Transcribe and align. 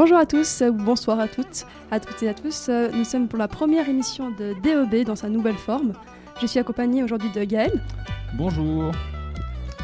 Bonjour 0.00 0.16
à 0.16 0.26
tous, 0.26 0.62
ou 0.62 0.74
bonsoir 0.74 1.18
à 1.18 1.26
toutes, 1.26 1.66
à 1.90 1.98
toutes 1.98 2.22
et 2.22 2.28
à 2.28 2.32
tous. 2.32 2.70
Nous 2.92 3.02
sommes 3.02 3.26
pour 3.26 3.36
la 3.36 3.48
première 3.48 3.88
émission 3.88 4.30
de 4.30 4.54
DOB 4.62 5.04
dans 5.04 5.16
sa 5.16 5.28
nouvelle 5.28 5.56
forme. 5.56 5.92
Je 6.40 6.46
suis 6.46 6.60
accompagnée 6.60 7.02
aujourd'hui 7.02 7.32
de 7.34 7.42
Gaël. 7.42 7.82
Bonjour. 8.34 8.92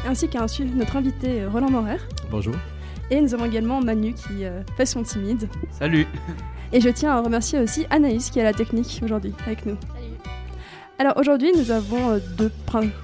Ainsi 0.07 0.29
qu'un 0.29 0.45
notre 0.73 0.95
invité 0.95 1.41
euh, 1.41 1.49
Roland 1.49 1.69
Morer. 1.69 1.97
Bonjour. 2.31 2.55
Et 3.11 3.19
nous 3.19 3.33
avons 3.33 3.43
également 3.43 3.81
Manu 3.81 4.13
qui 4.13 4.45
euh, 4.45 4.61
fait 4.77 4.85
son 4.85 5.03
timide. 5.03 5.49
Salut. 5.69 6.07
Et 6.71 6.79
je 6.79 6.87
tiens 6.87 7.11
à 7.11 7.19
remercier 7.19 7.59
aussi 7.59 7.85
Anaïs 7.89 8.29
qui 8.29 8.39
est 8.39 8.43
à 8.43 8.45
la 8.45 8.53
technique 8.53 9.01
aujourd'hui 9.03 9.33
avec 9.45 9.65
nous. 9.65 9.75
Salut. 9.93 10.13
Alors 10.97 11.17
aujourd'hui 11.17 11.51
nous 11.57 11.71
avons 11.71 12.11
euh, 12.11 12.19
deux, 12.37 12.53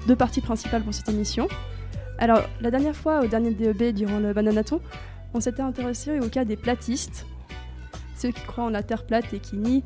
deux 0.06 0.16
parties 0.16 0.40
principales 0.40 0.82
pour 0.82 0.94
cette 0.94 1.10
émission. 1.10 1.46
Alors 2.16 2.40
la 2.62 2.70
dernière 2.70 2.96
fois 2.96 3.20
au 3.20 3.26
dernier 3.26 3.50
DEB 3.50 3.92
durant 3.92 4.18
le 4.18 4.32
Bananaton, 4.32 4.80
on 5.34 5.40
s'était 5.40 5.62
intéressé 5.62 6.20
au 6.20 6.28
cas 6.28 6.44
des 6.44 6.56
platistes, 6.56 7.26
ceux 8.16 8.30
qui 8.30 8.42
croient 8.42 8.64
en 8.64 8.70
la 8.70 8.82
Terre 8.82 9.04
plate 9.04 9.32
et 9.32 9.38
qui 9.38 9.56
nient 9.56 9.82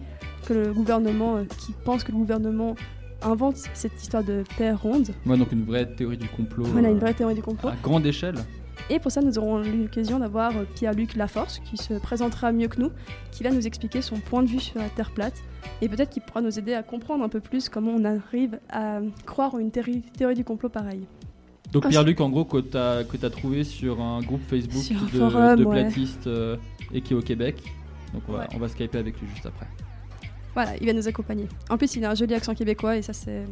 que 0.46 0.54
le 0.54 0.73
gouvernement, 0.73 1.45
qui 1.59 1.73
pensent 1.84 2.04
que 2.04 2.12
le 2.12 2.18
gouvernement 2.18 2.77
invente 3.23 3.56
cette 3.74 4.01
histoire 4.01 4.24
de 4.24 4.45
Terre 4.56 4.80
ronde. 4.80 5.09
Ouais, 5.24 5.37
donc 5.37 5.52
une 5.52 5.64
vraie 5.64 5.87
théorie 5.87 6.18
du 6.18 6.28
complot. 6.28 6.64
Voilà, 6.64 6.90
une 6.90 6.98
vraie 6.98 7.14
théorie 7.14 7.34
du 7.34 7.42
complot. 7.42 7.70
À 7.70 7.77
grande 7.82 8.06
échelle. 8.06 8.37
Et 8.88 9.01
pour 9.01 9.10
ça, 9.10 9.20
nous 9.20 9.37
aurons 9.38 9.59
l'occasion 9.59 10.20
d'avoir 10.20 10.56
euh, 10.56 10.64
Pierre-Luc 10.74 11.16
Laforce, 11.16 11.60
qui 11.60 11.76
se 11.76 11.95
présentera 11.95 12.52
mieux 12.52 12.68
que 12.68 12.80
nous, 12.80 12.90
qui 13.32 13.42
va 13.42 13.51
nous 13.51 13.66
expliquer 13.66 14.01
son 14.01 14.16
point 14.16 14.42
de 14.42 14.48
vue 14.48 14.60
sur 14.60 14.78
la 14.78 14.88
Terre 14.88 15.10
plate, 15.10 15.42
et 15.80 15.88
peut-être 15.88 16.10
qu'il 16.10 16.23
pourra 16.23 16.40
nous 16.40 16.59
aider 16.59 16.74
à 16.74 16.82
comprendre 16.82 17.24
un 17.24 17.28
peu 17.28 17.40
plus 17.40 17.68
comment 17.68 17.93
on 17.93 18.04
arrive 18.04 18.60
à 18.71 19.01
croire 19.24 19.54
en 19.54 19.59
une 19.59 19.73
théorie, 19.73 20.02
du 20.34 20.45
complot 20.45 20.68
pareille. 20.68 21.06
Donc 21.72 21.88
Pierre-Luc, 21.88 22.20
en 22.20 22.30
gros, 22.30 22.45
que 22.45 22.59
tu 22.59 22.76
as, 22.76 23.30
trouvé 23.30 23.64
sur 23.64 24.00
un 24.00 24.20
groupe 24.20 24.42
Facebook 24.48 24.84
de, 25.12 25.64
platistes 25.64 26.26
euh, 26.26 26.56
et 26.92 27.00
qui 27.00 27.12
est 27.12 27.16
au 27.16 27.22
Québec. 27.22 27.62
Donc 28.14 28.22
on 28.28 28.32
va, 28.32 28.48
on 28.54 28.59
va 28.59 28.68
skyper 28.68 28.98
avec 28.98 29.20
lui 29.20 29.28
juste 29.28 29.46
après. 29.46 29.66
Voilà, 30.54 30.72
il 30.80 30.87
va 30.87 30.94
nous 30.94 31.06
accompagner. 31.06 31.46
En 31.68 31.76
plus, 31.76 31.96
il 31.96 32.04
a 32.06 32.10
un 32.10 32.14
joli 32.14 32.34
accent 32.34 32.54
québécois 32.54 32.96
et 32.96 33.02
ça, 33.02 33.12
c'est. 33.12 33.44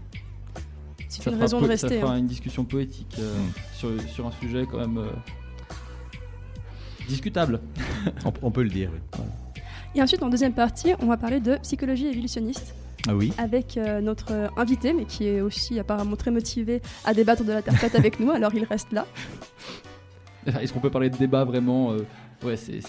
C'est 1.07 1.31
une 1.31 1.39
raison 1.39 1.61
de 1.61 1.67
rester. 1.67 1.89
Ça 1.89 2.01
fera 2.01 2.15
hein. 2.15 2.19
une 2.19 2.27
discussion 2.27 2.65
poétique 2.65 3.15
euh, 3.19 3.37
sur, 3.75 3.91
sur, 4.09 4.27
un 4.27 4.33
sujet 4.33 4.67
quand 4.69 4.79
même 4.79 4.99
euh, 4.99 5.11
discutable. 7.07 7.61
on, 8.43 8.51
peut 8.51 8.63
le 8.63 8.71
dire, 8.71 8.91
oui. 8.93 9.23
Et 9.95 10.03
ensuite, 10.03 10.23
en 10.23 10.29
deuxième 10.29 10.55
partie, 10.55 10.95
on 11.01 11.07
va 11.07 11.17
parler 11.17 11.41
de 11.41 11.57
psychologie 11.59 12.07
évolutionniste. 12.07 12.75
Ah 13.09 13.15
oui. 13.15 13.33
Avec 13.39 13.77
euh, 13.77 14.01
notre 14.01 14.51
invité, 14.57 14.93
mais 14.93 15.05
qui 15.05 15.27
est 15.27 15.41
aussi 15.41 15.79
apparemment 15.79 16.17
très 16.17 16.31
motivé 16.31 16.81
à 17.05 17.15
débattre 17.15 17.45
de 17.45 17.53
la 17.53 17.63
Terre 17.63 17.75
plate 17.75 17.95
avec 17.95 18.21
nous, 18.21 18.31
alors 18.31 18.55
il 18.55 18.65
reste 18.65 18.93
là. 18.93 19.07
Est-ce 20.61 20.73
qu'on 20.73 20.81
peut 20.81 20.91
parler 20.91 21.11
de 21.11 21.17
débat 21.17 21.45
vraiment 21.45 21.95
Ouais, 22.43 22.57
c'est. 22.57 22.81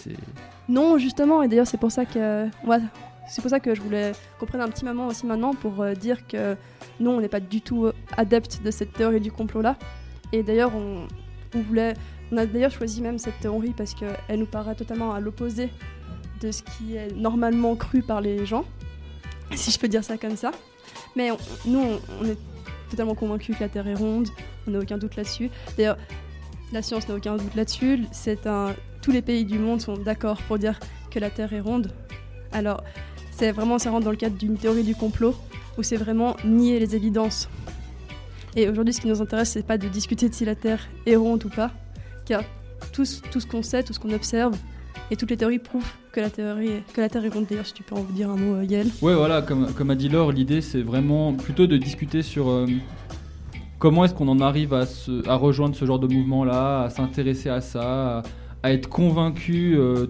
Non, 0.68 0.98
justement, 0.98 1.42
et 1.42 1.48
d'ailleurs, 1.48 1.68
c'est 1.68 1.80
pour 1.80 1.92
ça 1.92 2.06
que. 2.06 2.48
Va 2.66 2.80
c'est 3.28 3.42
pour 3.42 3.50
ça 3.50 3.60
que 3.60 3.74
je 3.74 3.82
voulais 3.82 4.12
qu'on 4.40 4.46
prenne 4.46 4.62
un 4.62 4.70
petit 4.70 4.86
moment 4.86 5.08
aussi 5.08 5.26
maintenant 5.26 5.54
pour 5.54 5.82
euh, 5.82 5.94
dire 5.94 6.28
que 6.28 6.56
nous, 7.00 7.12
on 7.12 7.20
n'est 7.20 7.28
pas 7.28 7.40
du 7.40 7.62
tout 7.62 7.86
euh, 7.86 7.94
adeptes 8.18 8.62
de 8.64 8.72
cette 8.72 8.94
théorie 8.94 9.20
du 9.20 9.32
complot-là. 9.32 9.78
Et 10.32 10.44
d'ailleurs, 10.44 10.72
on, 10.76 11.08
voulait, 11.62 11.96
on 12.32 12.38
a 12.38 12.46
d'ailleurs 12.46 12.72
choisi 12.72 13.02
même 13.02 13.18
cette 13.18 13.40
théorie 13.40 13.74
parce 13.76 13.94
qu'elle 13.94 14.40
nous 14.40 14.46
paraît 14.46 14.76
totalement 14.76 15.14
à 15.14 15.20
l'opposé 15.20 15.70
de 16.42 16.52
ce 16.52 16.62
qui 16.62 16.96
est 16.96 17.16
normalement 17.16 17.76
cru 17.76 18.02
par 18.02 18.22
les 18.22 18.46
gens, 18.46 18.66
si 19.54 19.72
je 19.72 19.80
peux 19.80 19.88
dire 19.88 20.04
ça 20.04 20.18
comme 20.18 20.38
ça. 20.38 20.52
Mais 21.16 21.30
nous, 21.66 21.82
on, 22.22 22.26
est 22.26 22.38
totalement 22.90 23.16
convaincus 23.16 23.56
que 23.56 23.64
la 23.64 23.70
Terre 23.70 23.88
est 23.88 23.96
ronde, 23.96 24.30
on 24.68 24.72
n'a 24.72 24.80
aucun 24.80 24.98
doute 24.98 25.16
là-dessus. 25.16 25.50
D'ailleurs, 25.78 25.98
la 26.72 26.82
science 26.82 27.08
n'a 27.08 27.16
aucun 27.16 27.38
doute 27.38 27.56
là-dessus. 27.56 28.02
Un, 28.46 28.74
tous 29.02 29.12
les 29.12 29.22
pays 29.22 29.46
du 29.46 29.60
monde 29.60 29.82
sont 29.82 29.98
d'accord 29.98 30.42
pour 30.44 30.58
dire 30.58 30.80
que 31.12 31.20
la 31.20 31.30
Terre 31.30 31.54
est 31.54 31.62
ronde. 31.62 31.92
Alors, 32.52 32.84
c'est 33.32 33.52
vraiment, 33.52 33.80
ça 33.80 33.92
rentre 33.92 34.06
dans 34.06 34.12
le 34.12 34.18
cadre 34.18 34.38
d'une 34.38 34.58
théorie 34.58 34.84
du 34.84 34.96
complot 34.96 35.36
où 35.78 35.84
c'est 35.84 35.98
vraiment 35.98 36.38
nier 36.46 36.80
les 36.80 36.96
évidences. 36.96 37.50
Et 38.56 38.70
aujourd'hui, 38.70 38.94
ce 38.94 39.02
qui 39.02 39.08
nous 39.08 39.22
intéresse, 39.22 39.52
c'est 39.52 39.66
pas 39.66 39.78
de 39.78 39.88
discuter 39.90 40.30
de 40.30 40.34
si 40.34 40.46
la 40.46 40.56
Terre 40.56 40.88
est 41.06 41.18
ronde 41.18 41.44
ou 41.44 41.50
pas, 41.50 41.72
car 42.26 42.44
tout, 42.94 43.04
tout 43.32 43.40
ce 43.40 43.46
qu'on 43.46 43.62
sait, 43.62 43.84
tout 43.84 43.92
ce 43.92 44.00
qu'on 44.00 44.14
observe, 44.14 44.56
et 45.12 45.16
toutes 45.16 45.30
les 45.30 45.38
théories 45.38 45.60
prouvent 45.60 45.92
que 46.12 46.20
la, 46.20 46.30
théorie, 46.30 46.82
que 46.94 47.02
la 47.02 47.10
Terre 47.10 47.26
est 47.26 47.30
ronde. 47.30 47.46
D'ailleurs, 47.50 47.66
si 47.66 47.74
tu 47.74 47.84
peux 47.84 47.96
en 47.96 48.04
dire 48.04 48.30
un 48.30 48.38
mot, 48.38 48.56
euh, 48.56 48.64
Yael. 48.64 48.88
Ouais, 49.02 49.14
voilà, 49.14 49.42
comme, 49.42 49.90
a 49.90 49.96
dit 49.96 50.10
Laure, 50.10 50.32
l'idée, 50.32 50.62
c'est 50.62 50.82
vraiment 50.82 51.34
plutôt 51.34 51.68
de 51.68 51.78
discuter 51.78 52.22
sur 52.22 52.50
euh, 52.50 52.66
comment 53.80 54.06
est-ce 54.06 54.14
qu'on 54.14 54.28
en 54.28 54.40
arrive 54.40 54.74
à, 54.74 54.86
se, 54.86 55.28
à 55.28 55.36
rejoindre 55.36 55.76
ce 55.76 55.86
genre 55.86 56.00
de 56.00 56.08
mouvement-là, 56.08 56.84
à 56.84 56.90
s'intéresser 56.90 57.50
à 57.50 57.62
ça, 57.62 58.24
à, 58.64 58.74
être 58.74 58.90
convaincu 58.90 59.76
euh, 59.78 60.08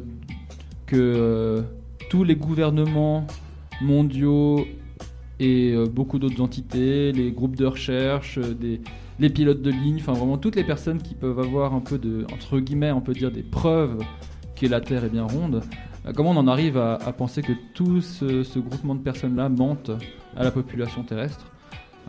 que 0.86 1.64
tous 2.10 2.24
les 2.24 2.36
gouvernements 2.36 3.28
mondiaux 3.82 4.66
et 5.42 5.76
beaucoup 5.92 6.20
d'autres 6.20 6.40
entités, 6.40 7.12
les 7.12 7.32
groupes 7.32 7.58
de 7.58 7.66
recherche, 7.66 8.40
les 9.20 9.30
pilotes 9.30 9.62
de 9.62 9.72
ligne, 9.72 9.98
enfin 10.00 10.14
vraiment 10.14 10.38
toutes 10.38 10.56
les 10.56 10.64
personnes 10.64 11.02
qui 11.02 11.14
peuvent 11.14 11.40
avoir 11.40 11.74
un 11.74 11.82
peu 11.82 11.98
de, 11.98 12.26
entre 12.32 12.60
guillemets, 12.60 12.92
on 12.92 13.02
peut 13.02 13.14
dire 13.14 13.32
des 13.32 13.44
preuves 13.44 13.98
la 14.64 14.82
Terre 14.82 15.04
est 15.04 15.10
bien 15.10 15.24
ronde. 15.24 15.62
Euh, 16.06 16.14
comment 16.16 16.32
on 16.32 16.38
en 16.38 16.48
arrive 16.48 16.78
à, 16.78 16.98
penser 17.18 17.42
que 17.42 17.54
tout 17.74 18.02
ce 18.02 18.60
groupement 18.60 18.96
de 18.96 19.02
personnes-là 19.02 19.50
mentent 19.50 19.92
à 20.36 20.44
la 20.44 20.52
population 20.52 21.04
terrestre 21.04 21.46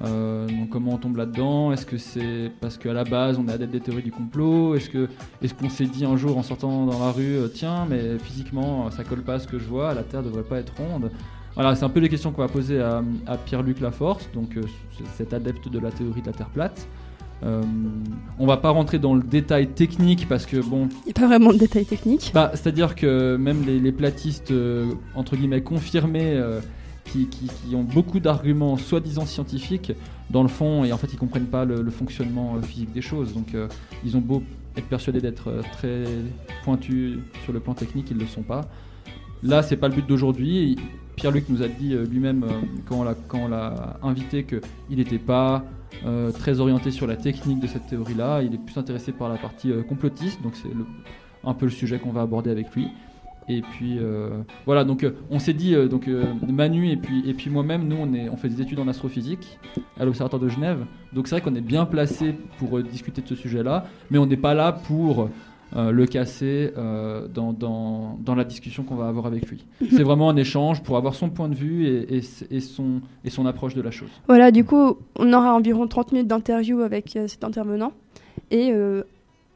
euh, 0.05 0.47
comment 0.71 0.93
on 0.93 0.99
tombe 0.99 1.17
là-dedans? 1.17 1.73
Est-ce 1.73 1.87
que 1.87 1.97
c'est 1.97 2.51
parce 2.61 2.77
qu'à 2.77 2.93
la 2.93 3.05
base 3.05 3.39
on 3.39 3.49
est 3.49 3.53
adepte 3.53 3.73
des 3.73 3.81
théories 3.81 4.03
du 4.03 4.13
complot? 4.13 4.75
Est-ce 4.75 4.91
que 4.91 5.09
est-ce 5.43 5.55
qu'on 5.55 5.71
s'est 5.71 5.87
dit 5.87 6.05
un 6.05 6.17
jour 6.17 6.37
en 6.37 6.43
sortant 6.43 6.87
dans 6.87 6.99
la 6.99 7.13
rue 7.13 7.37
euh, 7.37 7.49
tiens 7.49 7.87
mais 7.89 8.19
physiquement 8.19 8.91
ça 8.91 9.05
colle 9.05 9.23
pas 9.23 9.35
à 9.35 9.39
ce 9.39 9.49
que 9.49 9.59
je 9.59 9.65
vois, 9.65 9.95
la 9.95 10.03
Terre 10.03 10.23
devrait 10.23 10.43
pas 10.43 10.59
être 10.59 10.75
ronde? 10.77 11.11
Voilà, 11.55 11.75
c'est 11.75 11.85
un 11.85 11.89
peu 11.89 12.01
les 12.01 12.11
questions 12.11 12.33
qu'on 12.33 12.43
va 12.43 12.49
poser 12.49 12.83
à, 12.83 13.03
Pierre-Luc 13.47 13.81
Laforce, 13.81 14.29
donc 14.35 14.59
cet 15.15 15.33
adepte 15.33 15.71
de 15.71 15.79
la 15.79 15.91
théorie 15.91 16.21
de 16.21 16.27
la 16.27 16.35
Terre 16.35 16.51
plate. 16.51 16.87
On 17.43 18.47
va 18.47 18.57
pas 18.57 18.71
rentrer 18.71 18.99
dans 18.99 19.15
le 19.15 19.23
détail 19.23 19.69
technique 19.69 20.29
parce 20.29 20.47
que 20.47 20.57
bon. 20.57 20.89
Il 21.05 21.07
n'y 21.07 21.11
a 21.11 21.21
pas 21.21 21.27
vraiment 21.27 21.53
de 21.53 21.59
détail 21.59 21.85
technique. 21.85 22.33
Bah, 22.35 22.51
c'est-à-dire 22.55 22.95
que 22.95 23.37
même 23.37 23.65
les, 23.65 23.79
les 23.79 23.93
platistes 23.93 24.53
entre 25.15 25.37
guillemets 25.37 25.63
confirmés 25.63 26.41
qui, 27.25 27.75
ont 27.75 27.83
beaucoup 27.83 28.21
d'arguments 28.21 28.77
soi-disant 28.77 29.27
scientifiques, 29.27 29.93
dans 30.31 30.43
le 30.43 30.49
fond, 30.49 30.85
et 30.85 30.93
en 30.93 30.99
fait, 30.99 31.13
ils 31.13 31.19
comprennent 31.19 31.47
pas 31.47 31.65
le, 31.65 31.91
fonctionnement 31.91 32.57
euh, 32.57 32.63
physique 32.63 32.93
des 32.93 33.01
choses. 33.01 33.33
Donc, 33.35 33.55
euh, 33.55 33.69
ils 34.05 34.17
ont 34.17 34.21
beau 34.21 34.43
être 34.77 34.89
persuadés 34.89 35.21
d'être 35.21 35.49
euh, 35.49 35.63
très 35.73 36.05
pointus 36.65 37.19
sur 37.45 37.53
le 37.53 37.61
plan 37.61 37.75
technique, 37.75 38.09
ils 38.11 38.17
ne 38.17 38.23
le 38.23 38.29
sont 38.29 38.43
pas. 38.43 38.69
Là, 39.43 39.63
c'est 39.63 39.77
pas 39.77 39.89
le 39.89 39.95
but 39.95 40.07
d'aujourd'hui. 40.07 40.77
Pierre-Luc 41.17 41.49
nous 41.49 41.63
a 41.63 41.69
dit 41.69 41.95
lui-même, 41.95 42.45
quand 42.87 43.05
on 43.35 43.49
l'a 43.49 43.99
invité, 44.03 44.45
qu'il 44.45 44.99
n'était 44.99 45.19
pas 45.19 45.65
très 46.39 46.61
orienté 46.61 46.91
sur 46.91 47.07
la 47.07 47.17
technique 47.17 47.61
de 47.61 47.67
cette 47.67 47.87
théorie-là. 47.87 48.43
Il 48.43 48.55
est 48.55 48.59
plus 48.59 48.77
intéressé 48.77 49.13
par 49.13 49.29
la 49.29 49.37
partie 49.37 49.73
complotiste, 49.89 50.43
donc 50.43 50.55
c'est 50.57 50.69
un 51.45 51.55
peu 51.55 51.67
le 51.67 51.71
sujet 51.71 51.99
qu'on 51.99 52.13
va 52.13 52.23
aborder 52.23 52.51
avec 52.51 52.75
lui. 52.75 52.89
Et 53.49 53.63
puis 53.63 53.99
euh, 53.99 54.43
voilà, 54.65 54.83
donc 54.83 55.05
euh, 55.05 55.13
on 55.31 55.39
s'est 55.39 55.53
dit, 55.53 55.75
euh, 55.75 55.87
donc 55.87 56.09
Manu 56.49 56.91
et 56.91 56.97
puis, 56.97 57.49
moi-même, 57.49 57.87
nous 57.87 57.97
on, 57.97 58.33
on 58.33 58.37
fait 58.37 58.49
des 58.49 58.61
études 58.61 58.81
en 58.81 58.89
astrophysique 58.89 59.59
à 59.99 60.05
l'Observatoire 60.05 60.43
de 60.43 60.49
Genève. 60.49 60.85
Donc 61.13 61.29
c'est 61.29 61.37
vrai 61.37 61.43
qu'on 61.43 61.55
est 61.55 61.61
bien 61.61 61.87
placé 61.87 62.35
pour 62.59 62.83
discuter 62.83 63.23
de 63.23 63.29
ce 63.29 63.37
sujet-là, 63.37 63.87
mais 64.11 64.19
on 64.19 64.27
n'est 64.27 64.37
pas 64.37 64.55
là 64.55 64.73
pour 64.73 65.31
le 65.75 66.07
casser 66.07 66.73
dans, 66.77 67.53
dans, 67.53 68.19
dans, 68.21 68.35
la 68.35 68.45
discussion 68.45 68.83
qu'on 68.83 68.95
va 68.95 69.09
avoir 69.09 69.27
avec 69.27 69.49
lui. 69.49 69.65
Mhm. 69.81 69.89
c'est 69.91 70.03
vraiment 70.03 70.31
un 70.31 70.37
échange 70.37 70.83
pour 70.83 70.97
avoir 70.97 71.15
son 71.15 71.29
point 71.29 71.49
de 71.49 71.55
vue 71.55 71.87
et, 71.87 72.21
et, 72.51 72.61
son, 72.61 73.01
et 73.25 73.31
son 73.31 73.47
approche 73.47 73.75
de 73.75 73.83
la 73.83 73.91
chose. 73.91 74.09
Voilà, 74.27 74.51
du 74.51 74.65
coup, 74.65 74.97
on 75.19 75.33
aura 75.33 75.55
environ 75.55 75.87
30 75.87 76.13
minutes 76.13 76.29
d'interview 76.29 76.81
avec 76.81 77.19
cet 77.27 77.45
intervenant. 77.45 77.93
Et 78.51 78.73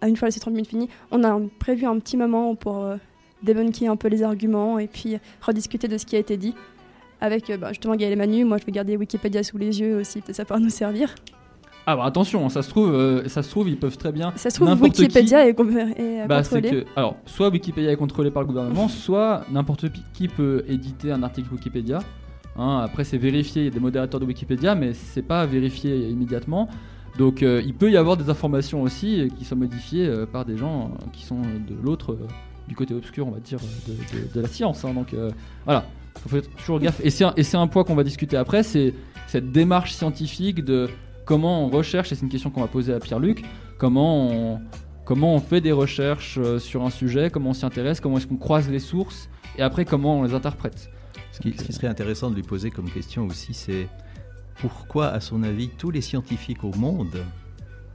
à 0.00 0.08
une 0.08 0.16
fois 0.16 0.30
ces 0.30 0.40
30 0.40 0.54
minutes 0.54 0.70
finies, 0.70 0.88
on 1.10 1.24
a 1.24 1.40
prévu 1.58 1.86
un 1.86 1.98
petit 1.98 2.16
moment 2.16 2.54
pour 2.54 2.84
débunker 3.42 3.88
un 3.90 3.96
peu 3.96 4.08
les 4.08 4.22
arguments 4.22 4.78
et 4.78 4.86
puis 4.86 5.16
rediscuter 5.40 5.88
de 5.88 5.98
ce 5.98 6.06
qui 6.06 6.16
a 6.16 6.18
été 6.18 6.36
dit 6.36 6.54
avec 7.20 7.50
euh, 7.50 7.56
bah, 7.56 7.68
justement 7.68 7.96
Gaël 7.96 8.12
et 8.12 8.16
Manu. 8.16 8.44
Moi, 8.44 8.58
je 8.58 8.64
vais 8.64 8.72
garder 8.72 8.96
Wikipédia 8.96 9.42
sous 9.42 9.58
les 9.58 9.80
yeux 9.80 9.98
aussi, 9.98 10.20
peut-être 10.20 10.36
ça 10.36 10.44
pourra 10.44 10.60
nous 10.60 10.70
servir. 10.70 11.14
Ah 11.86 11.96
bah 11.96 12.04
attention, 12.04 12.48
ça 12.48 12.62
se 12.62 12.68
trouve, 12.68 12.94
euh, 12.94 13.26
ça 13.28 13.42
se 13.42 13.50
trouve, 13.50 13.68
ils 13.68 13.78
peuvent 13.78 13.96
très 13.96 14.12
bien. 14.12 14.32
Ça 14.36 14.50
se 14.50 14.56
trouve, 14.56 14.80
Wikipédia 14.80 15.46
est, 15.46 15.50
est 15.50 16.26
bah, 16.28 16.42
contrôlé. 16.42 16.84
alors, 16.94 17.16
soit 17.26 17.48
Wikipédia 17.48 17.90
est 17.90 17.96
contrôlé 17.96 18.30
par 18.30 18.42
le 18.42 18.48
gouvernement, 18.48 18.88
soit 18.88 19.42
n'importe 19.50 19.86
qui 20.12 20.28
peut 20.28 20.64
éditer 20.68 21.10
un 21.10 21.22
article 21.22 21.52
Wikipédia. 21.52 22.00
Hein, 22.56 22.82
après, 22.84 23.04
c'est 23.04 23.18
vérifié, 23.18 23.62
il 23.62 23.64
y 23.66 23.68
a 23.68 23.70
des 23.70 23.80
modérateurs 23.80 24.20
de 24.20 24.26
Wikipédia, 24.26 24.74
mais 24.74 24.92
c'est 24.92 25.22
pas 25.22 25.46
vérifié 25.46 26.08
immédiatement. 26.08 26.68
Donc, 27.18 27.42
euh, 27.42 27.62
il 27.64 27.74
peut 27.74 27.90
y 27.90 27.96
avoir 27.96 28.16
des 28.16 28.30
informations 28.30 28.82
aussi 28.82 29.28
qui 29.36 29.44
sont 29.44 29.56
modifiées 29.56 30.08
par 30.32 30.44
des 30.44 30.56
gens 30.56 30.92
qui 31.12 31.24
sont 31.24 31.40
de 31.40 31.74
l'autre 31.82 32.16
du 32.70 32.76
côté 32.76 32.94
obscur, 32.94 33.26
on 33.26 33.32
va 33.32 33.40
dire, 33.40 33.58
de, 34.34 34.40
la 34.40 34.46
science. 34.46 34.84
Hein. 34.84 34.94
donc 34.94 35.12
euh, 35.12 35.30
voilà, 35.64 35.84
il 36.14 36.20
faut 36.20 36.28
faire 36.28 36.42
toujours 36.56 36.78
gaffe. 36.78 37.00
Et 37.02 37.10
c'est 37.10 37.24
un, 37.24 37.60
un 37.60 37.66
point 37.66 37.82
qu'on 37.82 37.96
va 37.96 38.04
discuter 38.04 38.36
après, 38.36 38.62
c'est 38.62 38.94
cette 39.26 39.50
démarche 39.50 39.92
scientifique 39.92 40.64
de 40.64 40.88
comment 41.30 41.64
on 41.64 41.68
recherche, 41.68 42.10
et 42.10 42.16
c'est 42.16 42.22
une 42.22 42.28
question 42.28 42.50
qu'on 42.50 42.60
va 42.60 42.66
poser 42.66 42.92
à 42.92 42.98
Pierre-Luc, 42.98 43.44
comment 43.78 44.60
comment 45.04 45.36
on 45.36 45.38
fait 45.38 45.60
des 45.60 45.70
recherches 45.70 46.38
euh, 46.38 46.58
sur 46.58 46.82
un 46.84 46.90
sujet, 46.90 47.30
comment 47.30 47.50
on 47.50 47.52
s'y 47.52 47.64
intéresse, 47.64 48.00
comment 48.00 48.18
est-ce 48.18 48.26
qu'on 48.26 48.36
croise 48.36 48.68
les 48.68 48.80
sources, 48.80 49.28
et 49.56 49.62
après 49.62 49.84
comment 49.84 50.18
on 50.18 50.24
les 50.24 50.34
interprète. 50.34 50.90
Ce 51.30 51.38
qui 51.38 51.72
serait 51.72 51.86
intéressant 51.86 52.30
de 52.30 52.34
lui 52.34 52.42
poser 52.42 52.72
comme 52.72 52.90
question 52.90 53.28
aussi, 53.28 53.54
c'est 53.54 53.86
pourquoi, 54.56 55.06
à 55.06 55.20
son 55.20 55.44
avis, 55.44 55.68
tous 55.68 55.92
les 55.92 56.00
scientifiques 56.00 56.64
au 56.64 56.72
monde 56.72 57.24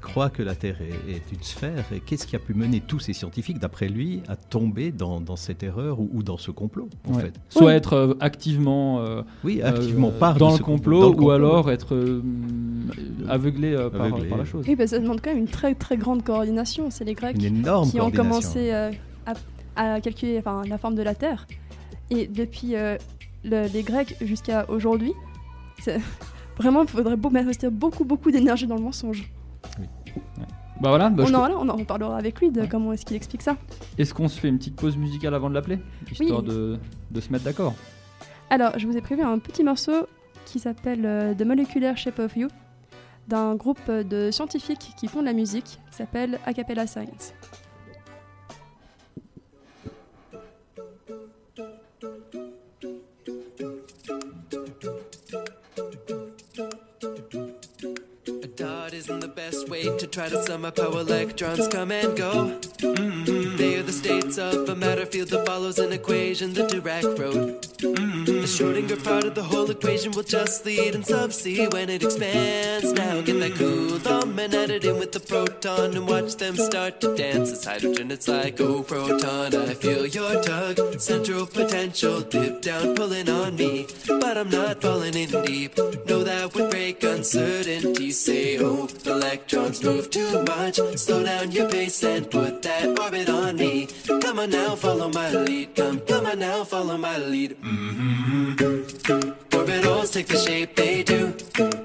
croient 0.06 0.30
que 0.30 0.42
la 0.44 0.56
Terre 0.56 0.78
est, 0.82 1.12
est 1.12 1.32
une 1.34 1.42
sphère 1.44 1.84
et 1.94 2.00
qu'est-ce 2.00 2.26
qui 2.28 2.36
a 2.36 2.40
pu 2.40 2.54
mener 2.54 2.80
tous 2.80 3.00
ces 3.00 3.12
scientifiques, 3.14 3.60
d'après 3.60 3.90
lui, 3.90 4.22
à 4.30 4.36
tomber 4.38 4.92
dans, 4.92 5.20
dans 5.20 5.36
cette 5.36 5.64
erreur 5.64 6.00
ou, 6.00 6.10
ou 6.14 6.24
dans 6.24 6.38
ce 6.38 6.52
complot, 6.52 6.88
en 7.10 7.16
Ouais. 7.16 7.22
fait 7.24 7.34
Soit 7.50 7.66
Oui. 7.68 7.74
être 7.74 7.94
euh, 7.94 8.14
activement 8.20 9.00
euh, 9.02 9.24
Oui, 9.44 9.62
activement 9.62 10.10
euh, 10.16 10.20
part 10.20 10.38
dans 10.38 10.52
ce 10.52 10.60
le 10.60 10.64
com- 10.64 10.76
complot, 10.76 11.02
dans 11.02 11.20
le 11.20 11.22
ou 11.26 11.32
alors 11.32 11.70
être 11.72 11.94
euh, 11.96 12.22
aveuglé, 13.28 13.74
euh, 13.74 13.90
par, 13.90 14.02
Aveuglé. 14.04 14.30
par 14.30 14.38
la 14.38 14.46
chose. 14.46 14.66
Oui, 14.68 14.76
bah, 14.76 14.88
ça 14.88 15.00
demande 15.00 15.20
quand 15.22 15.32
même 15.32 15.40
une 15.40 15.48
très 15.48 15.76
très 15.76 15.98
grande 15.98 16.24
coordination. 16.24 16.90
C'est 16.92 17.04
les 17.04 17.14
Grecs 17.14 17.38
qui 17.38 18.00
ont 18.02 18.12
commencé 18.12 18.72
euh, 18.72 18.92
à, 19.76 19.96
à 19.96 20.02
calculer 20.02 20.38
enfin, 20.40 20.62
la 20.68 20.78
forme 20.78 20.96
de 20.96 21.04
la 21.04 21.16
Terre. 21.16 21.48
Et 22.12 22.28
depuis 22.28 22.76
euh, 22.76 22.98
le- 23.44 23.68
les 23.74 23.84
Grecs 23.84 24.16
jusqu'à 24.22 24.70
aujourd'hui, 24.70 25.14
vraiment, 26.58 26.84
il 26.84 26.88
faudrait 26.90 27.18
beau- 27.18 27.32
investir 27.36 27.72
beaucoup 27.72 28.06
beaucoup 28.06 28.32
d'énergie 28.32 28.68
dans 28.68 28.76
le 28.76 28.82
mensonge. 28.84 29.30
Bah 30.82 30.90
voilà, 30.90 31.10
bah, 31.10 31.24
on, 31.24 31.28
je- 31.28 31.34
en, 31.34 31.40
voilà, 31.40 31.56
on 31.58 31.70
en 31.70 31.76
reparlera 31.78 32.18
avec 32.18 32.40
lui 32.42 32.52
de 32.52 32.62
Ouais. 32.62 32.68
comment 32.68 32.92
est-ce 32.92 33.06
qu'il 33.06 33.16
explique 33.16 33.42
ça. 33.42 33.56
est-ce 33.98 34.14
qu'on 34.14 34.28
se 34.28 34.40
fait 34.40 34.50
une 34.50 34.58
petite 34.58 34.76
pause 34.76 34.98
musicale 34.98 35.34
avant 35.34 35.50
de 35.50 35.54
l'appeler 35.56 35.80
Histoire 36.12 36.42
Oui. 36.42 36.50
de, 36.50 36.78
de 37.12 37.22
se 37.22 37.32
mettre 37.32 37.46
d'accord? 37.46 37.74
Alors, 38.50 38.78
je 38.78 38.86
vous 38.86 38.96
ai 38.98 39.02
prévu 39.02 39.22
un 39.24 39.40
petit 39.40 39.64
morceau 39.64 40.08
qui 40.46 40.60
s'appelle 40.60 41.06
euh, 41.06 41.34
The 41.34 41.44
Molecular 41.44 41.98
Shape 41.98 42.20
of 42.20 42.36
You, 42.36 42.50
d'un 43.28 43.56
groupe 43.56 43.80
euh, 43.90 44.04
de 44.04 44.30
scientifiques 44.32 44.92
qui 44.98 45.08
font 45.08 45.22
de 45.22 45.26
la 45.26 45.34
musique, 45.34 45.80
qui 45.90 45.98
s'appelle 45.98 46.40
Acapella 46.46 46.86
Science. 46.88 47.34
Best 59.52 59.70
way 59.70 59.84
to 59.96 60.08
try 60.08 60.28
to 60.28 60.42
sum 60.44 60.66
up 60.66 60.76
how 60.80 60.90
electrons 60.98 61.68
come 61.68 61.92
and 61.92 62.18
go. 62.18 62.58
Mhm. 62.80 63.58
They 63.58 63.76
are 63.76 63.84
the 63.84 63.92
states 63.92 64.40
of 64.40 64.68
a 64.70 64.76
matter 64.76 65.06
field 65.06 65.30
that 65.30 65.46
follows 65.46 65.78
an 65.78 65.94
equation 65.94 66.54
the 66.54 66.64
Dirac 66.64 67.06
wrote. 67.20 67.75
Mhm. 67.86 68.26
The 68.26 68.48
Schrodinger 68.48 69.04
part 69.04 69.26
of 69.26 69.36
the 69.36 69.44
whole 69.44 69.70
equation 69.70 70.12
will 70.12 70.24
just 70.24 70.66
lead 70.66 71.06
sub 71.06 71.32
C 71.34 71.68
when 71.68 71.90
it 71.90 72.04
expands. 72.04 72.94
Now 72.94 73.22
get 73.22 73.40
that 73.40 73.56
cool 73.56 74.00
thumb 74.00 74.38
and 74.40 74.54
add 74.54 74.72
it 74.72 74.86
in 74.86 74.98
with 74.98 75.12
the 75.12 75.20
proton 75.20 75.96
and 75.96 76.08
watch 76.08 76.36
them 76.36 76.56
start 76.56 77.00
to 77.02 77.16
dance. 77.16 77.52
It's 77.52 77.66
hydrogen, 77.66 78.12
it's 78.12 78.28
like, 78.28 78.60
oh 78.62 78.82
proton, 78.84 79.54
I 79.56 79.74
feel 79.74 80.06
your 80.06 80.42
tug. 80.42 81.00
Central 81.00 81.46
potential, 81.46 82.22
dip 82.22 82.62
down, 82.62 82.96
pulling 82.96 83.30
on 83.30 83.56
me. 83.56 83.88
But 84.08 84.38
I'm 84.38 84.50
not 84.50 84.82
falling 84.82 85.16
in 85.16 85.30
deep. 85.46 85.78
Know 86.08 86.24
that 86.24 86.54
would 86.56 86.72
break 86.72 87.04
uncertainty. 87.04 88.12
Say, 88.12 88.58
oh, 88.60 88.88
electrons 89.06 89.84
move 89.84 90.10
too 90.10 90.44
much. 90.44 90.80
Slow 90.96 91.24
down 91.24 91.52
your 91.52 91.70
pace 91.70 92.04
and 92.04 92.30
put 92.30 92.62
that 92.64 93.00
orbit 93.00 93.30
on 93.30 93.58
me. 93.58 93.88
Come 94.26 94.40
on 94.40 94.50
now, 94.50 94.76
follow 94.76 95.10
my 95.10 95.30
lead. 95.30 95.76
Come, 95.76 96.00
come 96.00 96.26
on 96.26 96.40
now, 96.40 96.64
follow 96.64 96.98
my 96.98 97.16
lead. 97.20 97.62
Mmm. 97.62 98.56
Orbitals 99.52 100.14
take 100.14 100.26
the 100.26 100.38
shape 100.40 100.76
they 100.76 101.04
do. 101.04 101.32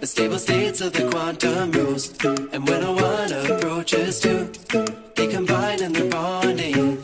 The 0.01 0.07
stable 0.07 0.39
states 0.39 0.81
of 0.81 0.95
the 0.95 1.07
quantum 1.11 1.71
rules. 1.73 2.19
And 2.25 2.67
when 2.67 2.83
a 2.83 2.93
one 2.93 3.31
approaches 3.31 4.21
two, 4.21 4.51
they 5.17 5.27
combine 5.27 5.83
and 5.83 5.95
they're 5.95 6.11
bonding. 6.11 7.03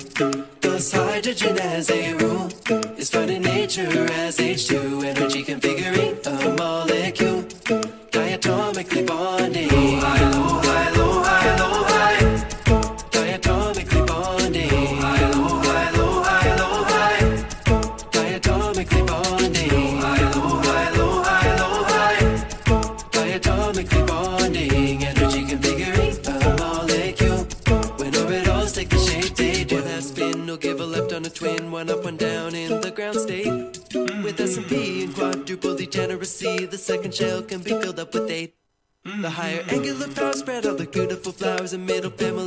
Thus 0.63 0.93
hydrogen 0.93 1.59
as 1.59 1.91
a 1.91 2.15
rule 2.15 2.49
is 2.97 3.11
found 3.11 3.31
in 3.31 3.43
nature 3.43 4.07
as 4.13 4.39
H2 4.39 5.05
energy 5.05 5.45
configuring 5.45 6.17
a 6.27 6.57
molecule. 6.57 7.26
Higher 39.37 39.63
angular 39.69 40.09
power 40.09 40.33
spread 40.33 40.65
all 40.65 40.75
the 40.75 40.87
beautiful 40.87 41.31
flowers 41.31 41.75
and 41.75 41.85
middle 41.85 42.11
families 42.11 42.46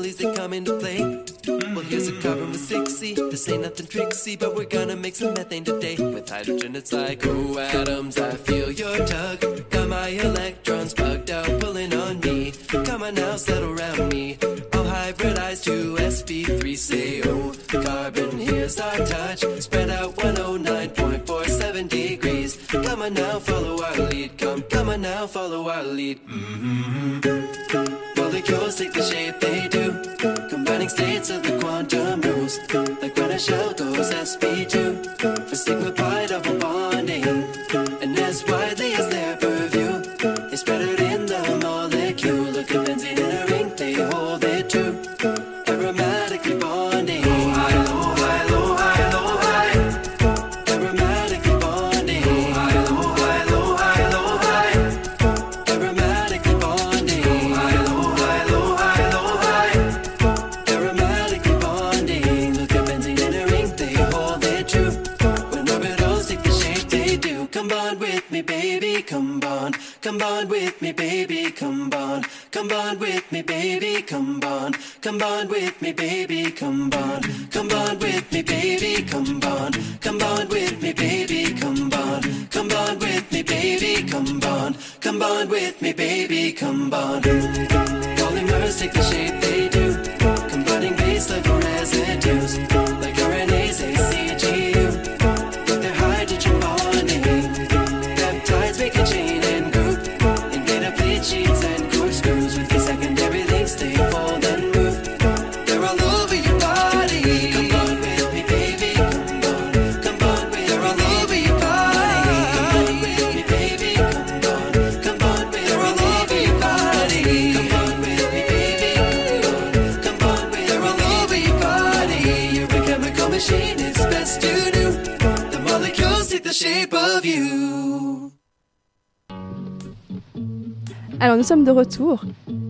retour 132.00 132.24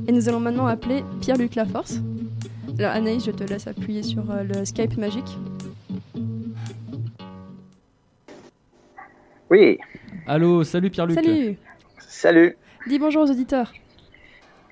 et 0.07 0.11
nous 0.11 0.27
allons 0.27 0.39
maintenant 0.39 0.65
appeler 0.65 1.03
Pierre-Luc 1.21 1.55
Laforce. 1.55 2.01
Alors 2.79 2.91
Anaïs, 2.91 3.23
je 3.25 3.31
te 3.31 3.43
laisse 3.43 3.67
appuyer 3.67 4.01
sur 4.03 4.29
euh, 4.31 4.43
le 4.43 4.65
Skype 4.65 4.97
magique. 4.97 5.37
Oui, 9.51 9.77
Allô, 10.27 10.63
salut 10.63 10.89
Pierre-Luc. 10.89 11.15
Salut 11.15 11.57
salut. 11.99 12.57
Dis 12.87 12.99
bonjour 12.99 13.23
aux 13.23 13.31
auditeurs. 13.31 13.71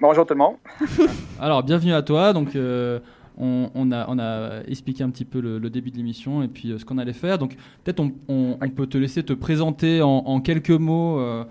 Bonjour 0.01 0.25
tout 0.25 0.33
le 0.33 0.39
monde. 0.39 0.55
Alors, 1.39 1.63
bienvenue 1.63 1.93
à 1.93 2.01
toi. 2.03 2.31
Donc, 2.33 2.55
euh, 2.55 2.99
on, 3.37 3.69
on 3.73 3.91
a, 3.91 4.05
on 4.09 4.19
a 4.19 4.61
expliqué 4.67 5.03
un 5.03 5.09
petit 5.09 5.25
peu 5.25 5.39
le, 5.41 5.57
le 5.57 5.69
début 5.71 5.89
de 5.89 5.97
l'émission 5.97 6.43
et 6.43 6.47
puis 6.47 6.71
euh, 6.71 6.77
ce 6.77 6.85
qu'on 6.85 6.99
allait 6.99 7.13
faire. 7.13 7.37
Donc, 7.39 7.55
peut-être 7.83 7.99
on, 7.99 8.11
on- 8.27 8.57
on 8.61 8.69
peut 8.69 8.85
te 8.85 8.97
laisser 8.97 9.23
te 9.23 9.33
présenter 9.33 10.01
en, 10.03 10.09
en 10.09 10.39
quelques 10.41 10.69
mots 10.69 11.19
euh, 11.19 11.43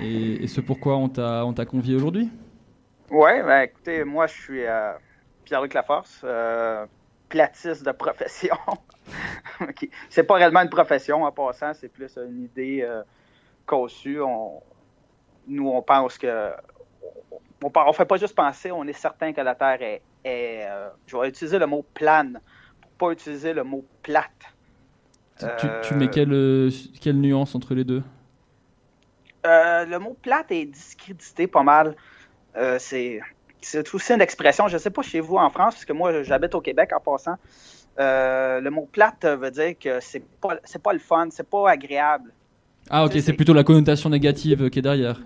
et, 0.00 0.44
et 0.44 0.46
ce 0.46 0.60
pourquoi 0.60 0.96
on 0.96 1.08
t'a 1.08 1.64
convié 1.66 1.96
aujourd'hui. 1.96 2.28
Ouais, 3.10 3.42
ben 3.42 3.62
écoutez, 3.62 4.04
moi 4.04 4.26
je 4.26 4.34
suis 4.34 4.64
euh, 4.66 4.92
Pierre-Luc 5.44 5.74
Laforce, 5.74 6.20
euh, 6.24 6.86
platiste 7.28 7.84
de 7.84 7.92
profession. 7.92 8.56
Ok. 9.60 9.88
C'est 10.10 10.24
pas 10.24 10.34
réellement 10.34 10.60
une 10.60 10.68
profession 10.68 11.24
en 11.24 11.32
passant, 11.32 11.72
c'est 11.74 11.88
plus 11.88 12.16
une 12.18 12.44
idée 12.44 12.82
euh, 12.82 13.02
conçue. 13.66 14.20
On, 14.20 14.62
nous, 15.46 15.68
on 15.68 15.82
pense 15.82 16.18
que. 16.18 16.52
On, 17.62 17.72
on 17.74 17.92
fait 17.94 18.04
pas 18.04 18.18
juste 18.18 18.34
penser, 18.36 18.70
on 18.70 18.84
est 18.84 18.92
certain 18.92 19.32
que 19.32 19.40
la 19.40 19.54
Terre 19.54 19.80
est. 19.82 20.02
est, 20.24 20.68
je 21.06 21.16
vais 21.16 21.28
utiliser 21.30 21.58
le 21.58 21.66
mot 21.66 21.84
plane 21.94 22.40
pour 22.80 22.90
pas 22.92 23.12
utiliser 23.12 23.54
le 23.54 23.64
mot 23.64 23.84
plate. 24.02 24.30
Tu, 25.38 25.46
tu- 25.56 25.80
tu 25.80 25.94
mets 25.94 26.08
quelle, 26.08 26.70
quelle 27.00 27.20
nuance 27.20 27.54
entre 27.54 27.74
les 27.74 27.84
deux? 27.84 28.02
Euh, 29.46 29.84
le 29.86 29.98
mot 29.98 30.16
plate 30.20 30.50
est 30.52 30.66
discrédité 30.66 31.46
pas 31.46 31.62
mal. 31.62 31.96
Euh, 32.56 32.78
c'est 32.80 33.20
aussi 33.94 34.12
une 34.12 34.20
expression, 34.20 34.68
je 34.68 34.74
ne 34.74 34.78
sais 34.78 34.90
pas 34.90 35.02
chez 35.02 35.20
vous 35.20 35.36
en 35.36 35.50
France, 35.50 35.74
parce 35.74 35.84
que 35.84 35.92
moi 35.92 36.22
j'habite 36.22 36.54
au 36.54 36.60
Québec 36.60 36.90
en 36.96 37.00
passant. 37.00 37.34
Euh, 37.98 38.60
le 38.60 38.70
mot 38.70 38.88
plate 38.90 39.24
veut 39.26 39.50
dire 39.50 39.74
que 39.78 39.98
c'est 40.00 40.22
pas 40.40 40.56
pas 40.82 40.92
le 40.92 40.98
fun, 41.00 41.28
c'est 41.30 41.48
pas 41.48 41.70
agréable. 41.70 42.32
Ah, 42.90 43.04
ok, 43.04 43.12
c'est- 43.20 43.32
plutôt 43.32 43.52
la 43.52 43.64
connotation 43.64 44.08
négative 44.08 44.70
qui 44.70 44.78
est 44.78 44.82
derrière. 44.82 45.20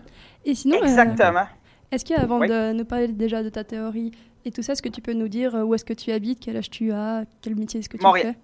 Et 0.45 0.55
sinon, 0.55 0.79
euh, 0.79 0.85
Exactement. 0.85 1.47
est-ce 1.91 2.05
qu'avant 2.05 2.41
Oui. 2.41 2.49
de 2.49 2.73
nous 2.73 2.85
parler 2.85 3.09
déjà 3.09 3.43
de 3.43 3.51
ta 3.51 3.63
théorie 3.63 4.11
et 4.45 4.51
tout 4.51 4.63
ça, 4.63 4.73
est-ce 4.73 4.83
que 4.83 4.89
tu 4.89 5.01
peux 5.03 5.13
nous 5.13 5.29
dire 5.29 5.55
euh, 5.55 5.63
où 5.63 5.75
est-ce 5.75 5.85
que 5.85 5.93
tu 5.93 6.11
habites, 6.11 6.41
quel 6.41 6.57
âge 6.57 6.71
tu 6.71 6.91
as, 6.93 7.25
quel 7.43 7.55
métier 7.55 7.81
est-ce 7.81 7.89
que 7.89 7.99
tu 7.99 8.03
Montréal. 8.03 8.35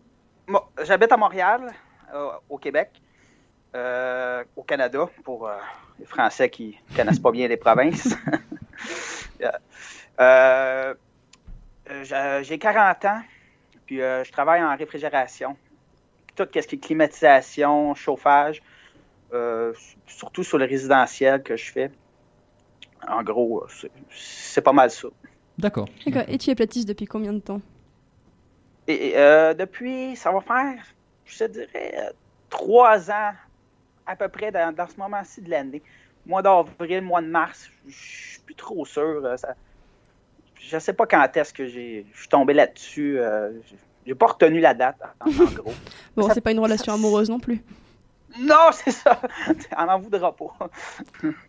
fais? 0.46 0.84
J'habite 0.86 1.10
à 1.10 1.16
Montréal, 1.16 1.72
euh, 2.14 2.28
au 2.48 2.58
Québec, 2.58 2.90
euh, 3.74 4.44
au 4.56 4.62
Canada, 4.62 5.08
pour 5.24 5.46
euh, 5.48 5.56
les 5.98 6.04
Français 6.06 6.48
qui 6.50 6.78
connaissent 6.94 7.18
pas 7.18 7.30
bien 7.32 7.48
les 7.48 7.56
provinces. 7.56 8.14
Euh, 10.20 10.94
euh, 11.90 12.04
j'ai- 12.04 12.40
J'ai 12.42 12.58
40 12.58 13.04
ans, 13.04 13.22
puis 13.86 14.00
euh, 14.02 14.24
je 14.24 14.32
travaille 14.32 14.62
en 14.62 14.76
réfrigération. 14.76 15.56
Tout 16.34 16.44
ce 16.52 16.60
qui 16.60 16.74
est 16.74 16.78
climatisation, 16.78 17.94
chauffage, 17.94 18.60
euh, 19.32 19.72
surtout 20.06 20.42
sur 20.42 20.58
le 20.58 20.64
résidentiel 20.64 21.42
que 21.44 21.56
je 21.56 21.70
fais. 21.70 21.90
En 23.06 23.22
gros, 23.22 23.64
c'est- 24.10 24.60
pas 24.60 24.72
mal 24.72 24.90
ça. 24.90 25.06
D'accord. 25.56 25.88
D'accord. 26.04 26.24
Et 26.28 26.38
tu 26.38 26.50
es 26.50 26.54
platiste 26.56 26.88
depuis 26.88 27.06
combien 27.06 27.32
de 27.32 27.38
temps? 27.40 27.60
Et 28.88 29.16
euh, 29.16 29.54
depuis, 29.54 30.16
ça 30.16 30.32
va 30.32 30.40
faire, 30.40 30.82
je 31.26 31.38
te 31.38 31.44
dirais, 31.44 32.12
trois 32.50 33.08
ans 33.10 33.32
à 34.08 34.16
peu 34.16 34.28
près 34.28 34.50
dans, 34.50 34.74
dans 34.74 34.88
ce 34.88 34.96
moment-ci 34.96 35.42
de 35.42 35.50
l'année. 35.50 35.82
Mois 36.26 36.42
d'avril, 36.42 37.02
mois 37.02 37.20
de 37.22 37.28
mars, 37.28 37.68
je 37.86 37.94
suis 37.94 38.40
plus 38.40 38.54
trop 38.54 38.84
sûr. 38.84 39.24
euh, 39.24 39.36
ça- 39.36 39.54
je 40.60 40.78
sais 40.78 40.92
pas 40.92 41.06
quand 41.06 41.36
est-ce 41.36 41.52
que 41.54 41.66
j'ai, 41.66 42.06
je 42.12 42.18
suis 42.18 42.28
tombé 42.28 42.54
là-dessus. 42.54 43.18
euh, 43.20 43.52
j'ai- 44.04 44.14
pas 44.14 44.26
retenu 44.26 44.58
la 44.60 44.72
date, 44.74 44.96
en, 45.20 45.28
en 45.30 45.52
gros. 45.52 45.74
Bon, 46.16 46.28
c'est 46.32 46.40
pas 46.40 46.50
une 46.52 46.58
relation 46.58 46.92
amoureuse 46.94 47.28
non 47.28 47.38
plus. 47.38 47.62
Non, 48.38 48.70
c'est 48.72 48.90
ça. 48.90 49.20
On 49.78 49.84
n'en 49.86 49.98
voudra 50.00 50.34
pas. 50.34 50.56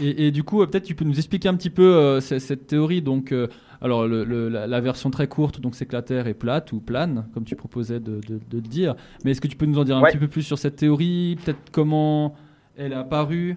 Et, 0.00 0.26
et 0.26 0.30
du 0.30 0.42
coup, 0.44 0.62
euh, 0.62 0.66
peut-être 0.66 0.84
tu 0.84 0.94
peux 0.94 1.04
nous 1.04 1.18
expliquer 1.18 1.48
un 1.48 1.54
petit 1.56 1.70
peu 1.70 1.94
euh, 1.94 2.20
cette 2.20 2.66
théorie. 2.66 3.02
Donc, 3.02 3.32
euh, 3.32 3.48
alors 3.80 4.06
le- 4.06 4.24
le- 4.24 4.48
la, 4.48 4.66
la 4.66 4.80
version 4.80 5.10
très 5.10 5.26
courte, 5.28 5.60
donc 5.60 5.74
c'est 5.74 5.86
que 5.86 5.92
la 5.92 6.02
Terre 6.02 6.26
est 6.26 6.34
plate 6.34 6.72
ou 6.72 6.80
plane, 6.80 7.28
comme 7.34 7.44
tu 7.44 7.56
proposais 7.56 8.00
de, 8.00 8.20
de- 8.20 8.38
de 8.38 8.56
le 8.56 8.60
dire. 8.60 8.94
Mais 9.24 9.32
est-ce 9.32 9.40
que 9.40 9.48
tu 9.48 9.56
peux 9.56 9.66
nous 9.66 9.78
en 9.78 9.84
dire 9.84 9.96
un 9.96 10.02
Ouais. 10.02 10.10
petit 10.10 10.18
peu 10.18 10.28
plus 10.28 10.42
sur 10.42 10.58
cette 10.58 10.76
théorie? 10.76 11.38
Peut-être 11.44 11.70
comment 11.72 12.34
elle 12.76 12.92
est 12.92 12.96
apparue? 12.96 13.56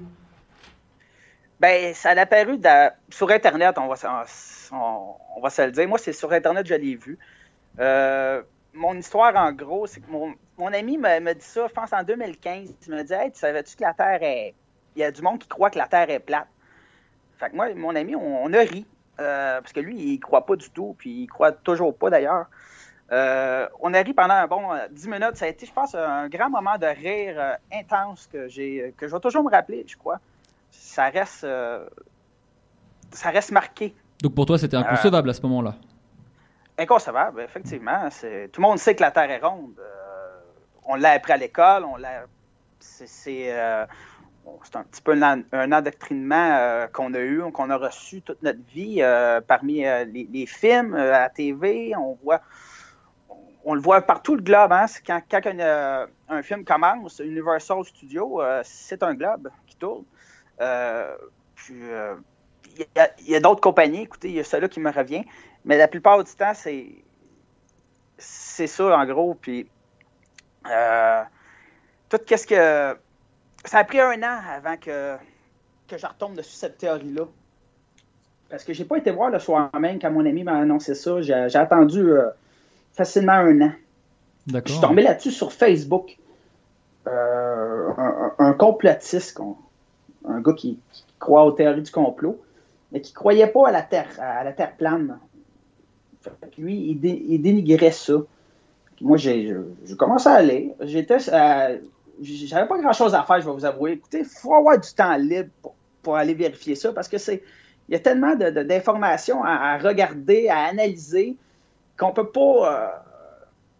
Ben, 1.59 1.93
ça 1.93 2.09
a 2.11 2.19
apparu 2.19 2.57
dans- 2.57 2.91
sur 3.09 3.29
Internet, 3.31 3.75
on 3.77 3.87
va, 3.87 3.95
se- 3.95 4.07
on, 4.73 5.15
on 5.37 5.41
va 5.41 5.49
se 5.49 5.61
le 5.61 5.71
dire. 5.71 5.87
Moi, 5.87 5.97
c'est 5.97 6.11
sur 6.13 6.31
Internet, 6.31 6.67
je 6.67 6.73
l'ai 6.75 6.95
vu. 6.95 7.17
Euh, 7.79 8.41
mon 8.73 8.93
histoire, 8.97 9.35
en 9.35 9.53
gros, 9.53 9.87
c'est 9.87 10.01
que 10.01 10.11
mon, 10.11 10.33
mon 10.57 10.67
ami 10.73 10.97
m'a 10.97 11.19
m'a 11.21 11.33
dit 11.33 11.45
ça, 11.45 11.67
je 11.67 11.73
pense, 11.73 11.93
en 11.93 12.03
2015. 12.03 12.73
Il 12.87 12.93
m'a 12.93 13.03
dit 13.03 13.13
Hey, 13.13 13.31
tu 13.31 13.39
savais-tu 13.39 13.75
que 13.77 13.83
la 13.83 13.93
Terre 13.93 14.19
est. 14.21 14.53
Il 14.95 14.99
y 14.99 15.03
a 15.03 15.11
du 15.11 15.21
monde 15.21 15.39
qui 15.39 15.47
croit 15.47 15.69
que 15.69 15.77
la 15.77 15.87
Terre 15.87 16.09
est 16.09 16.19
plate. 16.19 16.47
Fait 17.37 17.49
que 17.49 17.55
moi, 17.55 17.73
mon 17.75 17.95
ami, 17.95 18.15
on, 18.15 18.43
on 18.45 18.53
a 18.53 18.59
ri. 18.59 18.85
euh, 19.19 19.59
parce 19.61 19.73
que 19.73 19.79
lui, 19.79 19.95
il 19.97 20.19
croit 20.19 20.45
pas 20.45 20.55
du 20.55 20.69
tout, 20.69 20.95
puis 20.97 21.23
il 21.23 21.27
croit 21.27 21.51
toujours 21.51 21.95
pas 21.95 22.09
d'ailleurs. 22.09 22.45
Euh, 23.11 23.67
on 23.81 23.93
a 23.93 24.01
ri 24.01 24.13
pendant 24.13 24.33
un 24.33 24.47
bon 24.47 24.73
euh, 24.73 24.87
10 24.89 25.07
minutes. 25.07 25.35
Ça 25.35 25.45
a 25.45 25.47
été, 25.49 25.65
je 25.65 25.71
pense, 25.73 25.93
un 25.95 26.27
grand 26.27 26.49
moment 26.49 26.77
de 26.77 26.87
rire 26.87 27.35
euh, 27.37 27.53
intense 27.71 28.27
que 28.31 28.47
j'ai 28.47 28.93
que 28.97 29.07
je 29.07 29.13
vais 29.13 29.19
toujours 29.19 29.43
me 29.43 29.51
rappeler, 29.51 29.85
je 29.87 29.95
crois. 29.97 30.19
Ça 30.71 31.09
reste, 31.09 31.43
euh, 31.43 31.85
ça 33.11 33.29
reste 33.29 33.51
marqué. 33.51 33.93
Donc 34.23 34.33
pour 34.33 34.45
toi, 34.45 34.57
c'était 34.57 34.77
inconcevable 34.77 35.29
à 35.29 35.33
ce 35.33 35.41
moment-là? 35.43 35.75
Inconcevable, 36.77 37.41
effectivement. 37.41 38.09
Tout 38.09 38.61
le 38.61 38.67
monde 38.67 38.79
sait 38.79 38.95
que 38.95 39.01
la 39.01 39.11
Terre 39.11 39.29
est 39.29 39.39
ronde. 39.39 39.75
Euh, 39.79 40.39
on 40.85 40.95
l'a 40.95 41.11
appris 41.11 41.31
à 41.33 41.37
l'école, 41.37 41.85
on 41.85 41.95
l'a. 41.97 42.23
C'est 42.79 43.55
c'est, 44.63 44.75
un 44.75 44.83
petit 44.83 45.01
peu 45.01 45.13
un, 45.21 45.71
endoctrinement 45.71 46.57
euh, 46.57 46.87
qu'on 46.87 47.13
a 47.13 47.19
eu, 47.19 47.41
qu'on 47.51 47.69
a 47.69 47.77
reçu 47.77 48.21
toute 48.21 48.41
notre 48.43 48.63
vie 48.73 48.97
euh, 48.99 49.41
parmi 49.41 49.85
euh, 49.85 50.05
les, 50.05 50.45
films, 50.45 50.93
à 50.95 51.19
la 51.19 51.29
TV. 51.29 51.95
On 51.95 52.17
voit. 52.23 52.41
on- 53.63 53.73
le 53.73 53.81
voit 53.81 54.01
partout 54.01 54.35
le 54.35 54.41
globe. 54.41 54.71
Hein? 54.71 54.85
Quand, 55.05 55.21
un, 56.29 56.43
film 56.43 56.63
commence, 56.63 57.19
Universal 57.19 57.83
Studios, 57.85 58.41
c'est 58.63 59.03
un 59.03 59.13
globe 59.13 59.49
qui 59.67 59.75
tourne. 59.77 60.05
Puis, 61.55 61.81
il 62.77 63.27
y 63.27 63.35
a, 63.35 63.39
d'autres 63.39 63.61
compagnies, 63.61 64.01
écoutez, 64.01 64.29
il 64.29 64.35
y 64.35 64.39
a 64.39 64.43
celle-là 64.43 64.67
qui 64.67 64.79
me 64.79 64.91
revient, 64.91 65.23
mais 65.63 65.77
la 65.77 65.87
plupart 65.87 66.23
du 66.23 66.31
temps, 66.33 66.53
c'est 66.53 66.87
c'est 68.17 68.67
ça 68.67 68.97
en 68.97 69.05
gros. 69.05 69.35
Puis 69.35 69.67
tout 72.09 72.17
qu'est-ce 72.25 72.47
que 72.47 72.97
ça 73.65 73.79
a 73.79 73.83
pris 73.83 73.99
un 73.99 74.21
an 74.23 74.39
avant 74.55 74.77
que 74.77 75.15
que 75.87 75.97
je 75.97 76.05
retombe 76.05 76.35
dessus 76.35 76.55
cette 76.55 76.77
théorie-là. 76.79 77.25
Parce 78.49 78.63
que 78.63 78.73
j'ai 78.73 78.85
pas 78.85 78.97
été 78.97 79.11
voir 79.11 79.29
le 79.29 79.39
soir 79.39 79.69
même 79.79 79.99
quand 79.99 80.11
mon 80.11 80.25
ami 80.25 80.43
m'a 80.43 80.57
annoncé 80.57 80.95
ça. 80.95 81.21
J'ai 81.21 81.33
attendu 81.55 81.99
euh, 81.99 82.29
facilement 82.93 83.33
un 83.33 83.61
an. 83.61 83.71
Je 84.47 84.51
suis 84.51 84.53
D'accord. 84.53 84.81
tombé 84.81 85.01
là-dessus 85.03 85.31
sur 85.31 85.51
Facebook. 85.51 86.17
Euh, 87.07 87.89
un, 88.39 88.53
complotiste, 88.53 89.39
un 90.27 90.41
gars 90.41 90.53
qui, 90.53 90.79
qui 90.91 91.05
croit 91.19 91.45
aux 91.45 91.51
théories 91.51 91.83
du 91.83 91.91
complot, 91.91 92.41
mais 92.91 92.99
qui 93.01 93.13
croyait 93.13 93.45
pas 93.45 93.67
à 93.67 93.71
la 93.71 93.83
Terre, 93.83 94.09
à 94.19 94.43
la 94.43 94.53
Terre 94.53 94.75
plane. 94.75 95.19
Lui, 96.57 96.89
il, 96.89 96.99
dé- 96.99 97.23
il 97.27 97.41
dénigrait 97.43 97.91
ça. 97.91 98.13
Moi, 99.01 99.17
j'ai 99.17 99.55
commençais 99.99 100.29
à 100.29 100.33
aller. 100.33 100.73
J'étais, 100.81 101.17
j'avais 102.21 102.67
pas 102.67 102.77
grand-chose 102.79 103.13
à 103.15 103.23
faire, 103.23 103.39
je 103.41 103.45
vais 103.45 103.51
vous 103.53 103.65
avouer. 103.65 103.93
Écoutez, 103.93 104.19
il 104.19 104.25
faut 104.25 104.53
avoir 104.53 104.79
du 104.79 104.89
temps 104.93 105.15
libre 105.17 105.49
pour, 105.61 105.75
pour 106.01 106.15
aller 106.15 106.33
vérifier 106.33 106.75
ça, 106.75 106.91
parce 106.93 107.07
que 107.07 107.17
c'est, 107.17 107.43
il 107.89 107.93
y 107.93 107.95
a 107.95 107.99
tellement 107.99 108.35
de- 108.35 108.49
de- 108.49 108.63
d'informations 108.63 109.43
à, 109.43 109.77
regarder, 109.77 110.47
à 110.49 110.65
analyser, 110.65 111.35
qu'on 111.97 112.11
peut 112.11 112.29
pas, 112.29 112.41
euh, 112.41 112.87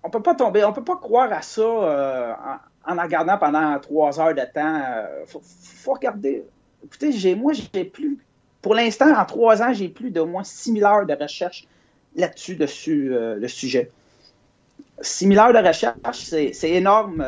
on 0.04 0.10
peut 0.10 0.22
pas 0.22 0.36
tomber, 0.36 0.63
on 0.63 0.74
peut 0.74 0.84
pas 0.84 0.98
croire 0.98 1.32
à 1.32 1.42
ça 1.42 1.62
euh, 1.62 2.34
en, 2.88 2.98
en 2.98 3.01
regardant 3.01 3.38
pendant 3.38 3.80
trois 3.80 4.20
heures 4.20 4.36
de 4.36 4.42
temps. 4.54 4.82
Euh, 4.86 5.25
faut, 5.27 5.94
regarder. 5.94 6.44
Écoutez, 6.84 7.12
j'ai, 7.12 7.36
moi, 7.36 7.54
j'ai 7.54 7.84
plus, 7.86 8.18
pour 8.62 8.75
l'instant, 8.75 9.13
en 9.15 9.25
trois 9.25 9.62
ans, 9.62 9.74
j'ai 9.74 9.89
plus 9.89 10.12
de 10.12 10.22
moins 10.22 10.44
6000 10.44 10.84
heures 10.84 11.06
de 11.06 11.13
recherche 11.13 11.68
là-dessus, 12.15 12.56
dessus 12.56 13.10
le 13.10 13.48
sujet. 13.48 13.92
6000 15.01 15.39
heures 15.39 15.54
de 15.54 15.68
recherche, 15.68 16.20
c'est 16.54 16.70
énorme. 16.72 17.24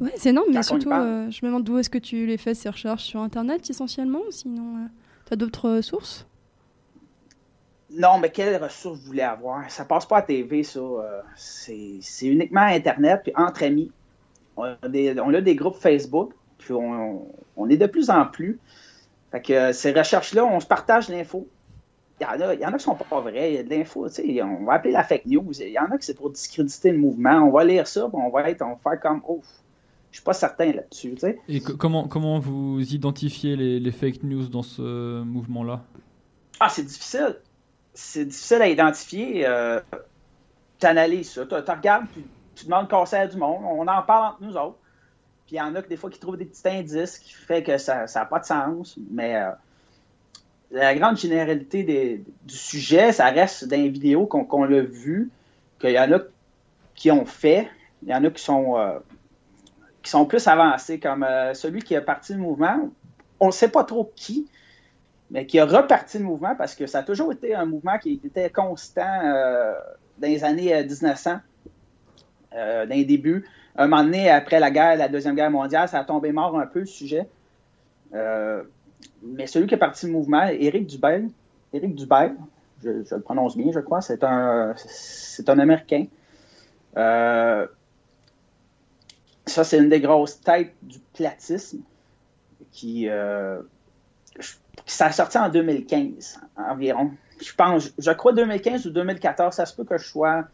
Euh, 0.00 0.04
Ouais, 0.04 0.12
c'est 0.16 0.30
énorme, 0.30 0.48
mais 0.52 0.62
surtout, 0.62 0.90
euh, 0.90 1.30
je 1.30 1.44
me 1.44 1.48
demande 1.50 1.64
d'où 1.64 1.78
est-ce 1.78 1.90
que 1.90 1.98
tu 1.98 2.26
les 2.26 2.38
fais 2.38 2.54
ces 2.54 2.68
recherches 2.68 3.04
sur 3.04 3.20
Internet 3.20 3.68
essentiellement, 3.68 4.20
ou 4.28 4.30
sinon, 4.30 4.88
tu 5.26 5.32
as 5.32 5.36
d'autres 5.36 5.68
euh, 5.68 5.82
sources? 5.82 6.26
Non, 7.90 8.18
mais 8.18 8.30
quelles 8.30 8.62
ressources 8.62 8.98
vous 9.00 9.06
voulez 9.06 9.22
avoir? 9.22 9.70
Ça 9.70 9.84
passe 9.84 10.04
pas 10.06 10.18
à 10.18 10.22
TV, 10.22 10.62
ça. 10.62 10.78
euh, 10.80 11.22
c'est 11.36 12.00
uniquement 12.26 12.60
Internet, 12.62 13.22
puis 13.24 13.32
entre 13.36 13.62
amis. 13.64 13.90
On 14.56 14.64
a 14.64 14.88
des, 14.88 15.18
on 15.20 15.32
a 15.32 15.40
des 15.40 15.54
groupes 15.54 15.76
Facebook, 15.76 16.32
puis 16.58 16.72
on, 16.74 17.26
on 17.56 17.70
est 17.70 17.76
de 17.78 17.86
plus 17.86 18.10
en 18.10 18.26
plus. 18.26 18.58
Fait 19.30 19.40
que 19.42 19.52
euh, 19.52 19.72
ces 19.72 19.92
recherches-là, 19.92 20.44
on 20.44 20.60
se 20.60 20.66
partage 20.66 21.08
l'info. 21.08 21.48
il 22.20 22.24
y, 22.24 22.26
en 22.26 22.40
a, 22.40 22.54
il 22.54 22.60
y 22.60 22.66
en 22.66 22.70
a 22.72 22.78
qui 22.78 22.84
sont 22.84 22.94
pas 22.96 23.20
vrais. 23.20 23.52
Il 23.52 23.56
y 23.56 23.58
a 23.58 23.62
de 23.62 23.70
l'info, 23.70 24.08
tu 24.08 24.14
sais, 24.16 24.42
on 24.42 24.64
va 24.64 24.74
appeler 24.74 24.92
la 24.92 25.04
fake 25.04 25.26
news. 25.26 25.52
Il 25.60 25.68
y 25.70 25.78
en 25.78 25.86
a 25.86 25.98
qui 25.98 26.06
c'est 26.06 26.14
pour 26.14 26.30
discréditer 26.30 26.92
le 26.92 26.98
mouvement. 26.98 27.40
On 27.42 27.50
va 27.52 27.64
lire 27.64 27.86
ça, 27.86 28.08
puis 28.08 28.18
on 28.22 28.30
va 28.30 28.50
être, 28.50 28.62
on 28.62 28.70
va 28.74 28.78
faire 28.82 29.00
comme, 29.00 29.22
oh, 29.28 29.42
je 30.10 30.16
suis 30.16 30.24
pas 30.24 30.32
certain 30.32 30.72
là-dessus, 30.72 31.12
tu 31.14 31.20
sais. 31.20 31.38
Et 31.48 31.60
co- 31.60 31.76
comment, 31.76 32.08
comment 32.08 32.38
vous 32.38 32.80
identifiez 32.94 33.56
les, 33.56 33.78
les 33.80 33.92
fake 33.92 34.22
news 34.22 34.48
dans 34.48 34.62
ce 34.62 35.22
mouvement-là? 35.22 35.82
Ah, 36.60 36.68
c'est 36.68 36.84
difficile. 36.84 37.36
C'est 37.94 38.24
difficile 38.24 38.62
à 38.62 38.68
identifier. 38.68 39.46
Euh, 39.46 39.80
tu 40.78 40.86
analyses 40.86 41.30
ça. 41.32 41.44
Tu 41.46 41.54
regardes, 41.54 42.06
puis 42.12 42.24
tu 42.54 42.64
demandes 42.64 42.88
conseil 42.88 43.28
du 43.28 43.36
monde. 43.36 43.62
On 43.64 43.86
en 43.86 44.02
parle 44.02 44.32
entre 44.32 44.42
nous 44.42 44.56
autres. 44.56 44.78
Puis 45.46 45.56
il 45.56 45.58
y 45.58 45.62
en 45.62 45.74
a 45.74 45.82
que 45.82 45.88
des 45.88 45.96
fois 45.96 46.10
qui 46.10 46.18
trouvent 46.18 46.36
des 46.36 46.44
petits 46.44 46.66
indices 46.68 47.18
qui 47.18 47.32
fait 47.32 47.62
que 47.62 47.78
ça 47.78 48.04
n'a 48.14 48.24
pas 48.24 48.38
de 48.40 48.44
sens. 48.44 48.96
Mais 49.10 49.36
euh, 49.36 49.50
la 50.70 50.94
grande 50.94 51.16
généralité 51.16 51.82
des- 51.82 52.24
du 52.44 52.54
sujet, 52.54 53.12
ça 53.12 53.26
reste 53.30 53.66
dans 53.66 53.76
les 53.76 53.88
vidéos 53.88 54.26
qu'on 54.26 54.44
qu'on 54.44 54.64
l'a 54.64 54.82
vu, 54.82 55.30
qu'il 55.80 55.90
y 55.90 55.98
en 55.98 56.12
a 56.12 56.18
qui 56.94 57.10
ont 57.10 57.24
fait. 57.26 57.68
Il 58.02 58.08
y 58.10 58.14
en 58.14 58.22
a 58.24 58.30
qui 58.30 58.42
sont, 58.42 58.76
euh, 58.78 58.98
sont 60.08 60.26
plus 60.26 60.46
avancés, 60.46 60.98
comme 60.98 61.22
euh, 61.22 61.54
celui 61.54 61.82
qui 61.82 61.94
a 61.96 62.00
parti 62.00 62.32
le 62.32 62.40
mouvement. 62.40 62.90
On 63.40 63.46
ne 63.46 63.52
sait 63.52 63.68
pas 63.68 63.84
trop 63.84 64.12
qui, 64.16 64.48
mais 65.30 65.46
qui 65.46 65.58
a 65.58 65.64
reparti 65.64 66.18
le 66.18 66.24
mouvement 66.24 66.54
parce 66.56 66.74
que 66.74 66.86
ça 66.86 67.00
a 67.00 67.02
toujours 67.02 67.32
été 67.32 67.54
un 67.54 67.66
mouvement 67.66 67.98
qui 67.98 68.20
était 68.24 68.50
constant 68.50 69.20
euh, 69.24 69.74
dans 70.18 70.28
les 70.28 70.44
années 70.44 70.74
euh, 70.74 70.84
1900, 70.84 71.36
euh, 72.54 72.86
dans 72.86 72.94
les 72.94 73.04
débuts. 73.04 73.46
Un 73.76 73.86
moment 73.86 74.02
donné, 74.02 74.30
après 74.30 74.58
la 74.58 74.70
guerre, 74.70 74.96
la 74.96 75.08
Deuxième 75.08 75.36
Guerre 75.36 75.50
mondiale, 75.50 75.88
ça 75.88 76.00
a 76.00 76.04
tombé 76.04 76.32
mort 76.32 76.58
un 76.58 76.66
peu 76.66 76.80
le 76.80 76.86
sujet. 76.86 77.28
Euh, 78.14 78.62
mais 79.22 79.46
celui 79.46 79.66
qui 79.66 79.74
a 79.74 79.78
parti 79.78 80.06
le 80.06 80.12
mouvement, 80.12 80.44
Éric 80.44 80.86
Dubel, 80.86 81.28
Éric 81.72 81.94
Dubel, 81.94 82.34
je, 82.82 83.04
je 83.04 83.14
le 83.14 83.20
prononce 83.20 83.56
bien, 83.56 83.70
je 83.72 83.80
crois, 83.80 84.00
c'est 84.00 84.24
un, 84.24 84.74
c'est 84.76 85.48
un 85.48 85.58
Américain. 85.58 86.06
Ça, 89.48 89.64
c'est 89.64 89.78
une 89.78 89.88
des 89.88 90.00
grosses 90.00 90.40
têtes 90.40 90.74
du 90.82 90.98
platisme 91.14 91.80
qui, 92.72 93.08
euh, 93.08 93.60
ça 94.86 95.06
a 95.06 95.12
sorti 95.12 95.38
en 95.38 95.48
2015 95.48 96.38
environ. 96.56 97.10
Je 97.40 97.52
pense, 97.54 97.92
je 97.98 98.10
crois 98.12 98.32
2015 98.32 98.86
ou 98.86 98.90
2014, 98.90 99.54
ça 99.54 99.66
se 99.66 99.74
peut 99.74 99.84
que 99.84 99.96
je 99.98 100.06
sois. 100.06 100.44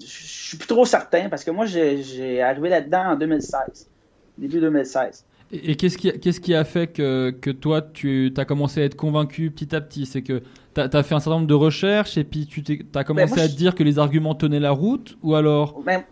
Je 0.00 0.06
suis 0.06 0.56
plus 0.58 0.66
trop 0.66 0.84
certain 0.84 1.28
parce 1.28 1.42
que 1.42 1.50
moi, 1.50 1.64
j'ai 1.66 2.42
arrivé 2.42 2.68
là-dedans 2.68 3.12
en 3.12 3.16
2016, 3.16 3.88
début 4.36 4.60
2016. 4.60 5.24
Et, 5.52 5.70
et 5.72 5.76
qu'est-ce 5.76 5.96
qui, 5.96 6.12
qu'est-ce 6.20 6.40
qui 6.40 6.54
a 6.54 6.64
fait 6.64 6.88
que, 6.88 7.30
que 7.30 7.50
toi, 7.50 7.80
tu 7.80 8.32
as 8.36 8.44
commencé 8.44 8.82
à 8.82 8.84
être 8.84 8.96
convaincu 8.96 9.50
petit 9.50 9.74
à 9.74 9.80
petit? 9.80 10.04
C'est 10.04 10.22
que 10.22 10.42
tu 10.74 10.80
as, 10.80 10.88
fait 11.02 11.14
un 11.14 11.20
certain 11.20 11.30
nombre 11.30 11.46
de 11.46 11.54
recherches 11.54 12.18
et 12.18 12.24
puis 12.24 12.46
tu 12.46 12.86
as 12.94 13.04
commencé 13.04 13.26
moi, 13.34 13.38
à 13.38 13.46
je- 13.46 13.52
te 13.52 13.56
dire 13.56 13.74
que 13.74 13.82
les 13.84 13.98
arguments 13.98 14.34
tenaient 14.34 14.60
la 14.60 14.72
route 14.72 15.16
Ou 15.22 15.34
alors 15.34 15.80
Ben, 15.80 16.00
ben, 16.00 16.04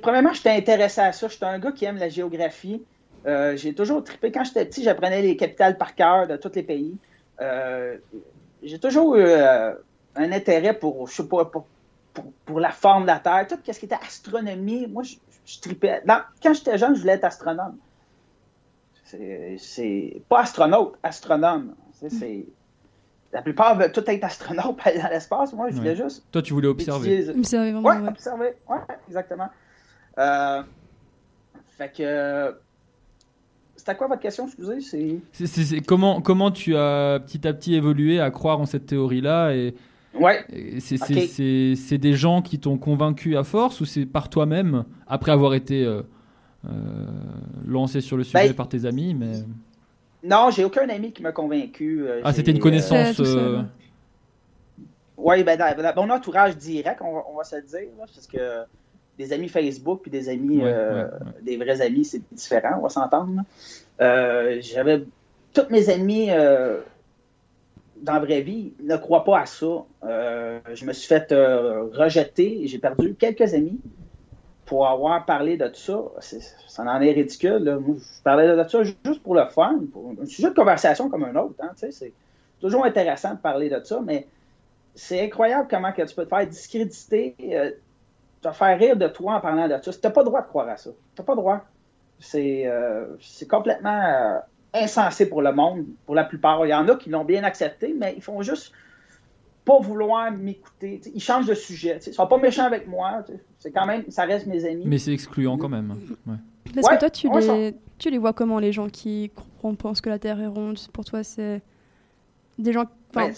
premièrement, 0.00 0.32
j'étais 0.32 0.50
intéressé 0.50 1.00
à 1.00 1.12
ça. 1.12 1.28
J'étais 1.28 1.44
un 1.44 1.58
gars 1.58 1.72
qui 1.72 1.84
aime 1.84 1.98
la 1.98 2.08
géographie. 2.08 2.82
Euh, 3.26 3.56
j'ai 3.56 3.74
toujours 3.74 4.02
trippé. 4.02 4.32
Quand 4.32 4.44
j'étais 4.44 4.64
petit, 4.64 4.82
j'apprenais 4.82 5.22
les 5.22 5.36
capitales 5.36 5.76
par 5.76 5.94
cœur 5.94 6.26
de 6.26 6.36
tous 6.36 6.54
les 6.54 6.62
pays. 6.62 6.96
Euh, 7.40 7.96
j'ai 8.62 8.78
toujours 8.78 9.16
eu 9.16 9.22
euh, 9.22 9.72
un 10.16 10.32
intérêt 10.32 10.74
pour, 10.74 11.08
je 11.08 11.14
sais 11.16 11.28
pas, 11.28 11.44
pour, 11.44 11.66
pour, 12.44 12.60
la 12.60 12.70
forme 12.70 13.02
de 13.02 13.08
la 13.08 13.18
Terre. 13.18 13.46
Tout 13.48 13.56
ce 13.64 13.78
qui 13.78 13.86
était 13.86 13.94
astronomie, 13.94 14.86
moi, 14.86 15.02
je, 15.02 15.16
je 15.44 15.60
tripais. 15.60 16.02
Non, 16.06 16.20
quand 16.42 16.54
j'étais 16.54 16.78
jeune, 16.78 16.94
je 16.94 17.00
voulais 17.00 17.14
être 17.14 17.24
astronome. 17.24 17.76
C'est- 19.04 20.22
pas 20.28 20.40
astronaute, 20.40 20.96
astronome. 21.02 21.74
C'est- 21.92 22.46
La 23.32 23.42
plupart 23.42 23.76
veulent 23.76 23.92
tout 23.92 24.02
être 24.08 24.24
astronaute 24.24 24.76
pour 24.78 24.80
aller 24.86 24.98
dans 25.00 25.08
l'espace. 25.08 25.52
Moi, 25.52 25.68
je 25.70 25.76
voulais 25.76 25.90
Ouais. 25.90 25.96
juste 25.96 26.24
toi, 26.32 26.40
tu 26.42 26.52
voulais 26.54 26.68
observer 26.68 27.26
c'est 27.42 27.56
vraiment, 27.58 27.82
Ouais, 27.82 27.96
ouais. 27.98 28.08
observer. 28.08 28.54
Ouais, 28.68 28.78
exactement. 29.08 29.48
Euh, 30.18 30.62
fait 31.76 31.92
que. 31.96 32.56
C'était 33.76 33.94
quoi 33.96 34.08
votre 34.08 34.20
question, 34.22 34.46
excusez? 34.46 34.80
C'est. 34.80 35.18
C'est- 35.32 35.46
c'est- 35.46 35.62
c'est- 35.64 35.80
comment, 35.80 36.20
comment 36.20 36.50
tu 36.50 36.74
as 36.76 37.20
petit 37.24 37.46
à 37.46 37.52
petit 37.52 37.74
évolué 37.74 38.18
à 38.20 38.30
croire 38.30 38.60
en 38.60 38.66
cette 38.66 38.86
théorie-là 38.86 39.52
et, 39.54 39.74
Ouais. 40.18 40.44
c'est, 40.80 41.00
Ok. 41.00 41.06
c'est- 41.06 41.26
c'est- 41.26 41.74
c'est 41.76 41.98
des 41.98 42.14
gens 42.14 42.42
qui 42.42 42.58
t'ont 42.58 42.76
convaincu 42.78 43.36
à 43.36 43.44
force 43.44 43.80
ou 43.80 43.84
c'est 43.84 44.04
par 44.06 44.30
toi-même, 44.30 44.84
après 45.06 45.30
avoir 45.32 45.54
été 45.54 45.84
euh, 45.84 46.02
euh, 46.66 46.70
lancé 47.66 48.00
sur 48.00 48.16
le 48.16 48.24
sujet 48.24 48.48
Ben, 48.48 48.54
par 48.54 48.68
tes 48.68 48.84
amis 48.84 49.14
mais... 49.14 49.44
Non, 50.22 50.50
j'ai 50.50 50.64
aucun 50.64 50.88
ami 50.88 51.12
qui 51.12 51.22
m'a 51.22 51.32
convaincu. 51.32 52.06
euh, 52.06 52.20
Ah, 52.24 52.32
c'était 52.32 52.50
une 52.50 52.56
Ouais, 52.56 52.62
connaissance. 52.62 53.20
euh. 53.20 53.62
Oui, 55.16 55.42
ben, 55.42 55.58
dans, 55.58 55.94
dans 55.94 56.06
mon 56.06 56.14
entourage 56.14 56.56
direct, 56.56 57.00
on 57.02 57.12
va, 57.14 57.22
on 57.32 57.36
va 57.36 57.44
se 57.44 57.56
le 57.56 57.62
dire, 57.62 57.88
là, 57.98 58.04
parce 58.12 58.26
que 58.26 58.38
des 59.18 59.32
amis 59.32 59.48
Facebook 59.48 60.00
puis 60.02 60.10
des 60.10 60.28
amis, 60.28 60.58
Ouais, 60.58 60.72
euh, 60.72 61.04
ouais, 61.04 61.10
ouais. 61.10 61.42
des 61.42 61.56
vrais 61.56 61.80
amis, 61.80 62.04
c'est 62.04 62.22
différent, 62.32 62.76
on 62.78 62.82
va 62.82 62.88
s'entendre. 62.88 63.42
Euh, 64.00 64.58
J'avais 64.60 65.02
tous 65.52 65.66
mes 65.70 65.88
amis 65.90 66.28
euh, 66.30 66.80
dans 68.00 68.12
la 68.14 68.20
vraie 68.20 68.42
vie 68.42 68.72
ne 68.80 68.96
croient 68.96 69.24
pas 69.24 69.40
à 69.40 69.46
ça. 69.46 69.84
Euh, 70.04 70.60
je 70.72 70.84
me 70.84 70.92
suis 70.92 71.08
fait 71.08 71.32
euh, 71.32 71.84
rejeter, 71.92 72.62
j'ai 72.66 72.78
perdu 72.78 73.14
quelques 73.18 73.54
amis 73.54 73.80
pour 74.68 74.86
avoir 74.86 75.24
parlé 75.24 75.56
de 75.56 75.70
ça. 75.72 75.98
Ça 76.20 76.82
en 76.82 77.00
est 77.00 77.12
ridicule. 77.12 77.64
là. 77.64 77.78
Moi, 77.78 77.96
je 77.98 78.22
parlais 78.22 78.46
de 78.46 78.68
ça 78.68 78.82
juste 78.82 79.22
pour 79.22 79.34
le 79.34 79.46
fun, 79.46 79.80
pour 79.90 80.12
un 80.22 80.26
sujet 80.26 80.50
de 80.50 80.54
conversation 80.54 81.08
comme 81.08 81.24
un 81.24 81.34
autre. 81.36 81.54
hein, 81.60 81.70
c'est 81.74 82.12
toujours 82.60 82.84
intéressant 82.84 83.32
de 83.32 83.38
parler 83.38 83.70
de 83.70 83.82
ça, 83.82 84.00
mais 84.04 84.26
c'est 84.94 85.24
incroyable 85.24 85.68
comment 85.70 85.90
tu 85.90 86.14
peux 86.14 86.24
te 86.24 86.28
faire 86.28 86.46
discréditer, 86.46 87.34
euh, 87.50 87.70
te 88.42 88.50
faire 88.52 88.78
rire 88.78 88.96
de 88.96 89.08
toi 89.08 89.36
en 89.36 89.40
parlant 89.40 89.66
de 89.66 89.82
ça. 89.82 89.92
Tu 89.92 89.98
n'as 90.04 90.10
pas 90.10 90.20
le 90.20 90.26
droit 90.26 90.42
de 90.42 90.48
croire 90.48 90.68
à 90.68 90.76
ça. 90.76 90.90
Tu 91.14 91.22
n'as 91.22 91.24
pas 91.24 91.32
le 91.32 91.40
droit. 91.40 91.60
C'est 92.20 92.66
euh, 92.66 93.06
complètement 93.48 94.02
euh, 94.04 94.38
insensé 94.74 95.30
pour 95.30 95.40
le 95.40 95.52
monde, 95.52 95.86
pour 96.04 96.14
la 96.14 96.24
plupart. 96.24 96.66
Il 96.66 96.68
y 96.68 96.74
en 96.74 96.86
a 96.88 96.96
qui 96.96 97.08
l'ont 97.08 97.24
bien 97.24 97.42
accepté, 97.42 97.94
mais 97.98 98.12
ils 98.16 98.22
font 98.22 98.42
juste 98.42 98.72
pas 99.68 99.78
vouloir 99.80 100.32
m'écouter. 100.32 101.00
Ils 101.14 101.20
changent 101.22 101.46
de 101.46 101.54
sujet. 101.54 101.98
tu 101.98 102.04
sais. 102.04 102.10
Ils 102.10 102.14
sont 102.14 102.26
pas 102.26 102.38
méchants 102.38 102.64
avec 102.64 102.86
moi. 102.88 103.24
C'est 103.58 103.70
quand 103.70 103.86
même, 103.86 104.04
ça 104.10 104.24
reste 104.24 104.46
mes 104.46 104.64
amis. 104.64 104.84
Mais 104.86 104.98
c'est 104.98 105.12
excluant 105.12 105.58
quand 105.58 105.68
même. 105.68 105.90
Ouais. 106.26 106.34
Parce 106.74 106.86
Ouais, 106.88 106.94
que 106.94 107.00
toi, 107.00 107.10
tu 107.10 107.28
les, 107.30 107.74
tu 107.98 108.10
les 108.10 108.18
vois 108.18 108.32
comment, 108.32 108.58
les 108.58 108.72
gens 108.72 108.88
qui 108.88 109.30
pensent 109.78 110.00
que 110.00 110.10
la 110.10 110.18
Terre 110.18 110.40
est 110.40 110.46
ronde? 110.46 110.78
Pour 110.92 111.04
toi, 111.04 111.22
c'est 111.22 111.62
des 112.58 112.72
gens. 112.72 112.86
Ouais, 113.14 113.32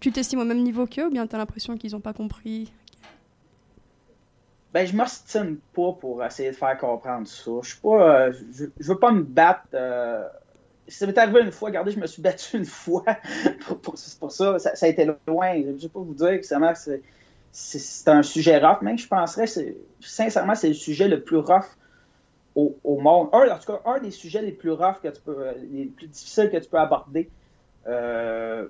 tu 0.00 0.10
t'estimes 0.12 0.40
au 0.40 0.44
même 0.44 0.62
niveau 0.62 0.86
qu'eux 0.86 1.06
ou 1.06 1.10
bien 1.10 1.26
tu 1.26 1.34
as 1.34 1.38
l'impression 1.38 1.76
qu'ils 1.76 1.92
n'ont 1.92 2.00
pas 2.00 2.12
compris? 2.12 2.72
Ben, 4.72 4.86
je 4.86 4.96
m'ostine 4.96 5.58
pas 5.72 5.92
pour 5.92 6.24
essayer 6.24 6.50
de 6.50 6.56
faire 6.56 6.76
comprendre 6.78 7.28
ça. 7.28 7.50
Je 7.62 7.68
suis 7.70 7.80
pas. 7.80 8.26
euh, 8.26 8.32
je, 8.52 8.64
je 8.78 8.88
veux 8.92 8.98
pas 8.98 9.12
me 9.12 9.22
battre. 9.22 9.68
euh, 9.74 10.24
Ça 10.86 11.06
m'est 11.06 11.16
arrivé 11.16 11.40
une 11.40 11.50
fois, 11.52 11.68
regardez, 11.70 11.92
je 11.92 11.98
me 11.98 12.06
suis 12.06 12.20
battu 12.20 12.56
une 12.58 12.64
fois 12.66 13.04
pour, 13.66 13.80
pour- 13.80 13.98
ça. 14.32 14.58
ça. 14.58 14.86
a 14.86 14.88
été 14.88 15.06
loin. 15.26 15.54
Je 15.54 15.68
ne 15.70 15.72
vais 15.78 15.88
pas 15.88 16.00
vous 16.00 16.14
dire 16.14 16.40
que 16.40 16.46
ça 16.46 16.58
m'a- 16.58 16.74
c'est 17.52 18.08
un 18.08 18.22
sujet 18.22 18.58
rough, 18.58 18.82
même 18.82 18.98
je 18.98 19.06
penserais, 19.06 19.46
sincèrement, 20.00 20.54
c'est 20.54 20.68
le 20.68 20.74
sujet 20.74 21.08
le 21.08 21.22
plus 21.22 21.38
rough 21.38 21.76
au, 22.56 22.74
monde. 23.00 23.28
Un, 23.32 23.48
en 23.48 23.58
tout 23.58 23.72
cas, 23.72 23.80
un 23.86 23.98
des 24.00 24.10
sujets 24.10 24.42
les 24.42 24.52
plus 24.52 24.72
rough 24.72 25.00
que 25.02 25.08
tu 25.08 25.20
peux, 25.20 25.46
les 25.70 25.86
plus 25.86 26.06
difficiles 26.08 26.50
que 26.50 26.56
tu 26.56 26.68
peux 26.68 26.78
aborder. 26.78 27.28
Euh, 27.86 28.66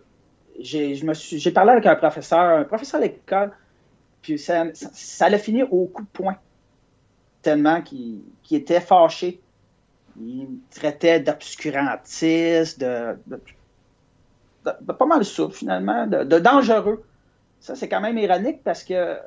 j'ai 0.59 1.51
parlé 1.53 1.73
avec 1.73 1.87
un 1.87 1.97
professeur, 1.97 2.41
un 2.59 2.65
professeur 2.65 3.01
à 3.01 3.05
l'école, 3.05 3.53
puis 4.23 4.39
ça, 4.39 4.67
ça, 4.75 4.89
ça 4.93 5.29
l'a 5.29 5.39
fini 5.39 5.63
au 5.63 5.87
coup 5.87 6.03
de 6.03 6.09
poing. 6.09 6.37
Tellement 7.43 7.83
qu'il 7.83 8.23
était 8.51 8.81
fâché. 8.81 9.41
Il 10.21 10.49
me 10.49 10.59
traitait 10.71 11.21
d'obscurantiste, 11.21 12.81
de, 12.81 13.17
de, 13.27 13.41
de- 14.65 14.93
pas 14.93 15.07
mal 15.07 15.25
ça, 15.25 15.49
finalement, 15.51 16.07
de, 16.07 16.39
dangereux. 16.39 17.05
Ça, 17.61 17.75
c'est 17.75 17.89
quand 17.89 18.01
même 18.01 18.19
ironique 18.19 18.63
parce 18.63 18.85
que 18.85 19.19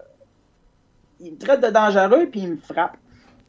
il 1.19 1.33
me 1.33 1.37
traite 1.37 1.61
de 1.61 1.69
dangereux 1.69 2.27
puis 2.31 2.41
il 2.41 2.51
me 2.51 2.57
frappe. 2.57 2.97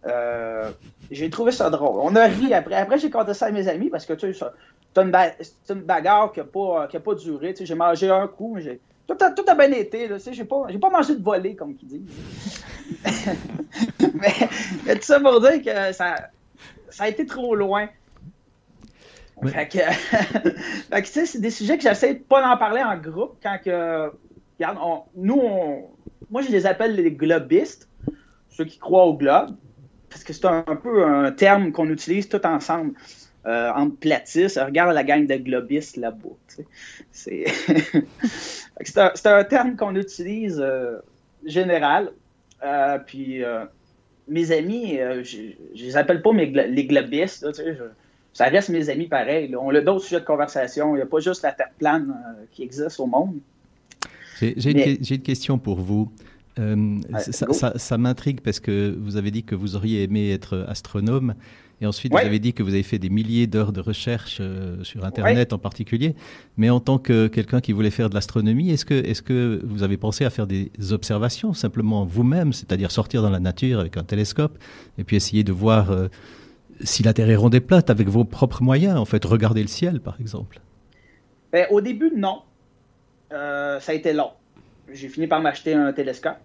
Euh, 0.07 0.71
j'ai 1.11 1.29
trouvé 1.29 1.53
ça 1.53 1.71
drôle. 1.71 2.01
On 2.03 2.15
a 2.17 2.25
ri 2.25 2.55
après. 2.55 2.75
Après, 2.75 2.99
j'ai 2.99 3.11
conté 3.11 3.35
ça 3.35 3.47
à 3.47 3.51
mes 3.51 3.69
amis 3.69 3.91
parce 3.91 4.07
que 4.07 4.15
tu 4.15 4.33
sais, 4.33 4.47
c'est 4.95 5.73
une, 5.73 5.81
bagarre 5.83 6.33
qui 6.33 6.41
n'a 6.41 6.47
pas, 6.47 6.89
a 6.93 7.01
pas 7.01 7.15
duré. 7.15 7.55
J'ai 7.59 7.75
mangé 7.75 8.11
un 8.11 8.27
coup, 8.27 8.55
mais 8.55 8.63
j'ai. 8.63 8.81
Tout 9.07 9.17
a, 9.21 9.55
bien 9.55 9.73
été. 9.73 10.07
Là, 10.07 10.17
j'ai, 10.19 10.45
pas, 10.45 10.67
j'ai 10.69 10.79
pas 10.79 10.91
mangé 10.91 11.15
de 11.15 11.23
volée, 11.23 11.55
comme 11.55 11.75
qu'ils 11.75 11.89
disent. 11.89 12.03
mais, 14.15 14.35
mais 14.85 14.97
tout 14.97 15.03
ça 15.03 15.19
pour 15.19 15.41
dire 15.41 15.63
que 15.63 15.93
ça, 15.93 16.29
ça 16.91 17.05
a 17.05 17.09
été 17.09 17.27
trop 17.27 17.55
loin. 17.55 17.89
Fait 19.47 19.69
que, 19.69 19.79
fait 19.79 21.03
que, 21.03 21.07
tu 21.07 21.13
sais, 21.13 21.27
c'est 21.27 21.41
des 21.41 21.51
sujets 21.51 21.77
que 21.77 21.83
j'essaie 21.85 22.15
de 22.15 22.19
pas 22.21 22.45
en 22.53 22.57
parler 22.57 22.83
en 22.83 22.97
groupe 22.97 23.37
quand 23.43 23.59
que. 23.65 24.11
Regarde, 24.59 24.79
on- 24.83 25.03
nous, 25.15 25.39
on, 25.41 25.85
moi, 26.31 26.43
je 26.43 26.51
les 26.51 26.67
appelle 26.67 26.97
les 26.97 27.13
globistes, 27.13 27.89
ceux 28.51 28.65
qui 28.65 28.79
croient 28.79 29.05
au 29.07 29.15
globe, 29.17 29.55
parce 30.11 30.25
que 30.25 30.33
c'est 30.33 30.47
un, 30.47 30.65
un 30.67 30.75
peu 30.77 31.05
un 31.05 31.31
terme 31.31 31.71
qu'on 31.71 31.89
utilise 31.89 32.29
tout 32.29 32.45
ensemble. 32.45 32.95
euh, 33.47 33.71
entre 33.75 33.97
platistes. 33.97 34.59
Regarde 34.63 34.93
la 34.95 35.05
gang 35.05 35.27
de 35.27 35.37
globistes 35.37 35.97
là-bas. 35.97 36.37
C'est 37.13 37.45
un, 38.99 39.13
un 39.25 39.45
terme 39.45 39.77
qu'on 39.77 39.95
utilise 39.97 40.61
euh, 40.61 40.99
général. 41.47 42.11
Euh, 42.65 42.99
puis 42.99 43.45
euh, 43.45 43.65
mes 44.29 44.53
amis, 44.53 44.99
euh, 44.99 45.23
je, 45.25 45.39
je 45.75 45.85
les 45.85 45.97
appelle 45.97 46.23
pas 46.23 46.33
mes 46.33 46.47
les 46.47 46.87
globistes. 46.87 47.43
là, 47.43 47.53
tu 47.53 47.63
sais, 47.63 47.75
je- 47.75 47.83
ça 48.33 48.45
reste 48.47 48.69
mes 48.69 48.89
amis 48.89 49.07
pareil. 49.09 49.49
là. 49.49 49.59
On 49.61 49.75
a 49.75 49.81
d'autres 49.81 50.05
sujets 50.05 50.21
de 50.21 50.25
conversation. 50.25 50.95
Il 50.95 50.99
n'y 50.99 51.03
a 51.03 51.07
pas 51.07 51.19
juste 51.21 51.43
la 51.43 51.53
Terre 51.53 51.71
plane 51.79 52.11
euh, 52.11 52.45
qui 52.53 52.63
existe 52.63 53.01
au 53.01 53.07
monde. 53.07 53.39
J'ai 54.41 54.71
une, 54.71 54.97
que- 55.07 55.15
question 55.17 55.59
pour 55.59 55.81
vous. 55.81 56.11
Euh, 56.59 56.97
Ouais, 57.13 57.21
ça 57.21 57.47
go. 57.47 57.53
ça- 57.53 57.77
ça 57.79 57.99
m'intrigue 57.99 58.41
parce 58.41 58.61
que 58.61 58.95
vous 58.99 59.17
avez 59.17 59.31
dit 59.31 59.43
que 59.45 59.55
vous 59.55 59.75
auriez 59.77 60.03
aimé 60.05 60.31
être 60.33 60.65
astronome 60.69 61.35
et 61.81 61.87
ensuite 61.87 62.13
Ouais. 62.13 62.23
vous 62.23 62.27
avez 62.27 62.39
dit 62.39 62.53
que 62.55 62.63
vous 62.63 62.73
avez 62.75 62.83
fait 62.83 62.99
des 62.99 63.09
milliers 63.11 63.47
d'heures 63.47 63.73
de 63.73 63.81
recherche 63.81 64.39
euh, 64.41 64.83
sur 64.83 65.05
Internet 65.05 65.53
en 65.53 65.59
particulier. 65.59 66.15
Mais 66.57 66.71
en 66.71 66.81
tant 66.81 66.99
que 66.99 67.29
quelqu'un 67.29 67.61
qui 67.61 67.73
voulait 67.73 67.91
faire 67.91 68.09
de 68.11 68.15
l'astronomie, 68.15 68.71
est-ce 68.71 68.85
que, 68.85 68.95
est 68.95 69.23
que 69.23 69.61
vous 69.65 69.83
avez 69.83 69.97
pensé 69.97 70.25
à 70.25 70.31
faire 70.31 70.47
des 70.47 70.71
observations 70.91 71.55
simplement 71.55 72.05
vous-même, 72.05 72.53
c'est-à-dire 72.53 72.91
sortir 72.91 73.23
dans 73.23 73.31
la 73.31 73.41
nature 73.41 73.81
avec 73.81 73.97
un 73.97 74.05
télescope 74.05 74.59
et 74.99 75.05
puis 75.05 75.17
essayer 75.17 75.45
de 75.45 75.53
voir 75.53 75.91
euh, 75.91 76.09
si 76.81 77.03
la 77.03 77.13
Terre 77.13 77.31
est 77.31 77.37
ronde 77.37 77.55
et 77.55 77.61
plate 77.61 77.91
avec 77.91 78.09
vos 78.09 78.25
propres 78.25 78.63
moyens, 78.63 78.97
en 78.99 79.05
fait, 79.05 79.25
regarder 79.25 79.63
le 79.63 79.69
ciel 79.69 80.01
par 80.01 80.17
exemple? 80.21 80.61
Ben, 81.53 81.67
au 81.71 81.81
début, 81.81 82.13
non. 82.17 82.43
Euh, 83.33 83.79
ça 83.81 83.93
a 83.93 83.95
été 83.95 84.13
long. 84.13 84.31
J'ai 84.93 85.09
fini 85.09 85.27
par 85.27 85.41
m'acheter 85.41 85.75
un 85.75 85.93
télescope 85.93 86.39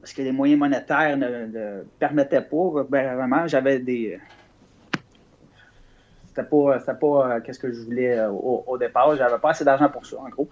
parce 0.00 0.12
que 0.12 0.22
les 0.22 0.32
moyens 0.32 0.58
monétaires 0.58 1.16
ne, 1.16 1.26
ne 1.26 1.82
permettaient 1.98 2.42
pas. 2.42 2.86
Ben, 2.88 3.16
vraiment, 3.16 3.46
j'avais 3.46 3.80
des. 3.80 4.18
C'était 6.38 6.48
pas, 6.48 6.78
c'était 6.78 6.94
pas 6.94 7.06
euh, 7.36 7.40
qu'est-ce 7.40 7.58
que 7.58 7.72
je 7.72 7.80
voulais 7.80 8.16
euh, 8.16 8.30
au, 8.30 8.62
au 8.66 8.78
départ. 8.78 9.16
J'avais 9.16 9.38
pas 9.38 9.50
assez 9.50 9.64
d'argent 9.64 9.88
pour 9.88 10.06
ça, 10.06 10.16
en 10.20 10.28
gros. 10.28 10.48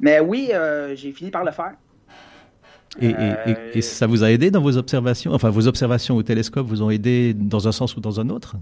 Mais 0.00 0.18
oui, 0.20 0.50
euh, 0.54 0.94
j'ai 0.96 1.12
fini 1.12 1.30
par 1.30 1.44
le 1.44 1.50
faire. 1.52 1.72
Et, 3.00 3.08
et- 3.08 3.10
et- 3.10 3.14
Euh, 3.14 3.70
et 3.74 3.82
ça 3.82 4.06
vous 4.06 4.24
a 4.24 4.30
aidé 4.30 4.50
dans 4.50 4.62
vos 4.62 4.78
observations? 4.78 5.32
Enfin, 5.32 5.50
vos 5.50 5.66
observations 5.66 6.16
au 6.16 6.22
télescope 6.22 6.66
vous 6.66 6.82
ont 6.82 6.88
aidé 6.88 7.34
dans 7.34 7.68
un 7.68 7.72
sens 7.72 7.94
ou 7.96 8.00
dans 8.00 8.18
un 8.18 8.30
autre? 8.30 8.56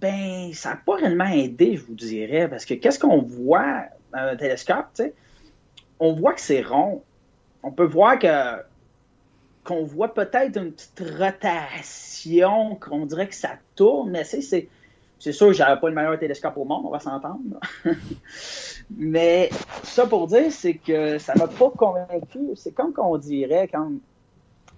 Ben, 0.00 0.50
ça 0.54 0.70
n'a 0.70 0.76
pas 0.76 0.94
réellement 0.96 1.28
aidé, 1.28 1.76
je 1.76 1.82
vous 1.84 1.94
dirais, 1.94 2.48
parce 2.48 2.64
que 2.64 2.72
qu'est-ce 2.72 2.98
qu'on 2.98 3.20
voit 3.20 3.82
dans 4.14 4.20
un 4.20 4.36
télescope, 4.36 4.86
tu 4.94 5.02
sais? 5.02 5.14
On 5.98 6.14
voit 6.14 6.32
que 6.32 6.40
c'est 6.40 6.62
rond. 6.62 7.02
On 7.62 7.70
peut 7.72 7.84
voir 7.84 8.18
que 8.18 8.28
qu'on 9.62 9.84
voit 9.84 10.14
peut-être 10.14 10.56
une 10.56 10.72
petite 10.72 11.02
rotation, 11.18 12.76
qu'on 12.76 13.04
dirait 13.04 13.28
que 13.28 13.34
ça 13.34 13.50
tourne, 13.76 14.10
mais 14.10 14.24
c'est, 14.24 14.68
c'est, 15.20 15.32
sûr 15.32 15.48
que 15.48 15.52
j'avais 15.52 15.80
pas 15.80 15.88
le 15.88 15.94
meilleur 15.94 16.18
télescope 16.18 16.56
au 16.56 16.64
monde, 16.64 16.82
on 16.86 16.90
va 16.90 16.98
s'entendre. 16.98 17.60
mais 18.96 19.50
ça 19.84 20.06
pour 20.06 20.26
dire, 20.26 20.50
c'est 20.50 20.74
que 20.74 21.18
ça 21.18 21.34
m'a 21.36 21.46
pas 21.46 21.70
convaincu. 21.70 22.40
C'est 22.56 22.72
comme 22.72 22.92
qu'on 22.92 23.16
dirait 23.18 23.68
quand 23.68 23.92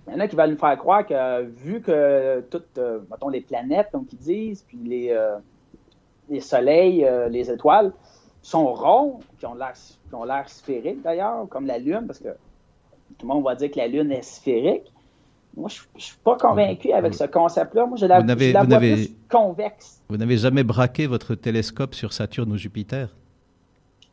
il 0.06 0.12
y 0.12 0.16
en 0.16 0.20
a 0.20 0.28
qui 0.28 0.36
veulent 0.36 0.50
nous 0.50 0.58
faire 0.58 0.76
croire 0.76 1.06
que 1.06 1.42
vu 1.42 1.80
que 1.80 2.40
toutes, 2.50 2.76
euh, 2.78 3.00
mettons, 3.10 3.28
les 3.28 3.40
planètes, 3.40 3.88
comme 3.92 4.04
ils 4.12 4.18
disent, 4.18 4.64
puis 4.66 4.78
les, 4.84 5.10
euh, 5.10 5.36
les 6.28 6.40
soleils, 6.40 7.04
euh, 7.04 7.28
les 7.28 7.50
étoiles, 7.50 7.92
sont 8.42 8.74
ronds, 8.74 9.20
qui 9.38 9.46
ont 9.46 9.54
l'air 9.54 9.72
qui 9.74 10.14
ont 10.14 10.24
l'air 10.24 10.48
sphériques 10.48 11.02
d'ailleurs, 11.02 11.46
comme 11.48 11.66
la 11.66 11.78
Lune, 11.78 12.04
parce 12.06 12.18
que 12.18 12.28
tout 13.16 13.26
le 13.26 13.28
monde 13.28 13.44
va 13.44 13.54
dire 13.54 13.70
que 13.70 13.78
la 13.78 13.86
Lune 13.86 14.10
est 14.10 14.22
sphérique. 14.22 14.92
Moi, 15.56 15.68
je 15.68 15.82
ne 15.94 16.00
suis 16.00 16.16
pas 16.24 16.36
convaincu 16.36 16.92
avec 16.92 17.14
ce 17.14 17.24
concept-là. 17.24 17.86
Moi, 17.86 17.96
je 17.98 18.06
la, 18.06 18.20
Vous 18.20 18.26
je 18.26 18.52
la 18.52 18.62
vous 18.62 18.68
vois 18.68 18.78
n'avez- 18.78 18.94
plus 18.94 19.16
convexe. 19.30 20.01
Vous 20.12 20.18
n'avez 20.18 20.36
jamais 20.36 20.62
braqué 20.62 21.06
votre 21.06 21.34
télescope 21.34 21.94
sur 21.94 22.12
Saturne 22.12 22.52
ou 22.52 22.56
Jupiter? 22.58 23.08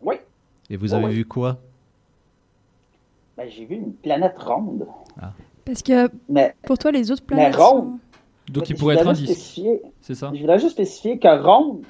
Oui, 0.01 0.15
Et 0.69 0.77
vous 0.77 0.93
Oh, 0.93 0.95
avez 0.95 1.07
oui. 1.07 1.13
vu 1.15 1.25
quoi? 1.25 1.57
Ben, 3.35 3.49
j'ai 3.49 3.65
vu 3.65 3.75
une 3.75 3.91
planète 3.91 4.37
ronde. 4.37 4.87
Parce 5.65 5.83
que 5.83 6.09
Mais, 6.29 6.55
pour 6.65 6.77
toi, 6.77 6.93
les 6.93 7.11
autres 7.11 7.23
Mais 7.31 7.35
planètes. 7.35 7.55
ronde. 7.57 7.83
sont- 7.83 7.99
Donc 8.53 8.63
mais 8.63 8.69
il 8.69 8.75
je 8.75 8.79
pourrait 8.79 8.95
être 8.95 9.01
un 9.01 9.11
voudrais 9.11 9.15
juste 9.15 9.27
disque, 9.27 9.41
spécifier- 9.41 9.81
c'est 9.99 10.15
ça 10.15 10.31
Je 10.33 10.39
voudrais 10.39 10.59
juste 10.59 10.71
spécifier 10.71 11.19
que 11.19 11.43
ronde, 11.43 11.81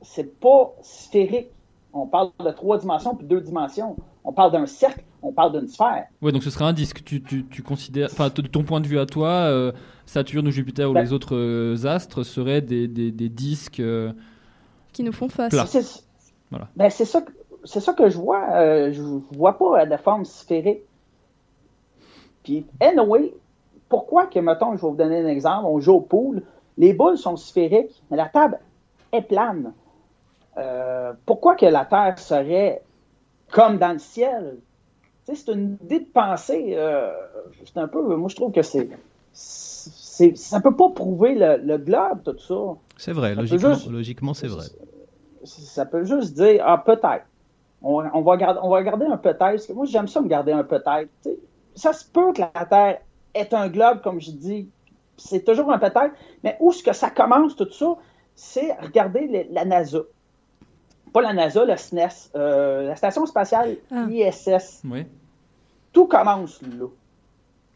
c'est 0.00 0.38
pas 0.38 0.72
sphérique. 0.82 1.48
On 1.92 2.06
parle 2.06 2.30
de 2.38 2.50
trois 2.52 2.78
dimensions 2.78 3.16
puis 3.16 3.26
deux 3.26 3.40
dimensions. 3.40 3.96
On 4.26 4.32
parle 4.32 4.52
d'un 4.52 4.64
cercle, 4.66 5.04
on 5.22 5.32
parle 5.32 5.58
d'une 5.58 5.68
sphère. 5.68 6.06
Ouais, 6.22 6.32
donc 6.32 6.42
ce 6.42 6.48
serait 6.50 6.64
un 6.64 6.72
disque. 6.72 7.04
Tu, 7.04 7.22
tu, 7.22 7.44
tu 7.46 7.62
considères, 7.62 8.08
enfin, 8.10 8.28
de 8.30 8.42
ton 8.48 8.62
point 8.64 8.80
de 8.80 8.86
vue 8.86 8.98
à 8.98 9.04
toi, 9.06 9.28
euh, 9.28 9.70
Saturne 10.06 10.48
ou 10.48 10.50
Jupiter 10.50 10.90
ou 10.90 10.94
Ben- 10.94 11.02
les 11.02 11.12
autres 11.12 11.36
euh, 11.36 11.76
astres 11.86 12.22
seraient 12.22 12.62
des, 12.62 12.88
des, 12.88 13.10
des 13.12 13.28
disques. 13.28 13.80
euh, 13.80 14.12
qui 14.94 15.02
nous 15.02 15.12
font 15.12 15.28
face. 15.28 15.52
C'est 15.66 16.04
Voilà. 16.50 16.68
ben, 16.76 16.88
c'est 16.88 17.04
ça, 17.04 17.20
que- 17.20 17.32
c'est 17.64 17.80
ça 17.80 17.92
que 17.92 18.08
je 18.08 18.16
vois. 18.16 18.48
Euh, 18.54 18.92
je 18.92 19.02
vois 19.36 19.58
pas 19.58 19.84
de 19.84 19.96
forme 19.98 20.24
sphérique. 20.24 20.80
Puis, 22.42 22.66
anyway, 22.80 23.34
pourquoi 23.88 24.26
que, 24.26 24.38
mettons, 24.38 24.76
je 24.76 24.82
vais 24.82 24.88
vous 24.88 24.96
donner 24.96 25.20
un 25.20 25.28
exemple, 25.28 25.66
on 25.66 25.80
joue 25.80 25.92
au 25.94 26.00
pool, 26.00 26.42
les 26.78 26.92
boules 26.92 27.18
sont 27.18 27.36
sphériques, 27.36 28.02
mais 28.10 28.16
la 28.16 28.26
table 28.28 28.58
est 29.12 29.22
plane. 29.22 29.72
Euh, 30.56 31.12
pourquoi 31.26 31.56
que 31.56 31.66
la 31.66 31.84
Terre 31.84 32.18
serait 32.18 32.82
comme 33.50 33.78
dans 33.78 33.92
le 33.92 33.98
ciel? 33.98 34.56
Tu 35.26 35.34
sais, 35.34 35.42
c'est 35.46 35.52
une 35.52 35.78
idée 35.82 36.00
de 36.00 36.04
pensée. 36.12 36.74
euh, 36.76 37.10
c'est 37.64 37.78
un 37.78 37.88
peu. 37.88 38.02
Moi, 38.16 38.28
je 38.28 38.36
trouve 38.36 38.52
que 38.52 38.62
c'est. 38.62 38.88
c'est 39.32 40.36
ça 40.36 40.60
peut 40.60 40.74
pas 40.76 40.90
prouver 40.90 41.34
le, 41.34 41.56
le 41.56 41.78
globe, 41.78 42.22
tout 42.24 42.38
ça. 42.38 42.78
C'est 42.96 43.12
vrai, 43.12 43.34
Ça 43.34 43.40
logiquement, 43.40 43.74
juste- 43.74 43.90
logiquement 43.90 44.34
c'est 44.34 44.46
vrai. 44.48 44.66
Ça 45.44 45.84
peut 45.86 46.04
juste 46.04 46.34
dire, 46.34 46.62
ah, 46.66 46.82
peut-être. 46.84 47.24
On, 47.82 48.02
on 48.14 48.22
va 48.22 48.36
garder, 48.36 48.60
on 48.62 48.70
va 48.70 48.82
garder 48.82 49.04
un 49.06 49.16
peut-être. 49.18 49.38
parce 49.38 49.66
que 49.66 49.72
Moi, 49.72 49.84
j'aime 49.86 50.08
ça 50.08 50.20
me 50.20 50.28
garder 50.28 50.52
un 50.52 50.64
peut-être. 50.64 51.08
Tu 51.22 51.30
sais, 51.30 51.38
Ça 51.74 51.92
se 51.92 52.04
peut 52.04 52.32
que 52.32 52.40
la 52.40 52.64
Terre 52.66 53.00
est 53.34 53.52
un 53.52 53.68
globe, 53.68 54.00
comme 54.02 54.20
je 54.20 54.30
dis. 54.30 54.68
C'est 55.16 55.44
toujours 55.44 55.70
un 55.70 55.78
peut-être. 55.78 56.12
Mais 56.42 56.56
où 56.60 56.70
est-ce 56.70 56.82
que 56.82 56.92
ça 56.92 57.10
commence, 57.10 57.56
tout 57.56 57.70
ça? 57.70 57.94
C'est 58.34 58.72
regarder 58.80 59.26
les- 59.26 59.48
la 59.52 59.64
NASA. 59.64 59.98
Pas 61.14 61.22
la 61.22 61.32
NASA, 61.32 61.64
le 61.64 61.76
SNES. 61.76 62.30
euh, 62.34 62.88
la 62.88 62.96
Station 62.96 63.24
spatiale 63.24 63.76
Ah. 63.90 64.06
ISS. 64.10 64.82
Ouais. 64.84 65.06
Tout 65.92 66.06
commence 66.06 66.60
là. 66.62 66.86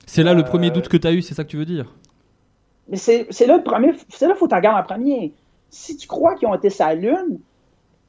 C'est 0.07 0.23
là 0.25 0.35
le 0.35 0.41
Euh, 0.41 0.45
premier 0.45 0.71
doute 0.71 0.89
que 0.89 0.97
tu 0.97 1.07
as 1.07 1.13
eu, 1.13 1.23
c'est 1.23 1.35
ça 1.35 1.45
que 1.45 1.49
tu 1.49 1.57
veux 1.57 1.65
dire? 1.65 1.95
Mais 2.89 2.97
c'est 2.97 3.27
c'est 3.31 3.47
là 3.47 3.57
le 3.57 3.63
premier. 3.63 3.95
C'est 4.09 4.27
là 4.27 4.33
qu'il 4.33 4.39
faut 4.41 4.47
que 4.47 4.51
tu 4.51 4.57
regardes 4.57 4.83
en 4.83 4.87
premier. 4.87 5.33
Si 5.71 5.97
tu 5.97 6.09
crois 6.09 6.35
qu'ils 6.35 6.49
ont 6.49 6.55
été 6.55 6.69
sur 6.69 6.85
la 6.87 6.95
Lune, 6.95 7.39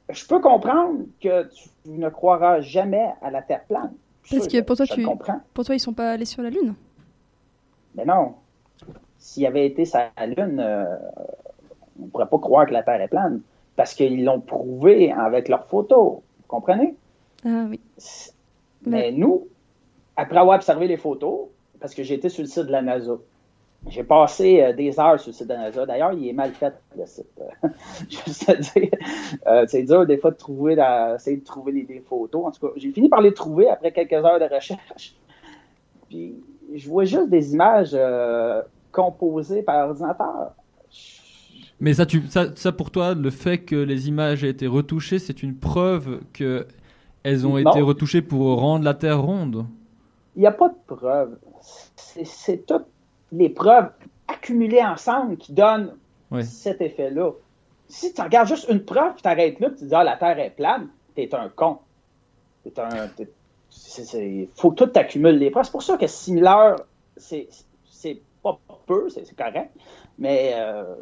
je 0.08 0.26
peux 0.26 0.40
comprendre 0.40 1.00
que 1.22 1.44
tu 1.52 1.68
ne 1.86 2.08
croiras 2.08 2.60
jamais 2.60 3.10
à 3.22 3.30
la 3.30 3.40
Terre 3.42 3.62
plane. 3.68 3.92
Parce 4.30 4.46
que 4.48 4.56
je- 4.58 4.62
pour 4.62 4.76
toi, 4.76 4.84
je 4.86 4.94
tu-. 4.94 5.04
Pour 5.54 5.64
toi, 5.64 5.74
ils 5.74 5.80
sont 5.80 5.92
pas 5.92 6.10
allés 6.12 6.24
sur 6.24 6.42
la 6.42 6.50
Lune? 6.50 6.74
Mais 7.94 8.04
non. 8.04 8.34
S'il 9.18 9.46
avait 9.46 9.66
été 9.66 9.84
sur 9.84 10.00
la 10.16 10.26
Lune, 10.26 10.58
euh, 10.58 10.96
on 12.00 12.06
ne 12.06 12.10
pourrait 12.10 12.26
pas 12.28 12.38
croire 12.38 12.66
que 12.66 12.72
la 12.72 12.82
Terre 12.82 13.00
est 13.00 13.08
plane. 13.08 13.42
Parce 13.76 13.94
qu'ils 13.94 14.24
l'ont 14.24 14.40
prouvé 14.40 15.12
avec 15.12 15.48
leurs 15.48 15.66
photos. 15.66 16.18
Vous 16.38 16.46
comprenez? 16.48 16.94
Ah 17.44 17.66
oui. 17.68 17.80
Mais 18.86 19.12
nous, 19.12 19.48
après 20.16 20.38
avoir 20.38 20.56
observé 20.56 20.86
les 20.86 20.96
photos, 20.96 21.48
parce 21.80 21.94
que 21.94 22.02
j'ai 22.02 22.14
été 22.14 22.28
sur 22.28 22.42
le 22.42 22.48
site 22.48 22.66
de 22.66 22.72
la 22.72 22.82
NASA, 22.82 23.16
j'ai 23.88 24.04
passé 24.04 24.60
euh, 24.60 24.72
des 24.74 25.00
heures 25.00 25.18
sur 25.18 25.30
le 25.30 25.34
site 25.34 25.46
de 25.46 25.54
la 25.54 25.60
NASA. 25.60 25.86
D'ailleurs, 25.86 26.12
il 26.12 26.28
est 26.28 26.32
mal 26.32 26.50
fait, 26.52 26.74
le 26.98 27.06
site. 27.06 27.40
Juste 28.10 28.48
à 28.48 28.54
dire. 28.54 28.90
Euh, 29.46 29.64
c'est 29.66 29.82
dur, 29.84 30.04
des 30.06 30.18
fois, 30.18 30.30
de 30.30 30.36
trouver, 30.36 30.74
la- 30.74 31.16
de 31.16 31.44
trouver 31.44 31.72
les, 31.72 32.00
photos. 32.00 32.44
En 32.44 32.50
tout 32.50 32.66
cas, 32.66 32.72
j'ai 32.76 32.90
fini 32.92 33.08
par 33.08 33.22
les 33.22 33.32
trouver 33.32 33.68
après 33.70 33.92
quelques 33.92 34.12
heures 34.12 34.38
de 34.38 34.54
recherche. 34.54 35.16
Puis, 36.08 36.34
je 36.74 36.88
vois 36.88 37.04
juste 37.04 37.30
des 37.30 37.54
images 37.54 37.92
euh, 37.94 38.62
composées 38.92 39.62
par 39.62 39.88
ordinateur. 39.88 40.52
Mais 41.80 41.94
ça, 41.94 42.04
tu, 42.06 42.22
ça, 42.28 42.54
ça, 42.56 42.72
pour 42.72 42.90
toi, 42.90 43.14
le 43.14 43.30
fait 43.30 43.58
que 43.58 43.76
les 43.76 44.08
images 44.08 44.44
aient 44.44 44.50
été 44.50 44.66
retouchées, 44.66 45.18
c'est 45.18 45.42
une 45.42 45.56
preuve 45.56 46.20
que 46.32 46.66
elles 47.22 47.46
ont 47.46 47.58
Non. 47.58 47.70
été 47.70 47.80
retouchées 47.80 48.22
pour 48.22 48.58
rendre 48.60 48.84
la 48.84 48.94
Terre 48.94 49.20
ronde? 49.20 49.66
Il 50.36 50.40
n'y 50.40 50.46
a 50.46 50.52
pas 50.52 50.68
de 50.68 50.74
preuves. 50.86 51.36
C'est- 51.96 52.66
toutes 52.66 52.86
les 53.32 53.48
preuves 53.48 53.90
accumulées 54.28 54.82
ensemble 54.82 55.36
qui 55.36 55.52
donnent 55.52 55.94
cet 56.42 56.80
effet-là. 56.80 57.30
Si 57.88 58.12
tu 58.14 58.20
regardes 58.22 58.46
juste 58.48 58.68
une 58.70 58.84
preuve, 58.84 59.16
tu 59.16 59.22
t'arrêtes 59.22 59.58
là, 59.60 59.70
tu 59.70 59.84
dis 59.84 59.94
Ah, 59.94 60.04
la 60.04 60.16
Terre 60.16 60.38
est 60.38 60.50
plane, 60.50 60.88
t'es 61.14 61.34
un 61.34 61.48
con. 61.48 61.78
T'es 62.64 62.78
un. 62.80 63.08
c'est- 63.70 64.48
faut 64.56 64.70
tout 64.72 64.90
accumuler 64.94 65.38
les 65.38 65.50
preuves. 65.50 65.64
C'est 65.64 65.72
pour 65.72 65.82
ça 65.82 65.96
que 65.96 66.06
similaire, 66.06 66.76
c'est 67.16 67.48
c'est 67.50 67.64
pas 68.42 68.58
peu, 68.86 69.08
c'est 69.08 69.34
correct. 69.36 69.70
Mais 70.18 70.52
euh, 70.56 70.94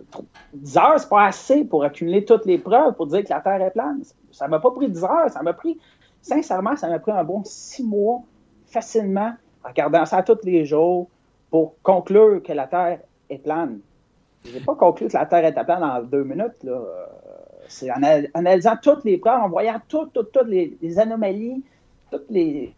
10 0.54 0.76
heures, 0.78 0.98
c'est 1.00 1.08
pas 1.08 1.26
assez 1.26 1.64
pour 1.64 1.84
accumuler 1.84 2.24
toutes 2.24 2.46
les 2.46 2.58
preuves 2.58 2.94
pour 2.94 3.06
dire 3.06 3.22
que 3.24 3.30
la 3.30 3.40
Terre 3.40 3.60
est 3.62 3.70
plane. 3.70 4.02
Ça 4.30 4.48
m'a 4.48 4.58
pas 4.58 4.70
pris 4.70 4.88
10 4.90 5.04
heures, 5.04 5.30
ça 5.30 5.42
m'a 5.42 5.52
pris, 5.52 5.78
sincèrement, 6.22 6.76
ça 6.76 6.88
m'a 6.88 6.98
pris 6.98 7.12
un 7.12 7.24
bon 7.24 7.42
6 7.44 7.84
mois 7.84 8.22
facilement 8.66 9.32
en 9.64 9.68
regardant 9.68 10.04
ça 10.04 10.22
tous 10.22 10.38
les 10.44 10.64
jours 10.64 11.08
pour 11.50 11.74
conclure 11.82 12.42
que 12.42 12.52
la 12.52 12.66
Terre 12.66 13.00
est 13.30 13.38
plane. 13.38 13.80
j'ai 14.44 14.60
pas 14.60 14.74
conclu 14.74 15.08
que 15.08 15.14
la 15.16 15.26
Terre 15.26 15.44
était 15.44 15.64
plane 15.64 15.82
en 15.84 16.02
deux 16.02 16.24
minutes. 16.24 16.62
Là. 16.62 16.72
Euh, 16.72 17.06
C'est 17.68 17.90
en 17.90 18.02
ana- 18.02 18.28
analysant 18.34 18.76
toutes 18.82 19.04
les 19.04 19.18
preuves, 19.18 19.40
en 19.42 19.48
voyant 19.48 19.80
toutes, 19.88 20.12
toutes, 20.12 20.32
toutes 20.32 20.48
les 20.48 20.98
anomalies, 20.98 21.62
toutes 22.10 22.30
les, 22.30 22.72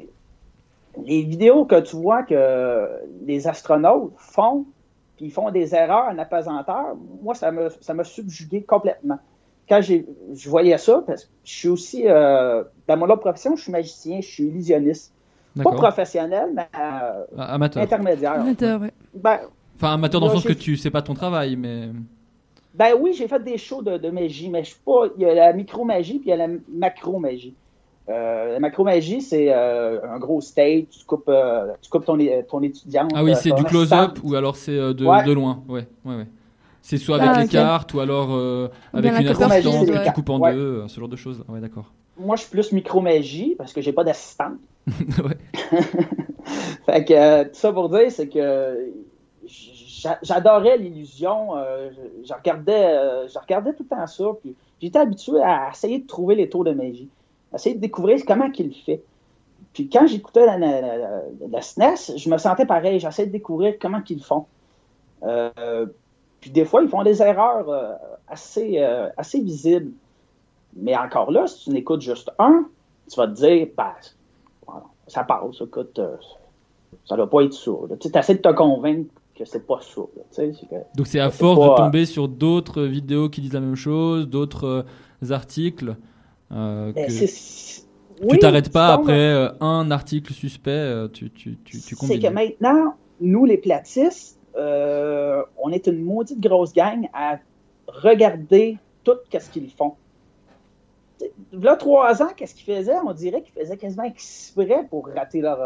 les 1.05 1.23
vidéos 1.23 1.65
que 1.65 1.81
tu 1.81 1.97
vois 1.97 2.23
que 2.23 2.89
les 3.25 3.47
astronautes 3.49 4.13
font, 4.17 4.65
puis 5.17 5.27
ils 5.27 5.31
font 5.31 5.51
des 5.51 5.75
erreurs 5.75 6.09
en 6.13 6.19
apesanteur, 6.19 6.97
moi, 7.23 7.35
ça 7.35 7.51
m'a 7.51 7.69
ça 7.81 7.95
m'a 7.95 8.05
subjugué 8.05 8.63
complètement. 8.63 9.19
Quand 9.69 9.81
j'ai- 9.81 10.05
je 10.35 10.51
voyais 10.51 10.77
ça, 10.79 11.03
parce 11.07 11.25
que 11.27 11.31
je 11.45 11.53
suis 11.53 11.69
aussi, 11.69 12.03
euh, 12.09 12.65
dans 12.89 12.97
mon 12.97 13.07
autre 13.07 13.21
profession, 13.21 13.55
je 13.55 13.63
suis 13.63 13.73
magicien, 13.73 14.21
je 14.21 14.27
suis 14.27 14.45
illusionniste. 14.45 15.13
Pas 15.63 15.71
professionnel, 15.73 16.51
mais 16.55 16.63
euh, 16.79 17.25
Ah, 17.37 17.55
Amateur. 17.55 17.83
intermédiaire. 17.83 18.33
Amateur, 18.41 18.81
ouais. 18.81 18.93
Ben, 19.15 19.41
Enfin, 19.77 19.95
amateur 19.95 20.21
dans 20.21 20.27
le 20.29 20.35
sens 20.35 20.45
que 20.45 20.53
tu 20.53 20.77
sais 20.77 20.91
pas 20.91 21.01
ton 21.03 21.15
travail, 21.15 21.57
mais. 21.57 21.89
Ben 22.75 22.93
oui, 23.01 23.15
j'ai 23.15 23.27
fait 23.29 23.43
des 23.43 23.57
shows 23.59 23.83
de, 23.83 23.97
de 23.97 24.11
magie, 24.11 24.49
mais 24.51 24.63
je 24.63 24.71
suis 24.71 24.81
pas. 24.85 25.07
Il 25.17 25.23
y 25.23 25.25
a 25.25 25.35
la 25.35 25.53
micro-magie 25.53 26.19
puis 26.19 26.29
il 26.29 26.31
y 26.31 26.33
a 26.33 26.47
la 26.47 26.49
macro-magie. 26.73 27.55
Euh, 28.09 28.53
la 28.55 28.61
macro-magie, 28.61 29.21
c'est 29.21 29.53
euh, 29.53 30.01
un 30.05 30.19
gros 30.19 30.41
stage, 30.41 30.85
tu 30.91 31.05
coupes, 31.05 31.29
euh, 31.29 31.73
tu 31.81 31.91
coupes 31.91 32.05
ton, 32.05 32.19
é- 32.19 32.45
ton 32.49 32.61
étudiante. 32.63 33.13
Ah 33.15 33.23
oui, 33.23 33.33
euh, 33.33 33.35
c'est 33.35 33.53
du 33.53 33.63
close-up 33.63 34.19
ou 34.25 34.35
alors 34.35 34.57
c'est 34.57 34.75
de, 34.77 35.05
Ouais. 35.05 35.23
de 35.25 35.33
loin. 35.33 35.63
Ouais, 35.69 35.87
ouais, 36.05 36.17
ouais. 36.17 36.27
C'est 36.83 36.97
soit 36.97 37.17
avec 37.19 37.31
Ah, 37.35 37.43
les 37.43 37.49
cartes 37.49 37.93
ou 37.95 38.01
alors 38.01 38.29
euh, 38.33 38.69
avec 38.95 39.13
une 39.21 39.29
assistante 39.29 39.87
que 39.87 40.05
tu 40.05 40.13
coupes 40.13 40.31
en 40.31 40.39
Ouais. 40.41 40.55
deux, 40.55 40.89
ce 40.89 40.99
genre 40.99 41.09
de 41.09 41.17
choses. 41.17 41.45
Ouais, 41.49 41.61
d'accord. 41.61 41.93
Moi, 42.19 42.37
je 42.37 42.43
suis 42.43 42.51
plus 42.51 42.73
micro-magie 42.73 43.55
parce 43.57 43.73
que 43.73 43.81
j'ai 43.81 43.93
pas 43.93 44.03
d'assistante. 44.05 44.55
Ouais. 45.23 45.37
Fait 46.87 47.05
que 47.05 47.13
euh, 47.15 47.45
tout 47.45 47.51
ça 47.53 47.73
pour 47.73 47.89
dire, 47.91 48.11
c'est 48.11 48.29
que 48.29 48.91
j'a- 49.47 50.19
j'adorais 50.23 50.79
l'illusion. 50.79 51.57
euh, 51.57 51.91
je, 52.27 52.33
regardais, 52.35 52.87
euh, 52.97 53.29
je 53.29 53.39
regardais 53.39 53.73
tout 53.75 53.85
le 53.89 53.97
temps 53.97 54.07
ça. 54.07 54.25
Puis 54.43 54.55
j'étais 54.81 54.99
habitué 54.99 55.41
à 55.43 55.69
essayer 55.73 55.99
de 56.01 56.07
trouver 56.07 56.35
les 56.35 56.49
tours 56.49 56.65
de 56.65 56.73
magie, 56.73 57.09
essayer 57.55 57.75
de 57.75 57.81
découvrir 57.81 58.21
comment 58.27 58.51
qu'il 58.51 58.75
fait. 58.75 59.03
Puis 59.73 59.89
quand 59.89 60.07
j'écoutais 60.07 60.47
la, 60.47 60.59
la, 60.59 60.81
la- 60.81 61.23
la 61.51 61.63
SNES, 61.63 62.17
je 62.17 62.29
me 62.31 62.39
sentais 62.39 62.67
pareil. 62.67 62.99
J'essayais 63.01 63.27
de 63.29 63.33
découvrir 63.33 63.75
comment 63.81 64.01
qu'ils 64.03 64.23
font. 64.23 64.47
Euh, 65.23 65.87
puis 66.41 66.51
des 66.51 66.65
fois, 66.65 66.83
ils 66.83 66.89
font 66.89 67.03
des 67.03 67.21
erreurs 67.23 67.69
euh, 67.69 67.93
assez, 68.29 68.79
euh, 68.79 69.09
assez 69.17 69.41
visibles. 69.41 69.93
Mais 70.75 70.97
encore 70.97 71.31
là, 71.31 71.47
si 71.47 71.65
tu 71.65 71.71
n'écoutes 71.71 72.01
juste 72.01 72.31
un, 72.39 72.67
tu 73.11 73.17
vas 73.17 73.27
te 73.27 73.33
dire, 73.35 73.69
bah, 73.77 73.95
voilà, 74.67 74.85
ça 75.09 75.25
passe, 75.25 75.61
écoute, 75.61 76.01
ça 77.05 77.17
doit 77.17 77.29
pas 77.29 77.43
être 77.43 77.53
là. 77.53 77.97
Tu 77.99 78.09
essaies 78.17 78.37
de 78.37 78.41
te 78.41 78.53
convaincre 78.53 79.11
que 79.35 79.45
c'est 79.45 79.67
pas 79.67 79.81
que- 80.69 80.77
Donc 80.97 81.07
c'est 81.07 81.19
à 81.21 81.31
force 81.31 81.59
pas, 81.59 81.73
de 81.73 81.77
tomber 81.87 82.07
sur 82.07 82.29
d'autres 82.29 82.83
vidéos 82.83 83.29
qui 83.29 83.41
disent 83.41 83.53
la 83.55 83.61
même 83.61 83.75
chose, 83.77 84.29
d'autres 84.29 84.85
articles. 85.31 85.97
Euh, 86.53 86.93
que 86.93 87.07
tu 87.07 87.27
oui, 88.23 88.39
t'arrêtes 88.39 88.71
pas 88.71 88.93
après 88.93 89.33
euh, 89.33 89.49
un 89.61 89.91
article 89.91 90.33
suspect, 90.33 90.71
euh, 90.71 91.09
tu, 91.09 91.31
tu, 91.31 91.57
tu, 91.65 91.81
tu 91.81 91.95
C'est 91.97 92.19
que 92.19 92.29
maintenant, 92.29 92.95
nous, 93.21 93.47
les 93.47 93.57
platistes, 93.57 94.39
euh, 94.57 95.43
on 95.63 95.71
est 95.71 95.87
une 95.87 96.03
maudite 96.03 96.41
grosse 96.41 96.75
gang 96.75 97.09
à 97.15 97.39
regarder 97.87 98.77
tout 99.05 99.17
ce 99.33 99.51
qu'ils 99.51 99.71
font. 99.71 99.95
Là, 101.53 101.77
trois 101.77 102.23
ans, 102.23 102.29
qu'est-ce 102.37 102.55
qu'ils 102.55 102.75
faisaient? 102.75 102.99
On 103.05 103.13
dirait 103.13 103.43
qu'ils 103.43 103.55
faisaient 103.55 103.77
quasiment 103.77 104.05
exprès 104.05 104.87
pour 104.89 105.09
rater 105.09 105.41
leur, 105.41 105.59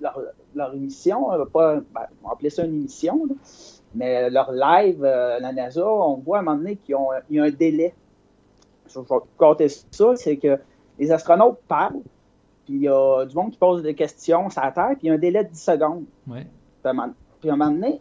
leur, 0.00 0.20
leur 0.54 0.74
émission. 0.74 1.28
Pas, 1.52 1.76
ben, 1.76 2.06
on 2.22 2.28
va 2.28 2.32
appeler 2.34 2.50
ça 2.50 2.64
une 2.64 2.74
émission, 2.74 3.26
là. 3.26 3.34
mais 3.94 4.30
leur 4.30 4.52
live, 4.52 5.02
la 5.02 5.52
NASA, 5.52 5.86
on 5.86 6.16
voit 6.16 6.38
à 6.38 6.40
un 6.40 6.44
moment 6.44 6.56
donné 6.56 6.76
qu'il 6.76 6.96
y 7.30 7.38
a 7.38 7.44
un 7.44 7.50
délai. 7.50 7.94
Je 8.88 8.98
vais 9.00 9.06
raconter 9.38 9.68
ça, 9.68 10.16
c'est 10.16 10.36
que 10.36 10.58
les 10.98 11.10
astronautes 11.12 11.60
parlent, 11.68 12.00
puis 12.64 12.74
il 12.74 12.82
y 12.82 12.88
a 12.88 13.24
du 13.24 13.34
monde 13.36 13.50
qui 13.52 13.58
pose 13.58 13.82
des 13.82 13.94
questions 13.94 14.48
sur 14.50 14.62
la 14.62 14.72
Terre, 14.72 14.90
puis 14.90 14.98
il 15.02 15.06
y 15.08 15.10
a 15.10 15.14
un 15.14 15.18
délai 15.18 15.44
de 15.44 15.50
10 15.50 15.62
secondes. 15.62 16.04
Ouais. 16.26 16.46
Puis 17.40 17.50
à 17.50 17.52
un 17.52 17.56
moment- 17.56 17.70
donné, 17.70 18.00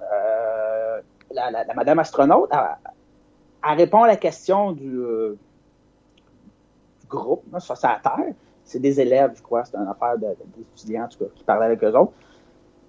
euh, 0.00 1.00
la, 1.30 1.50
la- 1.50 1.64
la 1.64 1.74
madame 1.74 1.98
astronaute, 1.98 2.48
elle, 2.52 2.58
elle 3.70 3.78
répond 3.78 4.02
à 4.02 4.06
la 4.08 4.16
question 4.16 4.72
du, 4.72 4.98
euh, 4.98 5.36
du 7.00 7.06
groupe, 7.06 7.44
là, 7.52 7.60
sur 7.60 7.76
sa 7.76 7.98
Terre. 8.02 8.34
C'est 8.64 8.78
des 8.80 9.00
élèves, 9.00 9.32
je 9.36 9.42
crois, 9.42 9.64
c'est 9.64 9.76
une 9.76 9.88
affaire 9.88 10.16
de- 10.18 10.26
de- 10.26 10.36
d'étudiants, 10.56 11.04
en 11.04 11.08
tout 11.08 11.18
cas, 11.18 11.30
qui 11.34 11.44
parlaient 11.44 11.66
avec 11.66 11.82
eux 11.84 11.96
autres. 11.96 12.12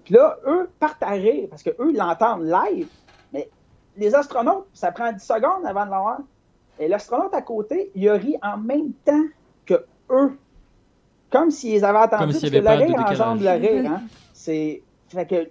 Puis 0.04 0.14
là, 0.14 0.38
eux 0.46 0.70
partent 0.80 1.02
à 1.04 1.12
rire, 1.12 1.48
parce 1.50 1.64
qu'eux, 1.64 1.76
ils 1.92 1.98
l'entendent 1.98 2.44
live, 2.44 2.90
mais 3.32 3.50
les 3.96 4.14
astronautes, 4.14 4.68
ça 4.74 4.92
prend 4.92 5.12
10 5.12 5.24
secondes 5.26 5.66
avant 5.66 5.86
de 5.86 5.92
l'avoir. 5.92 6.20
Et 6.80 6.88
l'astronaute 6.88 7.34
à 7.34 7.42
côté, 7.42 7.92
il 7.96 8.08
a 8.10 8.14
ri 8.14 8.36
en 8.42 8.58
même 8.58 8.92
temps 9.06 9.26
que 9.66 9.86
eux. 10.10 10.38
Comme 11.30 11.52
s'ils 11.52 11.84
avaient 11.84 12.06
y 12.06 12.10
parce 12.10 12.40
que 12.40 12.48
le 12.48 12.86
rire 12.86 13.06
engendre 13.08 13.44
le 13.44 13.52
rire. 13.52 13.92
Hein? 13.92 14.02
C'est 14.34 14.82
fait 15.08 15.26
que 15.26 15.50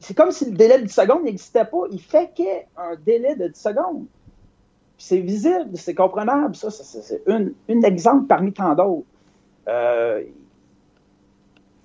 c'est 0.00 0.16
comme 0.16 0.30
si 0.30 0.46
le 0.46 0.56
délai 0.56 0.78
de 0.78 0.84
10 0.84 0.92
secondes 0.92 1.24
n'existait 1.24 1.64
pas. 1.64 1.84
Il 1.90 2.00
fait 2.00 2.32
qu'il 2.34 2.44
y 2.44 2.48
ait 2.48 2.66
un 2.76 2.94
délai 3.04 3.34
de 3.34 3.48
10 3.48 3.60
secondes. 3.60 4.06
C'est 4.96 5.18
visible, 5.18 5.70
c'est 5.74 5.94
comprenable. 5.94 6.54
Ça, 6.56 6.70
c'est 6.70 7.22
une, 7.26 7.52
une 7.68 7.84
exemple 7.84 8.26
parmi 8.26 8.52
tant 8.52 8.74
d'autres. 8.74 9.06
Euh, 9.68 10.22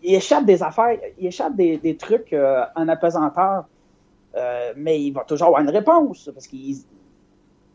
il 0.04 0.16
échappe 0.16 0.46
des 0.46 0.62
affaires, 0.62 1.00
il 1.18 1.28
échappe 1.28 1.56
des, 1.56 1.78
des 1.78 1.96
trucs 1.96 2.34
euh, 2.34 2.64
en 2.76 2.88
apesanteur, 2.88 3.66
euh, 4.36 4.74
mais 4.76 5.02
il 5.02 5.12
va 5.12 5.24
toujours 5.24 5.48
avoir 5.48 5.62
une 5.62 5.70
réponse 5.70 6.30
parce 6.34 6.48
qu'il 6.48 6.76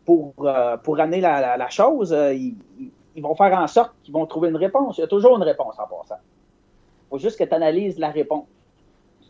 pour, 0.09 0.33
euh, 0.47 0.75
pour 0.77 0.99
amener 0.99 1.21
la, 1.21 1.39
la- 1.39 1.55
la 1.57 1.69
chose, 1.69 2.11
euh, 2.13 2.33
ils, 2.33 2.55
vont 3.21 3.35
faire 3.35 3.55
en 3.59 3.67
sorte 3.67 3.93
qu'ils 4.01 4.13
vont 4.13 4.25
trouver 4.25 4.49
une 4.49 4.55
réponse. 4.55 4.97
Il 4.97 5.01
y 5.01 5.03
a 5.03 5.07
toujours 5.07 5.37
une 5.37 5.43
réponse 5.43 5.75
en 5.77 5.85
passant. 5.85 6.19
Il 6.19 7.09
faut 7.11 7.17
juste 7.19 7.37
que 7.37 7.43
tu 7.43 7.53
analyses 7.53 7.99
la 7.99 8.09
réponse. 8.09 8.45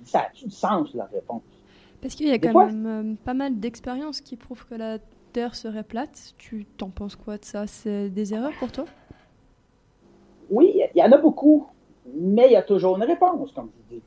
Ça 0.05 0.19
a-tu 0.19 0.45
du 0.45 0.51
sens, 0.51 0.93
la 0.93 1.03
réponse? 1.05 1.41
Parce 2.01 2.15
qu'il 2.15 2.27
y 2.27 2.31
a 2.31 2.37
Des 2.37 2.47
quand 2.47 2.53
fois- 2.53 2.67
même 2.67 2.87
euh, 2.87 3.15
pas 3.25 3.33
mal 3.33 3.59
d'expériences 3.59 4.21
qui 4.21 4.37
prouvent 4.37 4.65
que 4.67 4.75
la 4.75 4.99
Terre 5.33 5.53
serait 5.53 5.83
plate. 5.83 6.33
Tu 6.37 6.63
t'en 6.77 6.89
penses 6.91 7.17
quoi 7.17 7.37
de 7.37 7.43
ça? 7.43 7.67
C'est 7.67 8.09
des 8.09 8.33
erreurs 8.33 8.53
pour 8.59 8.71
toi? 8.71 8.85
Oui, 10.49 10.81
il 10.95 10.97
y 10.99 11.03
en 11.03 11.11
a 11.11 11.17
beaucoup, 11.17 11.67
mais 12.15 12.45
il 12.47 12.53
y 12.53 12.55
a 12.55 12.63
toujours 12.63 12.95
une 12.95 13.03
réponse, 13.03 13.51
comme 13.51 13.69
je 13.89 13.95
dis. 13.95 14.01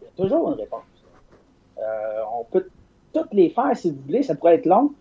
Il 0.00 0.04
y 0.06 0.08
a 0.08 0.22
toujours 0.28 0.48
une 0.52 0.58
réponse. 0.58 0.82
Euh, 1.78 2.22
on 2.36 2.42
peut 2.44 2.66
toutes 3.12 3.32
les 3.32 3.50
faire 3.50 3.76
si 3.76 3.92
vous 3.92 4.00
voulez, 4.06 4.24
ça 4.24 4.34
pourrait 4.34 4.56
être 4.56 4.66
long. 4.66 4.92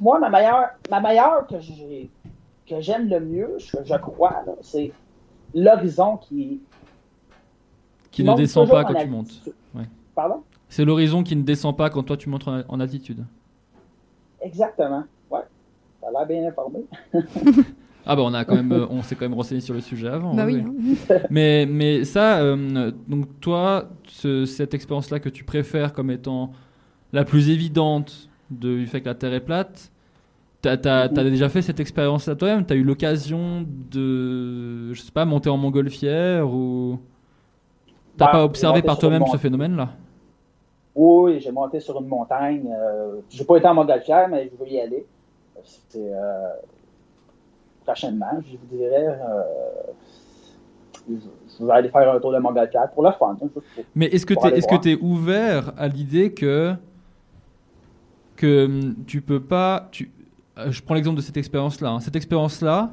Moi, 0.00 0.18
ma 0.18 0.30
meilleure, 0.30 0.70
ma 0.90 1.00
meilleure 1.00 1.46
que 1.46 1.60
j'ai 1.60 2.10
que 2.68 2.80
j'aime 2.80 3.08
le 3.08 3.20
mieux, 3.20 3.50
je, 3.58 3.76
je 3.84 3.94
crois, 3.96 4.42
là, 4.46 4.52
c'est 4.62 4.92
l'horizon 5.54 6.16
qui, 6.18 6.60
Qui 8.12 8.22
ne 8.24 8.34
descend 8.36 8.68
pas 8.68 8.82
quand 8.84 8.90
tu 8.94 8.96
altitude. 8.98 9.10
montes. 9.12 9.40
Ouais. 9.74 9.88
Pardon? 10.14 10.42
C'est 10.68 10.84
l'horizon 10.84 11.22
qui 11.24 11.34
ne 11.34 11.42
descend 11.42 11.76
pas 11.76 11.90
quand 11.90 12.02
toi 12.04 12.16
tu 12.16 12.28
montes 12.28 12.46
en, 12.46 12.62
en 12.68 12.80
altitude. 12.80 13.24
Exactement. 14.40 15.04
Ouais. 15.30 15.40
Ça 16.00 16.06
a 16.08 16.10
l'air 16.12 16.26
bien 16.26 16.48
informé. 16.48 16.80
Ah 18.06 18.16
bah 18.16 18.22
on 18.24 18.32
a 18.32 18.46
quand 18.46 18.54
même, 18.54 18.72
euh, 18.72 18.86
on 18.88 19.02
s'est 19.02 19.14
quand 19.14 19.26
même 19.26 19.34
renseigné 19.34 19.60
sur 19.60 19.74
le 19.74 19.82
sujet 19.82 20.08
avant. 20.08 20.34
Bah 20.34 20.46
ouais, 20.46 20.54
oui. 20.54 20.96
hein. 21.10 21.18
Mais, 21.30 21.66
mais 21.66 22.06
ça, 22.06 22.38
euh, 22.40 22.90
donc 23.06 23.26
toi, 23.40 23.90
ce- 24.08 24.46
cette 24.46 24.72
expérience-là 24.72 25.20
que 25.20 25.28
tu 25.28 25.44
préfères 25.44 25.92
comme 25.92 26.10
étant 26.10 26.50
la 27.12 27.24
plus 27.26 27.50
évidente 27.50 28.29
de- 28.50 28.78
du 28.78 28.86
fait 28.86 29.00
que 29.00 29.06
la 29.06 29.14
Terre 29.14 29.32
est 29.34 29.40
plate, 29.40 29.90
t'as 30.62 30.72
as, 30.72 31.08
déjà 31.08 31.48
fait 31.48 31.62
cette 31.62 31.80
expérience-là 31.80 32.34
toi-même? 32.36 32.64
T'as 32.64 32.74
eu 32.74 32.82
l'occasion 32.82 33.64
de, 33.90 34.92
je 34.92 35.00
sais 35.00 35.12
pas, 35.12 35.24
monter 35.24 35.48
en 35.48 35.56
montgolfière 35.56 36.48
ou 36.52 36.98
t'as 38.16 38.26
Ouais, 38.26 38.32
pas 38.32 38.44
observé 38.44 38.82
par 38.82 38.98
toi-même 38.98 39.26
ce 39.26 39.36
phénomène-là? 39.36 39.90
Oui, 40.94 41.40
j'ai 41.40 41.52
monté 41.52 41.80
sur 41.80 42.00
une 42.00 42.08
montagne. 42.08 42.68
Euh, 42.76 43.20
j'ai 43.30 43.44
pas 43.44 43.56
été 43.56 43.66
en 43.68 43.74
montgolfière, 43.74 44.28
mais 44.28 44.50
je 44.52 44.56
veux 44.62 44.70
y 44.70 44.80
aller. 44.80 45.06
Euh, 45.96 46.48
prochainement, 47.84 48.40
je 48.44 48.56
vous 48.56 48.76
dirais. 48.76 49.06
euh, 49.06 49.42
je, 51.08 51.64
vais 51.64 51.72
aller 51.72 51.88
faire 51.88 52.12
un 52.12 52.20
tour 52.20 52.32
de 52.32 52.38
montgolfière 52.38 52.90
pour 52.90 53.02
le 53.02 53.12
fun. 53.12 53.36
hein, 53.42 53.48
pour- 53.52 53.62
Mais 53.94 54.06
est-ce 54.06 54.26
que 54.26 54.34
tu 54.34 54.90
es, 54.90 54.96
ouvert 55.00 55.72
à 55.76 55.88
l'idée 55.88 56.32
que 56.32 56.74
que 58.40 58.64
hum, 58.66 58.94
tu 59.06 59.20
peux 59.20 59.40
pas 59.40 59.88
tu 59.92 60.10
euh, 60.58 60.70
je 60.72 60.82
prends 60.82 60.94
l'exemple 60.96 61.16
de 61.16 61.22
cette 61.22 61.36
expérience-là. 61.36 61.90
hein. 61.90 62.00
Cette 62.00 62.16
expérience-là, 62.16 62.92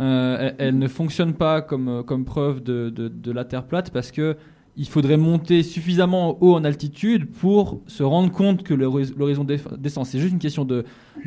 euh, 0.00 0.50
elle, 0.58 0.78
ne 0.78 0.88
fonctionne 0.88 1.32
pas 1.34 1.62
comme, 1.62 1.88
euh, 1.88 2.02
comme 2.02 2.24
preuve 2.24 2.62
de, 2.62 2.90
de- 2.90 3.32
la 3.32 3.44
Terre 3.44 3.64
plate 3.66 3.90
parce 3.90 4.10
que 4.12 4.36
il 4.76 4.86
faudrait 4.86 5.16
monter 5.16 5.64
suffisamment 5.64 6.38
haut 6.40 6.54
en 6.54 6.62
altitude 6.64 7.26
pour 7.42 7.80
se 7.88 8.04
rendre 8.04 8.30
compte 8.30 8.62
que 8.62 8.74
l'horiz- 8.74 9.12
l'horizon 9.18 9.44
descend. 9.44 10.06
C'est 10.06 10.20
juste 10.20 10.32
une 10.32 10.38
question 10.38 10.64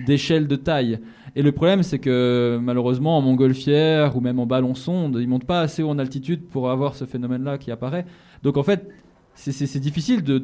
d'échelle 0.08 0.48
de 0.48 0.56
taille. 0.56 1.00
Et 1.36 1.42
le 1.42 1.52
problème, 1.52 1.84
c'est 1.84 2.00
que 2.00 2.58
malheureusement, 2.62 3.18
en 3.18 3.22
montgolfière 3.22 4.16
ou 4.16 4.22
même 4.22 4.40
en 4.40 4.46
ballon 4.46 4.74
sonde, 4.74 5.18
ils 5.20 5.28
montent 5.28 5.46
pas 5.56 5.60
assez 5.62 5.84
haut 5.84 5.90
en 5.90 6.00
altitude 6.00 6.42
pour 6.50 6.70
avoir 6.72 6.96
ce 6.96 7.04
phénomène-là 7.04 7.58
qui 7.58 7.72
apparaît. 7.72 8.06
Donc 8.44 8.56
en 8.56 8.64
fait, 8.64 8.88
c'est- 9.34 9.80
difficile 9.80 10.24
de, 10.24 10.38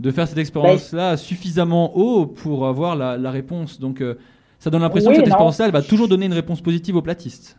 de 0.00 0.10
faire 0.10 0.26
cette 0.28 0.38
expérience-là 0.38 1.16
suffisamment 1.16 1.96
haut 1.96 2.26
pour 2.26 2.66
avoir 2.66 2.96
la, 2.96 3.16
la 3.16 3.30
réponse. 3.30 3.78
Donc, 3.80 4.00
euh, 4.00 4.14
ça 4.58 4.70
donne 4.70 4.82
l'impression 4.82 5.10
Oui, 5.10 5.16
que 5.16 5.20
cette 5.20 5.28
expérience-là, 5.28 5.66
elle 5.66 5.72
va 5.72 5.82
toujours 5.82 6.08
donner 6.08 6.26
une 6.26 6.32
réponse 6.32 6.60
positive 6.60 6.96
aux 6.96 7.02
platistes. 7.02 7.56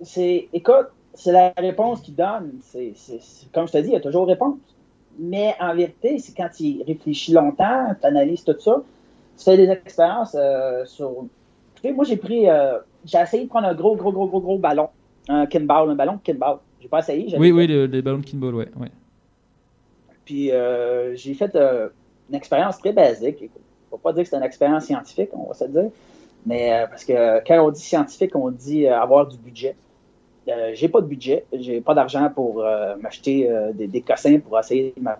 c'est, 0.00 0.48
écoute, 0.52 0.88
c'est 1.14 1.32
la 1.32 1.52
réponse 1.56 2.00
qu'il 2.00 2.14
donne. 2.14 2.52
C'est, 2.62 2.94
comme 3.52 3.66
je 3.68 3.72
te 3.72 3.78
dis, 3.78 3.88
il 3.88 3.92
y 3.92 3.96
a 3.96 4.00
toujours 4.00 4.26
réponse. 4.26 4.56
Mais 5.18 5.54
en 5.60 5.74
vérité, 5.74 6.18
c'est 6.18 6.34
quand 6.34 6.48
il 6.58 6.82
réfléchit 6.86 7.32
longtemps, 7.32 7.94
tu 8.00 8.06
analyses 8.06 8.44
tout 8.44 8.58
ça, 8.58 8.82
tu 9.36 9.44
fais 9.44 9.56
des 9.58 9.68
expériences 9.68 10.34
euh, 10.38 10.84
sur. 10.86 11.26
Écoutez, 11.76 11.92
moi, 11.92 12.04
j'ai 12.04 12.16
pris. 12.16 12.48
euh, 12.48 12.78
j'ai 13.04 13.18
essayé 13.18 13.44
de 13.44 13.48
prendre 13.48 13.66
un 13.68 13.74
gros, 13.74 13.94
gros, 13.96 14.12
gros, 14.12 14.26
gros, 14.26 14.40
gros 14.40 14.58
ballon. 14.58 14.88
Un 15.28 15.46
kinball, 15.46 15.90
un 15.90 15.94
ballon 15.96 16.14
de 16.14 16.20
kinball. 16.22 16.58
J'ai 16.80 16.88
pas 16.88 17.00
essayé. 17.00 17.24
Oui, 17.36 17.48
fait. 17.48 17.52
oui, 17.52 17.66
les, 17.66 17.86
les 17.88 18.02
ballons 18.02 18.18
de 18.20 18.24
kinball, 18.24 18.54
ouais. 18.54 18.68
ouais. 18.80 18.90
Puis 20.32 20.50
euh, 20.50 21.14
j'ai 21.14 21.34
fait 21.34 21.54
euh, 21.56 21.90
une 22.30 22.36
expérience 22.36 22.78
très 22.78 22.94
basique. 22.94 23.36
Il 23.42 23.44
ne 23.44 23.50
faut 23.90 23.98
pas 23.98 24.14
dire 24.14 24.22
que 24.22 24.30
c'est 24.30 24.36
une 24.36 24.42
expérience 24.42 24.86
scientifique, 24.86 25.28
on 25.34 25.46
va 25.48 25.52
se 25.52 25.66
dire. 25.66 25.90
Mais 26.46 26.72
euh, 26.72 26.86
parce 26.86 27.04
que 27.04 27.46
quand 27.46 27.62
on 27.62 27.70
dit 27.70 27.82
scientifique, 27.82 28.34
on 28.34 28.50
dit 28.50 28.88
avoir 28.88 29.26
du 29.26 29.36
budget. 29.36 29.76
J'ai 30.72 30.88
pas 30.88 31.02
de 31.02 31.06
budget, 31.06 31.44
j'ai 31.52 31.82
pas 31.82 31.92
d'argent 31.92 32.30
pour 32.34 32.64
m'acheter 33.00 33.48
des, 33.74 33.86
des 33.86 34.00
cossins 34.00 34.38
pour 34.40 34.58
essayer 34.58 34.92
de 34.96 35.00
me 35.02 35.10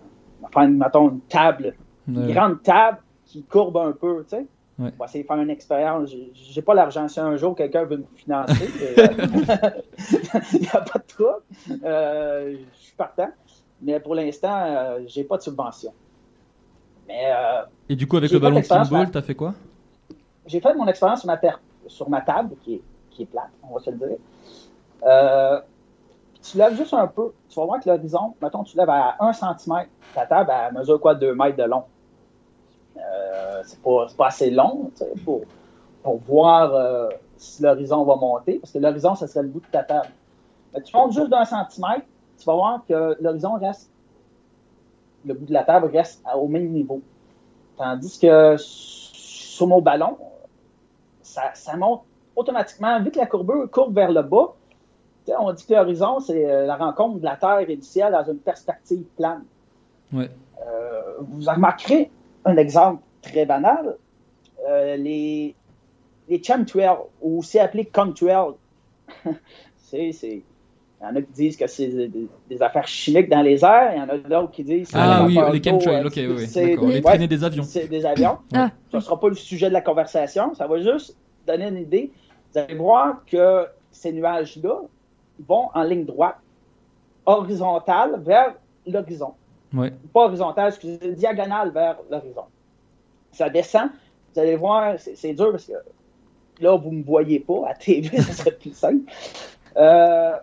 faire, 0.51 0.67
mettons, 0.67 1.09
une 1.11 1.21
table, 1.21 1.75
une 2.09 2.25
Ouais. 2.25 2.33
grande 2.33 2.61
table 2.63 2.97
qui 3.27 3.43
courbe 3.43 3.77
un 3.77 3.91
peu, 3.93 4.23
tu 4.27 4.35
sais. 4.35 4.45
Ouais. 4.79 4.91
Pour 4.91 5.05
essayer 5.05 5.23
de 5.23 5.27
faire 5.27 5.37
une 5.37 5.49
expérience. 5.51 6.09
J'ai- 6.33 6.61
pas 6.63 6.73
l'argent. 6.73 7.07
Si 7.07 7.19
un 7.19 7.37
jour 7.37 7.55
quelqu'un 7.55 7.83
veut 7.85 7.97
me 7.97 8.05
financer, 8.15 8.65
il 10.53 10.61
n'y 10.61 10.67
a 10.73 10.81
pas 10.81 10.97
de 10.99 11.05
trouble. 11.07 11.41
Je 11.69 12.57
suis 12.81 12.95
partant. 12.97 13.29
Mais 13.83 13.99
pour 13.99 14.15
l'instant, 14.15 14.65
euh, 14.65 14.99
j'ai 15.07 15.23
pas 15.23 15.37
de 15.37 15.41
subvention. 15.43 15.93
Mais 17.07 17.25
euh, 17.27 17.63
Et 17.89 17.95
du 17.95 18.07
coup, 18.07 18.17
avec 18.17 18.31
le 18.31 18.39
ballon 18.39 18.59
de 18.59 18.65
kinball, 18.65 19.01
ouais. 19.01 19.11
t'as 19.11 19.21
fait 19.21 19.35
quoi? 19.35 19.53
J'ai 20.45 20.59
fait 20.59 20.73
mon 20.73 20.87
expérience 20.87 21.19
sur 21.21 21.27
ma, 21.27 21.39
sur 21.87 22.09
ma 22.09 22.21
table, 22.21 22.55
qui 22.63 22.75
est, 22.75 22.81
qui 23.11 23.23
est 23.23 23.25
plate, 23.25 23.49
on 23.69 23.73
va 23.75 23.79
se 23.79 23.89
le 23.89 23.97
dire. 23.97 24.17
Euh, 25.05 25.59
tu 26.41 26.57
lèves 26.57 26.75
juste 26.75 26.93
un 26.93 27.07
peu. 27.07 27.31
Tu 27.49 27.55
vas 27.59 27.65
voir 27.65 27.79
que 27.79 27.89
l'horizon, 27.89 28.35
mettons, 28.41 28.63
tu 28.63 28.77
lèves 28.77 28.89
à 28.89 29.15
1 29.19 29.33
cm. 29.33 29.85
Ta 30.13 30.25
table, 30.25 30.51
elle 30.51 30.73
mesure 30.73 30.99
quoi, 30.99 31.15
2 31.15 31.33
mètres 31.35 31.57
de 31.57 31.63
long? 31.63 31.83
Euh, 32.97 33.61
c'est 33.65 33.81
pas, 33.81 34.07
pas 34.17 34.27
assez 34.27 34.51
long 34.51 34.91
tu 34.95 35.03
pour, 35.23 35.41
pour 36.03 36.17
voir 36.19 36.73
euh, 36.73 37.09
si 37.37 37.63
l'horizon 37.63 38.03
va 38.03 38.15
monter, 38.15 38.59
parce 38.59 38.71
que 38.71 38.79
l'horizon, 38.79 39.15
ce 39.15 39.27
serait 39.27 39.43
le 39.43 39.49
bout 39.49 39.61
de 39.61 39.65
ta 39.71 39.83
table. 39.83 40.09
Mais 40.73 40.81
tu 40.81 40.95
montes 40.95 41.13
juste 41.13 41.29
d'un 41.29 41.45
centimètre, 41.45 42.05
tu 42.43 42.47
vas 42.47 42.55
voir 42.55 42.81
que 42.87 43.17
l'horizon 43.21 43.53
reste, 43.53 43.89
le 45.25 45.33
bout 45.33 45.45
de 45.45 45.53
la 45.53 45.63
table 45.63 45.89
reste 45.93 46.21
au 46.35 46.47
même 46.47 46.69
niveau. 46.69 47.01
Tandis 47.77 48.19
que 48.19 48.55
sur 48.57 49.67
mon 49.67 49.81
ballon, 49.81 50.17
ça, 51.21 51.51
ça 51.53 51.77
monte 51.77 52.03
automatiquement, 52.35 53.01
vu 53.01 53.11
que 53.11 53.19
la 53.19 53.25
courbure 53.25 53.69
courbe 53.71 53.95
vers 53.95 54.11
le 54.11 54.21
bas. 54.21 54.53
On 55.39 55.53
dit 55.53 55.65
que 55.65 55.73
l'horizon, 55.73 56.19
c'est 56.19 56.49
euh, 56.49 56.65
la 56.65 56.75
rencontre 56.75 57.19
de 57.19 57.23
la 57.23 57.37
Terre 57.37 57.61
et 57.61 57.75
du 57.77 57.81
ciel 57.81 58.11
dans 58.11 58.29
une 58.29 58.39
perspective 58.39 59.03
plane. 59.15 59.45
Ouais. 60.11 60.29
Euh, 60.67 61.01
vous 61.21 61.49
remarquerez 61.49 62.11
un 62.43 62.57
exemple 62.57 63.01
très 63.21 63.45
banal. 63.45 63.95
Euh, 64.67 64.97
les, 64.97 65.55
les 66.27 66.43
chemtrails, 66.43 66.97
ou 67.21 67.39
aussi 67.39 67.57
appelés 67.57 67.85
contrails, 67.85 68.55
c'est, 69.77 70.11
c'est, 70.11 70.43
il 71.03 71.09
y 71.09 71.11
en 71.11 71.15
a 71.17 71.21
qui 71.21 71.31
disent 71.33 71.57
que 71.57 71.67
c'est 71.67 71.87
des, 71.87 72.27
des 72.49 72.61
affaires 72.61 72.87
chimiques 72.87 73.29
dans 73.29 73.41
les 73.41 73.63
airs, 73.65 73.91
il 73.93 73.99
y 73.99 74.01
en 74.01 74.07
a 74.07 74.17
d'autres 74.17 74.51
qui 74.51 74.63
disent 74.63 74.89
que 74.89 74.95
Ah 74.97 75.17
c'est 75.19 75.25
oui, 75.25 75.35
des 75.51 75.59
les 75.59 75.63
chemtrails, 75.71 76.01
d'eau, 76.01 76.07
ok, 76.07 76.17
euh, 76.17 76.35
oui, 76.37 76.47
c'est- 76.47 76.77
ouais, 76.77 77.01
traînées 77.01 77.27
des 77.27 77.43
avions. 77.43 77.63
c'est 77.63 77.87
des 77.89 78.05
avions. 78.05 78.37
Ah. 78.55 78.69
Ce 78.89 78.95
ne 78.97 79.01
sera 79.01 79.19
pas 79.19 79.27
le 79.27 79.35
sujet 79.35 79.67
de 79.67 79.73
la 79.73 79.81
conversation. 79.81 80.53
Ça 80.55 80.65
va 80.65 80.79
juste 80.79 81.17
donner 81.45 81.67
une 81.67 81.77
idée. 81.77 82.11
Vous 82.53 82.59
allez 82.59 82.75
voir 82.75 83.17
que 83.25 83.65
ces 83.91 84.13
nuages-là 84.13 84.79
vont 85.45 85.67
en 85.73 85.83
ligne 85.83 86.05
droite, 86.05 86.37
horizontale 87.25 88.21
vers 88.23 88.53
l'horizon. 88.87 89.33
Ouais. 89.73 89.91
Pas 90.13 90.25
horizontale, 90.25 90.69
excusez, 90.69 91.13
diagonale 91.15 91.71
vers 91.71 91.97
l'horizon. 92.09 92.43
Ça 93.31 93.49
descend. 93.49 93.89
Vous 94.33 94.39
allez 94.39 94.55
voir, 94.55 94.95
c'est 94.99 95.15
c'est 95.17 95.33
dur 95.33 95.51
parce 95.51 95.65
que 95.65 95.73
là, 96.61 96.75
vous 96.77 96.91
ne 96.91 96.97
me 96.99 97.03
voyez 97.03 97.39
pas. 97.39 97.67
À 97.67 97.73
TV, 97.73 98.17
ça 98.21 98.31
serait 98.33 98.51
plus 98.51 98.73
simple. 98.73 99.03
Euh, 99.75 100.33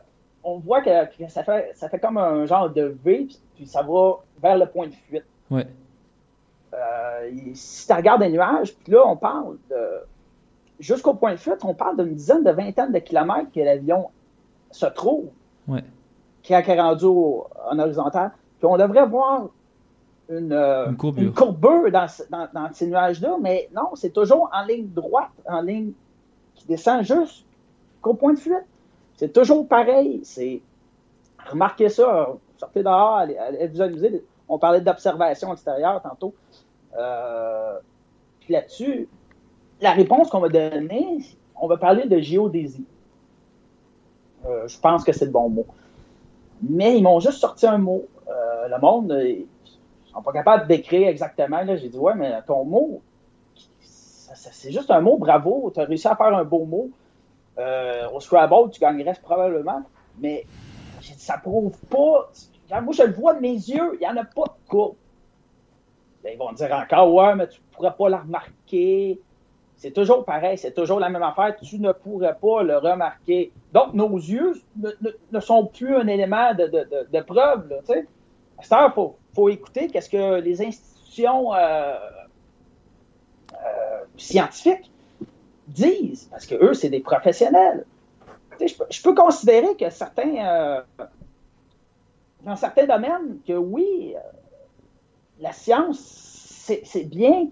on 0.44 0.58
voit 0.58 0.80
que, 0.80 1.04
que 1.16 1.28
ça, 1.28 1.42
fait, 1.44 1.70
ça 1.74 1.88
fait 1.88 1.98
comme 1.98 2.16
un 2.18 2.46
genre 2.46 2.70
de 2.70 2.96
V, 3.04 3.28
puis 3.54 3.66
ça 3.66 3.82
va 3.82 4.18
vers 4.42 4.56
le 4.58 4.66
point 4.66 4.86
de 4.88 4.92
fuite. 4.94 5.24
Ouais. 5.50 5.66
Euh, 6.72 7.30
si 7.54 7.86
tu 7.86 7.92
regardes 7.92 8.22
les 8.22 8.30
nuages, 8.30 8.74
puis 8.74 8.92
là, 8.92 9.06
on 9.06 9.16
parle 9.16 9.56
de. 9.70 9.76
Jusqu'au 10.78 11.12
point 11.14 11.32
de 11.32 11.36
fuite, 11.36 11.62
on 11.64 11.74
parle 11.74 11.96
d'une 11.98 12.14
dizaine 12.14 12.42
de 12.42 12.50
vingtaine 12.50 12.92
de 12.92 12.98
kilomètres 13.00 13.50
que 13.54 13.60
l'avion 13.60 14.08
se 14.70 14.86
trouve. 14.86 15.26
Ouais. 15.68 15.84
Qui 16.42 16.54
est 16.54 16.80
rendu 16.80 17.04
en 17.04 17.78
horizontal. 17.78 18.30
Puis 18.58 18.66
on 18.66 18.78
devrait 18.78 19.06
voir 19.06 19.48
une, 20.30 20.52
euh, 20.52 20.86
Une 20.88 20.96
courbure. 20.96 21.22
une 21.24 21.34
courbure 21.34 21.90
dans, 21.90 22.06
dans- 22.30 22.48
dans 22.54 22.72
ces 22.72 22.86
nuages-là, 22.86 23.36
mais 23.42 23.68
non, 23.74 23.90
c'est 23.94 24.10
toujours 24.12 24.48
en 24.54 24.64
ligne 24.64 24.88
droite, 24.88 25.28
en 25.46 25.60
ligne 25.60 25.92
qui 26.54 26.66
descend 26.66 27.02
jusqu'au 27.02 28.14
point 28.14 28.32
de 28.32 28.38
fuite. 28.38 28.64
C'est 29.20 29.34
toujours 29.34 29.68
pareil. 29.68 30.20
C'est 30.24 30.62
remarquez 31.46 31.90
ça, 31.90 32.34
sortez 32.56 32.82
dehors, 32.82 33.16
allez, 33.16 33.36
allez 33.36 33.66
vous 33.66 33.82
amuser. 33.82 34.24
On 34.48 34.58
parlait 34.58 34.80
d'observation 34.80 35.52
extérieure 35.52 36.00
tantôt. 36.00 36.32
Euh, 36.96 37.78
puis 38.40 38.54
là-dessus, 38.54 39.10
la 39.82 39.92
réponse 39.92 40.30
qu'on 40.30 40.40
va 40.40 40.48
donner, 40.48 41.18
on 41.54 41.66
va 41.66 41.76
parler 41.76 42.06
de 42.06 42.18
géodésie. 42.18 42.86
Euh, 44.46 44.66
je 44.66 44.80
pense 44.80 45.04
que 45.04 45.12
c'est 45.12 45.26
le 45.26 45.32
bon 45.32 45.50
mot. 45.50 45.66
Mais 46.62 46.96
ils 46.96 47.02
m'ont 47.02 47.20
juste 47.20 47.40
sorti 47.40 47.66
un 47.66 47.76
mot. 47.76 48.06
Euh, 48.26 48.68
le 48.68 48.78
monde, 48.80 49.20
ils 49.22 49.46
sont 50.14 50.22
pas 50.22 50.32
capables 50.32 50.62
de 50.62 50.68
décrire 50.68 51.08
exactement. 51.08 51.60
J'ai 51.76 51.90
dit, 51.90 51.98
ouais, 51.98 52.14
mais 52.14 52.40
ton 52.46 52.64
mot, 52.64 53.02
c'est 54.32 54.72
juste 54.72 54.90
un 54.90 55.02
mot, 55.02 55.18
bravo, 55.18 55.70
tu 55.74 55.80
as 55.80 55.84
réussi 55.84 56.08
à 56.08 56.16
faire 56.16 56.34
un 56.34 56.44
beau 56.44 56.64
mot. 56.64 56.88
Euh, 57.58 58.08
au 58.10 58.20
Scrabble, 58.20 58.70
tu 58.70 58.80
gagnerais 58.80 59.16
probablement. 59.22 59.82
Mais 60.18 60.46
ça 61.00 61.38
prouve 61.38 61.76
pas. 61.90 62.30
Moi, 62.80 62.92
je 62.92 63.02
le 63.02 63.12
vois 63.12 63.34
de 63.34 63.40
mes 63.40 63.52
yeux, 63.52 63.92
il 63.94 63.98
n'y 63.98 64.06
en 64.06 64.16
a 64.16 64.24
pas 64.24 64.44
de 64.44 64.68
courbe. 64.70 64.96
Ils 66.24 66.38
vont 66.38 66.52
dire 66.52 66.72
encore, 66.72 67.12
ouais, 67.12 67.34
mais 67.34 67.48
tu 67.48 67.60
ne 67.60 67.74
pourrais 67.74 67.94
pas 67.94 68.08
la 68.08 68.18
remarquer. 68.18 69.18
C'est 69.76 69.92
toujours 69.92 70.24
pareil, 70.26 70.58
c'est 70.58 70.74
toujours 70.74 71.00
la 71.00 71.08
même 71.08 71.22
affaire. 71.22 71.56
Tu 71.62 71.78
ne 71.78 71.92
pourrais 71.92 72.34
pas 72.34 72.62
le 72.62 72.76
remarquer. 72.76 73.50
Donc, 73.72 73.94
nos 73.94 74.14
yeux 74.14 74.52
ne, 75.32 75.40
sont 75.40 75.66
plus 75.66 75.96
un 75.96 76.06
élément 76.06 76.54
de, 76.54 77.20
preuve. 77.22 77.68
Là, 77.88 78.86
il 78.88 78.92
faut, 78.94 79.16
faut 79.34 79.48
écouter 79.48 79.88
qu'est-ce 79.88 80.10
que 80.10 80.40
les 80.40 80.60
institutions 80.62 81.54
euh, 81.54 81.96
euh, 83.54 84.00
scientifiques 84.18 84.90
disent, 85.70 86.28
parce 86.30 86.46
que 86.46 86.54
eux, 86.54 86.74
c'est 86.74 86.90
des 86.90 87.00
professionnels. 87.00 87.84
Je 88.60 89.02
peux, 89.02 89.14
considérer 89.14 89.74
que 89.76 89.88
certains, 89.88 90.36
euh, 90.36 90.82
dans 92.42 92.56
certains 92.56 92.86
domaines, 92.86 93.38
que 93.46 93.54
oui, 93.54 94.14
euh, 94.14 94.20
la 95.40 95.52
science, 95.52 95.98
c'est 96.84 97.04
bien, 97.04 97.48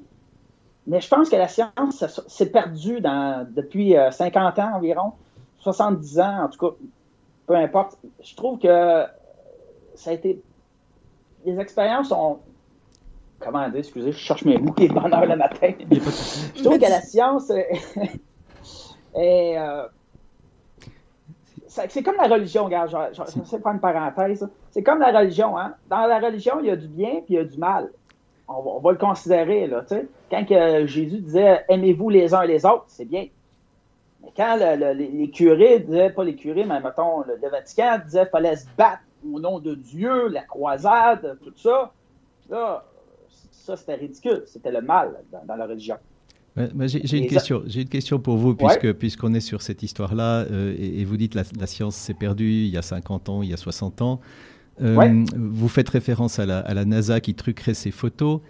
mais 0.86 1.00
je 1.00 1.08
pense 1.08 1.28
que 1.28 1.36
la 1.36 1.48
science 1.48 2.04
s'est 2.28 2.50
perdue 2.50 3.00
depuis 3.00 3.96
euh, 3.96 4.10
50 4.10 4.58
ans 4.58 4.76
environ, 4.76 5.12
70 5.60 6.20
ans 6.20 6.44
en 6.44 6.48
tout 6.48 6.58
cas, 6.58 6.76
peu 7.46 7.54
importe. 7.56 7.98
Je 8.22 8.34
trouve 8.36 8.58
que 8.58 9.04
ça 9.94 10.10
a 10.10 10.12
été. 10.12 10.40
Les 11.44 11.58
expériences 11.58 12.12
ont. 12.12 12.38
Comment 13.40 13.68
dire, 13.68 13.78
excusez, 13.78 14.12
je 14.12 14.18
cherche 14.18 14.44
mes 14.44 14.58
mots, 14.58 14.74
bonne 14.76 15.14
heure 15.14 15.26
le 15.26 15.36
matin. 15.36 15.72
Je 16.56 16.62
trouve 16.62 16.76
que 16.78 16.82
la 16.82 17.00
science 17.00 17.50
euh, 19.16 19.86
c'est 21.68 22.02
comme 22.02 22.16
la 22.16 22.26
religion, 22.26 22.64
regarde, 22.64 22.90
je, 22.90 22.96
je, 23.16 23.22
je 23.40 23.44
sais 23.44 23.58
faire 23.60 23.72
une 23.72 23.80
parenthèse. 23.80 24.48
C'est 24.70 24.82
comme 24.82 24.98
la 25.00 25.16
religion, 25.16 25.56
hein. 25.58 25.74
Dans 25.88 26.06
la 26.06 26.18
religion, 26.18 26.54
il 26.60 26.66
y 26.66 26.70
a 26.70 26.76
du 26.76 26.88
bien 26.88 27.16
puis 27.24 27.34
il 27.34 27.34
y 27.34 27.38
a 27.38 27.44
du 27.44 27.58
mal. 27.58 27.90
On 28.48 28.54
va, 28.62 28.70
on 28.70 28.80
va 28.80 28.92
le 28.92 28.98
considérer, 28.98 29.66
là, 29.66 29.82
tu 29.82 29.94
sais. 29.94 30.08
Quand 30.30 30.44
Jésus 30.86 31.18
disait 31.20 31.64
aimez-vous 31.68 32.10
les 32.10 32.34
uns 32.34 32.44
les 32.44 32.64
autres, 32.66 32.84
c'est 32.88 33.04
bien. 33.04 33.26
Mais 34.22 34.30
quand 34.36 34.56
le- 34.58 34.76
le- 34.76 34.92
les, 34.94 35.08
les 35.08 35.30
curés 35.30 35.78
disaient, 35.80 36.10
pas 36.10 36.24
les 36.24 36.34
curés, 36.34 36.64
mais 36.64 36.80
mettons, 36.80 37.20
le, 37.20 37.38
le 37.40 37.48
Vatican 37.50 37.98
disait 38.04 38.26
fallait 38.26 38.56
se 38.56 38.66
battre 38.76 39.02
au 39.32 39.38
nom 39.38 39.58
de 39.60 39.74
Dieu, 39.74 40.28
la 40.28 40.42
croisade, 40.42 41.38
tout 41.44 41.52
ça, 41.56 41.92
là, 42.50 42.84
ça 43.68 43.76
c'était 43.76 43.94
ridicule. 43.94 44.42
C'était 44.46 44.72
le 44.72 44.80
mal 44.82 45.10
dans, 45.32 45.44
dans 45.46 45.56
la 45.56 45.66
religion. 45.66 45.96
J'ai 46.86 47.18
une, 47.18 47.28
question- 47.28 47.62
j'ai 47.66 47.82
une 47.82 47.88
question 47.88 48.18
pour 48.18 48.36
vous, 48.36 48.56
puisque 48.56 48.92
puisqu'on 48.94 49.32
est 49.34 49.40
sur 49.40 49.62
cette 49.62 49.82
histoire-là, 49.84 50.44
euh, 50.50 50.74
et, 50.76 51.00
et 51.00 51.04
vous 51.04 51.16
dites 51.16 51.34
la, 51.36 51.44
la 51.58 51.66
science 51.68 51.94
s'est 51.94 52.14
perdue 52.14 52.50
il 52.50 52.68
y 52.68 52.76
a 52.76 52.82
50 52.82 53.28
ans, 53.28 53.42
il 53.42 53.50
y 53.50 53.54
a 53.54 53.56
60 53.56 54.02
ans. 54.02 54.20
Euh, 54.82 54.94
Ouais. 54.96 55.12
Vous 55.36 55.68
faites 55.68 55.88
référence 55.88 56.38
à 56.40 56.46
la, 56.46 56.58
à 56.60 56.74
la 56.74 56.84
NASA 56.84 57.20
qui 57.20 57.34
truquerait 57.34 57.74
ses 57.74 57.90
photos. 57.92 58.40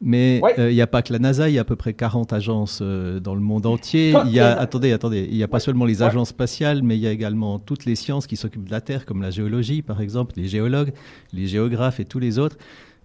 Mais 0.00 0.38
Ouais. 0.42 0.54
euh, 0.60 0.70
il 0.70 0.74
n'y 0.76 0.80
a 0.80 0.86
pas 0.86 1.02
que 1.02 1.12
la 1.12 1.18
NASA, 1.18 1.48
il 1.50 1.56
y 1.56 1.58
a 1.58 1.62
à 1.62 1.64
peu 1.64 1.76
près 1.76 1.92
40 1.92 2.32
agences 2.32 2.78
euh, 2.82 3.18
dans 3.20 3.34
le 3.34 3.40
monde 3.40 3.66
entier. 3.66 4.14
Il 4.26 4.30
y 4.32 4.38
a, 4.40 4.54
les- 4.54 4.60
attendez, 4.62 4.92
attendez, 4.92 5.26
il 5.30 5.36
n'y 5.36 5.42
a 5.42 5.48
pas 5.48 5.58
seulement 5.60 5.84
les 5.86 6.02
agences 6.02 6.28
spatiales, 6.28 6.82
mais 6.82 6.96
il 6.96 7.00
y 7.00 7.06
a 7.06 7.10
également 7.10 7.58
toutes 7.58 7.84
les 7.84 7.96
sciences 7.96 8.26
qui 8.28 8.36
s'occupent 8.36 8.66
de 8.66 8.70
la 8.70 8.80
Terre, 8.80 9.04
comme 9.04 9.20
la 9.22 9.30
géologie, 9.30 9.82
par 9.82 10.00
exemple, 10.00 10.34
les 10.36 10.46
géologues, 10.46 10.92
les 11.32 11.46
géographes 11.48 11.98
et 12.00 12.04
tous 12.06 12.20
les 12.20 12.38
autres. 12.38 12.56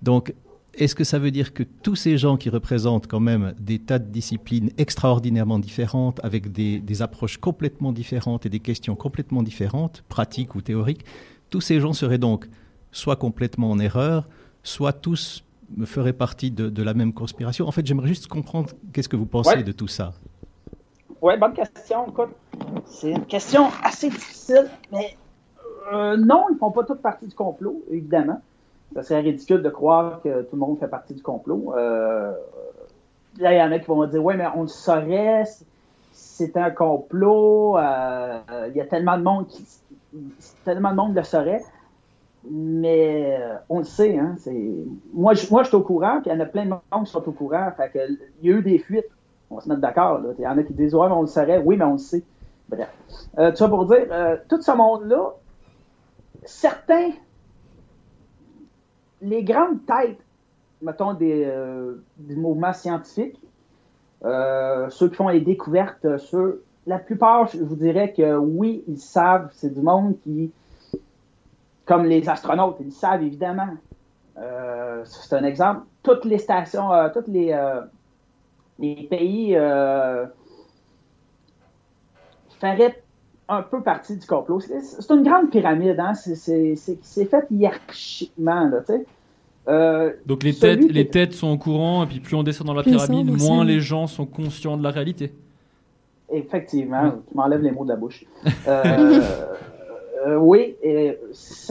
Donc, 0.03 0.33
est-ce 0.75 0.95
que 0.95 1.03
ça 1.03 1.19
veut 1.19 1.31
dire 1.31 1.53
que 1.53 1.63
tous 1.63 1.95
ces 1.95 2.17
gens 2.17 2.35
qui 2.37 2.49
représentent 2.49 3.07
quand 3.07 3.19
même 3.19 3.53
des 3.59 3.79
tas 3.79 3.99
de 3.99 4.09
disciplines 4.09 4.71
extraordinairement 4.77 5.59
différentes, 5.59 6.19
avec 6.23 6.51
des, 6.51 6.79
des 6.79 7.01
approches 7.01 7.37
complètement 7.37 7.91
différentes 7.91 8.45
et 8.45 8.49
des 8.49 8.59
questions 8.59 8.95
complètement 8.95 9.43
différentes, 9.43 10.03
pratiques 10.09 10.55
ou 10.55 10.61
théoriques, 10.61 11.05
tous 11.49 11.61
ces 11.61 11.79
gens 11.79 11.93
seraient 11.93 12.17
donc 12.17 12.47
soit 12.91 13.15
complètement 13.15 13.69
en 13.71 13.79
erreur, 13.79 14.27
soit 14.63 14.93
tous 14.93 15.43
me 15.77 15.85
feraient 15.85 16.13
partie 16.13 16.51
de, 16.51 16.69
de 16.69 16.83
la 16.83 16.93
même 16.93 17.13
conspiration? 17.13 17.67
En 17.67 17.71
fait, 17.71 17.85
j'aimerais 17.85 18.07
juste 18.07 18.27
comprendre 18.27 18.69
qu'est-ce 18.93 19.09
que 19.09 19.15
vous 19.15 19.25
pensez 19.25 19.57
Ouais. 19.57 19.63
de 19.63 19.71
tout 19.71 19.87
ça. 19.87 20.13
Oui, 21.21 21.33
bonne 21.39 21.53
question. 21.53 22.05
C'est 22.85 23.11
une 23.11 23.25
question 23.25 23.67
assez 23.83 24.09
difficile, 24.09 24.69
mais 24.91 25.15
euh, 25.93 26.17
non, 26.17 26.45
ils 26.49 26.53
ne 26.55 26.59
font 26.59 26.71
pas 26.71 26.83
toutes 26.83 27.01
partie 27.01 27.27
du 27.27 27.35
complot, 27.35 27.81
évidemment. 27.91 28.41
Ça 28.95 29.03
serait 29.03 29.21
ridicule 29.21 29.61
de 29.61 29.69
croire 29.69 30.21
que 30.21 30.41
tout 30.43 30.55
le 30.55 30.59
monde 30.59 30.77
fait 30.79 30.87
partie 30.87 31.13
du 31.13 31.21
complot. 31.21 31.73
Euh, 31.75 32.31
là, 33.39 33.53
il 33.53 33.57
y 33.57 33.61
en 33.61 33.71
a 33.71 33.79
qui 33.79 33.87
vont 33.87 34.05
dire 34.05 34.23
Oui, 34.23 34.35
mais 34.37 34.45
on 34.55 34.63
le 34.63 34.67
saurait, 34.67 35.43
c'est- 36.11 36.57
un 36.57 36.69
complot. 36.71 37.77
euh, 37.77 38.39
Il 38.69 38.75
y 38.75 38.81
a 38.81 38.85
tellement 38.85 39.17
de 39.17 39.23
monde 39.23 39.47
qui. 39.47 39.65
Tellement 40.63 40.91
de 40.91 40.95
monde 40.95 41.15
le 41.15 41.23
saurait. 41.23 41.63
Mais 42.49 43.37
euh, 43.39 43.55
on 43.69 43.79
le 43.79 43.83
sait, 43.85 44.17
hein. 44.17 44.35
Moi, 45.13 45.33
je, 45.33 45.49
moi, 45.49 45.63
suis 45.63 45.75
au 45.75 45.81
courant, 45.81 46.19
puis 46.21 46.29
il 46.29 46.33
y 46.33 46.37
en 46.37 46.39
a 46.41 46.45
plein 46.45 46.65
de 46.65 46.69
monde 46.69 47.05
qui 47.05 47.11
sont 47.11 47.27
au 47.27 47.31
courant. 47.31 47.71
Fait 47.77 47.89
que, 47.89 47.99
il 48.41 48.49
y 48.49 48.53
a 48.53 48.57
eu 48.57 48.61
des 48.61 48.77
fuites. 48.79 49.07
On 49.49 49.55
va 49.55 49.61
se 49.61 49.69
mettre 49.69 49.81
d'accord. 49.81 50.19
Il 50.37 50.43
y 50.43 50.47
en 50.47 50.57
a 50.57 50.63
qui 50.63 50.73
disent 50.73 50.93
Ouais, 50.93 51.07
mais 51.07 51.15
on 51.15 51.21
le 51.21 51.27
saurait. 51.27 51.59
Oui, 51.63 51.77
mais 51.77 51.85
on 51.85 51.93
le 51.93 51.97
sait. 51.99 52.23
Bref. 52.69 52.89
Euh, 53.39 53.51
tout 53.55 53.69
pour 53.69 53.85
dire, 53.85 54.07
tout 54.49 54.61
ce 54.61 54.71
monde-là, 54.71 55.33
certains, 56.45 57.11
les 59.23 59.43
grandes 59.43 59.85
têtes, 59.85 60.19
mettons, 60.81 61.13
des, 61.13 61.45
euh, 61.45 61.95
des 62.17 62.35
mouvements 62.35 62.73
scientifiques, 62.73 63.39
euh, 64.23 64.89
ceux 64.89 65.09
qui 65.09 65.15
font 65.15 65.29
les 65.29 65.41
découvertes, 65.41 66.05
euh, 66.05 66.17
ceux, 66.17 66.63
la 66.85 66.99
plupart, 66.99 67.47
je 67.47 67.63
vous 67.63 67.75
dirais 67.75 68.13
que 68.13 68.35
oui, 68.35 68.83
ils 68.87 68.99
savent, 68.99 69.49
c'est 69.53 69.73
du 69.73 69.81
monde 69.81 70.15
qui, 70.23 70.51
comme 71.85 72.05
les 72.05 72.27
astronautes, 72.27 72.77
ils 72.81 72.91
savent 72.91 73.23
évidemment. 73.23 73.69
Euh, 74.37 75.03
c'est 75.05 75.35
un 75.35 75.43
exemple. 75.43 75.85
Toutes 76.01 76.25
les 76.25 76.37
stations, 76.37 76.89
tous 77.13 77.31
les, 77.31 77.57
les 78.79 79.07
pays 79.09 79.55
feraient 82.59 83.02
un 83.49 83.61
peu 83.61 83.81
partie 83.81 84.17
du 84.17 84.25
complot. 84.25 84.59
C'est 84.61 85.13
une 85.13 85.23
grande 85.23 85.49
pyramide, 85.49 85.99
hein? 85.99 86.13
c'est 86.13 86.75
fait 87.25 87.45
hiérarchiquement. 87.51 88.67
Là, 88.69 88.81
tu. 88.85 89.05
Euh, 89.67 90.11
Donc 90.25 90.43
les 90.43 90.53
têtes, 90.53 90.91
les 90.91 91.07
têtes 91.07 91.33
sont 91.33 91.47
au 91.51 91.57
courant, 91.57 92.03
et 92.03 92.07
puis 92.07 92.19
plus 92.19 92.35
on 92.35 92.43
descend 92.43 92.67
dans 92.67 92.73
la 92.73 92.83
pyramide, 92.83 93.31
moins 93.39 93.63
les 93.63 93.79
gens 93.79 94.07
sont 94.07 94.25
conscients 94.25 94.75
de 94.77 94.83
la 94.83 94.89
réalité. 94.91 95.31
Effectivement, 96.29 97.11
tu 97.11 97.35
m'enlèves 97.37 97.61
les 97.61 97.71
mots 97.71 97.83
de 97.85 97.89
la 97.89 97.95
bouche. 97.95 98.25
Euh, 98.67 99.21
euh, 100.25 100.35
oui, 100.37 100.77
et 100.81 101.17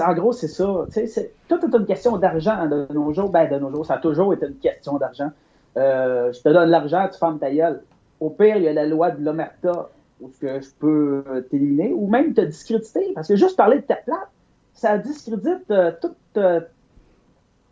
en 0.06 0.12
gros, 0.12 0.32
c'est 0.32 0.48
ça. 0.48 0.84
Tu 0.92 1.06
c'est- 1.06 1.32
tout 1.48 1.58
est 1.64 1.74
une 1.74 1.86
question 1.86 2.18
d'argent 2.18 2.66
de 2.66 2.86
nos 2.92 3.10
jours. 3.14 3.30
Ben, 3.30 3.50
de 3.50 3.58
nos 3.58 3.70
jours, 3.70 3.86
ça 3.86 3.94
a 3.94 3.98
toujours 3.98 4.34
été 4.34 4.46
une 4.46 4.56
question 4.56 4.98
d'argent. 4.98 5.30
Je 5.74 6.38
te 6.42 6.48
donne 6.50 6.68
l'argent, 6.68 7.08
tu 7.10 7.18
fermes 7.18 7.38
ta 7.38 7.50
gueule. 7.50 7.80
Au 8.20 8.28
pire, 8.28 8.56
il 8.58 8.64
y 8.64 8.68
a 8.68 8.74
la 8.74 8.86
loi 8.86 9.10
de 9.10 9.24
l'omerta 9.24 9.88
ce 10.30 10.38
que 10.38 10.60
je 10.60 10.70
peux 10.78 11.24
euh, 11.28 11.40
t'éliminer 11.42 11.92
ou 11.94 12.08
même 12.08 12.34
te 12.34 12.40
discréditer. 12.42 13.12
Parce 13.14 13.28
que 13.28 13.36
juste 13.36 13.56
parler 13.56 13.78
de 13.78 13.82
ta 13.86 13.96
plate, 13.96 14.28
ça 14.74 14.98
discrédite 14.98 15.70
euh, 15.70 15.92
tout, 16.00 16.14
euh, 16.36 16.60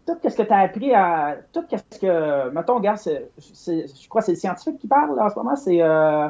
tout 0.06 0.14
ce 0.28 0.36
que 0.36 0.42
tu 0.42 0.52
as 0.52 0.58
appris 0.58 0.94
à. 0.94 1.36
Tout 1.52 1.64
ce 1.92 1.98
que. 1.98 2.50
Mettons, 2.50 2.76
regarde, 2.76 2.98
c'est- 2.98 3.30
c'est- 3.38 3.86
je 4.02 4.08
crois 4.08 4.20
que 4.22 4.26
c'est 4.26 4.32
le 4.32 4.38
scientifique 4.38 4.78
qui 4.78 4.86
parle 4.88 5.14
là, 5.16 5.26
en 5.26 5.30
ce 5.30 5.34
moment. 5.36 5.56
C'est. 5.56 5.80
euh, 5.82 6.28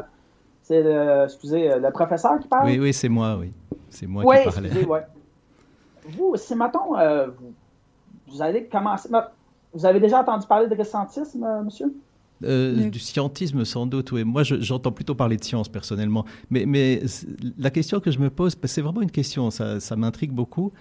c'est 0.62 0.83
le, 0.83 1.25
excusez, 1.25 1.79
le 1.79 1.91
professeur 1.91 2.39
qui 2.39 2.47
parle. 2.47 2.66
Oui, 2.66 2.79
oui, 2.79 2.93
c'est 2.93 3.09
moi, 3.09 3.37
oui. 3.41 3.53
C'est 3.89 4.07
moi 4.07 4.23
Oui, 4.25 4.37
qui 4.39 4.45
parlais. 4.51 4.68
excusez, 4.68 4.87
ouais. 4.87 5.03
Vous, 6.11 6.37
si, 6.37 6.55
mettons, 6.55 6.95
vous, 6.95 7.53
vous 8.29 8.43
allez 8.43 8.66
commencer. 8.66 9.09
Vous 9.73 9.87
avez 9.87 9.99
déjà 10.01 10.21
entendu 10.21 10.47
parler 10.47 10.68
de 10.68 10.75
récentisme, 10.75 11.62
monsieur? 11.64 11.93
Euh, 12.45 12.88
Du 12.91 12.99
scientisme, 12.99 13.64
sans 13.64 13.86
doute, 13.86 14.12
oui. 14.12 14.24
Moi, 14.24 14.43
je- 14.43 14.61
j'entends 14.61 14.93
plutôt 14.93 15.14
parler 15.14 15.36
de 15.36 15.45
science, 15.45 15.68
personnellement. 15.68 16.24
Mais, 16.51 16.64
la 17.59 17.70
question 17.70 18.01
que 18.01 18.11
je 18.11 18.18
me 18.18 18.30
pose, 18.30 18.57
c'est 18.64 18.80
vraiment 18.80 19.03
une 19.03 19.11
question, 19.11 19.51
ça, 19.51 19.78
ça 19.80 19.97
m'intrigue 19.97 20.32
beaucoup. 20.32 20.72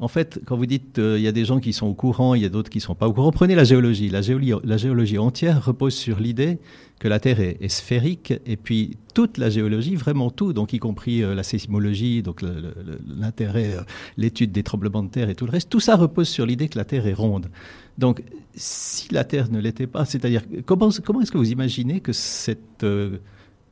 En 0.00 0.06
fait, 0.06 0.40
quand 0.46 0.56
vous 0.56 0.66
dites 0.66 1.00
euh, 1.00 1.18
il 1.18 1.24
y 1.24 1.28
a 1.28 1.32
des 1.32 1.44
gens 1.44 1.58
qui 1.58 1.72
sont 1.72 1.86
au 1.86 1.94
courant, 1.94 2.34
il 2.34 2.42
y 2.42 2.44
a 2.44 2.48
d'autres 2.48 2.70
qui 2.70 2.78
ne 2.78 2.82
sont 2.82 2.94
pas 2.94 3.08
au 3.08 3.12
courant, 3.12 3.32
prenez 3.32 3.56
la 3.56 3.64
géologie. 3.64 4.10
La 4.10 4.20
géologie, 4.22 5.18
entière 5.18 5.64
repose 5.64 5.94
sur 5.94 6.20
l'idée 6.20 6.58
que 7.00 7.08
la 7.08 7.18
Terre 7.18 7.40
est, 7.40 7.68
sphérique, 7.68 8.32
et 8.46 8.56
puis 8.56 8.96
toute 9.14 9.38
la 9.38 9.50
géologie, 9.50 9.96
vraiment 9.96 10.30
tout, 10.30 10.52
donc 10.52 10.72
y 10.72 10.78
compris 10.78 11.22
euh, 11.22 11.34
la 11.34 11.42
sismologie, 11.42 12.22
donc 12.22 12.42
l'intérêt, 12.42 13.74
euh, 13.74 13.82
l'étude 14.16 14.52
des 14.52 14.62
tremblements 14.62 15.02
de 15.02 15.10
terre 15.10 15.30
et 15.30 15.34
tout 15.34 15.46
le 15.46 15.52
reste, 15.52 15.68
tout 15.68 15.80
ça 15.80 15.96
repose 15.96 16.28
sur 16.28 16.46
l'idée 16.46 16.68
que 16.68 16.78
la 16.78 16.84
Terre 16.84 17.06
est 17.06 17.14
ronde. 17.14 17.50
Donc, 17.98 18.22
si 18.54 19.12
la 19.12 19.24
Terre 19.24 19.50
ne 19.50 19.60
l'était 19.60 19.86
pas, 19.86 20.04
c'est-à-dire, 20.04 20.42
comment, 20.64 20.90
comment 21.04 21.20
est-ce 21.20 21.32
que 21.32 21.38
vous 21.38 21.50
imaginez 21.50 22.00
que 22.00 22.12
cette 22.12 22.84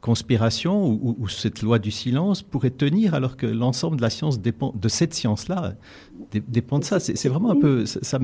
conspiration 0.01 0.85
ou, 0.87 1.01
ou- 1.03 1.17
ou 1.21 1.29
cette 1.29 1.63
loi 1.63 1.79
du 1.79 1.91
silence 1.91 2.43
pourrait 2.43 2.71
tenir 2.71 3.15
alors 3.15 3.37
que 3.37 3.47
l'ensemble 3.47 3.97
de 3.97 4.03
la 4.03 4.11
science 4.11 4.41
dépend 4.41 4.73
de 4.75 4.89
cette 4.89 5.15
science-là 5.15 5.73
dé- 6.31 6.43
dépend 6.47 6.79
de 6.79 6.85
ça 6.85 7.01
C'est 7.01 7.29
vraiment 7.29 7.51
un 7.51 7.57
peu, 7.61 7.87
ça, 7.87 8.19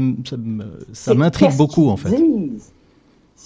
ça 0.92 1.14
m'intrigue 1.14 1.56
beaucoup 1.56 1.88
en 1.88 1.96
fait. 1.96 2.10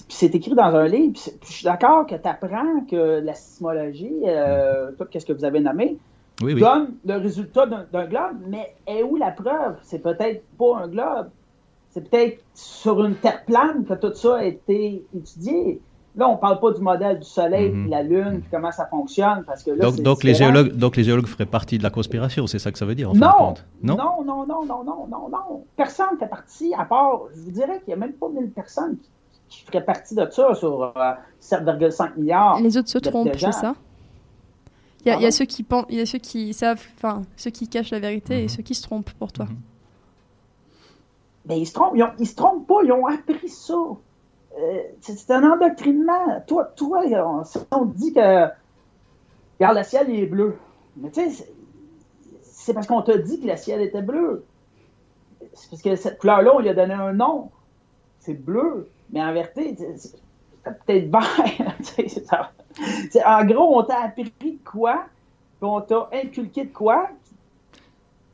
C'est- 0.08 0.34
écrit 0.34 0.54
dans 0.54 0.62
un 0.64 0.86
livre. 0.88 1.12
puis 1.14 1.32
Je 1.48 1.52
suis 1.52 1.64
d'accord 1.64 2.06
que 2.06 2.14
tu 2.16 2.28
apprends 2.28 2.80
que 2.90 3.20
la 3.20 3.32
sismologie, 3.34 4.12
euh, 4.26 4.90
tout 4.98 5.06
ce 5.18 5.24
que 5.24 5.32
vous 5.32 5.44
avez 5.44 5.60
nommé, 5.60 5.96
Oui, 6.42 6.52
oui. 6.52 6.60
donne 6.60 6.88
le 7.06 7.14
résultat 7.16 7.64
d'un 7.66 7.86
d'un 7.90 8.04
globe, 8.06 8.36
mais 8.46 8.74
est 8.86 9.02
où 9.02 9.16
la 9.16 9.30
preuve? 9.30 9.76
C'est 9.82 10.00
peut-être 10.00 10.42
pas 10.58 10.80
un 10.82 10.88
globe. 10.88 11.28
C'est 11.92 12.10
peut-être 12.10 12.42
sur 12.54 13.02
une 13.06 13.14
terre 13.14 13.42
plane 13.46 13.86
que 13.86 13.94
tout 13.94 14.12
ça 14.14 14.36
a 14.36 14.44
été 14.44 15.02
étudié. 15.16 15.80
Là, 16.16 16.28
on 16.30 16.38
parle 16.38 16.58
pas 16.60 16.72
du 16.72 16.80
modèle 16.80 17.18
du 17.18 17.26
Soleil, 17.26 17.70
Mhm. 17.70 17.82
puis 17.82 17.90
la 17.90 18.02
Lune, 18.02 18.40
puis 18.40 18.48
comment 18.50 18.72
ça 18.72 18.86
fonctionne, 18.86 19.44
parce 19.46 19.62
que 19.62 19.70
là, 19.72 19.90
Donc, 19.90 20.24
les 20.24 20.32
géologues, 20.34 20.72
donc 20.72 20.96
les 20.96 21.04
géologues 21.04 21.26
feraient 21.26 21.44
partie 21.44 21.76
de 21.76 21.82
la 21.82 21.90
conspiration, 21.90 22.46
c'est 22.46 22.58
ça 22.58 22.72
que 22.72 22.78
ça 22.78 22.86
veut 22.86 22.94
dire 22.94 23.10
en 23.10 23.14
fin 23.14 23.20
de 23.20 23.24
Non, 23.26 23.32
compte 23.38 23.64
non, 23.82 23.96
non, 24.24 24.46
non, 24.46 24.64
non, 24.64 24.84
non, 24.84 25.06
non, 25.10 25.28
non. 25.28 25.64
Personne 25.76 26.06
ne 26.14 26.18
fait 26.18 26.26
partie, 26.28 26.72
à 26.74 26.86
part, 26.86 27.20
je 27.34 27.40
vous 27.42 27.50
dirais 27.50 27.80
qu'il 27.84 27.88
n'y 27.88 27.92
a 27.94 27.96
même 28.06 28.14
pas 28.14 28.28
1000 28.30 28.50
personnes 28.50 28.96
qui, 28.96 29.10
qui 29.60 29.64
feraient 29.66 29.84
partie 29.84 30.14
de 30.14 30.26
ça 30.30 30.54
sur 30.54 30.82
euh, 30.96 31.12
7,5 31.38 32.16
milliards. 32.16 32.60
Les 32.60 32.78
autres 32.78 32.88
se 32.88 32.98
trompent, 32.98 33.28
c'est 33.38 33.52
ça 33.52 33.74
Il 35.04 35.08
y, 35.08 35.10
a- 35.10 35.16
il 35.16 35.20
y 35.20 35.24
a 35.26 35.28
Pardon 35.28 35.30
ceux 35.36 35.44
qui 35.44 35.62
pensent, 35.62 35.86
il 35.90 35.98
y 35.98 36.00
a 36.00 36.06
ceux 36.06 36.18
qui 36.18 36.52
savent, 36.54 36.82
enfin 36.96 37.22
ceux 37.36 37.50
qui 37.50 37.68
cachent 37.68 37.90
la 37.90 38.00
vérité 38.00 38.38
et 38.40 38.42
Mhm. 38.44 38.48
ceux 38.48 38.62
qui 38.62 38.74
se 38.74 38.82
trompent 38.82 39.12
pour 39.18 39.32
toi. 39.32 39.44
Mhm. 39.44 39.56
Ben, 41.44 41.54
ils 41.58 41.66
se 41.66 41.74
trompent, 41.74 41.92
ils, 41.94 42.02
ont- 42.02 42.10
ils 42.18 42.26
se 42.26 42.34
trompent 42.34 42.66
pas, 42.66 42.82
ils 42.84 42.90
ont 42.90 43.06
appris 43.06 43.48
ça. 43.48 43.74
Euh, 44.58 44.80
c'est 45.00 45.30
un 45.30 45.52
endoctrinement. 45.52 46.42
Toi, 46.46 46.64
toi 46.76 47.02
on, 47.04 47.44
si 47.44 47.58
on 47.70 47.86
te 47.86 47.96
dit 47.96 48.12
que 48.14 48.46
regarde, 49.60 49.76
le 49.76 49.82
ciel 49.84 50.06
il 50.08 50.20
est 50.20 50.26
bleu. 50.26 50.56
Mais 50.96 51.10
tu 51.10 51.30
sais, 51.30 51.46
c'est- 52.42 52.72
parce 52.74 52.86
qu'on 52.86 53.02
t'a 53.02 53.18
dit 53.18 53.40
que 53.40 53.46
le 53.48 53.56
ciel 53.56 53.82
était 53.82 54.02
bleu. 54.02 54.44
C'est 55.52 55.68
parce 55.70 55.82
que 55.82 55.94
cette 55.96 56.18
couleur-là, 56.18 56.52
on 56.54 56.60
lui 56.60 56.68
a 56.70 56.74
donné 56.74 56.94
un 56.94 57.12
nom. 57.12 57.50
C'est 58.20 58.34
bleu. 58.34 58.88
Mais 59.12 59.22
en 59.22 59.32
vérité, 59.32 59.76
c'est- 59.96 60.16
peut-être 60.64 61.10
vert. 61.10 61.76
ça. 62.26 62.50
En 63.26 63.44
gros, 63.44 63.78
on 63.78 63.82
t'a 63.82 64.02
appris 64.04 64.24
de 64.24 64.58
quoi, 64.64 65.04
puis 65.60 65.68
on 65.68 65.80
t'a 65.82 66.08
inculqué 66.12 66.64
de 66.64 66.72
quoi, 66.72 67.08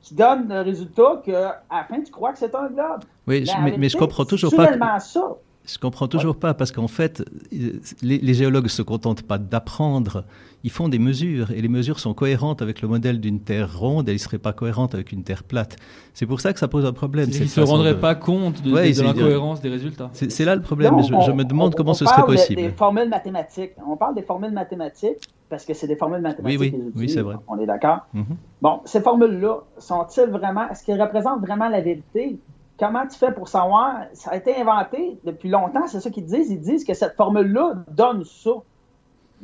qui 0.01 0.15
donne 0.15 0.49
le 0.49 0.61
résultat 0.63 1.21
qu'à 1.25 1.63
la 1.71 1.85
fin, 1.85 2.01
tu 2.01 2.11
crois 2.11 2.33
que 2.33 2.39
c'est 2.39 2.55
un 2.55 2.69
globe. 2.69 3.03
Oui, 3.27 3.45
en 3.55 3.63
mais, 3.63 3.77
mais 3.77 3.89
je 3.89 3.97
comprends 3.97 4.25
toujours 4.25 4.51
pas. 4.57 4.67
que- 4.69 5.01
ça. 5.01 5.37
Je 5.65 5.79
comprends 5.79 6.09
toujours 6.09 6.37
pas 6.37 6.55
parce 6.55 6.73
qu'en 6.73 6.89
fait, 6.89 7.23
les, 7.53 8.19
les 8.19 8.35
géologues 8.35 8.67
se 8.67 8.83
contentent 8.83 9.23
pas 9.23 9.39
d'apprendre, 9.39 10.25
ils 10.65 10.71
font 10.71 10.89
des 10.89 10.99
mesures 10.99 11.53
et 11.53 11.61
les 11.63 11.69
mesures 11.69 12.01
sont 12.01 12.15
cohérentes 12.15 12.63
avec 12.63 12.83
le 12.83 12.89
modèle 12.89 13.21
d'une 13.21 13.39
terre 13.41 13.79
ronde 13.79 14.09
et 14.09 14.13
ils 14.13 14.19
seraient 14.19 14.39
pas 14.39 14.53
cohérentes 14.53 14.95
avec 14.95 15.13
une 15.13 15.23
terre 15.23 15.45
plate. 15.45 15.77
C'est 16.15 16.27
pour 16.27 16.41
ça 16.41 16.53
que 16.53 16.59
ça 16.59 16.67
pose 16.67 16.85
un 16.85 16.93
problème. 16.93 17.29
Ils 17.33 17.49
se 17.49 17.61
rendraient 17.61 17.95
de- 17.95 18.01
pas 18.01 18.17
compte 18.17 18.61
de, 18.63 18.73
Ouais, 18.73 18.83
de- 18.83 18.87
ils 18.89 18.91
de 18.91 18.97
se 18.97 19.03
l'incohérence 19.05 19.61
des 19.61 19.69
résultats. 19.69 20.11
C'est 20.13 20.45
là 20.45 20.57
le 20.57 20.63
problème. 20.63 20.95
Non, 20.97 21.03
je, 21.03 21.15
on- 21.15 21.21
je 21.21 21.31
me 21.33 21.45
demande 21.45 21.73
on- 21.75 21.77
comment 21.77 21.93
on 21.93 21.95
ce 21.95 22.07
serait 22.07 22.25
possible. 22.27 22.61
Des 22.61 22.71
formules 22.71 23.09
mathématiques. 23.09 23.73
On 23.89 23.97
parle 23.97 24.15
des 24.17 24.23
formules 24.23 24.53
mathématiques. 24.53 25.19
parce 25.49 25.67
que 25.67 25.75
c'est 25.75 25.87
des 25.87 25.97
formules 25.97 26.23
mathématiques. 26.23 26.61
Oui, 26.61 26.73
oui, 26.75 26.93
oui, 26.97 27.09
c'est 27.11 27.21
vrai. 27.21 27.37
On 27.47 27.59
est 27.59 27.67
d'accord? 27.67 28.07
Mhm. 28.15 28.25
Bon, 28.63 28.81
ces 28.87 29.03
formules-là, 29.03 29.59
sont-ils 29.77 30.31
vraiment, 30.31 30.67
est-ce 30.71 30.83
qu'elles 30.83 31.01
représentent 31.03 31.43
vraiment 31.43 31.69
la 31.69 31.83
vérité? 31.83 32.39
Comment 32.79 33.07
tu 33.07 33.17
fais 33.19 33.33
pour 33.33 33.49
savoir? 33.49 34.07
Ça 34.15 34.33
a 34.33 34.37
été 34.37 34.57
inventé 34.57 35.19
depuis 35.25 35.49
longtemps, 35.49 35.87
c'est 35.87 36.01
ça 36.01 36.11
qu'ils 36.11 36.25
disent. 36.25 36.51
Ils 36.51 36.61
disent 36.61 36.85
que 36.85 36.95
cette 36.95 37.15
formule-là 37.17 37.85
donne 37.91 38.25
ça. 38.25 38.51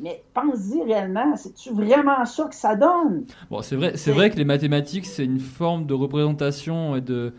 Mais 0.01 0.23
pense-y 0.33 0.83
réellement, 0.85 1.37
c'est-tu 1.37 1.73
vraiment 1.73 2.25
ça 2.25 2.45
que 2.45 2.55
ça 2.55 2.77
donne? 2.77 3.25
Bon, 3.51 3.63
c'est 3.63 3.77
vrai, 3.77 3.93
c'est 3.97 4.13
vrai 4.13 4.31
que 4.31 4.37
les 4.37 4.45
mathématiques, 4.45 5.07
c'est 5.07 5.25
une 5.25 5.41
forme 5.41 5.87
de 5.87 5.95
représentation 5.95 6.95
et 6.95 7.01
de, 7.01 7.33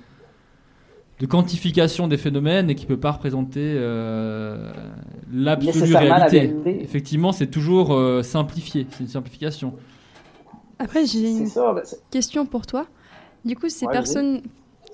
de 1.19 1.25
quantification 1.25 2.07
des 2.09 2.17
phénomènes 2.17 2.69
et 2.69 2.75
qui 2.75 2.85
peut 2.85 2.99
pas 2.99 3.11
représenter 3.11 3.75
euh, 3.77 4.71
l'absolue 5.31 5.91
la 5.93 5.99
réalité. 5.99 6.53
Effectivement, 6.81 7.31
c'est 7.31 7.47
toujours 7.47 7.93
euh, 7.93 8.23
simplifié, 8.23 8.87
c'est 8.91 9.01
une 9.03 9.09
simplification. 9.09 9.73
Après, 10.79 11.05
j'ai 11.05 11.29
une 11.29 11.47
ça. 11.47 11.73
ben, 11.73 11.83
question 12.11 12.45
pour 12.45 12.65
toi. 12.67 12.85
Du 13.45 13.55
coup, 13.55 13.69
ces 13.69 13.85
Ouais, 13.85 13.93
personnes 13.93 14.41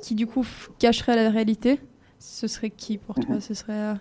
qui, 0.06 0.14
du 0.14 0.28
coup, 0.28 0.46
cacheraient 0.78 1.16
la 1.16 1.32
réalité, 1.32 1.80
ce 2.20 2.48
serait 2.48 2.70
qui 2.70 3.00
pour 3.00 3.18
Mhm. 3.18 3.26
toi 3.26 3.40
Ce 3.42 3.56
serait. 3.56 3.74
euh, 3.74 3.94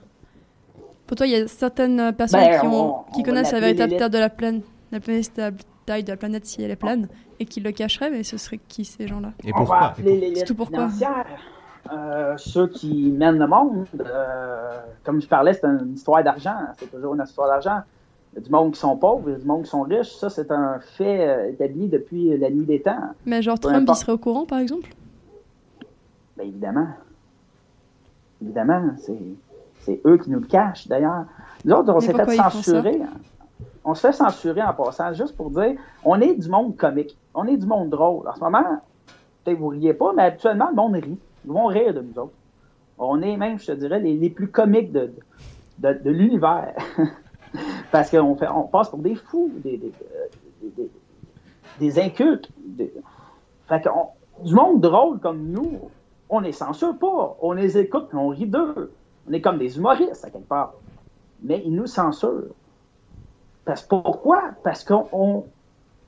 Pour 1.06 1.16
toi, 1.16 1.26
il 1.26 1.32
y 1.32 1.36
a 1.36 1.46
certaines 1.48 1.98
euh, 2.00 2.12
personnes 2.12 2.40
Ben, 2.40 2.60
qui, 2.60 2.66
ont- 2.66 2.88
on- 3.08 3.12
qui 3.12 3.20
on 3.20 3.24
connaissent 3.24 3.52
la 3.52 3.60
véritable 3.60 3.96
taille 3.96 4.10
de 4.10 4.18
la 4.18 4.28
planète, 4.30 4.64
la 4.90 5.50
taille 5.86 6.04
de 6.04 6.10
la 6.10 6.16
planète 6.18 6.44
si 6.46 6.62
elle 6.62 6.70
est 6.70 6.76
plane, 6.76 7.08
et 7.40 7.46
qui 7.46 7.60
le 7.60 7.72
cacheraient, 7.72 8.10
mais 8.10 8.22
ce 8.22 8.36
serait 8.36 8.58
qui 8.58 8.84
ces 8.84 9.06
gens-là? 9.08 9.32
Et 9.44 9.52
pourquoi 9.52 9.94
l'élite 10.02 10.36
Surtout 10.38 10.54
pourquoi? 10.54 10.88
Euh, 11.92 12.34
ceux 12.38 12.68
qui 12.68 13.10
mènent 13.10 13.38
le 13.38 13.46
monde, 13.46 13.86
euh, 14.00 14.80
comme 15.04 15.20
je 15.20 15.28
parlais, 15.28 15.52
c'est 15.54 15.66
une 15.66 15.92
histoire 15.94 16.22
d'argent. 16.24 16.56
C'est 16.78 16.90
toujours 16.90 17.14
une 17.14 17.22
histoire 17.22 17.48
d'argent. 17.48 17.82
Il 18.32 18.36
y 18.36 18.38
a 18.42 18.44
du 18.44 18.50
monde 18.50 18.72
qui 18.72 18.80
sont 18.80 18.96
pauvres, 18.96 19.24
il 19.28 19.32
y 19.32 19.34
a 19.36 19.38
du 19.38 19.44
monde 19.46 19.64
qui 19.64 19.70
sont 19.70 19.82
riches. 19.82 20.14
Ça, 20.16 20.28
c'est 20.30 20.50
un 20.50 20.80
fait 20.96 21.50
établi 21.52 21.88
depuis 21.88 22.36
la 22.38 22.48
nuit 22.50 22.64
des 22.64 22.80
temps. 22.80 23.10
Mais 23.26 23.42
genre 23.42 23.58
Trump, 23.60 23.86
il 23.90 23.94
serait 23.96 24.12
au 24.12 24.18
courant, 24.18 24.46
par 24.46 24.58
exemple? 24.58 24.88
Bien 26.36 26.46
évidemment. 26.46 26.88
Évidemment, 28.42 28.90
c'est, 28.98 30.00
eux 30.04 30.18
qui 30.18 30.30
nous 30.30 30.40
le 30.40 30.46
cachent, 30.46 30.88
d'ailleurs. 30.88 31.24
Nous 31.64 31.72
autres, 31.74 31.94
on 31.94 32.00
s'est 32.00 32.12
fait 32.12 32.36
censurer. 32.36 33.02
On 33.84 33.94
se 33.94 34.06
fait 34.06 34.12
censurer 34.12 34.62
en 34.62 34.72
passant, 34.72 35.12
juste 35.12 35.36
pour 35.36 35.50
dire, 35.50 35.74
on 36.04 36.20
est 36.20 36.34
du 36.34 36.48
monde 36.48 36.76
comique. 36.76 37.16
On 37.34 37.46
est 37.46 37.56
du 37.56 37.66
monde 37.66 37.90
drôle. 37.90 38.26
En 38.28 38.34
ce 38.34 38.40
moment, 38.40 38.80
peut-être 39.44 39.58
vous 39.58 39.68
riez 39.68 39.94
pas, 39.94 40.12
mais 40.14 40.22
habituellement, 40.24 40.68
le 40.70 40.74
monde 40.76 40.94
rit. 40.94 41.18
Ils 41.44 41.52
vont 41.52 41.66
rire 41.66 41.92
de 41.92 42.00
nous 42.00 42.18
autres. 42.18 42.32
On 42.98 43.20
est 43.22 43.36
même, 43.36 43.58
je 43.58 43.66
te 43.66 43.72
dirais, 43.72 44.00
les, 44.00 44.16
les 44.16 44.30
plus 44.30 44.48
comiques 44.48 44.92
de, 44.92 45.12
de, 45.78 45.92
de 45.92 46.10
l'univers. 46.10 46.74
Parce 47.92 48.10
qu'on 48.10 48.34
fait, 48.36 48.48
on 48.48 48.62
passe 48.64 48.88
pour 48.88 48.98
des 49.00 49.14
fous, 49.14 49.50
des, 49.62 49.76
des, 49.78 50.90
des, 51.78 51.98
incultes. 51.98 52.48
Fait 53.68 53.82
qu'on- 53.82 54.08
du 54.44 54.54
monde 54.54 54.80
drôle 54.80 55.20
comme 55.20 55.42
nous, 55.46 55.90
on 56.34 56.40
les 56.40 56.52
censure 56.52 56.96
pas. 56.98 57.36
On 57.40 57.52
les 57.52 57.78
écoute 57.78 58.08
et 58.12 58.16
on 58.16 58.28
rit 58.28 58.46
d'eux. 58.46 58.92
On 59.28 59.32
est 59.32 59.40
comme 59.40 59.58
des 59.58 59.76
humoristes, 59.78 60.24
à 60.24 60.30
quelque 60.30 60.48
part. 60.48 60.74
Mais 61.42 61.62
ils 61.64 61.74
nous 61.74 61.86
censurent. 61.86 62.54
Parce, 63.64 63.82
pourquoi? 63.82 64.42
Parce 64.62 64.84
qu'on 64.84 65.08
on, 65.12 65.44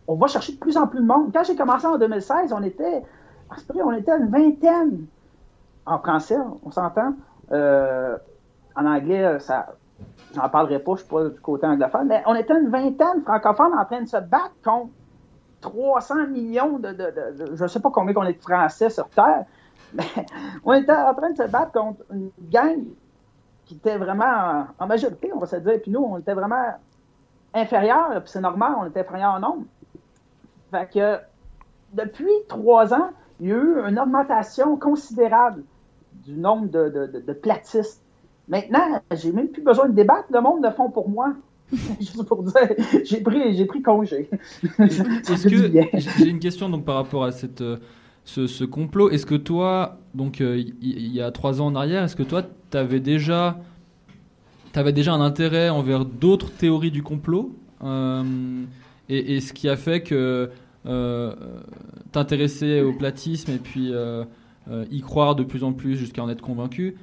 on 0.09 0.14
va 0.16 0.27
chercher 0.27 0.53
de 0.53 0.59
plus 0.59 0.77
en 0.77 0.87
plus 0.87 1.01
de 1.01 1.07
monde. 1.07 1.31
Quand 1.33 1.45
j'ai 1.45 1.57
commencé 1.57 1.87
en 1.87 1.99
2016, 1.99 2.53
on 2.53 2.62
était, 2.62 3.03
prix, 3.68 3.83
on 3.83 3.93
était 3.93 4.16
une 4.16 4.29
vingtaine. 4.29 5.07
En 5.87 5.99
français, 5.99 6.37
on 6.64 6.70
s'entend. 6.70 7.14
Euh, 7.53 8.16
en 8.74 8.85
anglais, 8.87 9.39
ça, 9.41 9.68
j'en 10.35 10.49
parlerai 10.49 10.81
pas, 10.81 10.93
je 10.97 11.01
suis 11.01 11.09
pas 11.09 11.24
du 11.29 11.41
côté 11.41 11.66
anglophone, 11.66 12.09
mais 12.09 12.22
on 12.27 12.35
était 12.35 12.59
une 12.61 12.68
vingtaine 12.68 13.22
francophones 13.22 13.72
en 13.79 13.85
train 13.85 14.03
de 14.03 14.09
se 14.09 14.16
battre 14.18 14.53
contre 14.64 14.91
300 15.62 16.27
millions 16.29 16.79
de, 16.79 16.89
de, 16.89 16.95
de- 16.95 17.45
de- 17.45 17.57
je 17.57 17.66
sais 17.66 17.81
pas 17.81 17.91
combien 17.91 18.14
on 18.16 18.24
est 18.24 18.35
de 18.35 18.43
Français 18.43 18.91
sur 18.91 19.09
Terre, 19.11 19.47
on 20.64 20.72
était 20.74 20.93
en 20.93 21.14
train 21.14 21.30
de 21.30 21.37
se 21.37 21.49
battre 21.49 21.72
contre 21.72 22.03
une 22.12 22.30
gang 22.51 22.84
qui 23.64 23.74
était 23.74 23.97
vraiment 23.97 24.66
en, 24.78 24.87
majorité, 24.87 25.30
on 25.34 25.39
va 25.39 25.47
se 25.47 25.57
dire, 25.57 25.80
puis 25.82 25.91
nous, 25.91 26.01
on 26.01 26.18
était 26.18 26.34
vraiment 26.34 26.74
inférieurs, 27.53 28.11
puis 28.22 28.30
c'est 28.30 28.41
normal, 28.41 28.74
on 28.78 28.87
était 28.87 29.01
inférieurs 29.01 29.34
en 29.34 29.41
nombre. 29.41 29.64
Fait 30.70 30.89
que 30.93 31.18
depuis 31.93 32.30
trois 32.49 32.95
ans, 32.95 33.11
il 33.41 33.49
y 33.49 33.53
a 33.53 33.57
eu 33.57 33.78
une 33.89 33.99
augmentation 33.99 34.76
considérable 34.76 35.64
du 36.24 36.34
nombre 36.34 36.68
de, 36.68 36.89
de, 36.89 37.07
de- 37.07 37.20
de 37.20 37.32
platistes. 37.32 38.03
Maintenant, 38.49 39.01
j'ai 39.12 39.32
même 39.32 39.49
plus 39.49 39.62
besoin 39.62 39.89
de 39.89 39.95
débattre, 39.95 40.28
le 40.30 40.41
monde 40.41 40.64
le 40.64 40.70
font 40.70 40.91
pour 40.91 41.09
moi. 41.09 41.34
Juste 42.01 42.22
pour 42.24 42.45
dire, 42.45 42.55
j'ai 43.05 43.20
pris, 43.20 43.57
j'ai 43.57 43.66
pris 43.66 43.82
congé. 43.82 44.30
Est-ce 44.78 45.49
que 45.49 46.24
j'ai 46.24 46.28
une 46.30 46.39
question 46.39 46.68
donc 46.68 46.84
par 46.84 46.95
rapport 46.95 47.24
à 47.24 47.32
cette 47.32 47.61
euh, 47.61 47.78
ce, 48.27 48.49
ce 48.49 48.64
complot. 48.64 49.11
Est-ce 49.11 49.27
que 49.27 49.37
toi 49.37 50.01
donc 50.14 50.43
euh, 50.43 50.59
il 50.59 50.74
il 50.83 51.12
y, 51.14 51.22
a 51.22 51.31
trois 51.33 51.62
ans 51.62 51.68
en 51.68 51.77
arrière, 51.77 52.05
est-ce 52.05 52.16
que 52.16 52.24
toi 52.24 52.45
t'avais 52.70 53.01
déjà 53.01 53.59
t'avais 54.72 54.93
déjà 54.93 55.14
un 55.14 55.20
intérêt 55.20 55.68
envers 55.68 56.05
d'autres 56.05 56.51
théories 56.51 56.91
du 56.91 57.03
complot 57.03 57.53
Euh, 57.85 58.64
et, 59.11 59.37
et 59.37 59.41
ce 59.43 59.53
qui 59.53 59.68
a 59.68 59.77
fait 59.77 60.03
que 60.03 60.51
euh, 60.87 61.35
t'intéresser 62.12 62.81
au 62.81 62.93
platisme 62.95 63.51
et 63.53 63.59
puis 63.59 63.93
euh, 63.93 64.24
euh, 64.70 64.87
y 64.91 65.01
croire 65.03 65.35
de 65.37 65.45
plus 65.45 65.62
en 65.62 65.72
plus 65.74 65.97
jusqu'à 65.97 66.22
en 66.22 66.29
être 66.31 66.41
convaincu? 66.43 66.97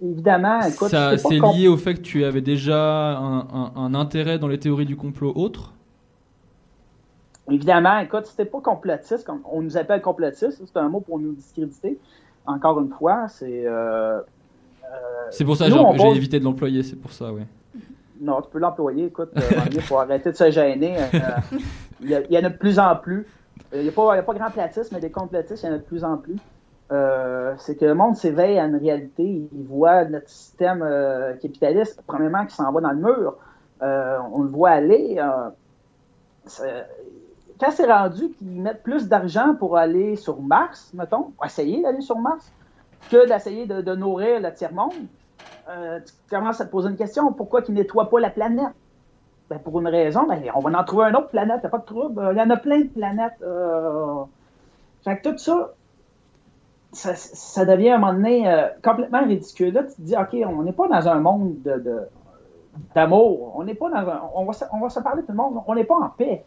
Évidemment, 0.00 0.64
écoute, 0.66 0.94
ça 0.94 1.18
c'est 1.18 1.40
lié 1.40 1.68
au 1.68 1.76
fait 1.76 1.94
que 1.94 2.00
tu 2.02 2.24
avais 2.24 2.40
déjà 2.40 3.16
un, 3.18 3.38
un- 3.40 3.72
un 3.76 3.94
intérêt 3.94 4.38
dans 4.38 4.48
les 4.48 4.58
théories 4.58 4.86
du 4.86 4.96
complot 4.96 5.32
autres? 5.34 5.74
Évidemment, 7.50 7.98
écoute, 7.98 8.26
c'était 8.26 8.46
pas 8.46 8.60
complotiste, 8.60 9.28
on 9.52 9.60
nous 9.62 9.76
appelle 9.76 10.00
complotiste, 10.00 10.62
c'est 10.64 10.76
un 10.78 10.88
mot 10.88 11.00
pour 11.00 11.18
nous 11.18 11.32
discréditer. 11.32 11.98
Encore 12.46 12.80
une 12.80 12.90
fois, 12.90 13.26
c'est 13.28 13.64
euh, 13.66 14.20
C'est 15.30 15.44
pour 15.44 15.56
ça 15.56 15.68
Nous, 15.68 15.76
j'ai 15.92 15.96
pose- 15.98 16.16
évité 16.16 16.38
de 16.38 16.44
l'employer, 16.44 16.82
c'est 16.82 16.96
pour 16.96 17.12
ça, 17.12 17.32
oui. 17.32 17.42
Non, 18.20 18.40
tu 18.40 18.48
peux 18.50 18.58
l'employer. 18.58 19.06
Écoute, 19.06 19.30
il 19.72 19.80
faut 19.82 19.98
arrêter 19.98 20.30
de 20.30 20.36
se 20.36 20.50
gêner. 20.50 20.96
euh, 20.98 21.18
Il 22.00 22.10
y, 22.10 22.14
a- 22.14 22.20
il 22.22 22.32
y 22.32 22.38
en 22.38 22.44
a 22.44 22.48
de 22.50 22.56
plus 22.56 22.78
en 22.78 22.96
plus. 22.96 23.26
Euh, 23.72 23.78
Il 23.78 23.82
n'y 23.82 23.88
a, 23.88 23.92
pas- 23.92 24.14
a 24.14 24.22
grand 24.22 24.50
platisme, 24.50 24.94
mais 24.94 25.00
des 25.00 25.10
complotistes, 25.10 25.62
il 25.64 25.66
y 25.66 25.68
en 25.70 25.74
a 25.74 25.78
de 25.78 25.82
plus 25.82 26.04
en 26.04 26.16
plus. 26.16 26.36
Euh, 26.92 27.54
c'est 27.58 27.76
que 27.76 27.84
le 27.86 27.94
monde 27.94 28.14
s'éveille 28.16 28.58
à 28.58 28.64
une 28.66 28.76
réalité. 28.76 29.22
Il 29.24 29.64
voit 29.66 30.04
notre 30.04 30.28
système 30.28 30.82
euh, 30.82 31.34
capitaliste, 31.34 32.02
premièrement, 32.06 32.46
qui 32.46 32.54
s'en 32.54 32.70
va 32.72 32.80
dans 32.80 32.90
le 32.90 32.96
mur. 32.98 33.36
Euh, 33.82 34.18
on 34.32 34.42
le 34.42 34.48
voit 34.48 34.70
aller. 34.70 35.16
Quand 37.60 37.70
c'est 37.70 37.90
rendu 37.90 38.30
qu'ils 38.30 38.60
mettent 38.60 38.82
plus 38.82 39.08
d'argent 39.08 39.54
pour 39.54 39.76
aller 39.76 40.16
sur 40.16 40.40
Mars, 40.40 40.90
mettons, 40.94 41.32
pour 41.36 41.46
essayer 41.46 41.82
d'aller 41.82 42.00
sur 42.00 42.18
Mars, 42.18 42.52
que 43.10 43.28
d'essayer 43.28 43.66
de, 43.66 43.94
nourrir 43.94 44.40
le 44.40 44.52
tiers-monde, 44.52 44.92
euh, 45.68 46.00
tu 46.00 46.12
commences 46.30 46.60
à 46.60 46.66
te 46.66 46.70
poser 46.70 46.88
une 46.88 46.96
question. 46.96 47.32
Pourquoi 47.32 47.62
qu'ils 47.62 47.74
ne 47.74 47.80
nettoient 47.80 48.10
pas 48.10 48.20
la 48.20 48.30
planète? 48.30 48.72
Ben, 49.50 49.58
pour 49.58 49.78
une 49.80 49.88
raison, 49.88 50.26
ben, 50.26 50.42
on 50.54 50.60
va 50.60 50.78
en 50.78 50.84
trouver 50.84 51.04
une 51.04 51.16
autre 51.16 51.28
planète, 51.28 51.60
il 51.62 51.66
a 51.66 51.68
pas 51.68 51.78
de 51.78 51.84
trouble. 51.84 52.28
Il 52.32 52.38
y 52.38 52.40
en 52.40 52.50
a 52.50 52.56
plein 52.56 52.80
de 52.80 52.88
planètes. 52.88 53.40
euh. 53.42 54.24
Fait 55.04 55.18
que 55.18 55.28
tout 55.28 55.38
ça, 55.38 55.74
ça, 56.94 57.64
devient 57.66 57.90
à 57.90 57.96
un 57.96 57.98
moment 57.98 58.14
donné 58.14 58.50
euh, 58.50 58.68
complètement 58.82 59.22
ridicule. 59.22 59.74
Là, 59.74 59.84
tu 59.84 59.94
te 59.96 60.00
dis, 60.00 60.16
OK, 60.16 60.34
on 60.46 60.62
n'est 60.62 60.72
pas 60.72 60.88
dans 60.88 61.08
un 61.08 61.20
monde 61.20 61.60
de, 61.62 62.08
d'amour. 62.94 63.52
On 63.56 63.64
n'est 63.64 63.74
pas 63.74 63.90
dans 63.90 64.08
un. 64.08 64.22
On 64.34 64.44
va, 64.44 64.52
se, 64.54 64.64
on 64.72 64.78
va 64.78 64.88
se 64.88 65.00
parler 65.00 65.22
tout 65.22 65.32
le 65.32 65.36
monde. 65.36 65.60
On 65.66 65.74
n'est 65.74 65.84
pas 65.84 65.96
en 65.96 66.08
paix. 66.08 66.44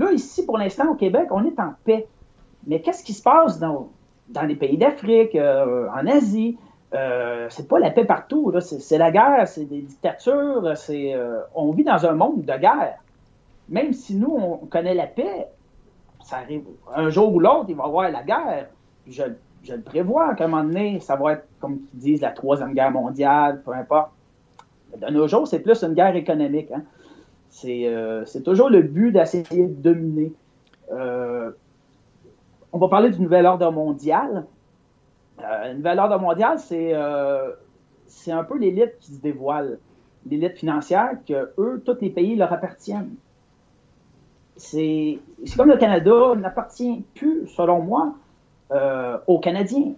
Là, 0.00 0.12
ici, 0.12 0.46
pour 0.46 0.56
l'instant, 0.56 0.90
au 0.90 0.94
Québec, 0.94 1.28
on 1.30 1.44
est 1.44 1.60
en 1.60 1.74
paix. 1.84 2.06
Mais 2.66 2.80
qu'est-ce 2.80 3.04
qui 3.04 3.12
se 3.12 3.22
passe 3.22 3.58
dans, 3.58 3.90
dans 4.30 4.42
les 4.42 4.56
pays 4.56 4.78
d'Afrique, 4.78 5.34
euh, 5.34 5.88
en 5.90 6.06
Asie? 6.06 6.56
Euh, 6.94 7.46
c'est 7.50 7.68
pas 7.68 7.78
la 7.78 7.90
paix 7.90 8.06
partout. 8.06 8.50
C'est, 8.60 8.96
la 8.96 9.10
guerre, 9.10 9.46
c'est 9.46 9.66
des 9.66 9.82
dictatures. 9.82 10.64
Euh, 10.88 11.40
on 11.54 11.72
vit 11.72 11.84
dans 11.84 12.06
un 12.06 12.14
monde 12.14 12.46
de 12.46 12.56
guerre. 12.58 12.98
Même 13.68 13.92
si 13.92 14.16
nous, 14.16 14.34
on 14.34 14.56
connaît 14.66 14.94
la 14.94 15.06
paix, 15.06 15.48
ça 16.24 16.38
arrive. 16.38 16.64
Un 16.94 17.10
jour 17.10 17.34
ou 17.34 17.38
l'autre, 17.38 17.66
il 17.68 17.76
va 17.76 17.84
y 17.84 17.86
avoir 17.86 18.10
la 18.10 18.22
guerre. 18.22 18.68
Je, 19.06 19.22
je 19.64 19.74
le 19.74 19.82
prévois 19.82 20.34
qu'à 20.34 20.44
un 20.44 20.48
moment 20.48 20.64
donné, 20.64 20.98
ça 21.00 21.16
va 21.16 21.34
être, 21.34 21.46
comme 21.60 21.80
ils 21.94 22.00
disent, 22.00 22.22
la 22.22 22.30
troisième 22.30 22.72
guerre 22.72 22.90
mondiale, 22.90 23.60
peu 23.64 23.72
importe. 23.72 24.12
De 24.96 25.08
nos 25.12 25.28
jours, 25.28 25.46
c'est 25.46 25.60
plus 25.60 25.84
une 25.84 25.94
guerre 25.94 26.16
économique. 26.16 26.70
hein. 26.72 26.84
C'est, 27.50 27.86
euh, 27.86 28.24
toujours 28.44 28.70
le 28.70 28.82
but 28.82 29.12
d'essayer 29.12 29.66
de 29.66 29.74
dominer. 29.74 30.32
Euh, 30.92 31.50
on 32.72 32.78
va 32.78 32.88
parler 32.88 33.10
du 33.10 33.20
nouvel 33.20 33.46
ordre 33.46 33.70
mondial. 33.70 34.46
Euh, 35.40 35.68
le 35.68 35.74
nouvel 35.74 35.98
ordre 35.98 36.18
mondial, 36.18 36.58
c'est, 36.58 36.94
euh, 36.94 37.50
c'est 38.06 38.32
un 38.32 38.44
peu 38.44 38.56
l'élite 38.56 38.98
qui 39.00 39.12
se 39.12 39.20
dévoile. 39.20 39.78
L'élite 40.26 40.56
financière, 40.58 41.16
que 41.26 41.50
eux, 41.58 41.82
tous 41.84 41.96
les 42.00 42.10
pays 42.10 42.36
leur 42.36 42.52
appartiennent. 42.52 43.14
C'est, 44.56 45.18
comme 45.56 45.68
le 45.68 45.78
Canada 45.78 46.34
n'appartient 46.36 47.04
plus, 47.14 47.48
selon 47.48 47.80
moi, 47.80 48.14
euh, 48.70 49.16
aux 49.26 49.38
Canadiens. 49.38 49.94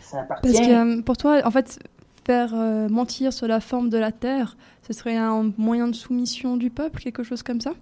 Ça 0.00 0.20
appartient. 0.20 0.52
Parce 0.52 0.66
que 0.66 0.98
euh, 0.98 1.02
pour 1.02 1.16
toi, 1.16 1.40
en 1.44 1.50
fait, 1.50 1.78
faire 2.26 2.52
euh, 2.54 2.88
mentir 2.88 3.32
sur 3.32 3.46
la 3.46 3.60
forme 3.60 3.88
de 3.88 3.98
la 3.98 4.12
Terre, 4.12 4.56
ce 4.86 4.92
serait 4.92 5.16
un 5.16 5.52
moyen 5.58 5.88
de 5.88 5.94
soumission 5.94 6.56
du 6.56 6.70
peuple, 6.70 7.00
quelque 7.00 7.22
chose 7.22 7.42
comme 7.42 7.60
ça? 7.60 7.72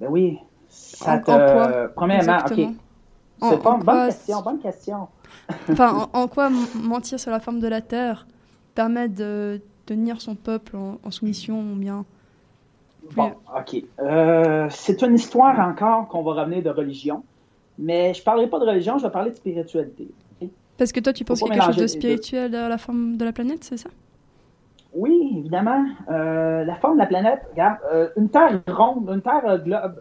Ben 0.00 0.08
oui. 0.10 0.38
Ça 0.68 1.14
En- 1.14 1.20
te- 1.20 1.30
en 1.30 1.52
quoi, 1.52 1.88
Premièrement, 1.94 2.32
exactement 2.38 2.68
ok. 2.68 2.74
En- 3.40 3.50
C'est 3.50 3.62
bonne 3.62 3.84
quoi- 3.84 4.06
question, 4.06 4.40
bonne 4.42 4.58
question. 4.60 5.08
Enfin, 5.70 6.08
en, 6.12 6.18
en 6.20 6.28
quoi 6.28 6.50
mentir 6.74 7.18
sur 7.18 7.30
la 7.30 7.40
forme 7.40 7.60
de 7.60 7.68
la 7.68 7.80
Terre 7.80 8.26
permet 8.74 9.08
de 9.08 9.60
tenir 9.86 10.20
son 10.20 10.34
peuple 10.36 10.76
en, 10.76 10.98
en 11.02 11.10
soumission 11.10 11.60
ou 11.60 11.74
bien 11.76 12.04
Bon, 13.14 13.32
ok. 13.54 13.82
Euh, 14.00 14.66
c'est 14.70 15.02
une 15.02 15.14
histoire 15.16 15.58
encore 15.60 16.08
qu'on 16.08 16.22
va 16.22 16.42
revenir 16.42 16.62
de 16.62 16.70
religion, 16.70 17.22
mais 17.78 18.14
je 18.14 18.22
parlerai 18.22 18.48
pas 18.48 18.58
de 18.58 18.64
religion, 18.64 18.96
je 18.98 19.04
vais 19.04 19.12
parler 19.12 19.30
de 19.30 19.36
spiritualité. 19.36 20.08
Parce 20.78 20.90
que 20.90 21.00
toi, 21.00 21.12
tu 21.12 21.24
penses 21.24 21.40
qu'il 21.40 21.48
y 21.48 21.50
a 21.50 21.54
quelque 21.54 21.66
chose 21.66 21.76
de 21.82 21.86
spirituel 21.86 22.50
derrière 22.50 22.68
la 22.70 22.78
forme 22.78 23.16
de 23.16 23.24
la 23.24 23.32
planète, 23.32 23.62
c'est 23.62 23.76
ça? 23.76 23.90
Oui, 24.94 25.34
évidemment. 25.38 25.84
Euh, 26.10 26.64
la 26.64 26.74
forme 26.76 26.94
de 26.94 26.98
la 27.00 27.06
planète, 27.06 27.40
regarde, 27.50 27.78
euh, 27.92 28.08
une 28.16 28.28
Terre 28.28 28.60
ronde, 28.68 29.08
une 29.12 29.22
Terre 29.22 29.46
euh, 29.46 29.58
globe, 29.58 30.00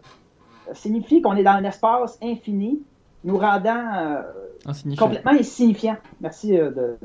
signifie 0.74 1.22
qu'on 1.22 1.36
est 1.36 1.44
dans 1.44 1.52
un 1.52 1.64
espace 1.64 2.18
infini, 2.22 2.82
nous 3.24 3.38
rendant 3.38 3.94
euh, 3.96 4.22
Insignifiant. 4.66 5.06
complètement 5.06 5.32
insignifiant. 5.32 5.98
Merci 6.22 6.52
de, 6.52 6.70
de, 6.70 6.98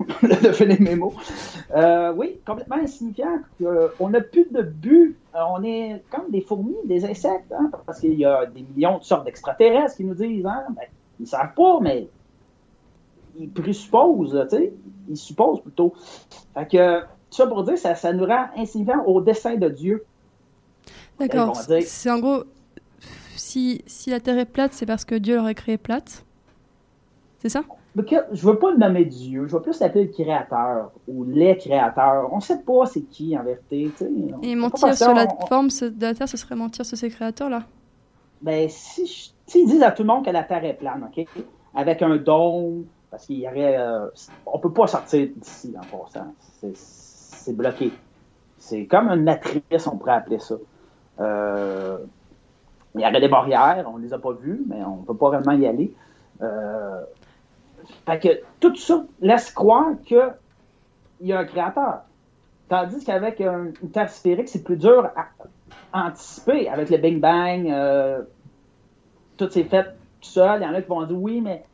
de 0.48 0.52
finir 0.52 0.76
mes 0.80 0.96
mots. 0.96 1.14
Oui, 2.16 2.40
complètement 2.46 2.76
insignifiant. 2.76 3.38
On 4.00 4.10
n'a 4.10 4.20
plus 4.20 4.46
de 4.50 4.62
but. 4.62 5.16
On 5.34 5.62
est 5.62 6.02
comme 6.10 6.30
des 6.30 6.40
fourmis, 6.40 6.76
des 6.84 7.04
insectes, 7.04 7.52
hein, 7.52 7.70
parce 7.86 8.00
qu'il 8.00 8.14
y 8.14 8.24
a 8.24 8.46
des 8.46 8.62
millions 8.62 8.98
de 8.98 9.04
sortes 9.04 9.24
d'extraterrestres 9.24 9.96
qui 9.96 10.04
nous 10.04 10.14
disent, 10.14 10.46
hein, 10.46 10.64
ben, 10.70 10.82
ils 11.18 11.22
ne 11.22 11.28
savent 11.28 11.54
pas, 11.54 11.78
mais 11.80 12.08
ils 13.38 13.50
présupposent, 13.50 14.46
tu 14.50 14.56
sais, 14.56 14.72
ils 15.08 15.16
supposent 15.16 15.60
plutôt. 15.60 15.94
Fait 16.54 16.66
que, 16.66 17.02
ça 17.36 17.46
pour 17.46 17.62
dire, 17.64 17.78
ça, 17.78 17.94
ça 17.94 18.12
nous 18.12 18.24
rend 18.26 18.46
insignifiants 18.56 19.04
au 19.06 19.20
dessein 19.20 19.56
de 19.56 19.68
Dieu. 19.68 20.04
D'accord. 21.18 21.56
C'est 21.56 22.10
en 22.10 22.18
gros, 22.18 22.44
si, 23.36 23.82
si 23.86 24.10
la 24.10 24.20
Terre 24.20 24.38
est 24.38 24.44
plate, 24.46 24.72
c'est 24.72 24.86
parce 24.86 25.04
que 25.04 25.14
Dieu 25.14 25.36
l'aurait 25.36 25.54
créée 25.54 25.78
plate? 25.78 26.24
C'est 27.40 27.48
ça? 27.48 27.62
Que- 27.96 28.26
je 28.32 28.46
veux 28.46 28.58
pas 28.58 28.72
le 28.72 28.76
nommer 28.76 29.06
Dieu, 29.06 29.46
je 29.46 29.56
veux 29.56 29.62
plus 29.62 29.80
l'appeler 29.80 30.04
le 30.04 30.12
créateur 30.12 30.90
ou 31.08 31.24
les 31.24 31.56
créateurs. 31.56 32.28
On 32.30 32.40
sait 32.40 32.58
pas 32.58 32.84
c'est 32.84 33.00
qui 33.02 33.36
en 33.38 33.42
vérité. 33.42 33.90
On- 34.02 34.42
Et 34.42 34.54
mentir 34.54 34.94
sur 34.94 35.14
la 35.14 35.26
on- 35.40 35.46
forme 35.46 35.68
de 35.68 36.02
la 36.02 36.12
Terre, 36.14 36.28
ce 36.28 36.36
serait 36.36 36.56
mentir 36.56 36.84
sur 36.84 36.98
ses 36.98 37.08
créateurs, 37.08 37.48
là 37.48 37.62
Ben, 38.42 38.68
si 38.68 39.06
je- 39.06 39.30
s'ils 39.50 39.66
disent 39.66 39.82
à 39.82 39.92
tout 39.92 40.02
le 40.02 40.08
monde 40.08 40.26
que 40.26 40.30
la 40.30 40.42
Terre 40.42 40.62
est 40.66 40.74
plane, 40.74 41.08
OK? 41.10 41.26
Avec 41.74 42.02
un 42.02 42.16
dôme, 42.16 42.84
parce 43.10 43.24
qu'il 43.26 43.38
y 43.38 43.46
aurait. 43.48 43.78
euh, 43.78 44.08
on 44.44 44.58
peut 44.58 44.72
pas 44.72 44.86
sortir 44.86 45.28
d'ici 45.34 45.72
en 45.78 45.80
passant. 45.98 46.34
C'est- 46.60 47.05
C'est 47.46 47.56
bloqué. 47.56 47.92
C'est 48.58 48.86
comme 48.86 49.08
une 49.08 49.22
matrice, 49.22 49.86
on 49.86 49.96
pourrait 49.96 50.14
appeler 50.14 50.40
ça. 50.40 50.56
Euh, 51.20 51.98
il 52.96 53.00
y 53.00 53.06
aurait 53.06 53.20
des 53.20 53.28
barrières, 53.28 53.88
on 53.88 53.98
les 53.98 54.12
a 54.12 54.18
pas 54.18 54.32
vues, 54.32 54.64
mais 54.66 54.82
on 54.82 54.96
peut 55.04 55.14
pas 55.14 55.28
vraiment 55.28 55.52
y 55.52 55.64
aller. 55.64 55.94
Euh, 56.42 57.02
fait 58.04 58.18
que 58.18 58.28
tout 58.58 58.74
ça 58.74 59.04
laisse 59.20 59.52
croire 59.52 59.92
qu'il 60.04 60.28
y 61.20 61.32
a 61.32 61.38
un 61.38 61.44
créateur. 61.44 62.00
Tandis 62.68 63.04
qu'avec 63.04 63.40
un- 63.40 63.70
une 63.80 63.90
Terre 63.92 64.10
sphérique, 64.10 64.48
c'est 64.48 64.64
plus 64.64 64.76
dur 64.76 65.08
à 65.92 66.06
anticiper. 66.08 66.68
Avec 66.68 66.90
le 66.90 66.96
Big 66.96 67.20
Bang, 67.20 67.70
euh, 67.70 68.22
tout 69.36 69.48
s'est 69.50 69.62
fait 69.62 69.84
tout 69.84 70.28
seul. 70.28 70.62
Il 70.62 70.64
y 70.64 70.68
en 70.68 70.74
a 70.74 70.82
qui 70.82 70.88
vont 70.88 71.04
dire 71.04 71.16
oui, 71.16 71.40
mais 71.40 71.64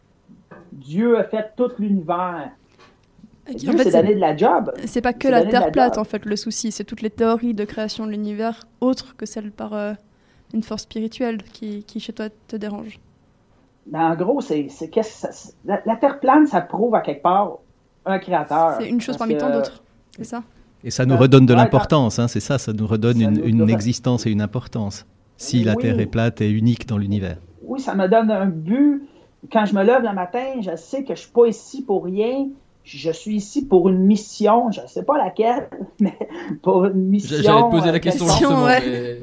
Dieu 0.70 1.18
a 1.18 1.24
fait 1.24 1.52
tout 1.56 1.70
l'univers. 1.78 2.50
En 3.54 3.72
fait, 3.72 3.84
c'est- 3.84 3.90
donné 4.02 4.14
de 4.14 4.20
la 4.20 4.36
job. 4.36 4.72
C'est 4.86 5.00
pas 5.00 5.12
que 5.12 5.28
la 5.28 5.44
Terre 5.44 5.70
plate, 5.72 5.94
job. 5.94 6.00
en 6.00 6.04
fait, 6.04 6.24
le 6.24 6.36
souci. 6.36 6.72
C'est 6.72 6.84
toutes 6.84 7.02
les 7.02 7.10
théories 7.10 7.54
de 7.54 7.64
création 7.64 8.06
de 8.06 8.10
l'univers 8.10 8.64
autres 8.80 9.16
que 9.16 9.26
celles 9.26 9.50
par 9.50 9.72
euh, 9.74 9.92
une 10.54 10.62
force 10.62 10.82
spirituelle 10.82 11.42
qui, 11.52 11.84
qui, 11.84 12.00
chez 12.00 12.12
toi, 12.12 12.26
te 12.48 12.56
dérange. 12.56 12.98
Mais 13.90 13.98
en 13.98 14.14
gros, 14.14 14.40
c'est 14.40 14.68
c'est- 14.68 14.90
la, 15.64 15.80
la 15.86 15.96
Terre 15.96 16.20
plane, 16.20 16.46
ça 16.46 16.60
prouve 16.60 16.94
à 16.94 17.00
quelque 17.00 17.22
part 17.22 17.58
un 18.06 18.18
créateur. 18.18 18.76
C'est 18.80 18.88
une 18.88 19.00
chose 19.00 19.16
parmi 19.16 19.34
que- 19.34 19.40
tant 19.40 19.50
d'autres. 19.50 19.82
C'est 20.16 20.24
ça? 20.24 20.42
Et 20.84 20.90
ça 20.90 21.06
nous 21.06 21.16
redonne 21.16 21.46
de 21.46 21.52
ouais, 21.54 21.58
l'importance, 21.60 22.18
hein, 22.18 22.26
c'est 22.28 22.40
ça, 22.40 22.58
ça 22.58 22.72
nous 22.72 22.86
redonne 22.86 23.18
Ça 23.18 23.22
une, 23.24 23.30
nous 23.38 23.44
une 23.44 23.58
donne- 23.58 23.70
existence 23.70 24.26
et 24.26 24.30
une 24.30 24.40
importance. 24.42 25.06
Si 25.36 25.62
la 25.64 25.72
Oui. 25.74 25.82
Terre 25.82 25.98
est 26.00 26.06
plate 26.06 26.40
et 26.40 26.50
unique 26.50 26.86
dans 26.86 26.98
l'univers. 26.98 27.36
Oui, 27.64 27.80
ça 27.80 27.94
me 27.94 28.08
donne 28.08 28.30
un 28.30 28.46
but. 28.46 29.02
Quand 29.52 29.64
je 29.64 29.74
me 29.74 29.82
lève 29.82 30.02
le 30.02 30.12
matin, 30.12 30.60
je 30.60 30.74
sais 30.76 31.02
que 31.04 31.14
je 31.14 31.20
suis 31.22 31.30
pas 31.30 31.46
ici 31.46 31.82
pour 31.82 32.04
rien. 32.04 32.48
Je 32.84 33.10
suis 33.12 33.36
ici 33.36 33.64
pour 33.66 33.88
une 33.88 33.98
mission. 34.00 34.70
Je 34.72 34.80
sais 34.88 35.04
pas 35.04 35.16
laquelle, 35.18 35.68
mais 36.00 36.16
pour 36.62 36.84
une 36.86 37.08
mission. 37.08 37.36
J'allais 37.40 37.62
te 37.62 37.70
poser 37.70 37.88
euh, 37.88 37.92
la 37.92 38.00
question 38.00 38.26
quelconque. 38.26 38.38
justement, 38.40 38.64
ouais. 38.64 38.80
mais, 38.84 39.20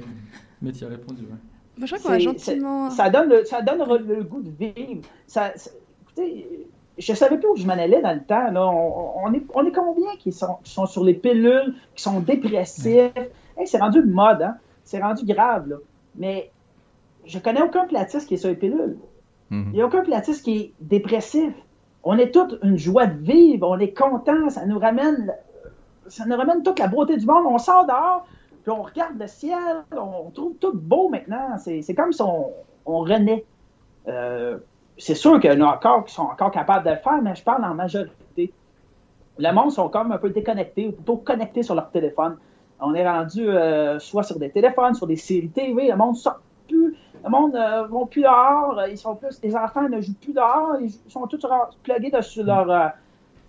mais 0.62 0.72
tu 0.72 0.86
as 0.86 0.88
répondu. 0.88 1.22
ouais. 1.24 1.38
Moi, 1.78 1.86
je 1.88 1.96
crois 1.96 2.14
qu'on 2.14 2.20
gentiment. 2.20 2.90
Ça 2.90 3.10
donne, 3.10 3.30
le, 3.30 3.46
ça 3.46 3.62
donne 3.62 3.80
le, 3.88 4.16
le 4.16 4.24
goût 4.24 4.42
de 4.42 4.50
vivre. 4.50 5.02
Ça, 5.28 5.52
ça- 5.56 5.72
écoutez, 6.04 6.68
je 6.98 7.14
savais 7.14 7.38
plus 7.38 7.48
où 7.48 7.56
je 7.56 7.66
m'en 7.66 7.74
allais 7.74 8.02
dans 8.02 8.14
le 8.14 8.22
temps. 8.24 8.52
Là. 8.52 8.68
On, 8.68 9.26
on 9.26 9.34
est, 9.34 9.44
on 9.54 9.66
est 9.66 9.72
combien 9.72 10.16
qui 10.20 10.32
sont, 10.32 10.58
qui 10.64 10.72
sont 10.72 10.86
sur 10.86 11.04
les 11.04 11.14
pilules, 11.14 11.74
qui 11.96 12.04
sont 12.04 12.20
dépressifs? 12.20 13.12
Hey, 13.58 13.66
c'est 13.68 13.78
rendu 13.80 14.02
mode, 14.04 14.42
hein? 14.42 14.56
c'est 14.84 15.02
rendu 15.02 15.26
grave. 15.26 15.70
Là. 15.70 15.76
Mais 16.18 16.52
je 17.26 17.40
connais 17.40 17.62
aucun 17.62 17.86
platiste 17.88 18.28
qui 18.28 18.34
est 18.34 18.38
sur 18.38 18.50
les 18.50 18.56
pilules. 18.56 18.98
Mhm. 19.50 19.70
Il 19.72 19.76
n'y 19.76 19.82
a 19.82 19.86
aucun 19.86 20.02
platiste 20.04 20.44
qui 20.44 20.58
est 20.58 20.74
dépressif. 20.82 21.54
On 22.04 22.18
est 22.18 22.32
toute 22.32 22.58
une 22.64 22.78
joie 22.78 23.08
de 23.08 23.22
vivre, 23.22 23.68
on 23.70 23.80
est 23.80 23.94
content, 23.94 24.50
ça 24.50 24.66
nous 24.66 24.80
ramène 24.80 25.34
ça 26.10 26.26
nous 26.26 26.36
ramène 26.36 26.64
toute 26.64 26.80
la 26.80 26.88
beauté 26.88 27.18
du 27.18 27.26
monde. 27.26 27.46
On 27.48 27.58
sort 27.58 27.86
dehors, 27.86 28.26
puis 28.64 28.72
on 28.72 28.82
regarde 28.82 29.18
le 29.20 29.28
ciel, 29.28 29.84
on 29.96 30.30
trouve 30.32 30.56
tout 30.56 30.74
beau 30.74 31.10
maintenant. 31.10 31.58
C'est 31.58 31.94
comme 31.96 32.12
si 32.12 32.22
on, 32.22 32.52
on 32.86 33.00
renaît. 33.00 33.46
Euh, 34.08 34.58
c'est 34.98 35.16
sûr 35.16 35.40
qu'il 35.40 35.52
y 35.52 35.54
en 35.56 35.62
a 35.62 35.76
encore 35.76 36.06
qui 36.06 36.14
sont 36.14 36.24
encore 36.24 36.52
capables 36.52 36.86
de 36.86 36.92
le 36.92 36.98
faire, 36.98 37.22
mais 37.22 37.36
je 37.36 37.44
parle 37.44 37.64
en 37.64 37.74
majorité. 37.74 38.52
Le 39.38 39.52
monde 39.54 39.72
sont 39.72 39.88
comme 39.88 40.12
un 40.12 40.18
peu 40.18 40.30
déconnectés, 40.30 40.88
ou 40.88 40.92
plutôt 40.92 41.18
connectés 41.18 41.64
sur 41.64 41.76
leur 41.76 41.90
téléphone. 41.92 42.38
On 42.82 42.94
est 42.94 43.08
rendu 43.08 43.48
euh, 43.48 44.00
soit 44.00 44.24
sur 44.24 44.40
des 44.40 44.50
téléphones, 44.50 44.94
sur 44.94 45.08
des 45.08 45.16
séries 45.16 45.50
TV, 45.50 45.90
le 45.90 45.96
monde 45.96 46.16
sort 46.16 46.40
plus, 46.68 46.96
le 47.24 47.30
monde 47.30 47.54
ne 47.54 47.88
vont 47.88 48.06
plus 48.06 48.22
dehors, 48.22 48.82
ils 48.90 48.98
sont 48.98 49.16
plus, 49.16 49.40
les 49.44 49.56
enfants 49.56 49.88
ne 49.88 50.02
jouent 50.02 50.14
plus 50.22 50.34
dehors, 50.34 50.78
ils 50.80 50.92
sont 51.10 51.28
tous 51.28 51.46
plugués 51.84 52.12
sur 52.22 52.44
leur, 52.44 52.70
euh, 52.70 52.88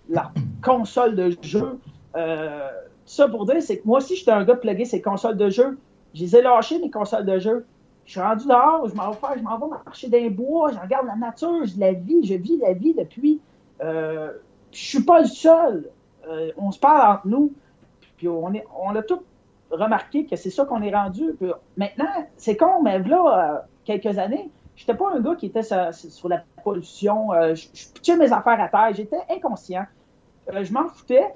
leur 0.09 0.31
console 0.63 1.15
de 1.15 1.35
jeu. 1.41 1.79
Euh, 2.15 2.69
ça 3.05 3.27
pour 3.27 3.45
dire, 3.45 3.61
c'est 3.61 3.79
que 3.79 3.87
moi 3.87 3.99
aussi, 3.99 4.15
j'étais 4.15 4.31
un 4.31 4.43
gars 4.43 4.55
plugué 4.55 4.85
ces 4.85 5.01
consoles 5.01 5.37
de 5.37 5.49
jeu. 5.49 5.77
Je 6.13 6.21
les 6.21 6.35
ai 6.35 6.41
lâchées, 6.41 6.79
mes 6.79 6.91
consoles 6.91 7.25
de 7.25 7.39
jeu. 7.39 7.65
Je 8.05 8.11
suis 8.11 8.21
rendu 8.21 8.47
dehors, 8.47 8.87
je 8.89 8.95
m'en 8.95 9.11
vais 9.11 9.17
faire, 9.17 9.33
je 9.37 9.43
m'en 9.43 9.57
vais 9.57 9.67
marcher 9.67 10.09
dans 10.09 10.17
les 10.17 10.29
bois, 10.29 10.71
je 10.71 10.79
regarde 10.79 11.07
la 11.07 11.15
nature, 11.15 11.65
je 11.65 11.79
la 11.79 11.93
vis, 11.93 12.25
je 12.25 12.33
vis 12.33 12.57
la 12.57 12.73
vie 12.73 12.93
depuis. 12.93 13.39
Euh, 13.81 14.31
je 14.71 14.79
suis 14.79 15.03
pas 15.03 15.21
le 15.21 15.27
seul. 15.27 15.89
Euh, 16.27 16.51
on 16.57 16.71
se 16.71 16.79
parle 16.79 17.17
entre 17.17 17.27
nous. 17.27 17.53
Puis 18.17 18.27
on, 18.27 18.53
est, 18.53 18.65
on 18.79 18.95
a 18.95 19.01
tous 19.01 19.21
remarqué 19.71 20.25
que 20.25 20.35
c'est 20.35 20.49
ça 20.49 20.65
qu'on 20.65 20.81
est 20.81 20.93
rendu. 20.93 21.35
Maintenant, 21.77 22.27
c'est 22.37 22.57
con, 22.57 22.81
mais 22.83 22.99
là, 22.99 23.55
euh, 23.55 23.59
quelques 23.85 24.17
années, 24.17 24.49
j'étais 24.75 24.93
pas 24.93 25.11
un 25.13 25.19
gars 25.19 25.35
qui 25.35 25.47
était 25.47 25.63
sur, 25.63 26.29
la 26.29 26.43
pollution. 26.63 27.33
Euh, 27.33 27.55
je, 27.55 27.67
je 28.03 28.13
mes 28.13 28.31
affaires 28.31 28.59
à 28.59 28.67
terre. 28.67 28.93
J'étais 28.93 29.21
inconscient. 29.29 29.85
Euh, 30.53 30.63
je 30.63 30.73
m'en 30.73 30.87
foutais. 30.87 31.33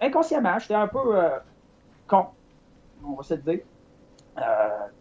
Inconsciemment, 0.00 0.58
j'étais 0.58 0.74
un 0.74 0.88
peu 0.88 1.20
con, 2.08 2.26
on 3.04 3.12
va 3.12 3.22
se 3.22 3.34
dire. 3.34 3.60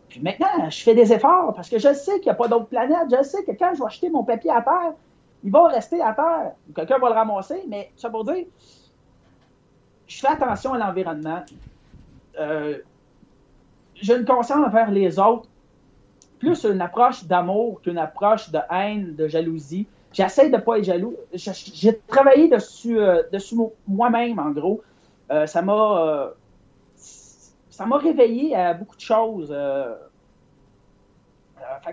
Puis 0.09 0.19
maintenant, 0.19 0.69
je 0.69 0.83
fais 0.83 0.93
des 0.93 1.13
efforts 1.13 1.53
parce 1.53 1.69
que 1.69 1.79
je 1.79 1.93
sais 1.93 2.15
qu'il 2.15 2.25
n'y 2.25 2.31
a 2.31 2.35
pas 2.35 2.49
d'autre 2.49 2.65
planète. 2.65 3.07
Je 3.09 3.23
sais 3.23 3.43
que 3.45 3.51
quand 3.51 3.73
je 3.75 3.79
vais 3.79 3.85
acheter 3.85 4.09
mon 4.09 4.25
papier 4.25 4.51
à 4.51 4.61
terre, 4.61 4.93
il 5.43 5.51
va 5.51 5.67
rester 5.67 6.01
à 6.01 6.13
terre. 6.13 6.51
Quelqu'un 6.75 6.97
va 6.97 7.09
le 7.09 7.15
ramasser, 7.15 7.63
mais 7.67 7.91
ça 7.95 8.09
pour 8.09 8.25
dire, 8.25 8.45
je 10.09 10.19
fais 10.19 10.27
attention 10.27 10.73
à 10.73 10.77
l'environnement. 10.79 11.43
Euh, 12.39 12.79
j'ai 13.93 14.17
une 14.17 14.25
conscience 14.25 14.65
envers 14.65 14.91
les 14.91 15.19
autres, 15.19 15.47
plus 16.39 16.65
une 16.65 16.81
approche 16.81 17.23
d'amour 17.25 17.81
qu'une 17.81 17.97
approche 17.97 18.49
de 18.49 18.59
haine, 18.71 19.15
de 19.15 19.27
jalousie. 19.27 19.87
J'essaie 20.11 20.49
de 20.49 20.55
ne 20.55 20.61
pas 20.61 20.79
être 20.79 20.85
jaloux. 20.85 21.15
J'ai 21.33 21.99
travaillé 22.07 22.47
dessus, 22.47 22.99
euh, 22.99 23.21
dessus 23.31 23.55
moi-même, 23.87 24.39
en 24.39 24.49
gros. 24.49 24.81
Euh, 25.31 25.45
ça 25.45 25.61
m'a 25.61 25.99
euh, 26.01 26.29
ça 26.95 27.85
m'a 27.85 27.97
réveillé 27.97 28.55
à 28.55 28.73
beaucoup 28.73 28.95
de 28.95 29.01
choses. 29.01 29.55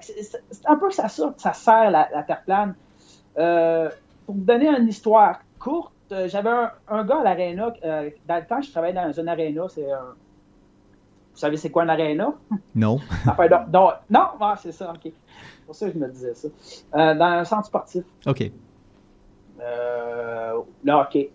C'est 0.00 0.66
un 0.66 0.76
peu 0.76 0.90
ça, 0.90 1.08
ça, 1.08 1.34
ça 1.36 1.52
sert 1.52 1.90
la, 1.90 2.08
la 2.12 2.22
Terre 2.22 2.42
plane. 2.44 2.74
Pour 4.24 4.34
vous 4.34 4.44
donner 4.44 4.68
une 4.68 4.88
histoire 4.88 5.40
courte, 5.58 5.92
j'avais 6.10 6.50
un, 6.50 6.70
un, 6.88 7.04
gars 7.04 7.20
à 7.20 7.24
l'aréna. 7.24 7.72
Euh, 7.84 8.10
dans 8.26 8.36
le 8.36 8.46
temps, 8.46 8.60
je 8.60 8.70
travaillais 8.70 8.94
dans 8.94 9.12
une 9.12 9.28
aréna. 9.28 9.66
C'est 9.68 9.90
un... 9.90 10.14
Vous 11.32 11.40
savez, 11.40 11.56
c'est 11.56 11.70
quoi 11.70 11.82
un 11.82 11.88
aréna? 11.88 12.32
Non. 12.74 12.98
enfin, 13.28 13.48
donc, 13.48 13.70
donc, 13.70 13.92
non, 14.08 14.26
ah, 14.40 14.54
c'est 14.58 14.72
ça, 14.72 14.90
OK. 14.90 15.00
C'est 15.04 15.66
pour 15.66 15.74
ça 15.74 15.86
que 15.88 15.92
je 15.94 15.98
me 15.98 16.08
disais 16.08 16.34
ça. 16.34 16.48
Euh, 16.94 17.14
dans 17.14 17.24
un 17.24 17.44
centre 17.44 17.66
sportif. 17.66 18.04
OK. 18.26 18.50
Euh, 19.60 20.60
le 20.84 20.92
hockey. 20.92 21.30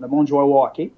Le 0.00 0.08
monde 0.08 0.26
jouait 0.26 0.42
au 0.42 0.62
hockey. 0.62 0.92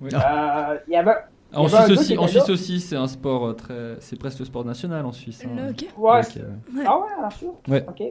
Oui. 0.00 0.10
Euh, 0.12 0.78
il 0.86 0.92
y 0.92 0.96
avait 0.96 1.16
En 1.52 1.66
Suisse 1.68 1.90
aussi, 1.90 2.18
en. 2.18 2.26
Suisse 2.28 2.88
c'est 2.88 2.96
un 2.96 3.08
sport 3.08 3.46
euh, 3.48 3.52
très, 3.54 3.96
c'est 4.00 4.18
presque 4.18 4.38
le 4.38 4.44
sport 4.44 4.64
national 4.64 5.04
en 5.04 5.12
Suisse. 5.12 5.44
hein. 5.44 5.50
Le 5.56 5.70
hockey? 5.70 5.88
Ouais, 5.96 6.22
Donc, 6.22 6.36
euh, 6.36 6.84
Ah 6.86 6.98
ouais, 6.98 7.06
alors 7.18 7.32
sûr? 7.32 7.54
Ouais. 7.66 7.84
OK. 7.88 8.02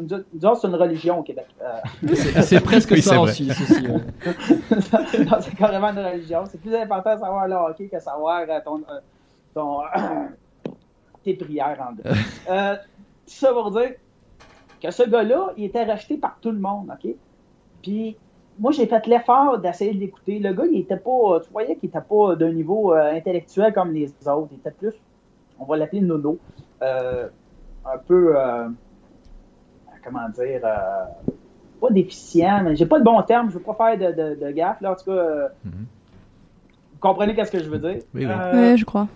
Nous 0.00 0.12
autres- 0.12 0.24
nous 0.32 0.44
autres, 0.46 0.60
c'est 0.60 0.68
une 0.68 0.74
religion 0.74 1.18
au 1.20 1.22
Québec. 1.22 1.46
Euh, 1.62 1.80
c'est 2.42 2.60
presque 2.60 2.90
Oui, 2.90 3.02
ça 3.02 3.20
aussi. 3.20 3.48
ouais. 3.50 3.88
non, 5.24 5.36
c'est 5.40 5.54
carrément 5.56 5.88
une 5.88 5.98
religion. 6.04 6.44
C'est 6.46 6.60
plus 6.60 6.74
important 6.74 7.14
de 7.14 7.20
savoir 7.20 7.48
le 7.48 7.54
hockey 7.54 7.88
que 7.88 7.98
savoir 8.00 8.42
euh, 8.48 8.60
ton, 8.64 8.78
euh, 8.78 9.00
ton, 9.54 9.78
tes 11.24 11.34
prières 11.34 11.78
en 11.88 11.92
deux. 11.94 12.02
Euh, 12.50 12.76
tout 12.76 13.32
ça 13.32 13.52
pour 13.52 13.70
dire 13.72 13.90
que 14.80 14.90
ce 14.90 15.02
gars-là, 15.02 15.52
il 15.56 15.64
était 15.64 15.84
rejeté 15.84 16.16
par 16.16 16.38
tout 16.40 16.50
le 16.52 16.58
monde, 16.60 16.92
OK? 16.92 17.10
Puis 17.82 18.16
moi, 18.58 18.70
j'ai 18.72 18.86
fait 18.86 19.04
l'effort 19.06 19.58
d'essayer 19.58 19.92
de 19.92 19.98
l'écouter. 19.98 20.38
Le 20.38 20.52
gars, 20.52 20.64
il 20.70 20.78
était 20.80 20.96
pas, 20.96 21.40
tu 21.44 21.50
voyais 21.50 21.74
qu'il 21.76 21.88
était 21.88 22.00
pas 22.00 22.36
d'un 22.36 22.52
niveau 22.52 22.94
euh, 22.94 23.12
intellectuel 23.12 23.72
comme 23.72 23.92
les 23.92 24.08
autres. 24.28 24.48
Il 24.52 24.58
était 24.58 24.70
plus, 24.70 24.94
on 25.58 25.64
va 25.64 25.76
l'appeler 25.76 26.02
nono. 26.02 26.38
Euh, 26.82 27.28
un 27.84 27.98
peu, 27.98 28.34
euh, 28.38 28.68
comment 30.06 30.28
dire, 30.30 30.60
euh, 30.64 31.04
pas 31.80 31.90
déficient, 31.90 32.62
mais 32.62 32.76
j'ai 32.76 32.86
pas 32.86 32.98
le 32.98 33.04
bon 33.04 33.20
terme, 33.22 33.50
je 33.50 33.58
veux 33.58 33.62
pas 33.62 33.74
faire 33.74 33.98
de, 33.98 34.16
de, 34.34 34.44
de 34.46 34.50
gaffe, 34.52 34.80
là, 34.80 34.92
en 34.92 34.94
tout 34.94 35.04
cas, 35.06 35.10
euh, 35.12 35.48
Mhm. 35.64 35.86
vous 36.92 36.98
comprenez 37.00 37.34
qu'est-ce 37.34 37.52
que 37.52 37.60
je 37.62 37.68
veux 37.68 37.78
dire? 37.78 38.02
Oui, 38.14 38.24
oui. 38.24 38.26
Euh, 38.26 38.70
Ouais, 38.70 38.76
je 38.76 38.84
crois. 38.84 39.08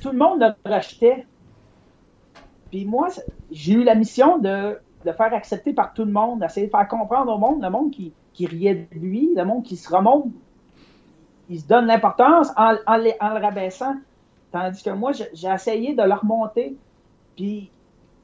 tout 0.00 0.12
le 0.12 0.18
monde 0.18 0.40
le 0.40 0.70
rejetait. 0.70 1.26
Puis 2.70 2.84
moi, 2.84 3.08
j'ai 3.50 3.72
eu 3.74 3.84
la 3.84 3.94
mission 3.94 4.38
de 4.38 4.78
le 5.04 5.12
faire 5.12 5.34
accepter 5.34 5.72
par 5.72 5.92
tout 5.92 6.04
le 6.04 6.12
monde, 6.12 6.40
d'essayer 6.40 6.66
de 6.66 6.70
faire 6.70 6.86
comprendre 6.88 7.32
au 7.32 7.38
monde, 7.38 7.62
le 7.62 7.70
monde 7.70 7.90
qui, 7.90 8.12
qui 8.32 8.46
riait 8.46 8.88
de 8.92 8.98
lui, 8.98 9.30
le 9.34 9.44
monde 9.44 9.64
qui 9.64 9.76
se 9.76 9.92
remonte, 9.92 10.26
il 11.48 11.60
se 11.60 11.66
donne 11.66 11.86
l'importance 11.86 12.48
en, 12.56 12.76
en 12.86 12.96
le- 12.96 13.12
en 13.20 13.30
le 13.34 13.40
rabaissant. 13.40 13.94
Tandis 14.52 14.82
que 14.82 14.90
moi, 14.90 15.12
j'ai 15.12 15.26
j'ai 15.34 15.48
essayé 15.48 15.94
de 15.94 16.02
le 16.02 16.14
remonter. 16.14 16.76
Puis 17.36 17.70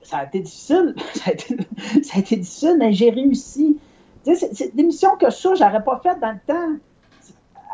ça 0.03 0.19
a 0.19 0.25
été 0.25 0.41
difficile. 0.41 0.95
ça, 1.15 1.31
a 1.31 2.19
été, 2.19 2.37
difficile, 2.37 2.77
mais 2.79 2.93
j'ai 2.93 3.11
réussi. 3.11 3.79
C'est- 4.25 4.75
des 4.75 4.83
missions 4.83 5.17
que 5.17 5.31
ça, 5.31 5.55
j'aurais 5.55 5.83
pas 5.83 5.99
fait 6.03 6.19
dans 6.21 6.33
le 6.33 6.41
temps. 6.47 6.77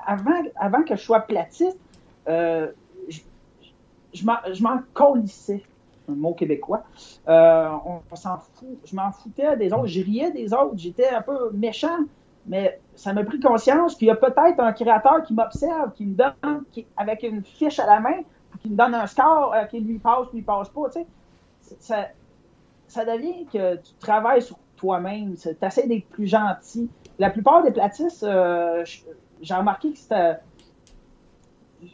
Avant, 0.06 0.42
avant 0.56 0.82
que 0.82 0.96
je 0.96 1.00
sois 1.02 1.20
platiste, 1.20 1.78
euh, 2.28 2.68
je, 4.12 4.24
m'en- 4.24 4.80
colissais. 4.92 5.62
Un 6.08 6.14
mot 6.14 6.34
québécois. 6.34 6.84
Euh, 7.28 7.70
on, 7.86 8.16
s'en 8.16 8.36
fout. 8.36 8.68
Je 8.84 8.94
m'en 8.94 9.10
foutais 9.10 9.56
des 9.56 9.72
autres. 9.72 9.86
Je 9.86 10.02
riais 10.02 10.30
des 10.30 10.52
autres. 10.52 10.74
J'étais 10.76 11.08
un 11.08 11.22
peu 11.22 11.50
méchant. 11.52 11.98
Mais 12.46 12.78
ça 12.94 13.14
m'a 13.14 13.24
pris 13.24 13.40
conscience 13.40 13.94
qu'il 13.94 14.08
y 14.08 14.10
a 14.10 14.16
peut-être 14.16 14.60
un 14.60 14.72
créateur 14.74 15.22
qui 15.22 15.32
m'observe, 15.32 15.92
qui 15.94 16.04
me 16.04 16.14
donne, 16.14 16.64
qui, 16.72 16.86
avec 16.94 17.22
une 17.22 17.42
fiche 17.42 17.78
à 17.78 17.86
la 17.86 18.00
main, 18.00 18.20
qui 18.60 18.68
me 18.68 18.76
donne 18.76 18.94
un 18.94 19.06
score, 19.06 19.54
euh, 19.54 19.64
qui 19.64 19.80
lui 19.80 19.98
passe, 19.98 20.26
lui 20.34 20.42
passe 20.42 20.68
pas. 20.68 20.82
Ça, 21.78 23.04
devient 23.04 23.46
que 23.52 23.76
tu 23.76 23.92
travailles 24.00 24.42
sur 24.42 24.58
toi-même. 24.76 25.34
Tu 25.36 25.48
essaies 25.62 25.86
d'être 25.86 26.06
plus 26.08 26.26
gentil. 26.26 26.88
La 27.18 27.30
plupart 27.30 27.62
des 27.62 27.70
platistes, 27.70 28.22
euh, 28.24 28.84
j'ai 29.40 29.54
remarqué 29.54 29.92
que 29.92 29.98
c'était. 29.98 30.36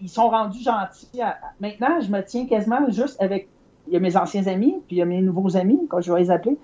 Ils 0.00 0.08
sont 0.08 0.28
rendus 0.28 0.62
gentils. 0.62 1.20
Maintenant, 1.60 2.00
je 2.00 2.10
me 2.10 2.20
tiens 2.22 2.46
quasiment 2.46 2.88
juste 2.90 3.20
avec. 3.20 3.48
Il 3.86 3.94
y 3.94 3.96
a 3.96 4.00
mes 4.00 4.16
anciens 4.16 4.46
amis, 4.46 4.76
puis 4.86 4.96
il 4.96 4.98
y 4.98 5.02
a 5.02 5.04
mes 5.06 5.20
nouveaux 5.20 5.56
amis, 5.56 5.80
quand 5.88 6.00
je 6.00 6.12
vais 6.12 6.20
les 6.20 6.30
appeler. 6.30 6.56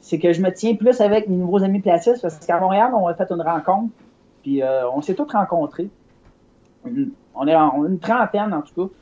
C'est 0.00 0.18
que 0.18 0.32
je 0.32 0.40
me 0.40 0.50
tiens 0.50 0.76
plus 0.76 1.00
avec 1.02 1.28
mes 1.28 1.36
nouveaux 1.36 1.62
amis 1.62 1.80
platistes 1.80 2.22
parce 2.22 2.38
qu'à 2.38 2.58
Montréal, 2.58 2.92
on 2.94 3.06
a 3.06 3.14
fait 3.14 3.30
une 3.30 3.42
rencontre, 3.42 3.92
puis 4.42 4.62
euh, 4.62 4.88
on 4.90 5.02
s'est 5.02 5.14
tous 5.14 5.30
rencontrés. 5.30 5.90
On 7.34 7.46
est 7.46 7.54
en- 7.54 7.84
une 7.84 7.98
trentaine 7.98 8.54
en 8.54 8.62
tout 8.62 8.86
cas. 8.88 8.94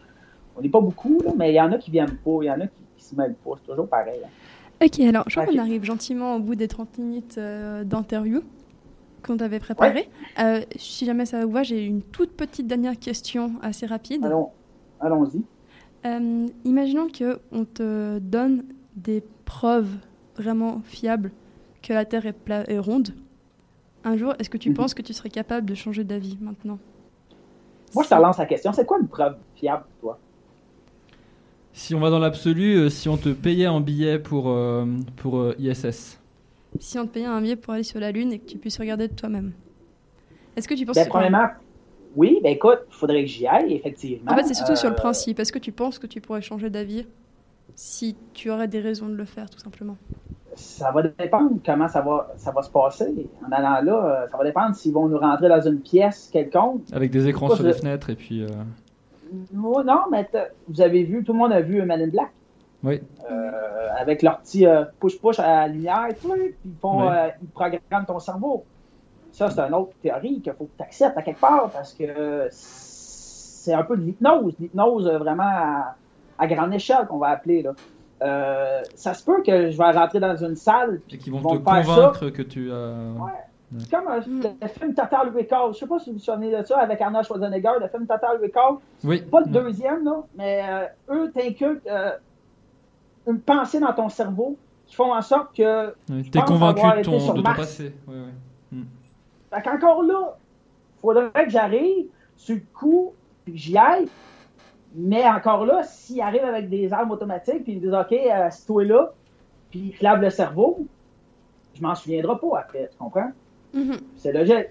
On 0.57 0.61
n'est 0.61 0.69
pas 0.69 0.81
beaucoup, 0.81 1.19
mais 1.37 1.53
il 1.53 1.55
y 1.55 1.61
en 1.61 1.71
a 1.71 1.79
qui 1.79 1.93
viennent 1.93 2.17
pas, 2.17 2.39
il 2.43 2.47
y 2.47 2.51
en 2.51 2.61
a 2.61 2.67
qui, 2.67 2.83
qui 2.99 3.05
se 3.05 3.15
mêlent 3.17 3.35
pas. 3.35 3.53
C'est 3.57 3.71
toujours 3.71 3.89
pareil. 3.89 4.21
hein. 4.25 4.29
Ok, 4.85 5.01
alors 5.01 5.25
je 5.29 5.35
crois 5.41 5.47
qu'on 5.53 5.59
arrive 5.59 5.85
gentiment 5.85 6.37
au 6.37 6.41
bout 6.41 6.55
des 6.55 6.69
30 6.69 6.99
minutes 6.99 7.37
euh, 7.39 7.83
d'interview 7.85 8.43
qu'on 9.27 9.37
t'avait 9.37 9.59
préparé. 9.59 10.09
Euh, 10.39 10.61
si 10.77 11.05
jamais 11.05 11.27
ça 11.27 11.45
vous 11.45 11.51
va, 11.53 11.63
j'ai 11.65 11.85
une 11.85 12.03
toute 12.03 12.33
petite 12.37 12.67
dernière 12.69 12.97
question 12.99 13.53
assez 13.63 13.87
rapide. 13.87 14.25
Allons, 14.25 14.51
allons-y. 15.01 15.43
Euh, 16.07 16.47
imaginons 16.65 17.09
qu'on 17.09 17.65
te 17.65 18.19
donne 18.21 18.65
des 18.95 19.25
preuves 19.45 19.91
vraiment 20.37 20.81
fiables 20.85 21.33
que 21.83 21.93
la 21.93 22.05
Terre 22.05 22.27
est, 22.27 22.33
pla- 22.33 22.69
est 22.71 22.79
ronde. 22.79 23.09
Un 24.05 24.17
jour, 24.17 24.35
est-ce 24.39 24.49
que 24.51 24.59
tu 24.59 24.69
Mhm. 24.71 24.77
penses 24.77 24.95
que 24.95 25.03
tu 25.03 25.13
serais 25.13 25.29
capable 25.31 25.67
de 25.69 25.75
changer 25.75 26.05
d'avis 26.05 26.39
maintenant? 26.41 26.79
Moi, 27.97 28.05
je 28.05 28.09
te 28.11 28.15
relance 28.15 28.39
la 28.39 28.47
question. 28.47 28.73
C'est 28.73 28.85
quoi 28.87 28.99
une 29.01 29.09
preuve 29.09 29.37
fiable 29.57 29.83
pour 30.01 30.11
toi? 30.11 30.19
Si 31.79 31.95
on 31.95 32.01
va 32.01 32.11
dans 32.11 32.19
l'absolu, 32.19 32.75
euh, 32.77 32.89
si 32.91 33.09
on 33.09 33.17
te 33.17 33.29
payait 33.29 33.69
en 33.69 33.81
billet 33.81 34.19
pour, 34.19 34.49
euh, 34.51 34.85
pour 35.17 35.39
euh, 35.39 35.55
ISS, 35.61 36.19
Si 36.81 36.99
on 36.99 37.07
te 37.07 37.13
payait 37.13 37.27
un 37.27 37.41
billet 37.41 37.55
pour 37.55 37.73
aller 37.73 37.85
sur 37.85 38.01
la 38.01 38.11
Lune 38.11 38.33
et 38.33 38.41
que 38.41 38.47
tu 38.47 38.59
puisses 38.59 38.79
regarder 38.79 39.07
de 39.07 39.15
toi-même. 39.15 39.53
Est-ce 40.57 40.67
que 40.67 40.75
tu 40.75 40.85
penses 40.85 40.97
Ben, 40.97 41.05
que- 41.05 41.11
premièrement, 41.11 41.47
oui, 42.17 42.41
ben 42.43 42.51
écoute, 42.53 42.81
il 42.91 42.95
faudrait 42.95 43.23
que 43.23 43.29
j'y 43.31 43.47
aille, 43.47 43.75
effectivement. 43.75 44.33
En 44.33 44.35
fait, 44.35 44.43
c'est 44.43 44.55
surtout 44.55 44.75
sur 44.75 44.89
le 44.89 44.97
principe. 44.97 45.39
Est-ce 45.39 45.53
que 45.53 45.61
tu 45.61 45.71
penses 45.71 46.01
que 46.01 46.09
tu 46.09 46.21
pourrais 46.21 46.43
changer 46.43 46.69
d'avis 46.69 47.07
si 47.77 48.17
tu 48.35 48.51
aurais 48.51 48.67
des 48.67 48.81
raisons 48.81 49.09
de 49.09 49.15
le 49.15 49.25
faire, 49.25 49.49
tout 49.49 49.61
simplement? 49.61 49.97
Ça 50.57 50.91
va 50.91 51.03
dépendre 51.03 51.53
comment 51.65 51.87
ça 51.87 52.01
va, 52.01 52.35
ça 52.37 52.51
va 52.51 52.63
se 52.63 52.71
passer. 52.71 53.07
En 53.47 53.53
allant 53.53 53.81
là, 53.85 54.27
ça 54.33 54.37
va 54.37 54.43
dépendre 54.43 54.75
s'ils 54.75 54.93
vont 54.93 55.07
nous 55.07 55.19
rentrer 55.19 55.49
dans 55.49 55.61
une 55.61 55.79
pièce 55.79 56.29
quelconque. 56.33 56.83
avec 56.91 57.13
des 57.13 57.29
écrans 57.29 57.55
sur 57.55 57.63
les 57.63 57.73
je- 57.73 57.79
fenêtres 57.79 58.11
et 58.11 58.17
puis. 58.17 58.43
euh, 58.43 58.49
Moi, 59.53 59.85
non, 59.85 60.03
mais 60.11 60.29
vous 60.69 60.81
avez 60.81 61.05
vu, 61.05 61.25
tout 61.25 61.33
le 61.33 61.39
monde 61.39 61.53
a 61.53 61.61
vu 61.61 61.83
Man 61.83 62.01
in 62.01 62.09
Black. 62.09 62.31
Oui. 62.85 63.01
Euh, 63.31 63.89
avec 63.99 64.23
leur 64.23 64.39
petit 64.39 64.67
euh, 64.67 64.85
push-push 65.01 65.41
à 65.41 65.67
la 65.67 65.69
lumière, 65.69 66.07
sais, 66.11 66.29
puis 66.29 66.55
ils, 66.65 66.77
font, 66.81 67.01
Ouais. 67.03 67.13
euh, 67.13 67.29
ils 67.43 67.49
programment 67.49 68.07
ton 68.07 68.19
cerveau. 68.21 68.65
Ça, 69.33 69.51
c'est 69.51 69.61
une 69.61 69.75
autre 69.75 69.93
théorie 70.01 70.41
qu'il 70.41 70.53
faut 70.53 70.65
que 70.65 70.77
tu 70.77 70.83
acceptes 70.83 71.19
à 71.19 71.23
quelque 71.23 71.41
part 71.41 71.71
parce 71.71 71.93
que 71.93 72.47
c'est 72.51 73.73
un 73.75 73.83
peu 73.83 73.97
de 73.97 74.03
l'hypnose. 74.03 74.55
L'hypnose 74.59 75.09
vraiment 75.09 75.43
à, 75.45 75.97
à 76.39 76.47
grande 76.47 76.73
échelle 76.75 77.07
qu'on 77.09 77.19
va 77.19 77.29
appeler. 77.29 77.63
Là. 77.63 78.83
Ça 78.95 79.15
se 79.15 79.25
peut 79.25 79.43
que 79.43 79.71
je 79.71 79.77
vais 79.77 79.91
rentrer 79.91 80.19
dans 80.21 80.37
une 80.37 80.57
salle. 80.57 81.01
Et 81.11 81.19
qui 81.19 81.31
vont, 81.31 81.41
te 81.41 81.49
faire 81.63 81.85
ça. 81.85 81.95
convaincre 81.95 82.31
que 82.31 82.43
tu. 82.43 82.71
Ouais. 82.71 83.31
C'est 83.79 83.91
comme 83.91 84.09
euh, 84.09 84.21
le 84.63 84.69
film 84.69 84.95
Total 84.95 85.29
Recall. 85.35 85.75
Je 85.75 85.79
sais 85.79 85.87
pas 85.87 85.99
si 85.99 86.11
vous 86.11 86.17
vous 86.17 86.23
souvenez 86.23 86.57
de 86.57 86.63
ça 86.65 86.79
avec 86.79 87.01
Arnold 87.03 87.27
Schwarzenegger, 87.27 87.73
le 87.81 87.89
film 87.89 88.07
Total 88.07 88.39
Recall. 88.41 88.77
Oui. 89.05 89.21
Pas 89.23 89.41
le 89.41 89.47
Mm. 89.47 89.51
deuxième, 89.53 90.05
là, 90.05 90.23
mais 90.37 90.63
euh, 90.67 91.15
eux 91.15 91.31
t'inculquent 91.33 91.87
euh, 91.87 92.13
une 93.27 93.41
pensée 93.41 93.79
dans 93.79 93.93
ton 93.93 94.09
cerveau 94.09 94.57
qui 94.87 94.95
font 94.95 95.13
en 95.13 95.21
sorte 95.21 95.55
que. 95.55 95.95
Oui, 96.09 96.31
T'es 96.31 96.39
pense 96.39 96.49
convaincu 96.49 96.81
de 96.99 97.03
ton, 97.03 97.35
de 97.35 97.43
passé. 97.43 97.95
Ouais, 98.07 98.15
ouais. 98.15 98.79
Fait 99.53 99.63
qu'encore 99.63 100.03
là, 100.03 100.37
faudrait 101.01 101.31
que 101.45 101.51
j'arrive 101.51 102.07
sur 102.37 102.55
le 102.55 102.63
coup, 102.75 103.13
puis 103.45 103.53
que 103.55 103.59
j'y 103.59 103.77
aille. 103.77 104.09
Mais 104.95 105.29
encore 105.29 105.67
là, 105.67 105.83
s'ils 105.83 106.23
arrivent 106.23 106.45
avec 106.45 106.71
des 106.71 106.91
armes 106.95 107.11
automatiques, 107.11 107.65
puis 107.65 107.73
ils 107.75 107.77
me 107.77 107.81
disent 107.83 107.93
OK, 107.95 108.13
euh, 108.13 108.49
c'est 108.51 108.67
toi 108.67 108.83
là, 108.85 109.13
puis 109.71 109.81
ils 109.93 109.99
te 109.99 110.03
lavent 110.03 110.23
le 110.23 110.31
cerveau, 110.31 110.87
je 111.75 111.83
m'en 111.83 111.95
souviendrai 111.95 112.39
pas 112.39 112.61
après, 112.61 112.89
tu 112.91 112.97
comprends? 112.97 113.31
Mhm. 113.79 113.97
C'est 114.17 114.33
logique. 114.33 114.69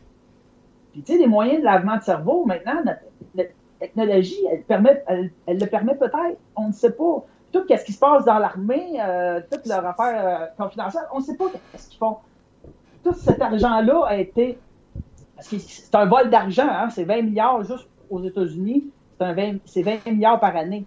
Puis 0.92 1.04
tu 1.04 1.14
sais, 1.14 1.18
les 1.20 1.28
moyens 1.28 1.60
de 1.60 1.66
lavement 1.66 1.98
de 1.98 2.02
cerveau, 2.02 2.46
maintenant, 2.46 2.84
notre, 2.86 3.02
notre 3.36 3.52
technologie, 3.80 4.46
elle, 4.52 4.64
permet, 4.64 5.04
elle, 5.08 5.32
le 5.48 5.66
permet 5.66 5.96
peut-être, 5.96 6.38
on 6.56 6.68
ne 6.68 6.74
sait 6.74 6.92
pas. 6.92 7.26
Tout 7.52 7.64
ce 7.70 7.86
qui 7.86 7.94
se 7.94 8.00
passe 8.00 8.26
dans 8.26 8.40
l'armée, 8.40 9.00
euh, 9.02 9.40
toute 9.50 9.66
leur 9.68 9.86
affaire 9.86 10.50
euh, 10.60 10.66
on 11.14 11.20
ne 11.20 11.24
sait 11.24 11.36
pas 11.36 11.46
qu'est-ce 11.72 11.88
qu'ils 11.88 11.98
font. 11.98 12.18
Tout 13.04 13.14
cet 13.14 13.42
argent-là 13.42 14.06
a 14.06 14.18
été. 14.18 14.60
Parce 15.36 15.48
que 15.48 15.58
c'est 15.60 15.96
un 15.96 16.06
vol 16.06 16.30
d'argent, 16.30 16.68
hein, 16.68 16.90
c'est 16.90 17.04
20 17.04 17.22
milliards 17.22 17.64
juste 17.64 17.88
aux 18.10 18.22
États-Unis, 18.24 18.90
c'est 19.18 19.24
un 19.24 19.34
20, 19.34 19.58
c'est 19.66 19.84
20 19.84 20.06
milliards 20.08 20.40
par 20.40 20.56
année. 20.56 20.86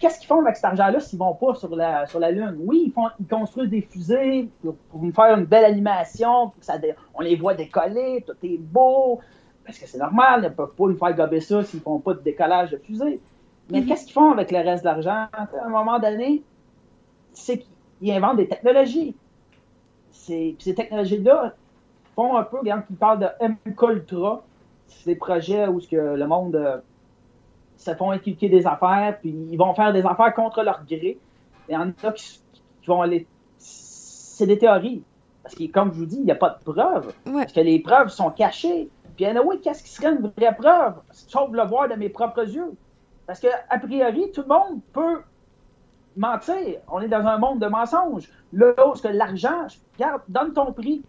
Qu'est-ce 0.00 0.18
qu'ils 0.18 0.26
font 0.26 0.40
avec 0.40 0.56
cet 0.56 0.64
argent-là 0.64 0.98
s'ils 1.00 1.18
vont 1.18 1.34
pas 1.34 1.54
sur 1.54 1.74
la, 1.76 2.06
sur 2.06 2.18
la 2.18 2.30
Lune? 2.32 2.56
Oui, 2.60 2.84
ils, 2.86 2.92
font, 2.92 3.06
ils 3.20 3.26
construisent 3.26 3.70
des 3.70 3.82
fusées 3.82 4.48
pour, 4.62 4.74
pour 4.90 5.00
nous 5.02 5.12
faire 5.12 5.36
une 5.38 5.44
belle 5.44 5.64
animation, 5.64 6.48
pour 6.50 6.58
que 6.58 6.64
ça 6.64 6.76
dé- 6.78 6.94
on 7.14 7.20
les 7.22 7.36
voit 7.36 7.54
décoller, 7.54 8.24
tout 8.26 8.34
est 8.42 8.58
beau, 8.58 9.20
parce 9.64 9.78
que 9.78 9.86
c'est 9.86 9.98
normal, 9.98 10.40
ils 10.40 10.44
ne 10.44 10.54
peuvent 10.54 10.74
pas 10.74 10.84
nous 10.86 10.96
faire 10.96 11.14
gober 11.14 11.40
ça 11.40 11.62
s'ils 11.62 11.80
font 11.80 12.00
pas 12.00 12.14
de 12.14 12.20
décollage 12.20 12.70
de 12.72 12.78
fusée. 12.78 13.20
Mais 13.70 13.80
Mhm. 13.80 13.86
qu'est-ce 13.86 14.04
qu'ils 14.04 14.12
font 14.14 14.32
avec 14.32 14.50
le 14.50 14.58
reste 14.58 14.82
de 14.82 14.88
l'argent? 14.88 15.26
À 15.32 15.48
un 15.64 15.68
moment 15.68 15.98
donné, 16.00 16.42
c'est 17.32 17.58
qu'ils 18.00 18.10
inventent 18.12 18.36
des 18.38 18.48
technologies. 18.48 19.14
Puis 20.26 20.56
ces 20.58 20.74
technologies-là 20.74 21.54
font 22.16 22.36
un 22.36 22.42
peu, 22.42 22.58
regarde, 22.58 22.82
ils 22.90 22.96
parlent 22.96 23.20
de 23.20 23.28
MK 23.40 23.82
Ultra, 23.82 24.42
c'est 24.88 25.10
des 25.10 25.16
projets 25.16 25.68
où 25.68 25.78
ce 25.80 25.88
que 25.88 25.96
le 25.96 26.26
monde 26.26 26.56
euh, 26.56 26.78
se 27.76 27.94
font 27.94 28.10
inculquer 28.10 28.48
des 28.48 28.66
affaires, 28.66 29.18
puis 29.20 29.30
ils 29.50 29.56
vont 29.56 29.74
faire 29.74 29.92
des 29.92 30.04
affaires 30.04 30.34
contre 30.34 30.62
leur 30.62 30.84
gré. 30.84 31.18
Il 31.68 31.74
y 31.74 31.76
en 31.76 31.90
a 31.90 32.12
qui, 32.12 32.40
qui 32.52 32.86
vont 32.86 33.02
aller. 33.02 33.26
C'est 33.58 34.46
des 34.46 34.58
théories. 34.58 35.02
Parce 35.42 35.54
que, 35.54 35.66
comme 35.70 35.92
je 35.92 35.98
vous 35.98 36.06
dis, 36.06 36.16
il 36.16 36.24
n'y 36.24 36.32
a 36.32 36.36
pas 36.36 36.50
de 36.50 36.72
preuves. 36.72 37.12
Ouais. 37.26 37.42
Parce 37.42 37.52
que 37.52 37.60
les 37.60 37.78
preuves 37.78 38.08
sont 38.08 38.30
cachées. 38.30 38.88
Puis, 39.14 39.24
anyway, 39.24 39.58
qu'est-ce 39.58 39.82
qui 39.82 39.90
serait 39.90 40.12
une 40.12 40.32
vraie 40.36 40.54
preuve, 40.54 40.94
sauf 41.10 41.50
le 41.52 41.62
voir 41.64 41.88
de 41.88 41.94
mes 41.94 42.08
propres 42.08 42.48
yeux? 42.48 42.74
Parce 43.26 43.40
que, 43.40 43.48
a 43.70 43.78
priori, 43.78 44.30
tout 44.32 44.42
le 44.42 44.48
monde 44.48 44.80
peut 44.92 45.22
mentir. 46.16 46.80
On 46.90 47.00
est 47.00 47.08
dans 47.08 47.24
un 47.24 47.38
monde 47.38 47.60
de 47.60 47.66
mensonges. 47.66 48.28
Là, 48.52 48.72
que 48.74 49.08
l'argent, 49.08 49.66
regarde, 49.94 50.22
donne 50.28 50.52
ton 50.52 50.72
prix. 50.72 51.04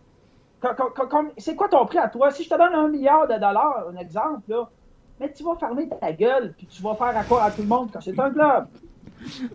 C'est 1.38 1.56
quoi 1.56 1.70
ton 1.70 1.86
prix 1.86 1.98
à 2.00 2.08
toi? 2.08 2.32
Si 2.32 2.44
je 2.44 2.50
te 2.50 2.56
donne 2.56 2.74
un 2.74 2.88
milliard 2.88 3.28
de 3.28 3.34
dollars, 3.34 3.86
un 3.92 3.96
exemple, 3.98 4.42
là, 4.48 4.70
mais 5.20 5.32
tu 5.32 5.44
vas 5.44 5.56
fermer 5.60 5.88
ta 5.90 6.12
gueule, 6.12 6.54
puis 6.58 6.68
tu 6.68 6.82
vas 6.82 6.96
faire 6.96 7.18
à 7.18 7.24
quoi 7.24 7.44
à 7.44 7.52
tout 7.52 7.62
le 7.62 7.68
monde 7.68 7.90
quand 7.92 8.02
c'est 8.02 8.18
un 8.20 8.30
club. 8.32 8.68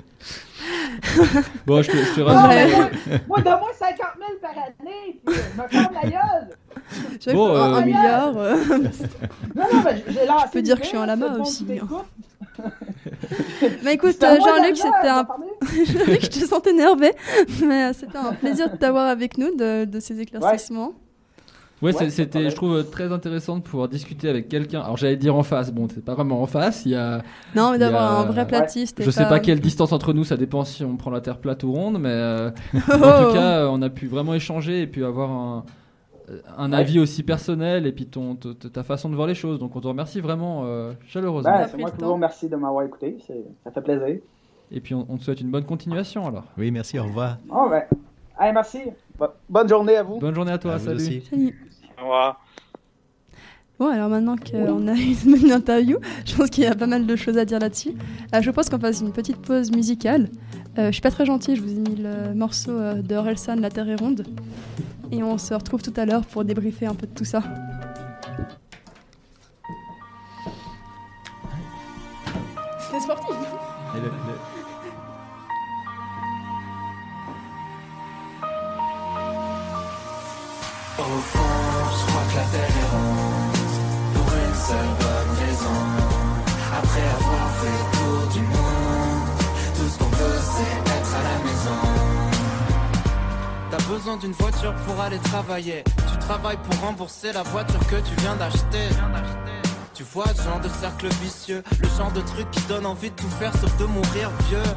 Bon, 1.67 1.83
je 1.83 1.91
te, 1.91 1.97
je 1.97 2.15
te 2.15 2.21
Non, 2.21 2.27
rassure. 2.27 2.79
moi, 2.79 3.19
moi, 3.29 3.41
donne-moi 3.41 3.71
50 3.77 3.99
000 4.19 4.31
par 4.41 4.51
année, 4.53 5.21
puis 5.25 5.35
je 5.35 5.61
me 5.63 5.69
ferme 5.69 5.95
la 5.95 6.09
gueule. 6.09 6.57
J'avoue 7.21 7.37
Bon, 7.39 7.49
euh, 7.49 7.75
un 7.75 7.85
milliard. 7.85 8.37
euh, 8.37 8.57
Non, 9.57 9.65
non, 9.73 9.83
mais 9.85 10.05
j'ai 10.09 10.27
lancé. 10.27 10.47
peux 10.53 10.63
dire 10.63 10.77
que 10.79 10.85
je 10.85 10.89
suis 10.89 10.99
en 10.99 11.07
lama 11.07 11.37
aussi. 11.41 11.67
Mais 13.83 13.95
écoute, 13.95 14.23
euh, 14.23 14.37
Jean-Luc, 14.45 14.77
c'était 14.77 15.09
un. 15.09 15.27
je 15.63 16.17
que 16.17 16.21
je 16.23 16.29
te 16.29 16.45
sentais 16.47 16.71
énervé, 16.71 17.13
mais 17.65 17.85
euh, 17.85 17.93
c'était 17.93 18.19
un 18.19 18.33
plaisir 18.35 18.71
de 18.71 18.77
t'avoir 18.77 19.07
avec 19.09 19.39
nous, 19.39 19.55
de, 19.57 19.85
de 19.85 20.01
ces 20.01 20.21
éclaircissements. 20.21 20.89
Ouais, 20.89 20.95
Ouais, 21.83 22.11
c'était, 22.11 22.49
je 22.51 22.55
trouve, 22.55 22.89
très 22.91 23.11
intéressant 23.12 23.57
de 23.57 23.62
pouvoir 23.62 23.89
discuter 23.89 24.28
avec 24.28 24.49
quelqu'un. 24.49 24.80
Alors, 24.80 24.97
j'allais 24.97 25.16
dire 25.16 25.35
en 25.35 25.43
face. 25.43 25.72
Bon, 25.72 25.89
c'est 25.93 26.05
pas 26.05 26.14
vraiment 26.14 26.41
en 26.43 26.47
face. 26.47 26.87
Il 26.87 26.93
y 26.93 26.95
a, 26.95 27.22
Non, 27.57 27.72
mais 27.72 27.78
d'avoir 27.78 28.20
un 28.20 28.24
vrai 28.24 28.47
platiste. 28.47 29.01
et 29.01 29.05
je 29.05 29.11
sais 29.11 29.26
pas 29.26 29.41
quelle 29.41 29.61
distance 29.61 29.93
entre 29.93 30.12
nous. 30.12 30.24
Ça 30.24 30.37
dépend 30.37 30.64
si 30.64 30.85
on 30.85 30.97
prend 30.97 31.11
la 31.11 31.20
terre 31.20 31.39
plate 31.39 31.64
ou 31.64 31.72
ronde, 31.72 31.99
mais 32.01 32.09
euh, 32.11 32.51
en 32.74 32.80
tout 32.80 33.33
cas, 33.33 33.59
euh, 33.62 33.68
on 33.70 33.83
a 33.83 33.91
pu 33.91 34.07
vraiment 34.07 34.35
échanger 34.35 34.83
et 34.83 34.87
puis 34.87 35.05
avoir 35.05 35.30
un, 35.30 35.64
un 36.57 36.70
Ouais. 36.72 36.78
avis 36.78 36.99
aussi 37.01 37.22
personnel 37.24 37.85
et 37.87 37.93
puis 37.93 38.07
ton, 38.07 38.37
t- 38.37 38.55
t- 38.55 38.70
ta 38.70 38.85
façon 38.85 39.11
de 39.11 39.16
voir 39.16 39.26
les 39.26 39.35
choses. 39.35 39.59
Donc, 39.59 39.74
on 39.74 39.80
te 39.80 39.89
remercie 39.89 40.20
vraiment 40.20 40.62
euh, 40.64 40.93
chaleureusement. 41.09 41.53
A 41.53 41.66
c'est 41.68 41.76
moi 41.76 41.91
qui 41.91 42.01
vous 42.03 42.12
remercie 42.12 42.49
de 42.49 42.57
m'avoir 42.57 42.85
écouté. 42.85 43.16
Ça 43.64 43.70
fait 43.72 43.83
plaisir. 43.83 44.20
Et 44.70 44.80
puis, 44.80 44.95
on, 44.95 45.05
on 45.09 45.18
te 45.18 45.24
souhaite 45.24 45.41
une 45.41 45.51
bonne 45.51 45.64
continuation 45.64 46.26
alors. 46.26 46.45
Oui, 46.57 46.70
merci, 46.70 46.99
au 46.99 47.03
revoir. 47.05 47.39
Oh, 47.51 47.66
ben. 47.68 47.83
Hey, 48.41 48.53
merci. 48.53 48.78
Bo- 49.18 49.26
Bonne 49.49 49.68
journée 49.68 49.97
à 49.97 50.03
vous. 50.03 50.18
Bonne 50.18 50.35
journée 50.35 50.53
à 50.53 50.59
toi. 50.59 50.74
À 50.74 50.78
salut. 50.78 51.22
Bon, 53.79 53.89
alors 53.89 54.09
maintenant 54.09 54.37
qu'on 54.37 54.87
a 54.89 54.95
eu 54.95 55.17
une 55.25 55.51
interview, 55.51 55.99
je 56.25 56.37
pense 56.37 56.51
qu'il 56.51 56.63
y 56.65 56.67
a 56.67 56.75
pas 56.75 56.87
mal 56.87 57.05
de 57.07 57.17
choses 57.17 57.37
à 57.39 57.45
dire 57.45 57.59
là-dessus. 57.59 57.93
Euh, 58.35 58.41
je 58.41 58.51
propose 58.51 58.69
qu'on 58.69 58.79
fasse 58.79 59.01
une 59.01 59.13
petite 59.13 59.39
pause 59.39 59.71
musicale. 59.73 60.29
Euh, 60.79 60.87
je 60.87 60.93
suis 60.93 61.01
pas 61.03 61.11
très 61.11 61.27
gentille, 61.27 61.57
je 61.57 61.63
vous 61.63 61.71
ai 61.71 61.81
mis 61.81 61.97
le 61.97 62.33
morceau 62.35 62.71
euh, 62.71 63.03
de 63.03 63.15
Orelsan, 63.17 63.57
La 63.57 63.71
Terre 63.71 63.89
est 63.89 63.97
ronde. 63.97 64.25
Et 65.11 65.23
on 65.23 65.37
se 65.37 65.53
retrouve 65.53 65.83
tout 65.83 65.93
à 65.97 66.05
l'heure 66.07 66.25
pour 66.25 66.45
débriefer 66.45 66.87
un 66.87 66.95
peu 66.95 67.07
de 67.07 67.13
tout 67.13 67.25
ça. 67.25 67.43
C'était 72.79 73.01
sportif 73.01 73.37
Et 73.97 74.01
le- 74.01 74.07
le- 74.07 74.39
Au 80.99 81.03
fond, 81.19 81.62
Pour 84.14 84.28
une 84.34 84.55
seule 84.55 84.93
bonne 85.01 85.32
raison 85.38 85.78
Après 86.78 87.07
avoir 87.16 87.47
fait 87.61 87.82
le 87.99 88.32
du 88.32 88.40
monde 88.40 89.28
Tout 89.76 89.88
ce 89.88 89.99
qu'on 89.99 90.11
veut 90.11 90.40
c'est 90.55 90.76
être 90.90 91.14
à 91.14 91.22
la 91.22 91.38
maison 91.45 92.12
T'as 93.70 93.84
besoin 93.88 94.16
d'une 94.18 94.32
voiture 94.32 94.74
pour 94.86 95.01
aller 95.01 95.18
travailler. 95.18 95.82
Tu 96.11 96.18
travailles 96.18 96.59
pour 96.59 96.78
rembourser 96.86 97.32
la 97.32 97.43
voiture 97.43 97.80
que 97.86 97.97
tu 97.97 98.14
viens 98.20 98.36
d'acheter. 98.36 98.88
Tu 99.95 100.03
vois 100.03 100.26
le 100.36 100.43
genre 100.43 100.61
de 100.61 100.68
cercle 100.68 101.09
vicieux, 101.22 101.62
le 101.80 101.88
genre 101.97 102.12
de 102.12 102.20
truc 102.20 102.51
qui 102.51 102.61
donne 102.62 102.84
envie 102.84 103.11
de 103.11 103.16
tout 103.16 103.30
faire 103.30 103.53
sauf 103.57 103.74
de 103.78 103.86
mourir 103.86 104.30
vieux. 104.49 104.72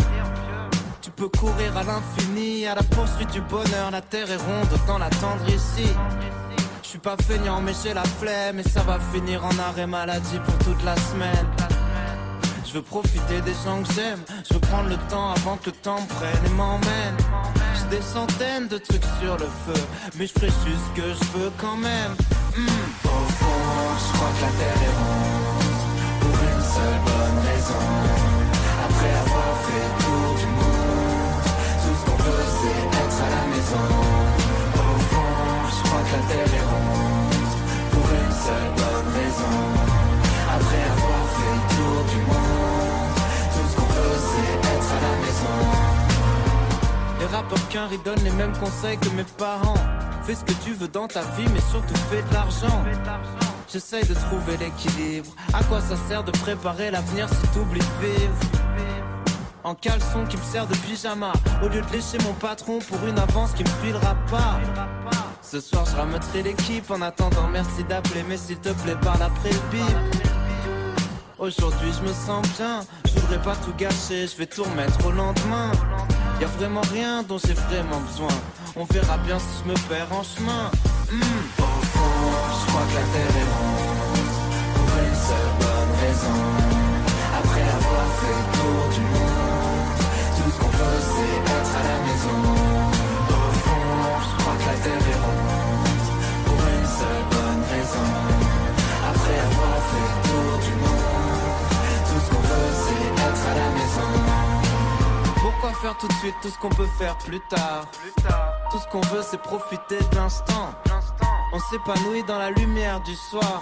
Tu 1.01 1.11
peux 1.11 1.28
courir 1.28 1.76
à 1.76 1.84
l'infini, 1.84 2.66
à 2.68 2.76
la 2.76 2.84
poursuite 2.84 3.32
du 3.34 3.41
bonheur. 3.41 3.91
La 3.91 4.01
terre 4.01 4.32
est 4.32 4.38
ronde, 4.38 4.68
autant 4.74 4.97
l'attendre 4.97 5.45
ici. 5.49 5.89
Suis 6.96 7.02
pas 7.02 7.18
feignant, 7.28 7.60
mais 7.60 7.74
j'ai 7.84 7.93
la 7.93 8.06
flemme. 8.06 8.60
Et 8.60 8.64
ça 8.64 8.80
va 8.84 8.98
finir 9.14 9.43
en 9.43 9.60
arrêt 9.60 9.86
maladie 9.86 10.39
pour 10.46 10.58
toute 10.60 10.82
la 10.86 10.96
semaine. 10.96 11.46
Je 12.66 12.72
veux 12.72 12.82
profiter 12.82 13.41
des 13.41 13.52
gens 13.66 13.84
que 13.84 13.93
j'aime. 13.93 14.22
Je 14.48 14.54
veux 14.54 14.62
prendre 14.62 14.88
le 14.88 14.96
temps 15.10 15.32
avant 15.32 15.58
que 15.58 15.66
le 15.66 15.72
temps 15.74 16.00
prenne 16.08 16.46
et 16.46 16.54
m'emmène. 16.56 17.18
J'ai 17.76 17.98
des 17.98 18.02
centaines 18.02 18.70
de 18.70 18.78
trucs 18.78 19.04
sur 19.20 19.34
le 19.34 19.50
feu, 19.66 19.84
mais 20.18 20.26
je 20.26 20.32
ferai 20.32 20.48
juste 20.48 20.86
ce 20.88 21.02
que 21.02 21.08
je 21.10 21.38
veux 21.38 21.52
quand 21.58 21.76
même. 21.76 22.16
Hmm. 22.56 22.64
Au 23.04 23.26
fond, 23.39 23.66
je 24.00 24.14
crois 24.16 24.32
que 24.38 24.41
la 24.46 24.52
terre 24.60 24.82
est 24.88 24.96
ronde 24.96 25.76
Pour 26.22 26.36
une 26.48 26.64
seule 26.76 27.00
bonne 27.04 27.39
raison 27.43 27.88
Après 28.88 29.14
avoir 29.24 29.52
fait 29.68 29.84
le 29.84 29.96
tour 30.02 30.28
du 30.39 30.48
monde 30.58 31.43
Tout 31.84 31.96
ce 32.00 32.04
qu'on 32.06 32.20
veut 32.24 32.46
c'est 32.58 32.80
être 33.04 33.20
à 33.20 33.30
la 33.36 33.46
maison 33.52 33.88
Au 34.76 34.98
fond, 35.12 35.55
la 36.04 36.22
terre 36.30 36.54
est 36.54 36.68
ronde 36.72 37.50
Pour 37.91 38.06
une 38.22 38.34
seule 38.46 38.72
bonne 38.80 39.10
raison 39.20 39.56
Après 40.56 40.84
avoir 40.96 41.24
fait 41.36 41.56
le 41.58 41.64
tour 41.76 42.00
du 42.12 42.20
monde 42.30 43.16
Tout 43.54 43.66
ce 43.70 43.76
qu'on 43.76 43.89
veut 43.98 44.20
c'est 44.30 44.54
être 44.74 44.91
à 44.91 45.00
la 45.08 45.14
maison 45.24 45.58
Les 47.20 47.26
rappeurs 47.36 47.68
qu'un 47.70 47.88
donnent 48.04 48.24
les 48.24 48.32
mêmes 48.32 48.58
conseils 48.58 48.98
que 48.98 49.10
mes 49.10 49.24
parents. 49.38 49.76
Fais 50.24 50.36
ce 50.36 50.43
que 50.43 50.54
tu 50.64 50.74
veux 50.74 50.88
dans 50.88 51.08
ta 51.08 51.22
vie, 51.22 51.48
mais 51.54 51.62
surtout 51.72 51.96
fais 52.10 52.22
de 52.24 52.34
l'argent. 52.34 52.84
J'essaye 53.72 54.04
de 54.06 54.14
trouver 54.14 54.58
l'équilibre. 54.58 55.30
À 55.54 55.64
quoi 55.64 55.82
ça 55.82 55.96
sert 56.08 56.24
de 56.24 56.32
préparer 56.32 56.91
l'avenir 56.91 57.28
si 57.30 57.48
t'oublies 57.50 57.80
de 57.80 58.06
vivre? 58.08 58.34
En 59.64 59.76
caleçon 59.76 60.26
qui 60.30 60.38
me 60.38 60.43
sert 60.43 60.68
de 60.68 60.76
pyjama. 60.76 61.34
Au 61.64 61.68
lieu 61.68 61.82
de 61.82 61.91
lécher 61.91 62.18
mon 62.24 62.34
patron 62.34 62.80
pour 62.80 63.06
une 63.08 63.20
avance 63.20 63.52
qui 63.54 63.64
me 63.64 63.70
filera 63.84 64.16
pas. 64.30 64.60
Ce 65.56 65.62
soir, 65.62 65.86
je 65.89 65.95
rameutrai 65.95 66.43
l'équipe. 66.43 66.91
En 66.91 67.01
attendant, 67.01 67.47
merci 67.49 67.86
d'appeler, 67.86 68.26
mais 68.28 68.36
s'il 68.36 68.58
te 68.58 68.74
plaît, 68.84 68.97
parle 69.01 69.22
après 69.22 69.51
le 69.51 69.62
bip. 69.72 70.26
Aujourd'hui 71.39 71.91
je 71.97 72.01
me 72.06 72.14
sens 72.14 72.45
bien, 72.58 72.82
je 73.06 73.18
voudrais 73.18 73.41
pas 73.41 73.56
tout 73.56 73.72
gâcher, 73.78 74.28
je 74.28 74.36
vais 74.36 74.47
tout 74.47 74.64
remettre 74.64 75.06
au 75.08 75.12
lendemain. 75.12 75.72
Y 76.41 76.43
a 76.43 76.47
vraiment 76.47 76.82
rien 76.91 77.24
dont 77.24 77.38
j'ai 77.38 77.53
vraiment 77.53 78.01
besoin. 78.01 78.36
On 78.76 78.84
verra 78.84 79.18
bien 79.20 79.39
si 79.39 79.64
je 79.64 79.70
me 79.70 79.76
perds 79.88 80.12
en 80.12 80.24
chemin. 80.24 80.72
Hmm. 81.10 81.22
Au 81.60 81.86
fond, 81.93 82.32
je 82.60 82.66
crois 82.68 82.84
que 82.89 82.95
la 82.95 83.06
terre 83.14 83.36
est 83.39 83.49
ronde 83.56 84.36
Pour 84.76 84.89
une 85.08 85.20
seule 85.30 85.53
bonne 85.62 85.93
raison 86.03 86.39
Après 87.39 87.62
avoir 87.62 88.08
fait 88.20 88.39
le 88.41 88.58
tour 88.58 88.82
du 88.93 89.01
monde 89.16 89.99
Tout 90.36 90.51
ce 90.51 90.60
qu'on 90.60 90.68
veut 90.68 91.01
c'est 91.14 91.51
être 91.53 91.76
à 91.78 91.84
la 91.84 91.97
maison 92.08 92.64
faire 105.86 105.98
tout 105.98 106.08
de 106.08 106.14
suite 106.14 106.36
tout 106.42 106.50
ce 106.50 106.58
qu'on 106.58 106.70
peut 106.70 106.88
faire 106.98 107.18
plus 107.18 107.40
tard 107.42 107.86
Tout 108.72 108.80
ce 108.80 108.88
qu'on 108.88 109.02
veut 109.02 109.22
c'est 109.22 109.42
profiter 109.42 110.00
de 110.00 110.16
l'instant. 110.16 110.74
On 111.54 111.60
s'épanouit 111.60 112.24
dans 112.24 112.40
la 112.40 112.50
lumière 112.50 113.02
du 113.02 113.14
soir. 113.16 113.62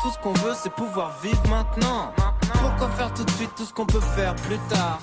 Tout 0.00 0.10
ce 0.12 0.18
qu'on 0.18 0.32
veut 0.32 0.54
c'est 0.60 0.72
pouvoir 0.72 1.12
vivre 1.22 1.42
maintenant. 1.48 2.12
Pourquoi 2.60 2.88
faire 2.96 3.12
tout 3.14 3.24
de 3.24 3.30
suite 3.30 3.50
tout 3.56 3.64
ce 3.64 3.72
qu'on 3.72 3.86
peut 3.86 4.00
faire 4.00 4.34
plus 4.36 4.58
tard? 4.68 4.98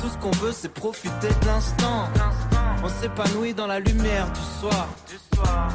Tout 0.00 0.08
ce 0.08 0.18
qu'on 0.18 0.30
veut 0.44 0.52
c'est 0.52 0.72
profiter 0.72 1.28
de 1.28 1.46
l'instant. 1.46 2.08
On 2.82 2.88
s'épanouit 2.88 3.54
dans 3.54 3.66
la 3.66 3.80
lumière 3.80 4.26
du 4.32 4.40
soir. 4.60 4.86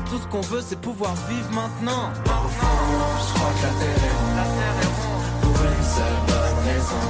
Tout 0.10 0.20
ce 0.22 0.28
qu'on 0.28 0.42
veut 0.42 0.62
c'est 0.62 0.80
pouvoir 0.80 1.14
vivre 1.30 1.50
maintenant. 1.52 2.12
Au 2.26 2.48
fond, 2.48 2.68
je 3.28 3.34
crois 3.34 3.52
que 3.58 3.64
la 3.66 3.74
terre 3.80 4.04
est 4.06 4.18
ronde 4.20 5.26
Pour 5.42 5.58
une 5.64 5.84
seule 5.84 6.20
bonne 6.28 6.60
raison 6.66 7.06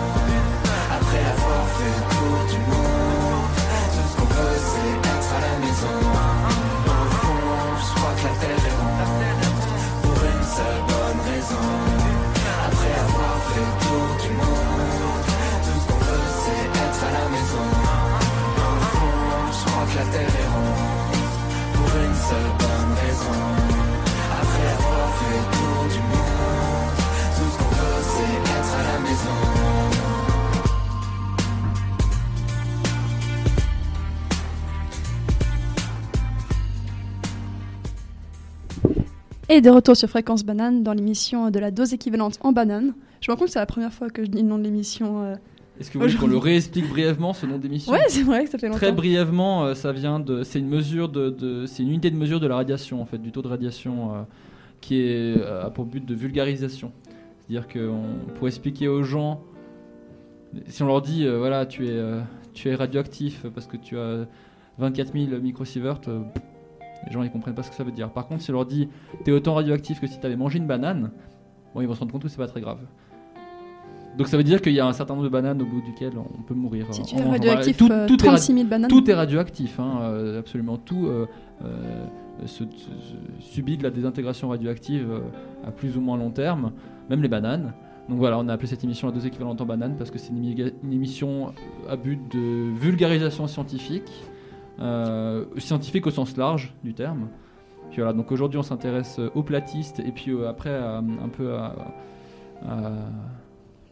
Après 0.98 1.24
avoir 1.34 1.64
fait 1.76 1.94
le 1.98 2.04
tour 2.16 2.40
du 2.52 2.60
monde 2.72 3.48
Tout 3.94 4.08
ce 4.10 4.16
qu'on 4.18 4.30
veut 4.34 4.60
c'est 4.70 4.94
être 5.10 5.32
à 5.38 5.40
la 5.48 5.56
maison 5.66 5.98
Au 6.88 7.10
fond, 7.20 7.42
je 7.80 7.92
crois 8.00 8.14
que 8.18 8.24
la 8.28 8.34
terre 8.48 8.59
bonne 11.50 11.89
Et 39.50 39.62
de 39.62 39.70
retour 39.70 39.96
sur 39.98 40.08
Fréquence 40.10 40.46
Banane 40.46 40.84
dans 40.84 40.94
l'émission 40.94 41.50
de 41.50 41.60
la 41.60 41.72
dose 41.72 41.94
équivalente 41.94 42.38
en 42.42 42.52
banane. 42.52 42.94
Je 43.22 43.30
me 43.32 43.34
rends 43.34 43.40
compte 43.40 43.48
que 43.48 43.54
c'est 43.54 43.60
la 43.60 43.66
première 43.66 43.92
fois 43.94 44.10
que 44.10 44.24
je 44.24 44.30
dis 44.30 44.42
le 44.42 44.48
nom 44.48 44.58
de 44.60 44.64
l'émission. 44.64 45.24
euh. 45.24 45.36
Est-ce 45.80 45.90
que 45.90 45.98
vous 45.98 46.04
voulez 46.06 46.16
qu'on 46.16 46.28
le 46.28 46.38
réexplique 46.38 46.88
brièvement 46.90 47.34
ce 47.34 47.46
nom 47.46 47.58
d'émission 47.58 47.92
Ouais, 47.92 48.04
c'est 48.10 48.24
vrai 48.24 48.44
que 48.44 48.50
ça 48.52 48.58
fait 48.58 48.68
longtemps. 48.68 48.78
Très 48.78 48.92
brièvement, 48.92 49.64
euh, 49.66 49.74
ça 49.74 49.92
vient 49.92 50.20
de. 50.20 50.44
C'est 50.44 50.60
une 50.60 50.68
mesure 50.68 51.10
de, 51.10 51.30
de- 51.30 51.66
c'est 51.66 51.84
une 51.84 51.90
unité 51.90 52.12
de 52.12 52.18
mesure 52.18 52.40
de 52.40 52.48
la 52.48 52.56
radiation 52.58 53.02
en 53.02 53.06
fait, 53.06 53.18
du 53.18 53.32
taux 53.32 53.42
de 53.42 53.48
radiation 53.48 54.14
euh, 54.14 54.22
qui 54.82 55.00
est 55.02 55.38
euh, 55.38 55.66
a 55.66 55.70
pour 55.70 55.86
but 55.86 56.06
de 56.06 56.14
vulgarisation. 56.14 56.92
C'est-à-dire 57.40 57.68
que 57.68 57.88
on- 57.88 58.32
pour 58.36 58.48
expliquer 58.48 58.88
aux 58.90 59.04
gens, 59.04 59.42
si 60.68 60.84
on 60.84 60.88
leur 60.88 61.02
dit 61.02 61.26
euh, 61.26 61.38
voilà 61.40 61.66
tu 61.66 61.88
es 61.88 61.92
euh, 61.94 62.20
tu 62.54 62.68
es 62.70 62.76
radioactif 62.76 63.46
parce 63.56 63.66
que 63.66 63.78
tu 63.78 63.98
as 63.98 64.28
24 64.80 65.14
000 65.14 65.42
microsieverts, 65.42 66.02
euh, 66.10 66.20
les 67.06 67.12
gens 67.12 67.24
ils 67.24 67.32
comprennent 67.32 67.56
pas 67.56 67.64
ce 67.64 67.70
que 67.70 67.76
ça 67.76 67.84
veut 67.84 67.92
dire. 67.92 68.10
Par 68.12 68.28
contre, 68.28 68.42
si 68.42 68.50
on 68.52 68.54
leur 68.54 68.66
dit 68.66 68.90
tu 69.26 69.32
es 69.32 69.34
autant 69.34 69.54
radioactif 69.56 70.00
que 70.02 70.08
si 70.08 70.20
tu 70.20 70.26
avais 70.26 70.36
mangé 70.36 70.58
une 70.60 70.68
banane, 70.68 71.12
bon 71.74 71.82
ils 71.82 71.88
vont 71.88 71.94
se 71.96 72.00
rendre 72.00 72.12
compte 72.12 72.24
que 72.24 72.30
c'est 72.30 72.38
pas 72.38 72.48
très 72.48 72.62
grave. 72.62 72.80
Donc 74.18 74.28
ça 74.28 74.38
veut 74.38 74.44
dire 74.44 74.62
qu'il 74.62 74.74
y 74.74 74.80
a 74.80 74.86
un 74.88 74.92
certain 74.94 75.14
nombre 75.14 75.24
de 75.26 75.30
bananes 75.32 75.62
au 75.62 75.66
bout 75.66 75.82
duquel 75.82 76.12
on 76.18 76.42
peut 76.42 76.54
mourir. 76.56 76.88
Si 76.92 77.04
tu 77.04 77.16
es 77.16 77.20
mangeant. 77.20 77.32
radioactif, 77.32 77.78
Tout- 77.78 77.90
euh, 77.92 78.08
tout 78.08 78.16
est 78.16 78.28
radi- 78.28 78.36
36 78.48 78.54
000 78.54 78.66
bananes. 78.68 78.90
tout 78.90 79.10
est 79.10 79.14
radioactif, 79.14 79.80
hein, 79.80 80.00
euh, 80.02 80.40
absolument 80.40 80.78
tout 80.78 81.06
euh, 81.08 81.26
euh, 81.64 82.06
se- 82.46 82.64
se- 82.64 82.66
se- 82.66 83.46
subit 83.52 83.78
de 83.78 83.84
la 83.84 83.92
désintégration 83.92 84.50
radioactive 84.50 85.08
euh, 85.10 85.20
à 85.66 85.72
plus 85.72 85.96
ou 85.96 86.02
moins 86.02 86.18
long 86.18 86.32
terme, 86.32 86.72
même 87.10 87.22
les 87.22 87.30
bananes. 87.30 87.74
Donc 88.10 88.18
voilà, 88.18 88.40
on 88.40 88.48
a 88.50 88.54
appelé 88.54 88.68
cette 88.68 88.84
émission 88.84 89.08
la 89.08 89.14
dose 89.14 89.26
équivalente 89.28 89.62
en 89.62 89.66
banane 89.66 89.96
parce 89.96 90.10
que 90.10 90.18
c'est 90.18 90.32
une 90.34 90.74
émission 90.92 91.54
à 91.88 91.96
but 91.96 92.20
de 92.34 92.72
vulgarisation 92.78 93.48
scientifique, 93.48 94.12
euh, 94.82 95.46
scientifique 95.58 96.08
au 96.08 96.12
sens 96.12 96.36
large 96.38 96.74
du 96.84 96.94
terme. 96.94 97.28
Puis 97.92 97.98
voilà, 98.02 98.14
donc 98.14 98.32
aujourd'hui 98.32 98.60
on 98.60 98.64
s'intéresse 98.64 99.18
euh, 99.20 99.30
aux 99.36 99.44
platistes 99.44 100.00
et 100.00 100.12
puis 100.12 100.32
euh, 100.32 100.48
après 100.50 100.70
à- 100.74 100.98
un 101.00 101.30
peu 101.30 101.54
à, 101.56 101.76
à- 102.68 102.92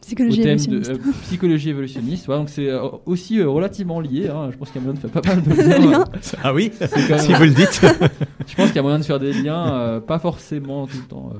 Psychologie 0.01 0.39
au 0.41 0.43
thème 0.43 0.57
de 0.57 0.63
évolutionniste. 0.63 1.07
euh, 1.07 1.11
psychologie 1.23 1.69
évolutionniste. 1.71 2.25
Voilà, 2.27 2.39
donc 2.41 2.49
c'est 2.49 2.69
euh, 2.69 2.87
aussi 3.07 3.39
euh, 3.39 3.49
relativement 3.49 3.99
lié. 3.99 4.29
hein. 4.29 4.49
Je 4.51 4.57
pense 4.57 4.69
qu'il 4.71 4.79
y 4.79 4.83
a 4.83 4.87
moyen 4.87 5.01
de 5.01 5.05
faire 5.07 5.21
pas 5.21 5.27
mal 5.27 5.41
de 5.41 5.51
Liens. 5.91 6.05
Ah 6.43 6.53
oui 6.53 6.71
même- 6.79 7.19
Si 7.19 7.33
vous 7.33 7.43
le 7.43 7.49
dites. 7.49 7.81
Je 8.47 8.55
pense 8.55 8.67
qu'il 8.67 8.75
y 8.75 8.79
a 8.79 8.83
moyen 8.83 8.99
de 8.99 9.03
faire 9.03 9.19
des 9.19 9.33
liens, 9.33 9.73
euh, 9.73 9.99
pas 9.99 10.19
forcément 10.19 10.85
tout 10.87 10.97
le 11.01 11.07
temps 11.07 11.31
euh, 11.33 11.39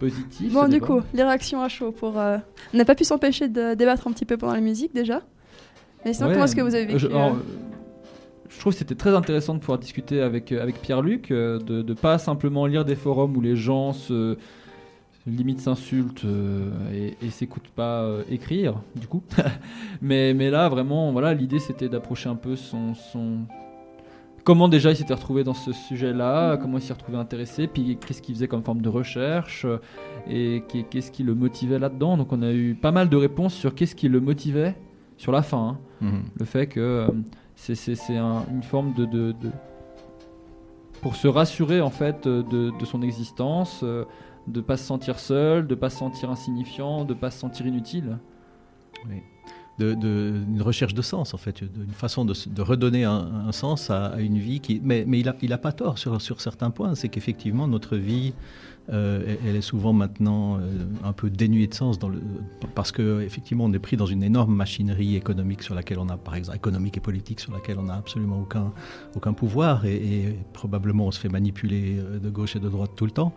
positifs. 0.00 0.52
Bon, 0.52 0.64
du 0.64 0.70
dépend. 0.80 0.86
coup, 0.86 1.00
les 1.14 1.22
réactions 1.22 1.60
à 1.62 1.68
chaud 1.68 1.92
pour. 1.92 2.18
euh, 2.18 2.38
On 2.74 2.78
n'a 2.78 2.84
pas 2.86 2.94
pu 2.96 3.04
s'empêcher 3.04 3.46
de 3.48 3.74
débattre 3.74 4.08
un 4.08 4.12
petit 4.12 4.24
peu 4.24 4.36
pendant 4.36 4.54
la 4.54 4.60
musique 4.62 4.92
déjà. 4.94 5.20
Mais 6.04 6.12
sinon, 6.14 6.28
Ouais, 6.28 6.32
comment 6.32 6.44
est-ce 6.46 6.56
que 6.56 6.62
vous 6.62 6.74
avez 6.74 6.86
vécu 6.86 6.98
je, 6.98 7.06
alors, 7.08 7.36
je 8.58 8.62
trouve 8.62 8.72
que 8.72 8.78
c'était 8.80 8.96
très 8.96 9.14
intéressant 9.14 9.54
de 9.54 9.60
pouvoir 9.60 9.78
discuter 9.78 10.20
avec, 10.20 10.50
euh, 10.50 10.60
avec 10.60 10.82
Pierre-Luc, 10.82 11.30
euh, 11.30 11.60
de 11.60 11.80
ne 11.82 11.94
pas 11.94 12.18
simplement 12.18 12.66
lire 12.66 12.84
des 12.84 12.96
forums 12.96 13.36
où 13.36 13.40
les 13.40 13.54
gens 13.54 13.92
se 13.92 14.36
limite 15.28 15.60
s'insultent 15.60 16.24
euh, 16.24 16.68
et, 16.92 17.16
et 17.24 17.30
s'écoutent 17.30 17.68
pas 17.68 18.00
euh, 18.02 18.24
écrire, 18.28 18.80
du 18.96 19.06
coup. 19.06 19.22
mais, 20.02 20.34
mais 20.34 20.50
là, 20.50 20.68
vraiment, 20.68 21.12
voilà, 21.12 21.34
l'idée 21.34 21.60
c'était 21.60 21.88
d'approcher 21.88 22.28
un 22.30 22.34
peu 22.34 22.56
son, 22.56 22.94
son... 22.94 23.38
Comment 24.42 24.66
déjà 24.68 24.90
il 24.90 24.96
s'était 24.96 25.14
retrouvé 25.14 25.44
dans 25.44 25.54
ce 25.54 25.72
sujet-là, 25.72 26.56
comment 26.56 26.78
il 26.78 26.82
s'est 26.82 26.94
retrouvé 26.94 27.16
intéressé, 27.18 27.68
puis 27.68 27.96
qu'est-ce 28.04 28.22
qu'il 28.22 28.34
faisait 28.34 28.48
comme 28.48 28.64
forme 28.64 28.80
de 28.80 28.88
recherche, 28.88 29.66
et 30.28 30.64
qu'est- 30.68 30.84
qu'est-ce 30.84 31.12
qui 31.12 31.22
le 31.22 31.34
motivait 31.34 31.78
là-dedans. 31.78 32.16
Donc 32.16 32.32
on 32.32 32.42
a 32.42 32.50
eu 32.52 32.74
pas 32.74 32.90
mal 32.90 33.08
de 33.08 33.16
réponses 33.16 33.54
sur 33.54 33.74
qu'est-ce 33.74 33.94
qui 33.94 34.08
le 34.08 34.20
motivait 34.20 34.74
sur 35.16 35.30
la 35.32 35.42
fin. 35.42 35.58
hein 35.58 35.78
Mhm. 36.00 36.22
le 36.38 36.44
fait 36.44 36.66
que 36.68 37.08
c'est 37.60 37.74
c'est- 37.74 37.94
c'est 37.96 38.16
un- 38.16 38.44
une 38.50 38.62
forme 38.62 38.94
de, 38.94 39.04
de- 39.04 39.32
de- 39.32 39.50
pour 41.02 41.14
se 41.16 41.28
rassurer 41.28 41.80
en 41.80 41.90
fait 41.90 42.26
euh, 42.26 42.42
de, 42.42 42.72
de 42.78 42.84
son 42.84 43.02
existence, 43.02 43.80
euh, 43.82 44.04
de 44.46 44.60
pas 44.60 44.76
se 44.76 44.84
sentir 44.84 45.18
seul, 45.18 45.66
de 45.66 45.74
pas 45.74 45.90
se 45.90 45.98
sentir 45.98 46.30
insignifiant, 46.30 47.04
de 47.04 47.14
pas 47.14 47.30
se 47.30 47.38
sentir 47.38 47.66
inutile. 47.66 48.18
de, 49.78 49.94
de- 49.94 50.42
une 50.48 50.60
recherche 50.62 50.92
de 50.94 51.02
sens, 51.02 51.34
en 51.34 51.36
fait, 51.38 51.62
de- 51.62 51.84
une 51.84 51.92
façon 51.92 52.24
de, 52.24 52.34
de 52.48 52.62
redonner 52.62 53.04
un, 53.04 53.52
sens 53.52 53.90
à, 53.90 54.16
une 54.18 54.38
vie 54.38 54.58
qui. 54.60 54.80
Mais, 54.82 55.04
mais 55.06 55.20
il 55.20 55.26
n'a 55.26 55.36
il 55.40 55.52
a 55.52 55.58
pas 55.58 55.70
tort 55.72 55.98
sur, 55.98 56.20
sur 56.20 56.40
certains 56.40 56.70
points. 56.70 56.94
C'est 56.96 57.08
qu'effectivement, 57.08 57.68
notre 57.68 57.96
vie, 57.96 58.34
euh, 58.90 59.36
elle- 59.44 59.56
est 59.56 59.60
souvent 59.60 59.92
maintenant 59.92 60.56
euh, 60.56 60.60
un 61.04 61.12
peu 61.12 61.28
dénuée 61.28 61.66
de 61.66 61.74
sens 61.74 61.98
parce 62.74 62.90
que 62.90 63.20
effectivement, 63.20 63.64
on 63.64 63.72
est 63.72 63.78
pris 63.78 63.96
dans 63.96 64.06
une 64.06 64.22
énorme 64.22 64.54
machinerie 64.54 65.14
économique 65.14 65.62
sur 65.62 65.74
laquelle 65.74 65.98
on 65.98 66.08
a, 66.08 66.16
par 66.16 66.34
exemple, 66.34 66.56
économique 66.56 66.96
et 66.96 67.00
politique 67.00 67.40
sur 67.40 67.52
laquelle 67.52 67.78
on 67.78 67.84
n'a 67.84 67.96
absolument 67.96 68.40
aucun, 68.40 68.72
aucun 69.14 69.34
pouvoir 69.34 69.84
et, 69.84 70.38
probablement 70.54 71.06
on 71.06 71.10
se 71.10 71.20
fait 71.20 71.28
manipuler 71.28 71.98
euh, 71.98 72.18
de 72.18 72.30
gauche 72.30 72.56
et 72.56 72.60
de 72.60 72.68
droite 72.68 72.92
tout 72.96 73.04
le 73.04 73.10
temps. 73.10 73.34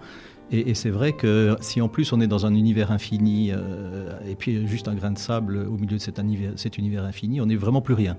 Et, 0.51 0.73
c'est 0.73 0.89
vrai 0.89 1.13
que 1.13 1.55
si 1.61 1.81
en 1.81 1.87
plus 1.87 2.11
on 2.13 2.21
est 2.21 2.27
dans 2.27 2.45
un 2.45 2.53
univers 2.55 2.91
infini 2.91 3.51
et 3.51 4.35
puis 4.37 4.67
juste 4.67 4.89
un 4.89 4.95
grain 4.95 5.11
de 5.11 5.17
sable 5.17 5.57
au 5.57 5.77
milieu 5.77 5.95
de 5.95 6.01
cet 6.01 6.17
univers, 6.17 6.51
cet 6.57 6.77
univers 6.77 7.05
infini, 7.05 7.39
on 7.39 7.45
n'est 7.45 7.55
vraiment 7.55 7.81
plus 7.81 7.93
rien. 7.93 8.17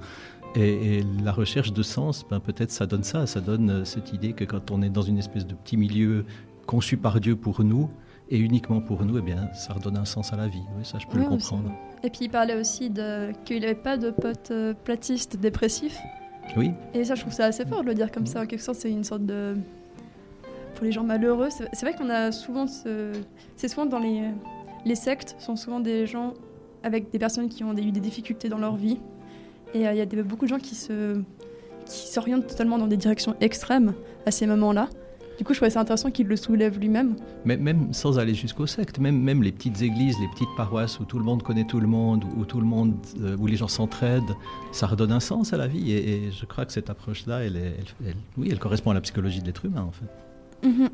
Et, 0.55 0.99
et 0.99 1.05
la 1.23 1.33
recherche 1.33 1.75
de 1.75 1.83
sens, 1.83 2.25
ben, 2.31 2.41
peut-être 2.41 2.71
ça 2.71 2.87
donne 2.87 3.05
ça, 3.05 3.27
ça 3.27 3.41
donne 3.41 3.85
cette 3.85 4.15
idée 4.15 4.33
que 4.33 4.45
quand 4.45 4.71
on 4.71 4.81
est 4.81 4.89
dans 4.89 5.03
une 5.03 5.19
espèce 5.19 5.47
de 5.47 5.55
petit 5.55 5.77
milieu 5.77 6.25
conçu 6.67 6.97
par 6.97 7.21
Dieu 7.21 7.37
pour 7.37 7.63
nous 7.65 7.89
et 8.31 8.39
uniquement 8.39 8.81
pour 8.81 9.05
nous, 9.05 9.19
eh 9.19 9.23
bien, 9.23 9.53
ça 9.55 9.75
redonne 9.75 9.97
un 9.97 10.05
sens 10.05 10.33
à 10.33 10.37
la 10.37 10.49
vie. 10.49 10.63
Oui, 10.79 10.85
ça, 10.85 10.99
je 10.99 11.07
peux 11.07 11.19
le 11.19 11.25
comprendre. 11.25 11.71
Et 12.03 12.11
puis 12.11 12.21
il 12.23 12.29
parlait 12.31 12.59
aussi 12.59 12.89
de 12.91 13.33
qu'il 13.45 13.61
n'avait 13.61 13.75
pas 13.75 13.97
de 13.97 14.11
potes 14.11 14.51
euh, 14.51 14.75
platistes 14.85 15.37
dépressifs. 15.37 15.99
Oui, 16.57 16.73
Et 16.95 17.05
ça, 17.05 17.15
je 17.15 17.21
trouve 17.21 17.33
ça 17.33 17.45
assez 17.47 17.65
fort 17.65 17.83
de 17.83 17.87
le 17.89 17.95
dire 17.95 18.11
comme 18.11 18.27
ça. 18.27 18.41
En 18.43 18.47
quelque 18.47 18.63
sorte, 18.63 18.79
c'est 18.79 18.91
une 18.91 19.05
sorte 19.05 19.25
de. 19.25 19.57
Pour 20.75 20.85
les 20.85 20.93
gens 20.93 21.05
malheureux, 21.05 21.49
c'est 21.51 21.81
vrai 21.87 21.95
qu'on 21.95 22.11
a 22.11 22.33
souvent. 22.33 22.67
Ce... 22.67 23.13
C'est 23.57 23.69
souvent 23.69 23.87
dans 23.87 23.99
les. 24.01 24.23
Les 24.85 24.95
sectes 24.97 25.37
sont 25.39 25.55
souvent 25.55 25.79
des 25.79 26.07
gens 26.07 26.35
avec 26.83 27.11
des 27.13 27.19
personnes 27.21 27.49
qui 27.49 27.63
ont 27.63 27.77
eu 27.77 27.93
des 27.93 28.01
difficultés 28.01 28.49
dans 28.49 28.59
leur 28.59 28.75
vie. 28.75 28.99
Et 29.75 29.87
euh, 29.87 29.93
il 29.93 29.99
y 29.99 30.01
a 30.01 30.07
des- 30.07 30.23
beaucoup 30.25 30.47
de 30.47 30.51
gens 30.51 30.59
qui 30.59 30.75
se 30.75 31.21
qui 31.87 32.09
s'orientent 32.09 32.47
totalement 32.47 32.79
dans 32.79 32.87
des 32.89 32.97
directions 32.97 33.37
extrêmes 33.41 33.95
à 34.27 34.31
ces 34.33 34.47
moments-là. 34.47 34.89
Du 35.39 35.45
coup, 35.45 35.55
je 35.55 35.59
trouvais 35.59 35.71
ça 35.71 35.81
intéressant 35.81 36.11
qu'il 36.11 36.27
le 36.29 36.37
soulève 36.37 36.79
lui-même. 36.79 37.17
mais 37.45 37.57
même 37.57 37.93
sans 37.93 38.19
aller 38.19 38.35
jusqu'au 38.35 38.67
secte, 38.67 38.99
même, 38.99 39.19
même 39.21 39.43
les 39.43 39.51
petites 39.51 39.81
églises, 39.83 40.17
les 40.21 40.29
petites 40.29 40.55
paroisses 40.57 41.01
où 41.01 41.05
tout 41.05 41.19
le 41.19 41.25
monde 41.25 41.43
connaît 41.43 41.65
tout 41.65 41.81
le 41.81 41.87
monde, 41.89 42.25
où, 42.37 42.45
tout 42.45 42.61
le 42.61 42.67
monde, 42.67 42.95
euh, 43.23 43.37
où 43.39 43.47
les 43.47 43.57
gens 43.57 43.67
s'entraident, 43.69 44.37
ça 44.73 44.87
redonne 44.87 45.11
un 45.11 45.21
sens 45.21 45.53
à 45.53 45.57
la 45.57 45.67
vie. 45.67 45.91
Et, 45.91 46.27
et 46.27 46.31
je 46.31 46.45
crois 46.47 46.65
que 46.67 46.73
cette 46.73 46.91
approche-là, 46.91 47.41
elle, 47.45 47.57
est- 47.57 47.75
elle- 47.79 48.09
elle- 48.09 48.15
oui, 48.37 48.49
elle 48.53 48.59
correspond 48.59 48.91
à 48.91 48.95
la 48.95 49.01
psychologie 49.01 49.41
de 49.41 49.47
l'être 49.47 49.65
humain, 49.65 49.83
en 49.89 49.91
fait. 49.93 50.69
Mhm. 50.69 50.91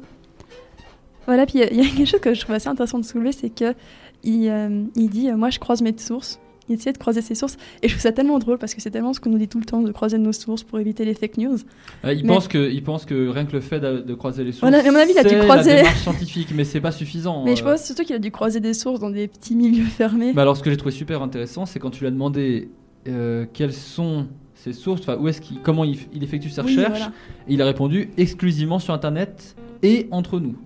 Voilà, 1.26 1.44
puis 1.44 1.58
il 1.58 1.60
y 1.60 1.64
a- 1.64 1.70
il 1.72 1.76
y, 1.76 1.86
a 1.86 1.90
quelque 1.90 2.06
chose 2.08 2.20
que 2.20 2.32
je 2.32 2.40
trouve 2.40 2.54
assez 2.54 2.68
intéressant 2.68 2.98
de 2.98 3.04
soulever, 3.04 3.32
c'est 3.32 3.50
que 3.50 3.74
il, 4.24 4.48
euh, 4.48 4.84
il 4.96 5.10
dit 5.10 5.28
euh, 5.30 5.36
Moi, 5.36 5.50
je 5.50 5.58
croise 5.58 5.82
mes 5.82 5.96
sources. 5.98 6.40
Il 6.68 6.74
essayait 6.74 6.92
de 6.92 6.98
croiser 6.98 7.22
ses 7.22 7.34
sources. 7.34 7.56
Et 7.82 7.88
je 7.88 7.94
trouve 7.94 8.02
ça 8.02 8.12
tellement 8.12 8.38
drôle 8.38 8.58
parce 8.58 8.74
que 8.74 8.80
c'est 8.80 8.90
tellement 8.90 9.12
ce 9.12 9.20
qu'on 9.20 9.30
nous 9.30 9.38
dit 9.38 9.48
tout 9.48 9.58
le 9.58 9.64
temps 9.64 9.80
de 9.82 9.90
croiser 9.92 10.18
nos 10.18 10.32
sources 10.32 10.62
pour 10.62 10.78
éviter 10.78 11.04
les 11.04 11.14
fake 11.14 11.38
news. 11.38 11.56
Euh, 12.04 12.12
il, 12.12 12.22
Mais- 12.22 12.28
pense 12.34 12.48
que, 12.48 12.70
il 12.70 12.82
pense 12.82 13.04
que 13.04 13.28
rien 13.28 13.44
que 13.46 13.52
le 13.52 13.60
fait 13.60 13.80
de, 13.80 13.98
de 14.00 14.14
croiser 14.14 14.44
les 14.44 14.52
sources, 14.52 14.70
Voilà, 14.70 14.78
à 14.86 14.90
mon 14.92 14.98
avis, 14.98 15.12
il 15.12 15.18
a 15.18 15.22
dû 15.22 15.30
c'est 15.30 15.38
croiser- 15.40 15.70
la 15.70 15.76
démarche 15.78 16.00
scientifique, 16.02 16.48
mais 16.54 16.64
c'est 16.64 16.80
pas 16.80 16.92
suffisant. 16.92 17.44
Mais 17.44 17.56
je 17.56 17.62
euh. 17.64 17.72
pense 17.72 17.84
surtout 17.84 18.04
qu'il 18.04 18.14
a 18.16 18.18
dû 18.18 18.30
croiser 18.30 18.60
des 18.60 18.74
sources 18.74 19.00
dans 19.00 19.10
des 19.10 19.28
petits 19.28 19.54
milieux 19.54 19.84
fermés. 19.86 20.32
Bah 20.32 20.42
alors, 20.42 20.56
ce 20.56 20.62
que 20.62 20.70
j'ai 20.70 20.76
trouvé 20.76 20.92
super 20.92 21.22
intéressant, 21.22 21.66
c'est 21.66 21.78
quand 21.78 21.90
tu 21.90 22.00
lui 22.00 22.06
as 22.08 22.10
demandé 22.12 22.68
euh, 23.06 23.46
quelles 23.52 23.72
sont 23.72 24.26
ses 24.54 24.72
sources, 24.72 25.02
où 25.20 25.28
est-ce 25.28 25.40
qu'il, 25.40 25.60
comment 25.62 25.84
il, 25.84 25.96
il 26.12 26.22
effectue 26.24 26.50
ses 26.50 26.60
Oui, 26.62 26.74
recherches, 26.76 26.98
voilà. 26.98 27.12
et 27.48 27.54
il 27.54 27.62
a 27.62 27.64
répondu 27.64 28.10
exclusivement 28.16 28.78
sur 28.80 28.92
Internet 28.92 29.54
et 29.82 30.08
entre 30.10 30.40
nous. 30.40 30.56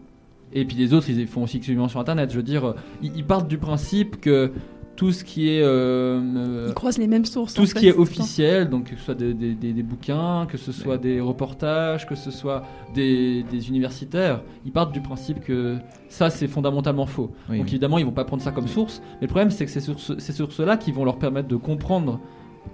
Et 0.55 0.65
puis 0.65 0.77
les 0.77 0.93
autres, 0.95 1.09
ils 1.11 1.27
font 1.27 1.45
aussi 1.45 1.59
exclusivement 1.59 1.89
sur 1.89 2.01
Internet. 2.01 2.31
Je 2.31 2.37
veux 2.37 2.43
dire, 2.43 2.65
euh, 2.69 2.75
ils 3.03 3.25
partent 3.25 3.49
du 3.49 3.59
principe 3.59 4.21
que 4.21 4.51
tout 4.95 5.11
ce 5.11 5.25
qui 5.25 5.49
est 5.49 5.63
euh, 5.63 6.21
euh, 6.21 6.67
Il 6.69 6.75
croise 6.75 6.99
les 6.99 7.07
mêmes 7.07 7.25
sources. 7.25 7.55
tout 7.55 7.65
ce 7.67 7.73
fait, 7.73 7.81
qui 7.81 7.89
est 7.89 7.97
officiel, 7.97 8.69
donc 8.69 8.91
que 8.91 8.97
ce 8.97 9.03
soit 9.03 9.15
des, 9.15 9.33
des- 9.35 9.55
des- 9.55 9.73
des 9.73 9.83
bouquins, 9.83 10.47
que 10.47 10.59
ce 10.59 10.71
soit 10.71 10.99
des 10.99 11.21
reportages, 11.21 12.07
que 12.07 12.15
ce 12.15 12.31
soit 12.31 12.63
des, 12.95 13.43
des 13.51 13.69
universitaires, 13.69 14.43
ils 14.67 14.73
partent 14.73 14.93
du 14.93 15.01
principe 15.01 15.41
que 15.41 15.79
ça 16.09 16.29
c'est 16.31 16.47
fondamentalement 16.47 17.07
faux. 17.07 17.31
Oui, 17.49 17.57
donc 17.59 17.65
oui. 17.67 17.71
évidemment 17.73 17.99
ils 17.99 18.05
vont 18.05 18.13
pas 18.13 18.25
prendre 18.25 18.43
ça 18.43 18.53
comme 18.53 18.69
source, 18.69 19.01
mais 19.21 19.23
le 19.23 19.29
problème 19.29 19.51
c'est 19.51 19.65
que 19.65 19.71
c'est 19.71 19.81
sur 19.81 19.99
ce- 19.99 20.19
c'est 20.19 20.33
sur 20.33 20.53
cela 20.53 20.77
qui 20.77 20.93
vont 20.93 21.05
leur 21.05 21.19
permettre 21.19 21.49
de 21.49 21.57
comprendre 21.57 22.21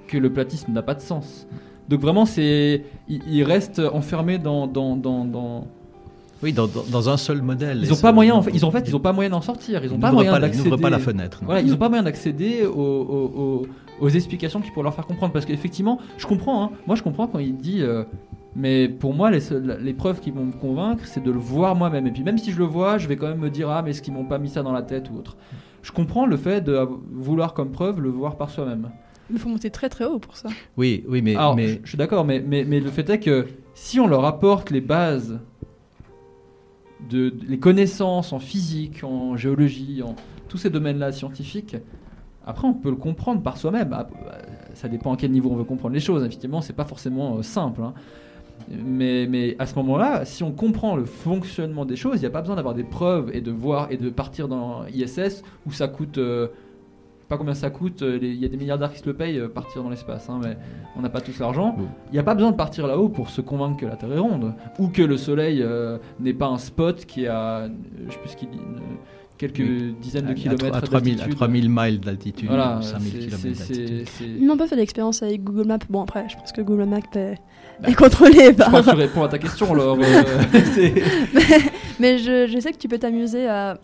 que 0.09 0.19
le 0.19 0.33
platisme 0.33 0.73
n'a 0.73 0.83
pas 0.83 0.95
de 0.95 1.01
sens. 1.01 1.47
Donc 1.89 2.01
vraiment 2.01 2.27
c'est 2.27 2.85
ils, 3.09 3.23
ils 3.31 3.45
restent 3.45 3.81
enfermés 3.81 4.39
dans, 4.39 4.67
dans, 4.67 4.97
dans, 4.97 5.25
dans- 5.25 5.67
Oui, 6.43 6.53
dans, 6.53 6.67
dans- 6.67 6.85
dans 6.91 7.09
un 7.09 7.17
seul 7.17 7.43
modèle. 7.43 7.81
ils 7.83 7.89
Et 7.89 7.93
ont 7.93 7.97
pas 7.97 8.13
moyen 8.13 8.35
en 8.35 8.43
fait, 8.43 8.51
ils 8.55 8.65
ont 8.65 8.69
en 8.69 8.71
fait 8.71 8.85
ils 8.87 8.95
ont 8.95 9.01
pas 9.01 9.13
moyen 9.13 9.31
d'en 9.31 9.41
sortir, 9.41 9.83
ils 9.85 9.91
ont 9.93 9.97
Ils 9.97 10.01
pas 10.01 10.09
n'ouvrent 10.09 10.15
moyen 10.23 10.33
pas, 10.33 10.39
la- 10.39 10.47
ils 10.47 10.51
d'accéder. 10.51 10.71
n'ouvrent 10.71 10.81
pas 10.83 10.91
la 10.91 10.99
fenêtre. 10.99 11.41
Voilà, 11.45 11.61
ils 11.61 11.71
n'ont 11.71 11.77
pas 11.77 11.89
moyen 11.89 12.05
d'accéder 12.05 12.65
aux, 12.65 12.73
aux- 12.77 13.33
aux- 13.37 13.67
aux 14.01 14.09
explications 14.09 14.61
qui 14.61 14.71
pourraient 14.71 14.85
leur 14.85 14.95
faire 14.95 15.07
comprendre. 15.07 15.33
Parce 15.33 15.45
qu'effectivement, 15.47 15.99
je 16.17 16.27
comprends, 16.27 16.63
hein. 16.65 16.71
moi 16.87 16.95
je 16.97 17.03
comprends 17.03 17.27
quand 17.27 17.39
il 17.41 17.57
dit. 17.57 17.83
euh, 17.83 18.05
mais 18.57 18.89
pour 18.89 19.15
moi, 19.15 19.31
les, 19.31 19.41
seules- 19.41 19.79
les 19.83 19.93
preuves 19.95 20.21
qui 20.21 20.31
vont 20.31 20.45
me 20.47 20.53
convaincre, 20.53 21.05
c'est 21.07 21.23
de 21.23 21.31
le 21.31 21.39
voir 21.39 21.75
moi-même. 21.77 22.07
Et 22.07 22.11
puis 22.11 22.23
même 22.23 22.39
si 22.39 22.51
je 22.53 22.59
le 22.59 22.65
vois, 22.65 22.99
je 22.99 23.07
vais 23.09 23.17
quand 23.17 23.29
même 23.29 23.39
me 23.41 23.51
dire 23.51 23.69
Ah, 23.71 23.83
mais 23.83 23.91
est-ce 23.91 24.03
qu'ils 24.03 24.15
m'ont 24.15 24.25
pas 24.25 24.39
mis 24.39 24.49
ça 24.49 24.63
dans 24.63 24.73
la 24.73 24.83
tête 24.83 25.11
ou 25.13 25.19
autre? 25.19 25.37
Je 25.83 25.93
comprends 25.93 26.27
le 26.27 26.37
fait 26.37 26.61
de 26.61 26.79
vouloir 27.13 27.53
comme 27.55 27.71
preuve 27.71 28.01
le 28.01 28.09
voir 28.11 28.37
par 28.37 28.51
soi-même. 28.51 28.91
Il 29.31 29.39
faut 29.39 29.49
monter 29.49 29.71
très 29.71 29.89
très 29.89 30.05
haut 30.07 30.19
pour 30.19 30.37
ça. 30.37 30.49
Oui, 30.77 31.05
oui, 31.09 31.21
mais, 31.23 31.37
Alors, 31.37 31.55
mais 31.55 31.69
je, 31.69 31.79
je 31.85 31.89
suis 31.91 31.99
d'accord, 31.99 32.25
mais, 32.25 32.43
mais, 32.47 32.65
mais 32.65 32.81
le 32.81 32.91
fait 32.91 33.09
est 33.11 33.19
que 33.21 33.47
si 33.75 34.01
on 34.01 34.07
leur 34.07 34.25
apporte 34.25 34.71
les 34.71 34.81
bases 34.81 35.39
de, 37.11 37.33
les 37.47 37.59
connaissances 37.59 38.33
en 38.33 38.39
physique, 38.39 39.05
en 39.05 39.37
géologie, 39.37 40.03
en 40.03 40.15
tous 40.49 40.59
ces 40.59 40.71
domaines-là 40.71 41.13
scientifiques, 41.13 41.77
après 42.47 42.67
on 42.67 42.75
peut 42.75 42.91
le 42.91 42.97
comprendre 42.97 43.43
par 43.43 43.57
soi-même. 43.57 43.91
Ah, 43.93 44.09
bah, 44.11 44.39
Ça 44.75 44.89
dépend 44.89 45.13
à 45.15 45.17
quel 45.17 45.31
niveau 45.31 45.51
on 45.51 45.57
veut 45.57 45.65
comprendre 45.65 45.95
les 45.95 46.01
choses. 46.01 46.23
Effectivement, 46.25 46.61
c'est 46.61 46.73
pas 46.73 46.85
forcément 46.85 47.37
euh, 47.39 47.43
simple. 47.43 47.83
hein. 47.83 47.95
Mais, 48.71 49.27
mais 49.29 49.57
à 49.59 49.67
ce 49.67 49.75
moment-là, 49.77 50.25
si 50.25 50.43
on 50.43 50.53
comprend 50.53 50.97
le 50.97 51.05
fonctionnement 51.05 51.85
des 51.85 51.97
choses, 51.97 52.17
il 52.17 52.21
n'y 52.21 52.27
a 52.27 52.31
pas 52.31 52.41
besoin 52.41 52.57
d'avoir 52.57 52.75
des 52.75 52.85
preuves 52.85 53.31
et 53.33 53.41
de 53.41 53.51
voir 53.53 53.89
et 53.91 53.97
de 53.97 54.11
partir 54.11 54.49
dans 54.49 54.85
ISS 54.87 55.43
où 55.67 55.73
ça 55.73 55.89
coûte. 55.89 56.19
euh, 56.19 56.49
pas 57.29 57.37
combien 57.37 57.55
ça 57.55 57.69
coûte, 57.71 58.03
euh, 58.03 58.19
il 58.23 58.35
y 58.37 58.45
a 58.45 58.49
des 58.49 58.57
milliardaires 58.57 58.93
qui 58.93 58.99
se 59.01 59.07
le 59.07 59.13
payent 59.15 59.39
euh, 59.39 59.49
partir 59.49 59.83
dans 59.83 59.91
l'espace, 59.91 60.29
hein, 60.31 60.41
mais 60.43 60.57
on 60.97 61.03
n'a 61.03 61.11
pas 61.11 61.21
tous 61.21 61.39
l'argent. 61.39 61.75
Oui. 61.79 61.85
Il 62.11 62.13
n'y 62.15 62.19
a 62.19 62.23
pas 62.23 62.35
besoin 62.35 62.51
de 62.53 62.57
partir 62.57 62.87
là-haut 62.87 63.09
pour 63.11 63.29
se 63.31 63.41
convaincre 63.43 63.77
que 63.79 63.87
la 63.87 63.97
Terre 63.97 64.13
est 64.13 64.19
ronde 64.19 64.55
ou 64.79 64.89
que 64.89 65.03
le 65.03 65.17
Soleil 65.19 65.61
euh, 65.63 65.99
n'est 66.21 66.33
pas 66.33 66.47
un 66.47 66.59
spot 66.59 67.05
qui 67.05 67.25
est 67.25 67.29
à, 67.29 67.59
euh, 67.59 67.69
je 68.09 68.13
sais 68.13 68.19
plus 68.19 68.29
ce 68.31 68.37
qu'il 68.37 68.49
dit, 68.51 68.57
une- 68.57 68.81
quelques 69.37 69.59
Oui. 69.59 69.95
dizaines 70.01 70.25
de 70.27 70.31
À- 70.33 70.35
kilomètres 70.35 70.75
à 70.75 70.81
3000, 70.81 71.13
à 71.13 71.17
d'altitude. 71.19 71.37
3000 71.37 71.69
miles 71.71 72.01
d'altitude, 72.01 72.49
Voilà, 72.49 72.79
ou 72.79 72.83
5000 72.83 73.13
c'est- 73.13 73.19
km 73.19 73.43
d'altitude. 73.43 74.09
Ils 74.41 74.47
n'ont 74.47 74.57
pas 74.57 74.67
fait 74.67 74.77
d'expérience 74.77 75.23
avec 75.23 75.45
Google 75.45 75.67
Maps. 75.69 75.79
Bon, 75.91 76.03
après, 76.03 76.27
je 76.29 76.37
pense 76.37 76.51
que 76.51 76.63
Google 76.63 76.87
Maps 76.87 76.99
est, 77.15 77.35
Bah, 77.81 77.89
est 77.91 77.95
contrôlé 77.95 78.47
Je 78.47 78.51
par. 78.53 78.67
crois 78.69 78.83
que 78.83 78.91
tu 78.91 78.97
réponds 78.97 79.23
à 79.23 79.29
ta 79.29 79.39
question, 79.39 79.73
Laure. 79.75 79.99
euh, 80.01 80.23
c'est- 80.75 80.95
Mais 82.01 82.19
je, 82.19 82.47
je 82.49 82.59
sais 82.59 82.73
que 82.73 82.79
tu 82.79 82.89
peux 82.89 82.99
t'amuser 82.99 83.47
à, 83.47 83.79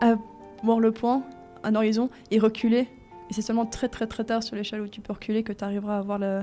à 0.00 0.14
voir 0.62 0.78
le 0.80 0.92
point, 0.92 1.22
un 1.64 1.74
horizon, 1.74 2.10
et 2.30 2.38
reculer. 2.38 2.86
Et 3.30 3.32
c'est 3.32 3.42
seulement 3.42 3.66
très 3.66 3.88
très 3.88 4.06
très 4.06 4.24
tard 4.24 4.42
sur 4.42 4.54
l'échelle 4.56 4.80
où 4.82 4.88
tu 4.88 5.00
peux 5.00 5.12
reculer 5.12 5.42
que 5.42 5.52
tu 5.52 5.64
arriveras 5.64 5.98
à 5.98 6.02
voir 6.02 6.18
le. 6.18 6.42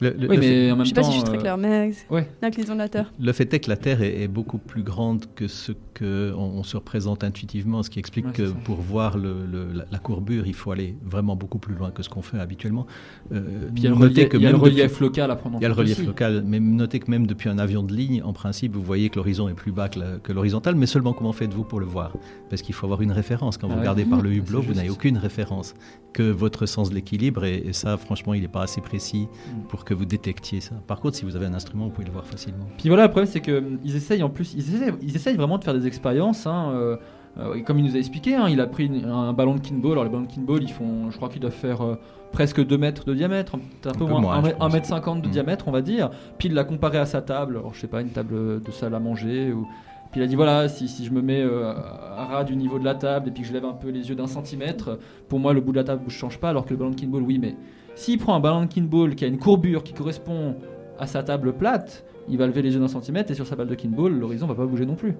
Le, 0.00 0.10
le- 0.10 0.28
oui, 0.28 0.36
le 0.36 0.42
fait- 0.42 0.48
mais 0.66 0.72
en 0.72 0.76
même 0.76 0.84
Je 0.84 0.88
sais 0.88 0.94
pas 0.94 1.02
temps. 1.02 1.06
si 1.08 1.12
je 1.12 1.18
suis 1.18 1.24
très 1.28 1.36
euh, 1.36 1.40
clair, 1.40 1.56
mais 1.58 1.92
ouais. 2.10 2.28
l'inclinaison 2.40 2.72
de 2.74 2.78
la 2.78 2.88
Terre. 2.88 3.12
Le 3.20 3.32
fait 3.32 3.52
est 3.54 3.60
que 3.60 3.68
la 3.70 3.76
Terre 3.76 4.02
est, 4.02 4.22
est 4.22 4.26
beaucoup 4.28 4.58
plus 4.58 4.82
grande 4.82 5.26
que 5.36 5.46
ce 5.46 5.70
qu'on 5.98 6.32
on 6.36 6.62
se 6.62 6.76
représente 6.76 7.24
intuitivement, 7.24 7.82
ce 7.82 7.90
qui 7.90 7.98
explique 7.98 8.26
Ouais, 8.26 8.32
que 8.32 8.46
ça. 8.48 8.54
pour 8.64 8.76
voir 8.80 9.16
le- 9.18 9.46
le- 9.50 9.72
la, 9.72 9.84
la 9.90 9.98
courbure, 9.98 10.46
il 10.46 10.54
faut 10.54 10.70
aller 10.72 10.96
vraiment 11.04 11.36
beaucoup 11.36 11.58
plus 11.58 11.74
loin 11.74 11.90
que 11.90 12.02
ce 12.02 12.08
qu'on 12.08 12.22
fait 12.22 12.38
habituellement. 12.38 12.86
Euh, 13.32 13.40
Puis 13.74 13.76
il 13.76 13.84
y 13.84 13.86
a 13.86 13.90
le 13.90 13.96
relief, 13.96 14.28
que 14.28 14.36
il 14.36 14.42
y 14.42 14.46
a 14.46 14.50
le 14.50 14.56
même 14.58 14.64
depuis- 14.64 14.80
relief 14.82 15.00
local 15.00 15.30
à 15.30 15.36
prendre 15.36 15.56
en 15.56 15.58
il 15.58 15.62
y 15.62 15.66
a 15.66 15.68
le 15.68 15.74
compte 15.74 15.84
relief 15.84 15.98
aussi. 15.98 16.06
local, 16.06 16.42
mais 16.46 16.60
notez 16.60 17.00
que 17.00 17.10
même 17.10 17.26
depuis 17.26 17.48
un 17.48 17.58
avion 17.58 17.82
de 17.82 17.92
ligne, 17.94 18.22
en 18.22 18.32
principe, 18.32 18.74
vous 18.74 18.82
voyez 18.82 19.08
que 19.10 19.16
l'horizon 19.16 19.48
est 19.48 19.54
plus 19.54 19.72
bas 19.72 19.88
que 19.88 20.32
l'horizontal, 20.32 20.74
mais 20.74 20.86
seulement 20.86 21.12
comment 21.12 21.32
faites-vous 21.32 21.64
pour 21.64 21.80
le 21.80 21.86
voir? 21.86 22.12
Parce 22.50 22.62
qu'il 22.62 22.74
faut 22.74 22.86
avoir 22.86 23.02
une 23.02 23.12
référence. 23.12 23.58
Quand 23.58 23.68
Ah 23.70 23.74
vous 23.74 23.80
regardez 23.80 24.04
par 24.04 24.20
le 24.22 24.32
hublot, 24.34 24.60
vous 24.62 24.74
n'avez 24.74 24.90
aucune 24.90 25.18
référence 25.18 25.74
que 26.12 26.22
votre 26.30 26.66
sens 26.66 26.90
de 26.90 26.94
l'équilibre, 26.94 27.44
et, 27.44 27.56
et 27.66 27.72
ça, 27.72 27.96
franchement, 27.96 28.34
il 28.34 28.42
n'est 28.42 28.48
pas 28.48 28.62
assez 28.62 28.80
précis 28.82 29.26
Mm. 29.32 29.62
pour 29.68 29.84
que 29.84 29.94
vous 29.94 30.04
détectiez 30.04 30.60
ça. 30.60 30.74
Par 30.86 31.00
contre, 31.00 31.16
si 31.16 31.24
vous 31.24 31.36
avez 31.36 31.46
un 31.46 31.54
instrument, 31.54 31.84
vous 31.86 31.90
pouvez 31.90 32.06
le 32.06 32.12
voir 32.12 32.26
facilement. 32.26 32.66
Puis 32.78 32.88
voilà, 32.88 33.04
le 33.04 33.10
problème 33.10 33.30
c'est 33.32 33.40
qu'ils 33.40 33.96
essayent 33.96 34.22
en 34.22 34.28
plus, 34.30 34.52
ils 34.54 34.74
essayent, 34.74 34.92
ils 35.02 35.16
essayent 35.16 35.36
vraiment 35.36 35.58
de 35.58 35.64
faire 35.64 35.74
des 35.74 35.81
expériences. 35.86 36.46
hein, 36.46 36.70
euh, 36.74 36.96
euh, 37.38 37.54
et 37.54 37.62
comme 37.62 37.78
il 37.78 37.84
nous 37.84 37.96
a 37.96 37.98
expliqué, 37.98 38.34
hein, 38.34 38.46
il 38.48 38.60
a 38.60 38.66
pris 38.66 38.86
une- 38.86 39.04
un 39.06 39.32
ballon 39.32 39.54
de 39.54 39.60
kinball. 39.60 39.92
Alors 39.92 40.04
les 40.04 40.10
ballons 40.10 40.24
de 40.24 40.30
kinball, 40.30 40.62
ils 40.62 40.70
font, 40.72 41.10
je 41.10 41.16
crois 41.16 41.28
qu'ils 41.28 41.40
doivent 41.40 41.52
faire 41.52 41.80
euh, 41.82 41.94
presque 42.32 42.64
2 42.64 42.76
mètres 42.78 43.04
de 43.04 43.14
diamètre, 43.14 43.54
un, 43.56 43.88
un 43.90 43.92
peu 43.94 44.04
moins, 44.04 44.20
moins, 44.20 44.34
1 44.36 44.40
je 44.42 44.46
mètre, 44.46 44.58
pense. 44.80 44.86
50 44.88 45.22
de 45.22 45.28
Mm. 45.28 45.30
diamètre, 45.30 45.68
on 45.68 45.70
va 45.72 45.80
dire. 45.82 46.10
Puis 46.38 46.48
il 46.48 46.54
l'a 46.54 46.64
comparé 46.64 46.98
à 46.98 47.06
sa 47.06 47.22
table, 47.22 47.56
alors 47.58 47.72
je 47.74 47.80
sais 47.80 47.86
pas, 47.88 48.00
une 48.02 48.10
table 48.10 48.60
de 48.62 48.70
salle 48.70 48.94
à 48.94 49.00
manger. 49.00 49.52
Ou... 49.52 49.66
Puis 50.10 50.20
il 50.20 50.24
a 50.24 50.26
dit 50.26 50.34
voilà, 50.36 50.68
si, 50.68 50.88
si 50.88 51.06
je 51.06 51.10
me 51.12 51.22
mets 51.22 51.40
euh, 51.42 51.72
à 51.72 52.26
ras 52.26 52.44
du 52.44 52.54
niveau 52.54 52.78
de 52.78 52.84
la 52.84 52.94
table 52.94 53.28
et 53.28 53.32
puis 53.32 53.42
que 53.42 53.48
je 53.48 53.52
lève 53.54 53.64
un 53.64 53.72
peu 53.72 53.88
les 53.88 54.10
yeux 54.10 54.14
d'un 54.14 54.26
centimètre, 54.26 54.98
pour 55.28 55.38
moi 55.38 55.54
le 55.54 55.62
bout 55.62 55.72
de 55.72 55.78
la 55.78 55.84
table 55.84 56.02
ne 56.04 56.10
change 56.10 56.38
pas, 56.38 56.50
alors 56.50 56.66
que 56.66 56.70
le 56.70 56.76
ballon 56.76 56.90
de 56.90 56.96
kinball, 56.96 57.22
oui, 57.22 57.38
mais 57.38 57.56
s'il 57.94 58.18
prend 58.18 58.34
un 58.34 58.40
ballon 58.40 58.60
de 58.62 58.66
kinball 58.66 59.14
qui 59.14 59.24
a 59.24 59.28
une 59.28 59.38
courbure 59.38 59.82
qui 59.82 59.94
correspond 59.94 60.56
à 60.98 61.06
sa 61.06 61.22
table 61.22 61.54
plate, 61.54 62.04
il 62.28 62.36
va 62.36 62.46
lever 62.46 62.60
les 62.62 62.74
yeux 62.74 62.80
d'un 62.80 62.88
centimètre 62.88 63.30
et 63.30 63.34
sur 63.34 63.46
sa 63.46 63.56
balle 63.56 63.68
de 63.68 63.74
kinball, 63.74 64.12
l'horizon 64.12 64.46
va 64.46 64.54
pas 64.54 64.66
bouger 64.66 64.84
non 64.86 64.94
plus. 64.96 65.14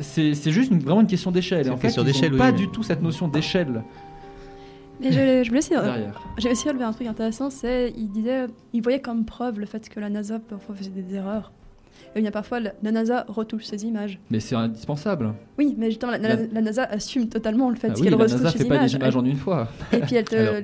C'est 0.00 0.34
juste 0.50 0.70
une- 0.70 0.80
vraiment 0.80 1.00
une 1.00 1.06
question 1.06 1.30
d'échelle. 1.30 1.66
Et 1.66 1.70
en 1.70 1.76
fait, 1.76 1.88
ils 1.96 2.04
d'échelle, 2.04 2.32
oui, 2.32 2.38
pas 2.38 2.50
oui. 2.50 2.56
du 2.56 2.68
tout 2.68 2.82
cette 2.82 3.02
notion 3.02 3.28
d'échelle 3.28 3.82
Mais 5.00 5.12
je, 5.12 5.42
je 5.44 5.48
voulais 5.48 5.58
aussi, 5.58 5.74
euh, 5.74 6.06
j'ai 6.38 6.50
aussi 6.50 6.68
relevé 6.68 6.84
un 6.84 6.92
truc 6.92 7.06
intéressant, 7.06 7.50
c'est 7.50 7.92
il 7.96 8.08
disait, 8.10 8.46
il 8.72 8.82
voyait 8.82 9.00
comme 9.00 9.24
preuve 9.24 9.60
le 9.60 9.66
fait 9.66 9.88
que 9.88 10.00
la 10.00 10.08
NASA 10.10 10.38
parfois 10.38 10.74
faisait 10.74 10.90
des 10.90 11.14
erreurs. 11.14 11.52
Et 12.18 12.20
bien 12.22 12.30
parfois 12.32 12.58
la, 12.58 12.72
la 12.82 12.90
NASA 12.90 13.24
retouche 13.28 13.64
ses 13.64 13.84
images. 13.84 14.18
Mais 14.30 14.40
c'est 14.40 14.56
indispensable. 14.56 15.34
Oui, 15.56 15.74
mais 15.78 15.86
justement 15.90 16.12
la, 16.12 16.18
la- 16.18 16.34
La- 16.36 16.46
la 16.52 16.60
NASA 16.60 16.82
assume 16.84 17.28
totalement 17.28 17.70
le 17.70 17.76
fait 17.76 17.88
Ah 17.90 17.94
oui, 17.96 18.02
qu'elle 18.02 18.10
la 18.10 18.16
retouche 18.16 18.32
NASA 18.32 18.50
ses 18.50 18.58
fait 18.58 18.64
pas 18.64 18.74
images. 18.76 18.90
des 18.92 18.96
images 18.96 19.16
en 19.16 19.24
une 19.24 19.36
fois. 19.36 19.68
Et 19.92 19.98
puis 19.98 20.16
elle 20.16 20.24
te 20.24 20.34
Alors- 20.36 20.54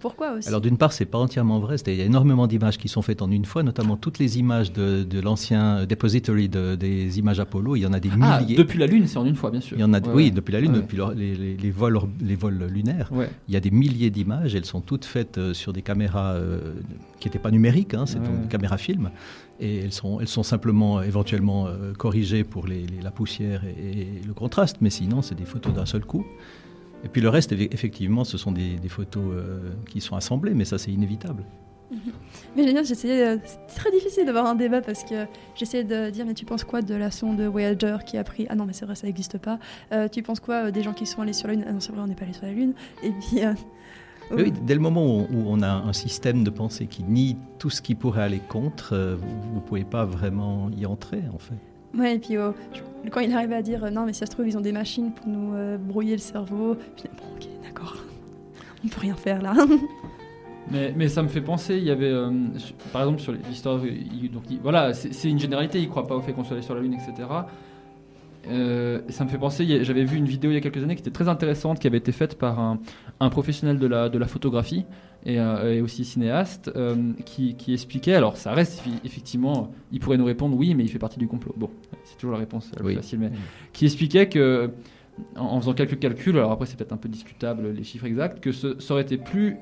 pourquoi 0.00 0.32
aussi. 0.34 0.48
Alors 0.48 0.60
d'une 0.60 0.76
part, 0.78 0.92
c'est 0.92 1.04
pas 1.04 1.18
entièrement 1.18 1.58
vrai. 1.58 1.76
Il 1.86 1.94
y 1.94 2.00
a 2.00 2.04
énormément 2.04 2.46
d'images 2.46 2.78
qui 2.78 2.88
sont 2.88 3.02
faites 3.02 3.22
en 3.22 3.30
une 3.30 3.44
fois, 3.44 3.62
notamment 3.62 3.96
toutes 3.96 4.18
les 4.18 4.38
images 4.38 4.72
de, 4.72 5.02
de 5.02 5.20
l'ancien 5.20 5.84
depository 5.84 6.48
de- 6.48 6.74
des 6.76 7.18
images 7.18 7.40
Apollo. 7.40 7.76
Il 7.76 7.80
y 7.80 7.86
en 7.86 7.92
a 7.92 8.00
des 8.00 8.10
Ah, 8.20 8.40
milliers. 8.40 8.56
depuis 8.56 8.78
la 8.78 8.86
Lune, 8.86 9.06
c'est 9.06 9.18
en 9.18 9.26
une 9.26 9.34
fois, 9.36 9.50
bien 9.50 9.60
sûr. 9.60 9.76
Il 9.76 9.80
y 9.80 9.84
en 9.84 9.92
a, 9.94 9.98
Ouais, 10.00 10.08
oui, 10.14 10.24
ouais. 10.26 10.30
depuis 10.30 10.52
la 10.52 10.60
Lune, 10.60 10.72
Ouais. 10.72 10.80
depuis 10.80 10.96
le- 10.96 11.12
les, 11.14 11.34
les- 11.34 11.56
les 11.56 11.70
vols, 11.70 11.98
les 12.22 12.36
vols 12.36 12.66
lunaires. 12.70 13.08
Ouais. 13.12 13.28
Il 13.48 13.54
y 13.54 13.56
a 13.56 13.60
des 13.60 13.70
milliers 13.72 14.10
d'images. 14.10 14.54
Elles 14.54 14.64
sont 14.64 14.80
toutes 14.80 15.04
faites 15.04 15.38
euh, 15.38 15.54
sur 15.54 15.72
des 15.72 15.82
caméras 15.82 16.32
euh, 16.34 16.74
qui 17.18 17.28
n'étaient 17.28 17.38
pas 17.38 17.50
numériques, 17.50 17.94
hein, 17.94 18.04
c'est 18.06 18.18
Ouais. 18.18 18.26
donc 18.26 18.42
des 18.42 18.48
caméras 18.48 18.76
film. 18.78 19.10
Et 19.60 19.78
elles 19.78 19.92
sont, 19.92 20.20
elles 20.20 20.28
sont 20.28 20.42
simplement 20.42 20.98
euh, 20.98 21.02
éventuellement 21.02 21.66
euh, 21.66 21.92
corrigées 21.92 22.44
pour 22.44 22.66
la 22.66 23.10
poussière 23.10 23.62
et, 23.64 24.20
le 24.26 24.34
contraste, 24.34 24.78
mais 24.80 24.90
sinon, 24.90 25.22
c'est 25.22 25.34
des 25.34 25.44
photos 25.44 25.72
d'un 25.72 25.86
seul 25.86 26.04
coup. 26.04 26.26
Et 27.04 27.08
puis 27.08 27.20
le 27.20 27.28
reste, 27.28 27.52
eff- 27.52 27.72
effectivement, 27.72 28.24
ce 28.24 28.36
sont 28.36 28.52
des, 28.52 28.78
photos 28.88 29.22
euh, 29.28 29.70
qui 29.88 30.00
sont 30.00 30.16
assemblées, 30.16 30.54
mais 30.54 30.64
ça, 30.64 30.78
c'est 30.78 30.90
inévitable. 30.90 31.44
Mais 32.56 32.64
génial, 32.64 32.84
j'essayais. 32.84 33.38
C'est 33.44 33.76
très 33.76 33.90
difficile 33.92 34.24
d'avoir 34.26 34.46
un 34.46 34.56
débat 34.56 34.80
parce 34.80 35.04
que 35.04 35.26
j'essayais 35.54 35.84
de 35.84 36.10
dire 36.10 36.26
mais 36.26 36.34
tu 36.34 36.44
penses 36.44 36.64
quoi 36.64 36.82
de 36.82 36.94
la 36.94 37.12
sonde 37.12 37.40
Voyager 37.40 37.98
qui 38.04 38.16
a 38.16 38.24
pris 38.24 38.46
ah 38.48 38.56
non 38.56 38.64
mais 38.64 38.72
c'est 38.72 38.84
vrai 38.84 38.96
ça 38.96 39.06
n'existe 39.06 39.38
pas. 39.38 39.60
Tu 40.08 40.22
penses 40.22 40.40
quoi 40.40 40.72
des 40.72 40.82
gens 40.82 40.92
qui 40.92 41.06
sont 41.06 41.22
allés 41.22 41.34
sur 41.34 41.46
la 41.46 41.54
lune? 41.54 41.64
Ah 41.68 41.72
non 41.72 41.78
c'est 41.78 41.92
vrai 41.92 42.00
on 42.00 42.08
n'est 42.08 42.16
pas 42.16 42.24
allé 42.24 42.32
sur 42.32 42.46
la 42.46 42.52
lune. 42.52 42.72
Et 43.04 43.10
puis 43.10 43.42
Oui, 44.30 44.52
dès 44.66 44.74
le 44.74 44.80
moment 44.80 45.04
où, 45.04 45.20
où 45.22 45.44
on 45.46 45.60
a 45.62 45.68
un 45.70 45.92
système 45.92 46.44
de 46.44 46.50
pensée 46.50 46.86
qui 46.86 47.02
nie 47.04 47.36
tout 47.58 47.70
ce 47.70 47.82
qui 47.82 47.94
pourrait 47.94 48.22
aller 48.22 48.40
contre, 48.40 48.94
euh, 48.94 49.16
vous 49.16 49.54
ne 49.56 49.60
pouvez 49.60 49.84
pas 49.84 50.04
vraiment 50.04 50.70
y 50.76 50.86
entrer, 50.86 51.22
en 51.32 51.38
fait. 51.38 51.58
ouais 51.98 52.16
et 52.16 52.18
puis 52.18 52.36
euh, 52.36 52.50
je- 52.72 53.10
quand 53.10 53.20
il 53.20 53.32
arrivait 53.34 53.56
à 53.56 53.62
dire 53.62 53.84
euh, 53.84 53.90
non 53.90 54.06
mais 54.06 54.12
si 54.14 54.20
ça 54.20 54.26
se 54.26 54.30
trouve 54.30 54.48
ils 54.48 54.56
ont 54.56 54.62
des 54.62 54.72
machines 54.72 55.12
pour 55.12 55.28
nous 55.28 55.54
euh, 55.54 55.76
brouiller 55.78 56.12
le 56.12 56.18
cerveau. 56.22 56.76
Je 56.96 57.02
disais 57.02 57.10
bon 57.18 57.24
ok 57.36 57.48
d'accord 57.62 57.96
on 58.84 58.88
peut 58.88 59.00
rien 59.00 59.14
faire 59.14 59.42
là. 59.42 59.54
Mais, 60.70 60.94
mais 60.96 61.08
ça 61.08 61.22
me 61.22 61.28
fait 61.28 61.42
penser, 61.42 61.76
il 61.76 61.84
y 61.84 61.90
avait, 61.90 62.06
euh, 62.08 62.32
sur- 62.56 62.74
par 62.90 63.02
exemple, 63.02 63.20
sur 63.20 63.32
l'histoire. 63.32 63.76
Donc, 63.76 64.44
il- 64.50 64.58
voilà, 64.62 64.94
c'est 64.94 65.12
c'est 65.12 65.28
une 65.28 65.38
généralité, 65.38 65.78
il 65.78 65.84
ne 65.84 65.90
croit 65.90 66.06
pas 66.06 66.16
au 66.16 66.22
fait 66.22 66.32
qu'on 66.32 66.42
soit 66.42 66.54
allé 66.56 66.62
sur 66.64 66.74
la 66.74 66.80
Lune, 66.80 66.94
etc. 66.94 67.28
Euh, 68.48 69.00
ça 69.08 69.24
me 69.24 69.30
fait 69.30 69.38
penser, 69.38 69.84
j'avais 69.84 70.04
vu 70.04 70.16
une 70.18 70.26
vidéo 70.26 70.50
il 70.50 70.54
y 70.54 70.56
a 70.56 70.60
quelques 70.60 70.82
années 70.82 70.96
qui 70.96 71.00
était 71.00 71.10
très 71.10 71.28
intéressante, 71.28 71.78
qui 71.78 71.86
avait 71.86 71.98
été 71.98 72.12
faite 72.12 72.36
par 72.38 72.60
un, 72.60 72.78
un 73.20 73.30
professionnel 73.30 73.78
de 73.78 73.86
la, 73.86 74.08
de 74.10 74.18
la 74.18 74.26
photographie 74.26 74.84
et, 75.24 75.40
euh, 75.40 75.74
et 75.76 75.80
aussi 75.80 76.04
cinéaste, 76.04 76.70
euh, 76.76 77.12
qui, 77.24 77.54
qui 77.54 77.72
expliquait, 77.72 78.14
alors 78.14 78.36
ça 78.36 78.52
reste 78.52 78.82
effectivement, 79.04 79.72
il 79.92 80.00
pourrait 80.00 80.18
nous 80.18 80.26
répondre 80.26 80.56
oui, 80.56 80.74
mais 80.74 80.84
il 80.84 80.88
fait 80.90 80.98
partie 80.98 81.18
du 81.18 81.26
complot. 81.26 81.54
Bon, 81.56 81.70
c'est 82.04 82.16
toujours 82.18 82.32
la 82.32 82.38
réponse 82.38 82.70
la 82.72 82.78
plus 82.80 82.88
Oui. 82.88 82.94
facile, 82.96 83.20
mais 83.20 83.30
qui 83.72 83.86
expliquait 83.86 84.28
que, 84.28 84.70
en, 85.36 85.44
en 85.46 85.60
faisant 85.60 85.72
quelques 85.72 85.98
calculs, 85.98 86.36
alors 86.36 86.52
après 86.52 86.66
c'est 86.66 86.76
peut-être 86.76 86.92
un 86.92 86.98
peu 86.98 87.08
discutable 87.08 87.70
les 87.70 87.84
chiffres 87.84 88.04
exacts, 88.06 88.40
que 88.40 88.52
ce- 88.52 88.78
ça 88.78 88.92
aurait 88.94 89.04
été 89.04 89.16
plus 89.16 89.56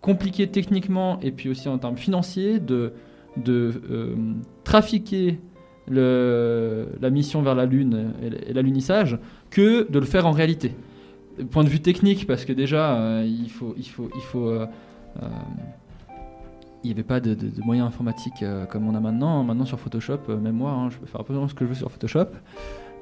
compliqué 0.00 0.46
techniquement 0.46 1.18
et 1.20 1.30
puis 1.32 1.48
aussi 1.48 1.68
en 1.68 1.78
termes 1.78 1.96
financiers 1.96 2.60
de, 2.60 2.92
de 3.36 3.72
euh, 3.90 4.14
trafiquer 4.62 5.38
la 5.88 7.10
mission 7.10 7.42
vers 7.42 7.54
la 7.54 7.66
Lune 7.66 8.12
et, 8.22 8.50
et 8.50 8.52
l'alunissage 8.52 9.18
que 9.50 9.90
de 9.90 9.98
le 9.98 10.06
faire 10.06 10.26
en 10.26 10.32
réalité. 10.32 10.74
Point 11.50 11.64
de 11.64 11.68
vue 11.68 11.80
technique, 11.80 12.26
parce 12.26 12.44
que 12.44 12.52
déjà, 12.52 12.96
euh, 12.96 13.26
il 13.26 13.50
faut... 13.50 13.74
Il 13.76 13.88
faut, 13.88 14.08
il 14.14 14.22
faut 14.22 14.48
euh, 14.48 14.66
euh, 15.22 15.26
n'y 16.84 16.92
avait 16.92 17.02
pas 17.02 17.20
de, 17.20 17.36
moyens 17.64 17.88
informatiques 17.88 18.42
euh, 18.42 18.66
comme 18.66 18.86
on 18.88 18.94
a 18.94 19.00
maintenant. 19.00 19.42
Maintenant 19.42 19.64
sur 19.64 19.80
Photoshop, 19.80 20.20
euh, 20.28 20.38
même 20.38 20.56
moi, 20.56 20.70
hein, 20.70 20.90
je 20.90 20.98
peux 20.98 21.06
faire 21.06 21.20
un 21.20 21.24
peu 21.24 21.34
ce 21.48 21.54
que 21.54 21.64
je 21.64 21.70
veux 21.70 21.74
sur 21.74 21.90
Photoshop. 21.90 22.28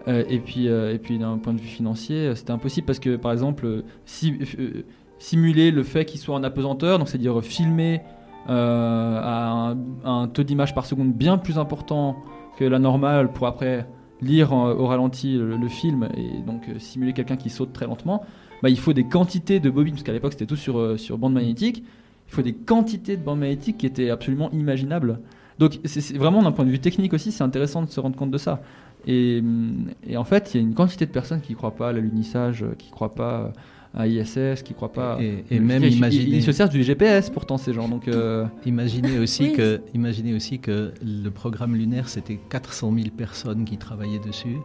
Euh, 0.09 0.24
et 0.28 0.38
puis, 0.38 0.68
euh, 0.68 0.92
et 0.92 0.98
puis 0.98 1.18
d'un 1.18 1.38
point 1.38 1.52
de 1.52 1.60
vue 1.60 1.68
financier, 1.68 2.16
euh, 2.16 2.34
c'était 2.34 2.50
impossible 2.50 2.86
parce 2.86 2.98
que, 2.98 3.16
par 3.16 3.32
exemple, 3.32 3.66
euh, 3.66 3.84
si, 4.04 4.38
euh, 4.59 4.82
simuler 5.18 5.70
le 5.70 5.82
fait 5.82 6.04
qu'il 6.04 6.18
soit 6.18 6.34
en 6.34 6.42
apesanteur, 6.42 6.98
donc 6.98 7.09
c'est-à-dire 7.09 7.40
filmer 7.42 8.00
euh, 8.48 9.20
à 9.22 9.74
un 10.04 10.28
taux 10.28 10.42
d'image 10.42 10.74
par 10.74 10.86
seconde 10.86 11.12
bien 11.12 11.38
plus 11.38 11.59
important 11.59 12.16
que 12.59 12.65
la 12.65 12.79
normale 12.79 13.33
pour 13.33 13.47
après 13.47 13.87
lire 14.20 14.53
au 14.53 14.87
ralenti 14.87 15.37
le, 15.37 15.69
film 15.69 16.09
et 16.16 16.43
donc 16.43 16.69
euh, 16.69 16.79
simuler 16.79 17.12
quelqu'un 17.12 17.37
qui 17.37 17.51
saute 17.51 17.73
très 17.73 17.87
lentement, 17.87 18.24
bah, 18.62 18.70
il 18.70 18.79
faut 18.79 18.93
des 18.93 19.05
quantités 19.05 19.59
de 19.59 19.69
bobines, 19.69 19.95
parce 19.95 20.05
qu'à 20.05 20.12
l'époque 20.12 20.33
c'était 20.33 20.47
tout 20.47 20.57
sur, 20.57 20.79
euh, 20.79 20.97
sur 20.97 21.19
bande 21.19 21.35
magnétique, 21.35 21.83
il 22.29 22.35
faut 22.35 22.43
des 22.43 22.55
quantités 22.55 23.16
de 23.16 23.23
bandes 23.23 23.41
magnétiques 23.41 23.79
qui 23.79 23.87
étaient 23.87 24.11
absolument 24.11 24.51
imaginables. 24.53 25.20
Donc 25.59 25.79
c'est 25.85 26.01
c'est 26.01 26.16
vraiment 26.16 26.43
d'un 26.43 26.53
point 26.53 26.65
de 26.65 26.70
vue 26.70 26.79
technique 26.79 27.12
aussi, 27.12 27.33
c'est 27.33 27.45
intéressant 27.45 27.83
de 27.83 27.91
se 27.91 28.01
rendre 28.01 28.16
compte 28.16 28.31
de 28.31 28.39
ça. 28.39 28.62
Et, 29.07 29.41
hum, 29.41 29.91
et 30.07 30.16
en 30.16 30.24
fait, 30.24 30.55
il 30.55 30.61
y 30.61 30.61
a 30.61 30.66
une 30.66 30.74
quantité 30.74 31.07
de 31.07 31.11
personnes 31.11 31.41
qui 31.41 31.53
ne 31.53 31.57
croient 31.57 31.74
pas 31.74 31.89
à 31.89 31.93
l'alunissage, 31.93 32.62
euh, 32.62 32.74
qui 32.79 32.89
ne 32.89 32.93
croient 32.93 33.15
pas 33.15 33.53
à 33.94 34.06
ISS, 34.06 34.62
qui 34.62 34.73
croient 34.74 34.93
pas. 34.93 35.19
Et- 35.20 35.44
et 35.51 35.60
même 35.60 35.82
ils, 35.85 35.97
imaginer- 35.97 36.23
ils- 36.24 36.35
ils 36.36 36.43
se 36.43 36.52
servent 36.52 36.70
du 36.70 36.82
GPS 36.82 37.28
pourtant 37.31 37.59
ces 37.59 37.73
gens. 37.74 37.89
Donc 37.89 38.09
euh, 38.09 38.47
Imaginez 38.64 39.19
aussi, 39.19 39.44
Oui. 39.44 39.52
que, 39.52 39.81
imaginez 39.94 40.35
aussi 40.35 40.59
que 40.59 40.93
le 41.05 41.28
programme 41.31 41.74
lunaire, 41.77 42.09
c'était 42.09 42.39
400 42.48 42.93
000 42.94 43.09
personnes 43.16 43.64
qui 43.64 43.77
travaillaient 43.77 44.19
dessus. 44.24 44.56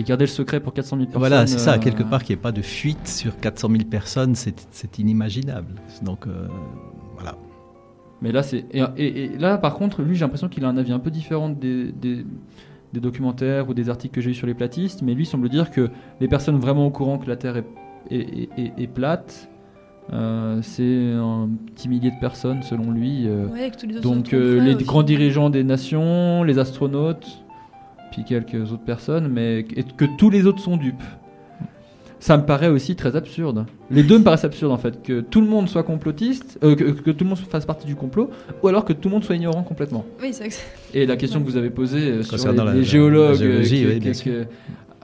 et 0.00 0.02
garder 0.02 0.24
le 0.24 0.30
secret 0.30 0.58
pour 0.58 0.72
400 0.74 0.96
000 0.96 1.06
personnes. 1.06 1.20
Voilà, 1.20 1.46
c'est 1.46 1.58
ça, 1.58 1.74
euh, 1.74 1.78
quelque 1.78 2.02
part, 2.02 2.24
qu'il 2.24 2.34
n'y 2.34 2.40
ait 2.40 2.42
pas 2.42 2.50
de 2.52 2.60
fuite 2.62 3.06
sur 3.06 3.38
400 3.38 3.68
000 3.70 3.84
personnes, 3.84 4.34
c'est 4.34 4.66
c'est 4.72 4.98
inimaginable. 4.98 5.74
Donc, 6.02 6.26
euh, 6.26 6.48
voilà. 7.14 7.36
Mais 8.20 8.32
là, 8.32 8.42
c'est 8.42 8.64
et, 8.72 8.82
et- 8.96 9.24
et 9.24 9.38
là, 9.38 9.58
par 9.58 9.74
contre, 9.74 10.02
lui, 10.02 10.14
j'ai 10.16 10.22
l'impression 10.24 10.48
qu'il 10.48 10.64
a 10.64 10.68
un 10.68 10.76
avis 10.76 10.90
un 10.92 10.98
peu 10.98 11.10
différent 11.12 11.48
des, 11.50 11.92
des, 11.92 12.24
des 12.92 13.00
documentaires 13.00 13.68
ou 13.68 13.74
des 13.74 13.88
articles 13.88 14.14
que 14.14 14.20
j'ai 14.20 14.30
eu 14.30 14.34
sur 14.34 14.46
les 14.48 14.54
platistes. 14.54 15.02
Mais 15.02 15.14
lui 15.14 15.22
il 15.22 15.26
semble 15.26 15.48
dire 15.48 15.70
que 15.70 15.88
les 16.20 16.26
personnes 16.28 16.58
vraiment 16.58 16.86
au 16.86 16.90
courant 16.90 17.18
que 17.18 17.28
la 17.28 17.36
Terre 17.36 17.56
est, 17.58 17.64
est, 18.10 18.16
est- 18.18 18.48
est- 18.58 18.72
est 18.82 18.86
plate, 18.86 19.48
euh, 20.12 20.58
c'est 20.62 21.12
un 21.14 21.48
petit 21.74 21.88
millier 21.88 22.10
de 22.10 22.20
personnes 22.20 22.62
selon 22.62 22.90
lui. 22.90 23.24
euh, 23.26 23.46
Ouais, 23.46 23.70
que 23.70 23.76
tous 23.78 23.86
les 23.86 23.96
autres 23.96 24.02
donc 24.08 24.32
euh, 24.32 24.60
les 24.60 24.74
aussi. 24.74 24.84
grands 24.84 25.02
dirigeants 25.02 25.50
des 25.50 25.64
nations, 25.64 26.42
les 26.44 26.58
astronautes, 26.58 27.26
puis 28.12 28.24
quelques 28.24 28.72
autres 28.72 28.84
personnes, 28.84 29.28
mais 29.28 29.60
et 29.60 29.82
que 29.82 30.04
tous 30.18 30.30
les 30.30 30.46
autres 30.46 30.60
sont 30.60 30.76
dupes. 30.76 31.02
Ça 32.18 32.38
me 32.38 32.44
paraît 32.44 32.68
aussi 32.68 32.96
très 32.96 33.14
absurde. 33.14 33.66
Les 33.90 34.02
deux 34.02 34.18
me 34.18 34.24
paraissent 34.24 34.44
absurdes 34.46 34.72
en 34.72 34.78
fait, 34.78 35.02
que 35.02 35.20
tout 35.20 35.40
le 35.42 35.46
monde 35.46 35.68
soit 35.68 35.82
complotiste, 35.82 36.58
euh, 36.64 36.74
que, 36.74 36.84
que 36.84 37.10
tout 37.10 37.24
le 37.24 37.28
monde 37.30 37.38
fasse 37.38 37.66
partie 37.66 37.86
du 37.86 37.94
complot, 37.94 38.30
ou 38.62 38.68
alors 38.68 38.84
que 38.84 38.92
tout 38.94 39.08
le 39.08 39.14
monde 39.14 39.22
soit 39.24 39.36
ignorant 39.36 39.62
complètement. 39.62 40.04
Oui, 40.22 40.32
Et 40.94 41.04
la 41.06 41.16
question 41.16 41.40
que 41.40 41.44
vous 41.44 41.56
avez 41.58 41.70
posée 41.70 41.98
euh, 42.10 42.22
sur 42.22 42.50
les, 42.52 42.56
la- 42.56 42.82
géologues, 42.82 43.32
la 43.32 43.34
géologie, 43.36 43.84
euh, 43.84 43.98
oui, 44.02 44.12
qui- 44.12 44.30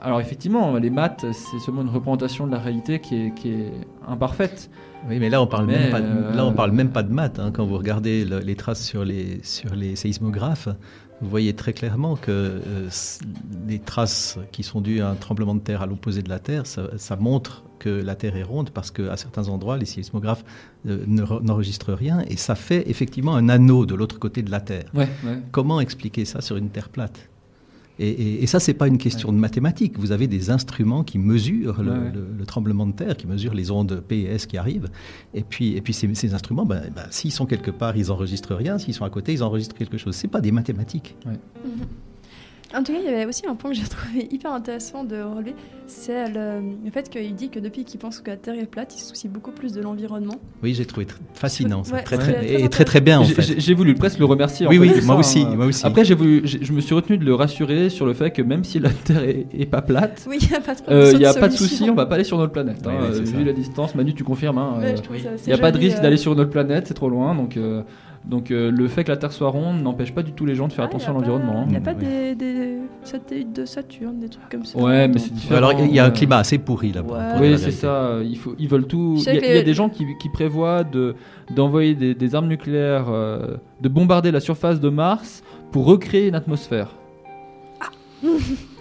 alors 0.03 0.19
effectivement, 0.21 0.75
les 0.77 0.89
maths, 0.89 1.25
c'est 1.31 1.59
seulement 1.59 1.81
une 1.81 1.89
représentation 1.89 2.45
de 2.45 2.51
la 2.51 2.59
réalité 2.59 2.99
qui 2.99 3.15
est, 3.15 3.33
qui 3.33 3.49
est 3.53 3.71
imparfaite. 4.07 4.69
Oui, 5.09 5.17
mais 5.19 5.29
là, 5.29 5.41
on 5.41 5.47
parle 5.47 5.65
Mais, 5.65 5.79
même 5.79 5.91
pas. 5.91 6.01
De, 6.01 6.05
euh, 6.05 6.33
Là, 6.35 6.45
on 6.45 6.53
parle 6.53 6.71
même 6.71 6.91
pas 6.91 7.03
de 7.03 7.11
maths. 7.11 7.39
hein. 7.39 7.51
Quand 7.51 7.65
vous 7.65 7.77
regardez 7.77 8.23
le- 8.25 8.39
les 8.39 8.55
traces 8.55 8.83
sur 8.83 9.03
les 9.03 9.39
sur 9.43 9.73
les 9.75 9.95
séismographes, 9.95 10.69
vous 11.21 11.29
voyez 11.29 11.53
très 11.53 11.73
clairement 11.73 12.15
que 12.15 12.31
euh, 12.31 12.89
les 13.67 13.79
traces 13.79 14.37
qui 14.51 14.63
sont 14.63 14.81
dues 14.81 15.01
à 15.01 15.09
un 15.09 15.15
tremblement 15.15 15.55
de 15.55 15.59
terre 15.61 15.81
à 15.81 15.85
l'opposé 15.87 16.21
de 16.21 16.29
la 16.29 16.39
Terre, 16.39 16.65
ça, 16.67 16.83
ça 16.97 17.15
montre 17.15 17.63
que 17.79 17.89
la 17.89 18.15
Terre 18.15 18.35
est 18.37 18.43
ronde 18.43 18.69
parce 18.69 18.91
qu'à 18.91 19.17
certains 19.17 19.49
endroits, 19.49 19.77
les 19.77 19.85
séismographes 19.85 20.43
euh, 20.87 21.03
ne 21.07 21.21
re- 21.23 21.43
n'enregistrent 21.43 21.93
rien 21.93 22.21
et 22.29 22.37
ça 22.37 22.55
fait 22.55 22.89
effectivement 22.89 23.35
un 23.35 23.49
anneau 23.49 23.85
de 23.85 23.95
l'autre 23.95 24.19
côté 24.19 24.41
de 24.41 24.51
la 24.51 24.61
Terre. 24.61 24.85
Ouais, 24.93 25.09
ouais. 25.25 25.39
Comment 25.51 25.79
expliquer 25.81 26.23
ça 26.25 26.39
sur 26.41 26.55
une 26.57 26.69
Terre 26.69 26.89
plate? 26.89 27.29
Et, 28.03 28.09
et- 28.09 28.43
et 28.43 28.47
ça, 28.47 28.59
c'est 28.59 28.73
pas 28.73 28.87
une 28.87 28.97
question 28.97 29.31
de 29.31 29.37
mathématiques. 29.37 29.97
Vous 29.97 30.11
avez 30.11 30.27
des 30.27 30.49
instruments 30.49 31.03
qui 31.03 31.17
mesurent 31.19 31.81
le, 31.83 31.91
Ouais, 31.91 31.97
ouais. 31.97 32.11
le- 32.13 32.27
le 32.37 32.45
tremblement 32.45 32.85
de 32.85 32.91
terre, 32.93 33.15
qui 33.17 33.27
mesurent 33.27 33.53
les 33.53 33.71
ondes 33.71 34.03
P 34.07 34.19
et 34.21 34.25
S 34.25 34.45
qui 34.45 34.57
arrivent. 34.57 34.89
Et 35.33 35.43
puis, 35.43 35.75
et 35.75 35.81
puis 35.81 35.93
ces, 35.93 36.13
ces 36.15 36.33
instruments, 36.33 36.65
ben, 36.65 36.81
ben, 36.95 37.05
s'ils 37.09 37.31
sont 37.31 37.45
quelque 37.45 37.71
part, 37.71 37.95
ils 37.97 38.11
enregistrent 38.11 38.55
rien. 38.55 38.77
S'ils 38.77 38.93
sont 38.93 39.05
à 39.05 39.09
côté, 39.09 39.33
ils 39.33 39.43
enregistrent 39.43 39.75
quelque 39.75 39.97
chose. 39.97 40.15
C'est 40.15 40.27
pas 40.27 40.41
des 40.41 40.51
mathématiques. 40.51 41.15
En 42.75 42.81
tout 42.83 42.91
cas, 42.93 42.99
il 42.99 43.05
y 43.05 43.13
avait 43.13 43.25
aussi 43.25 43.45
un 43.47 43.55
point 43.55 43.71
que 43.71 43.75
j'ai 43.77 43.83
trouvé 43.83 44.27
hyper 44.31 44.51
intéressant 44.51 45.03
de 45.03 45.17
relever, 45.21 45.53
c'est 45.85 46.27
le, 46.29 46.61
le 46.83 46.91
fait 46.91 47.09
qu'il 47.09 47.35
dit 47.35 47.49
que 47.49 47.59
depuis 47.59 47.83
qu'il 47.85 47.99
pense 47.99 48.19
que 48.19 48.31
la 48.31 48.37
Terre 48.37 48.55
est 48.55 48.65
plate, 48.65 48.95
il 48.95 48.99
se 48.99 49.09
soucie 49.09 49.27
beaucoup 49.27 49.51
plus 49.51 49.73
de 49.73 49.81
l'environnement. 49.81 50.35
Oui, 50.63 50.73
j'ai 50.73 50.85
trouvé 50.85 51.05
tr- 51.05 51.11
fascinant, 51.35 51.83
ça. 51.83 51.95
Ouais, 51.95 52.01
très, 52.03 52.17
très, 52.17 52.33
très 52.33 52.61
et 52.63 52.69
très 52.69 52.83
très 52.85 52.99
bien 53.01 53.19
en 53.19 53.23
J'ai- 53.23 53.33
fait. 53.35 53.59
J'ai 53.59 53.73
voulu 53.75 53.93
presque 53.93 54.17
le 54.19 54.25
remercier. 54.25 54.65
en 54.65 54.69
Oui, 54.69 54.77
fait, 54.79 54.99
oui, 54.99 55.05
moi 55.05 55.15
ça, 55.15 55.19
aussi, 55.19 55.41
hein. 55.41 55.53
moi 55.55 55.65
aussi. 55.67 55.85
Après, 55.85 56.03
j'ai 56.03 56.15
voulu, 56.15 56.41
je 56.45 56.71
me 56.73 56.81
suis 56.81 56.95
retenu 56.95 57.17
de 57.17 57.25
le 57.25 57.35
rassurer 57.35 57.89
sur 57.89 58.05
le 58.05 58.13
fait 58.13 58.31
que 58.31 58.41
même 58.41 58.63
si 58.63 58.79
la 58.79 58.89
Terre 59.03 59.23
est, 59.23 59.45
est 59.57 59.65
pas 59.67 59.81
plate, 59.83 60.25
Oui, 60.27 60.39
il 60.41 60.47
n'y 60.49 60.55
a 60.55 60.61
pas 60.61 60.73
de 60.73 61.17
n'y 61.17 61.25
a 61.25 61.33
pas 61.33 61.47
de 61.49 61.53
solution. 61.53 61.77
souci, 61.77 61.89
on 61.91 61.95
va 61.95 62.05
pas 62.07 62.15
aller 62.15 62.23
sur 62.23 62.37
notre 62.37 62.53
planète. 62.53 62.77
Oui, 62.85 62.91
hein, 62.91 62.97
oui, 63.01 63.09
c'est 63.13 63.21
euh, 63.21 63.25
ça. 63.25 63.37
vu 63.37 63.43
la 63.43 63.53
distance, 63.53 63.93
Manu, 63.93 64.13
tu 64.15 64.23
confirmes. 64.23 64.57
hein, 64.57 64.77
Ouais, 64.79 64.95
euh, 64.95 65.37
Il 65.45 65.47
n'y 65.47 65.53
a 65.53 65.57
pas 65.59 65.71
de 65.71 65.77
risque 65.77 65.97
euh. 65.99 66.01
d'aller 66.01 66.17
sur 66.17 66.33
une 66.33 66.39
autre 66.39 66.49
planète, 66.49 66.87
c'est 66.87 66.93
trop 66.95 67.09
loin. 67.09 67.35
Donc, 67.35 67.55
euh, 67.57 67.83
donc 68.25 68.51
euh, 68.51 68.71
le 68.71 68.87
fait 68.87 69.03
que 69.03 69.11
la 69.11 69.17
Terre 69.17 69.31
soit 69.31 69.49
ronde 69.49 69.81
n'empêche 69.81 70.13
pas 70.13 70.23
du 70.23 70.31
tout 70.31 70.45
les 70.45 70.55
gens 70.55 70.67
de 70.67 70.73
faire 70.73 70.85
Ah, 70.85 70.87
attention 70.87 71.11
à 71.11 71.13
l'environnement. 71.15 71.63
Il 71.67 71.71
n'y 71.71 71.75
a 71.75 71.79
hein. 71.79 71.81
pas 71.83 71.93
Oui. 71.93 72.05
des, 72.05 72.35
des 72.35 72.77
satellites 73.03 73.53
de 73.53 73.65
Saturne, 73.65 74.19
des 74.19 74.29
trucs 74.29 74.47
comme 74.49 74.63
ça. 74.65 74.79
Ouais, 74.79 75.07
mais 75.07 75.19
c'est 75.19 75.33
différent. 75.33 75.57
Alors, 75.57 75.73
il 75.79 75.93
y 75.93 75.99
a 75.99 76.05
un 76.05 76.07
euh, 76.07 76.11
climat 76.11 76.37
assez 76.37 76.57
pourri 76.57 76.91
là-bas. 76.93 77.37
Ouais. 77.39 77.51
Oui, 77.51 77.57
c'est 77.59 77.71
ça. 77.71 78.19
Il 78.23 78.37
faut, 78.37 78.55
ils 78.57 78.67
veulent 78.69 78.87
tout. 78.87 79.15
Il 79.17 79.23
y, 79.25 79.29
a- 79.29 79.33
que 79.33 79.37
il 79.45 79.47
y 79.47 79.51
a 79.51 79.53
les- 79.55 79.63
des 79.63 79.73
gens 79.73 79.89
qui, 79.89 80.05
qui 80.19 80.29
prévoient 80.29 80.83
de 80.83 81.15
d'envoyer 81.53 81.95
des, 81.95 82.15
des 82.15 82.35
armes 82.35 82.47
nucléaires, 82.47 83.07
euh, 83.09 83.57
de 83.81 83.89
bombarder 83.89 84.31
la 84.31 84.39
surface 84.39 84.79
de 84.79 84.87
Mars 84.89 85.43
pour 85.71 85.85
recréer 85.85 86.27
une 86.29 86.35
atmosphère. 86.35 86.95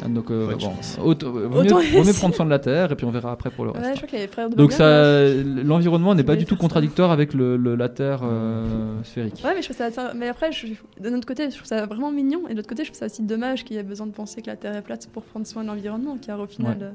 Ah, 0.02 0.09
Donc, 0.09 0.31
euh, 0.31 0.52
bon, 0.52 0.59
chance. 0.59 0.98
autant- 1.02 1.31
vaut 1.31 1.62
mieux, 1.62 1.69
vaut 2.02 2.12
prendre 2.14 2.35
soin 2.35 2.44
de 2.44 2.51
la 2.51 2.59
Terre 2.59 2.93
et 2.93 2.94
puis 2.97 3.05
on 3.06 3.10
verra 3.10 3.32
après 3.32 3.51
pour 3.51 3.64
le 3.64 3.73
Ouais, 3.73 3.78
reste. 3.78 3.90
je 3.93 3.97
crois 3.97 4.09
que 4.09 4.16
les 4.16 4.28
frères 4.28 4.48
de 4.51 4.55
Donc 4.55 4.73
ça, 4.73 4.85
là, 4.85 5.32
l'environnement 5.64 6.14
n'est 6.14 6.24
pas 6.24 6.36
du 6.36 6.44
tout 6.47 6.55
ça. 6.55 6.60
contradictoire 6.60 7.10
avec 7.10 7.35
le, 7.35 7.56
le- 7.56 7.74
la 7.74 7.89
Terre 7.89 8.20
euh, 8.24 9.02
sphérique. 9.05 9.43
Ouais, 9.44 9.52
mais 9.55 9.62
je 9.62 9.70
trouve 9.73 9.90
ça. 9.93 10.12
Mais 10.14 10.28
après, 10.28 10.52
je, 10.52 10.66
de 11.01 11.10
notre 11.10 11.27
côté, 11.27 11.51
je 11.51 11.56
trouve 11.56 11.66
ça 11.66 11.86
vraiment 11.86 12.12
mignon. 12.12 12.43
Et 12.48 12.52
de 12.52 12.56
l'autre 12.56 12.69
côté, 12.69 12.85
je 12.85 12.90
trouve 12.90 12.98
ça 12.98 13.06
aussi 13.06 13.23
dommage 13.23 13.64
qu'il 13.64 13.77
y 13.77 13.78
ait 13.78 13.82
besoin 13.82 14.06
de 14.06 14.12
penser 14.12 14.43
que 14.43 14.47
la 14.48 14.56
Terre 14.56 14.77
est 14.77 14.82
plate 14.82 15.09
pour 15.12 15.23
prendre 15.24 15.47
soin 15.47 15.62
de 15.62 15.69
l'environnement, 15.69 16.16
car 16.24 16.40
au 16.40 16.47
final, 16.47 16.77
Ouais. 16.81 16.86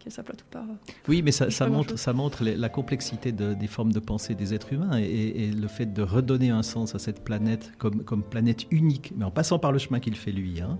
Qu'elle 0.00 0.12
soit 0.12 0.24
plate 0.24 0.42
ou 0.42 0.50
pas. 0.50 0.64
Oui, 1.08 1.22
mais 1.22 1.30
ça, 1.30 1.46
montre, 1.46 1.70
grand-chose. 1.70 2.00
ça 2.00 2.12
montre 2.12 2.42
les- 2.42 2.56
la 2.56 2.68
complexité 2.68 3.30
de- 3.32 3.54
des 3.54 3.66
formes 3.68 3.92
de 3.92 4.00
pensée 4.00 4.34
des 4.34 4.52
êtres 4.54 4.72
humains 4.72 4.98
et, 4.98 5.04
et- 5.04 5.44
et 5.44 5.50
le 5.52 5.68
fait 5.68 5.86
de 5.86 6.02
redonner 6.02 6.50
un 6.50 6.62
sens 6.62 6.94
à 6.94 6.98
cette 6.98 7.22
planète 7.22 7.72
comme, 7.78 8.02
comme 8.02 8.22
planète 8.24 8.66
unique, 8.72 9.12
mais 9.16 9.24
en 9.24 9.30
passant 9.30 9.58
par 9.58 9.70
le 9.72 9.78
chemin 9.78 10.00
qu'il 10.00 10.16
fait 10.16 10.32
lui. 10.32 10.60
hein. 10.60 10.78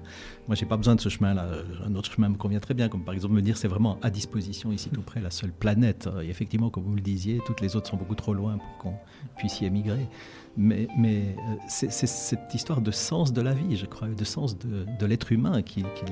Moi, 0.49 0.57
j'ai 0.57 0.67
pas 0.67 0.77
besoin 0.77 0.97
de 0.97 1.01
ce 1.01 1.09
chemin-là. 1.09 1.47
Un 1.87 1.95
autre 1.95 2.11
chemin 2.13 2.29
me 2.29 2.37
convient 2.37 2.59
très 2.61 2.75
bien, 2.75 2.89
comme 2.89 3.05
par 3.05 3.15
exemple 3.15 3.35
me 3.35 3.43
dire 3.43 3.57
c'est 3.57 3.69
vraiment 3.69 3.99
à 4.03 4.11
disposition 4.11 4.73
ici 4.73 4.89
tout 4.91 5.03
près 5.03 5.21
la 5.21 5.31
seule 5.31 5.53
planète. 5.53 6.09
Et 6.25 6.29
effectivement, 6.29 6.71
comme 6.71 6.85
vous 6.85 6.95
le 6.97 7.01
disiez, 7.01 7.41
toutes 7.47 7.61
les 7.61 7.77
autres 7.77 7.89
sont 7.89 7.97
beaucoup 7.97 8.15
trop 8.17 8.35
loin 8.35 8.59
pour 8.59 8.79
qu'on 8.79 8.95
puisse 9.37 9.61
y 9.61 9.67
émigrer. 9.67 10.09
Mais, 10.57 10.89
mais 10.99 11.37
euh, 11.39 11.55
c'est 11.69 11.91
cette 11.91 12.53
histoire 12.55 12.81
de 12.81 12.91
sens 12.91 13.33
de 13.33 13.41
la 13.41 13.53
vie, 13.55 13.77
je 13.77 13.87
crois, 13.87 14.09
de 14.09 14.25
sens 14.25 14.59
de, 14.59 14.85
de 14.99 15.07
l'être 15.07 15.31
humain 15.33 15.63
qu'il 15.63 15.85
qu'il, 15.95 16.09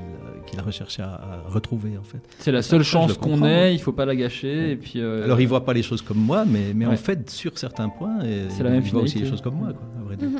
euh, 0.58 0.62
recherché 0.62 1.02
à, 1.02 1.14
à 1.14 1.48
retrouver 1.48 1.98
en 1.98 2.02
fait. 2.04 2.20
C'est 2.38 2.52
la 2.52 2.62
seule 2.62 2.80
ça, 2.80 2.84
je 2.84 2.88
chance 2.90 3.12
qu'on 3.18 3.44
ait, 3.44 3.74
il 3.74 3.80
faut 3.80 3.92
pas 3.92 4.06
la 4.06 4.14
gâcher. 4.14 4.56
Ouais. 4.56 4.70
Et 4.70 4.76
puis, 4.76 5.00
euh, 5.00 5.24
Alors, 5.24 5.40
il 5.40 5.48
voit 5.48 5.64
pas 5.64 5.72
les 5.72 5.82
choses 5.82 6.02
comme 6.02 6.18
moi, 6.18 6.44
mais, 6.44 6.72
mais 6.74 6.86
en 6.86 6.96
fait, 6.96 7.28
sur 7.30 7.58
certains 7.58 7.88
points, 7.88 8.18
la 8.18 8.70
même 8.70 8.82
il 8.84 8.92
voit 8.92 9.02
aussi 9.02 9.18
les 9.18 9.28
choses 9.28 9.42
comme 9.42 9.56
moi, 9.56 9.72
quoi, 9.72 9.86
à 9.98 10.02
vrai 10.04 10.16
dire. 10.16 10.28
Mhm. 10.30 10.36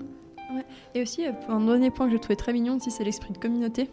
Ouais. 0.56 0.64
Et 0.94 1.02
aussi, 1.02 1.22
un 1.48 1.60
dernier 1.66 1.90
point 1.90 2.06
que 2.06 2.12
j'ai 2.12 2.20
trouvé 2.20 2.36
très 2.36 2.52
mignon 2.52 2.76
aussi, 2.76 2.90
c'est 2.90 3.04
l'esprit 3.04 3.32
de 3.32 3.38
communauté. 3.38 3.90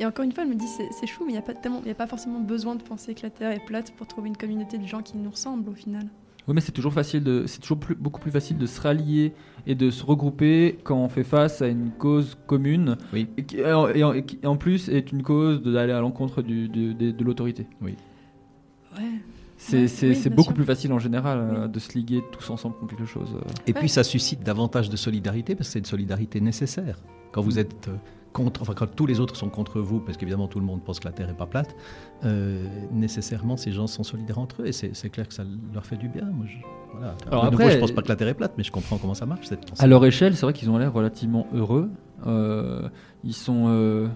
Et 0.00 0.06
encore 0.06 0.24
une 0.24 0.32
fois, 0.32 0.44
elle 0.44 0.50
me 0.50 0.54
dit 0.54 0.66
c'est 0.66 1.06
chou, 1.06 1.24
mais 1.24 1.32
il 1.32 1.34
n'y 1.34 1.38
a, 1.38 1.42
pas 1.42 1.54
tellement- 1.54 1.80
il 1.84 1.88
y 1.88 1.92
a 1.92 1.94
pas 1.94 2.06
forcément 2.06 2.40
besoin 2.40 2.76
de 2.76 2.82
penser 2.82 3.14
que 3.14 3.22
la 3.24 3.30
Terre 3.30 3.50
est 3.50 3.64
plate 3.66 3.92
pour 3.96 4.06
trouver 4.06 4.28
une 4.28 4.36
communauté 4.36 4.78
de 4.78 4.86
gens 4.86 5.02
qui 5.02 5.16
nous 5.18 5.30
ressemblent 5.30 5.68
au 5.68 5.74
final. 5.74 6.04
Oui, 6.48 6.54
mais 6.54 6.60
c'est 6.62 6.72
toujours 6.72 6.94
facile 6.94 7.22
de, 7.22 7.44
c'est 7.46 7.60
toujours 7.60 7.78
plus- 7.78 7.94
beaucoup 7.94 8.20
plus 8.20 8.30
facile 8.30 8.56
de 8.58 8.64
se 8.66 8.80
rallier 8.80 9.34
et 9.66 9.74
de 9.74 9.90
se 9.90 10.02
regrouper 10.04 10.78
quand 10.82 10.96
on 10.96 11.08
fait 11.10 11.22
face 11.24 11.60
à 11.60 11.68
une 11.68 11.90
cause 11.90 12.38
commune. 12.46 12.96
Oui. 13.12 13.28
Et 13.36 13.44
qui, 13.44 13.58
et 13.58 13.72
en, 13.72 13.88
et 13.88 14.02
en- 14.02 14.12
et 14.14 14.24
qui, 14.24 14.38
en 14.46 14.56
plus, 14.56 14.88
est 14.88 15.12
une 15.12 15.22
cause 15.22 15.62
d'aller 15.62 15.92
à 15.92 16.00
l'encontre 16.00 16.40
du- 16.42 16.68
du- 16.68 16.94
de, 16.94 17.10
de 17.10 17.24
l'autorité. 17.24 17.66
Ouais. 17.82 17.94
C'est 19.60 19.80
Ouais, 19.82 19.88
c'est- 19.88 20.08
oui, 20.10 20.28
beaucoup 20.30 20.42
sûr. 20.50 20.54
plus 20.54 20.64
facile 20.64 20.92
en 20.92 20.98
général 20.98 21.38
euh, 21.38 21.64
Oui. 21.66 21.72
de 21.72 21.78
se 21.80 21.92
liguer 21.92 22.22
tous 22.32 22.48
ensemble 22.50 22.76
contre 22.76 22.96
quelque 22.96 23.08
chose. 23.08 23.28
euh. 23.34 23.40
Et 23.66 23.72
Ouais. 23.72 23.80
puis, 23.80 23.88
ça 23.88 24.04
suscite 24.04 24.42
davantage 24.42 24.88
de 24.88 24.96
solidarité, 24.96 25.54
parce 25.54 25.68
que 25.68 25.72
c'est 25.74 25.78
une 25.80 25.84
solidarité 25.84 26.40
nécessaire. 26.40 26.98
Quand 27.32 27.42
vous 27.42 27.58
êtes 27.58 27.88
euh, 27.88 27.96
contre, 28.32 28.62
enfin, 28.62 28.74
quand 28.74 28.86
tous 28.94 29.06
les 29.06 29.20
autres 29.20 29.36
sont 29.36 29.48
contre 29.48 29.80
vous, 29.80 30.00
parce 30.00 30.16
qu'évidemment, 30.16 30.48
tout 30.48 30.60
le 30.60 30.66
monde 30.66 30.80
pense 30.82 31.00
que 31.00 31.06
la 31.06 31.12
Terre 31.12 31.26
n'est 31.26 31.32
pas 31.34 31.46
plate, 31.46 31.74
euh, 32.24 32.64
nécessairement, 32.92 33.56
ces 33.56 33.72
gens 33.72 33.86
sont 33.86 34.02
solidaires 34.04 34.38
entre 34.38 34.62
eux, 34.62 34.66
et 34.66 34.72
c'est 34.72 35.10
clair 35.10 35.26
que 35.28 35.34
ça 35.34 35.44
leur 35.74 35.84
fait 35.86 35.96
du 35.96 36.08
bien. 36.08 36.24
Moi, 36.24 36.46
je, 36.46 36.56
voilà. 36.92 37.14
Alors 37.30 37.46
de 37.46 37.50
nouveau, 37.50 37.62
après- 37.64 37.74
je 37.74 37.78
pense 37.80 37.92
pas 37.92 38.02
que 38.02 38.08
la 38.08 38.16
Terre 38.16 38.28
est 38.28 38.34
plate, 38.34 38.52
mais 38.58 38.64
je 38.64 38.70
comprends 38.72 38.98
comment 38.98 39.14
ça 39.14 39.26
marche, 39.26 39.46
cette 39.46 39.64
pensée. 39.68 39.82
À 39.82 39.86
leur 39.86 40.04
échelle, 40.04 40.36
c'est 40.36 40.46
vrai 40.46 40.52
qu'ils 40.52 40.70
ont 40.70 40.78
l'air 40.78 40.92
relativement 40.92 41.46
heureux. 41.54 41.90
Euh, 42.26 42.88
ils 43.24 43.34
sont. 43.34 43.66
euh, 43.68 44.08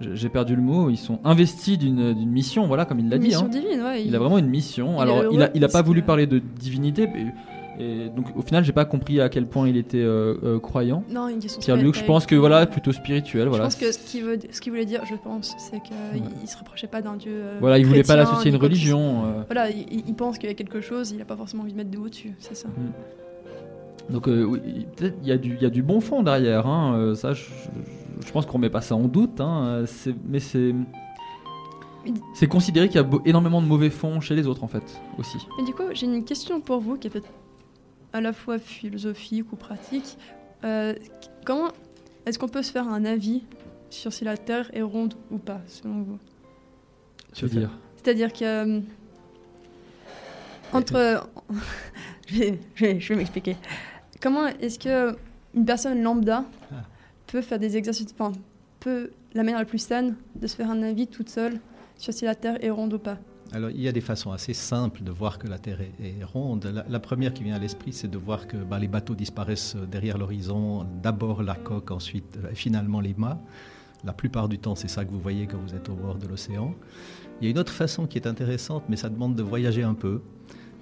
j'ai 0.00 0.28
perdu 0.28 0.56
le 0.56 0.62
mot. 0.62 0.90
Ils 0.90 0.96
sont 0.96 1.20
investis 1.24 1.78
d'une 1.78 2.14
d'une 2.14 2.30
mission, 2.30 2.66
voilà, 2.66 2.84
comme 2.86 2.98
il 2.98 3.08
l'a 3.08 3.16
Une 3.16 3.22
dit. 3.22 3.28
mission 3.28 3.46
hein. 3.46 3.48
divine, 3.48 3.80
ouais. 3.82 4.04
Il 4.04 4.16
a 4.16 4.18
vraiment 4.18 4.38
une 4.38 4.48
mission. 4.48 4.94
il 4.94 4.98
est 4.98 5.00
Alors, 5.02 5.18
il 5.18 5.24
heureux 5.26 5.42
a, 5.42 5.50
il 5.54 5.64
a 5.64 5.68
pas 5.68 5.82
voulu 5.82 6.00
que- 6.00 6.06
parler 6.06 6.26
de 6.26 6.38
divinité. 6.38 7.06
mais- 7.06 7.32
Et 7.78 8.08
donc, 8.10 8.26
au 8.36 8.42
final, 8.42 8.62
j'ai 8.64 8.72
pas 8.72 8.84
compris 8.84 9.20
à 9.20 9.28
quel 9.30 9.46
point 9.46 9.66
il 9.66 9.76
était 9.78 9.96
euh, 9.98 10.34
euh, 10.44 10.58
croyant. 10.60 11.04
Non, 11.08 11.28
une 11.28 11.38
question 11.38 11.60
Pierre-Luc, 11.60 11.94
je 11.94 12.04
pense 12.04 12.26
que 12.26 12.34
voilà, 12.34 12.66
plutôt 12.66 12.92
spirituel. 12.92 13.48
Voilà. 13.48 13.64
Je 13.64 13.68
pense 13.68 13.76
que 13.80 13.90
ce 13.92 13.98
qu'il 13.98 14.24
veut, 14.24 14.38
ce 14.50 14.60
qu'il 14.60 14.72
voulait 14.72 14.84
dire, 14.84 15.04
je 15.06 15.14
pense, 15.14 15.54
c'est 15.58 15.82
qu'il 15.82 15.96
Ouais. 15.96 16.22
il 16.42 16.48
se 16.48 16.58
reprochait 16.58 16.86
pas 16.86 17.00
d'un 17.00 17.16
dieu. 17.16 17.32
euh, 17.34 17.56
Voilà, 17.60 17.78
il 17.78 17.86
voulait 17.86 18.02
pas 18.02 18.16
l'associer 18.16 18.50
à 18.50 18.54
une 18.54 18.60
religion. 18.60 19.24
euh. 19.24 19.42
Voilà, 19.46 19.70
il, 19.70 20.14
pense 20.14 20.36
qu'il 20.38 20.48
y 20.48 20.52
a 20.52 20.54
quelque 20.54 20.80
chose, 20.82 21.12
il 21.12 21.22
a 21.22 21.24
pas 21.24 21.36
forcément 21.36 21.62
envie 21.62 21.72
de 21.72 21.78
mettre 21.78 21.90
de 21.90 21.96
mots 21.96 22.08
dessus, 22.10 22.34
c'est 22.38 22.54
ça. 22.54 22.68
Donc, 24.10 24.28
euh, 24.28 24.44
oui, 24.44 24.60
peut-être 24.96 25.16
il 25.22 25.28
y, 25.28 25.32
a 25.32 25.38
du- 25.38 25.54
il 25.56 25.62
y 25.62 25.66
a 25.66 25.70
du 25.70 25.82
bon 25.82 26.00
fond 26.00 26.22
derrière. 26.22 26.66
hein, 26.66 27.14
ça, 27.14 27.32
je, 27.32 27.44
pense 28.32 28.44
qu'on 28.46 28.58
met 28.58 28.68
pas 28.70 28.80
ça 28.82 28.94
en 28.96 29.08
doute. 29.08 29.40
hein, 29.40 29.84
mais 30.28 30.40
c'est. 30.40 30.74
C'est 32.34 32.48
considéré 32.48 32.88
qu'il 32.88 33.00
y 33.00 33.04
a 33.04 33.08
énormément 33.26 33.62
de 33.62 33.66
mauvais 33.66 33.90
fonds 33.90 34.20
chez 34.20 34.34
les 34.34 34.48
autres 34.48 34.64
en 34.64 34.68
fait 34.68 35.00
aussi. 35.18 35.38
Mais 35.56 35.64
du 35.64 35.72
coup, 35.72 35.84
j'ai 35.92 36.06
une 36.06 36.24
question 36.24 36.60
pour 36.60 36.80
vous 36.80 36.96
qui 36.96 37.06
est 37.06 37.10
peut-être 37.10 37.28
à 38.12 38.20
la 38.20 38.32
fois 38.32 38.58
philosophique 38.58 39.52
ou 39.52 39.56
pratique. 39.56 40.16
Euh, 40.64 40.94
comment 41.44 41.68
est-ce 42.26 42.38
qu'on 42.38 42.48
peut 42.48 42.62
se 42.62 42.70
faire 42.72 42.88
un 42.88 43.04
avis 43.04 43.42
sur 43.90 44.12
si 44.12 44.24
la 44.24 44.36
Terre 44.36 44.70
est 44.74 44.82
ronde 44.82 45.14
ou 45.30 45.38
pas, 45.38 45.60
selon 45.66 46.02
vous? 46.02 46.18
C'est-à-dire 47.32 48.32
que 48.32 48.44
euh, 48.44 48.80
Entre. 50.72 51.28
je 52.28 52.38
vais, 52.38 52.58
je 52.74 52.84
vais- 52.84 53.00
je 53.00 53.08
vais 53.08 53.16
m'expliquer. 53.16 53.56
Comment 54.20 54.46
est-ce 54.46 54.78
que 54.78 55.16
une 55.54 55.64
personne 55.64 56.02
lambda 56.02 56.44
Ah. 56.72 56.76
peut 57.26 57.42
faire 57.42 57.58
des 57.58 57.76
exercices. 57.76 58.14
Enfin, 58.18 58.32
peut. 58.80 59.10
La 59.34 59.42
manière 59.42 59.58
la 59.60 59.64
plus 59.64 59.78
saine 59.78 60.16
de 60.34 60.46
se 60.46 60.54
faire 60.56 60.70
un 60.70 60.82
avis 60.82 61.06
toute 61.06 61.30
seule 61.30 61.58
sur 61.96 62.12
si 62.12 62.26
la 62.26 62.34
Terre 62.34 62.62
est 62.62 62.68
ronde 62.70 62.92
ou 62.92 62.98
pas? 62.98 63.16
Alors, 63.54 63.70
il 63.70 63.80
y 63.80 63.88
a 63.88 63.92
des 63.92 64.00
façons 64.00 64.32
assez 64.32 64.54
simples 64.54 65.02
de 65.02 65.10
voir 65.10 65.38
que 65.38 65.46
la 65.46 65.58
Terre 65.58 65.80
est, 65.80 66.24
ronde. 66.24 66.64
La, 66.64 66.86
la 66.88 67.00
première 67.00 67.34
qui 67.34 67.44
vient 67.44 67.54
à 67.54 67.58
l'esprit, 67.58 67.92
c'est 67.92 68.08
de 68.08 68.16
voir 68.16 68.46
que 68.46 68.56
bah, 68.56 68.78
les 68.78 68.88
bateaux 68.88 69.14
disparaissent 69.14 69.76
derrière 69.90 70.16
l'horizon. 70.16 70.86
D'abord 71.02 71.42
la 71.42 71.54
coque, 71.54 71.90
ensuite 71.90 72.38
euh, 72.42 72.54
finalement 72.54 73.00
les 73.00 73.12
mâts. 73.12 73.38
La 74.04 74.14
plupart 74.14 74.48
du 74.48 74.58
temps, 74.58 74.74
c'est 74.74 74.88
ça 74.88 75.04
que 75.04 75.10
vous 75.10 75.20
voyez 75.20 75.46
quand 75.46 75.58
vous 75.58 75.74
êtes 75.74 75.90
au 75.90 75.94
bord 75.94 76.16
de 76.16 76.26
l'océan. 76.26 76.74
Il 77.40 77.44
y 77.44 77.48
a 77.48 77.50
une 77.50 77.58
autre 77.58 77.72
façon 77.72 78.06
qui 78.06 78.16
est 78.16 78.26
intéressante, 78.26 78.84
mais 78.88 78.96
ça 78.96 79.10
demande 79.10 79.34
de 79.34 79.42
voyager 79.42 79.82
un 79.82 79.94
peu. 79.94 80.22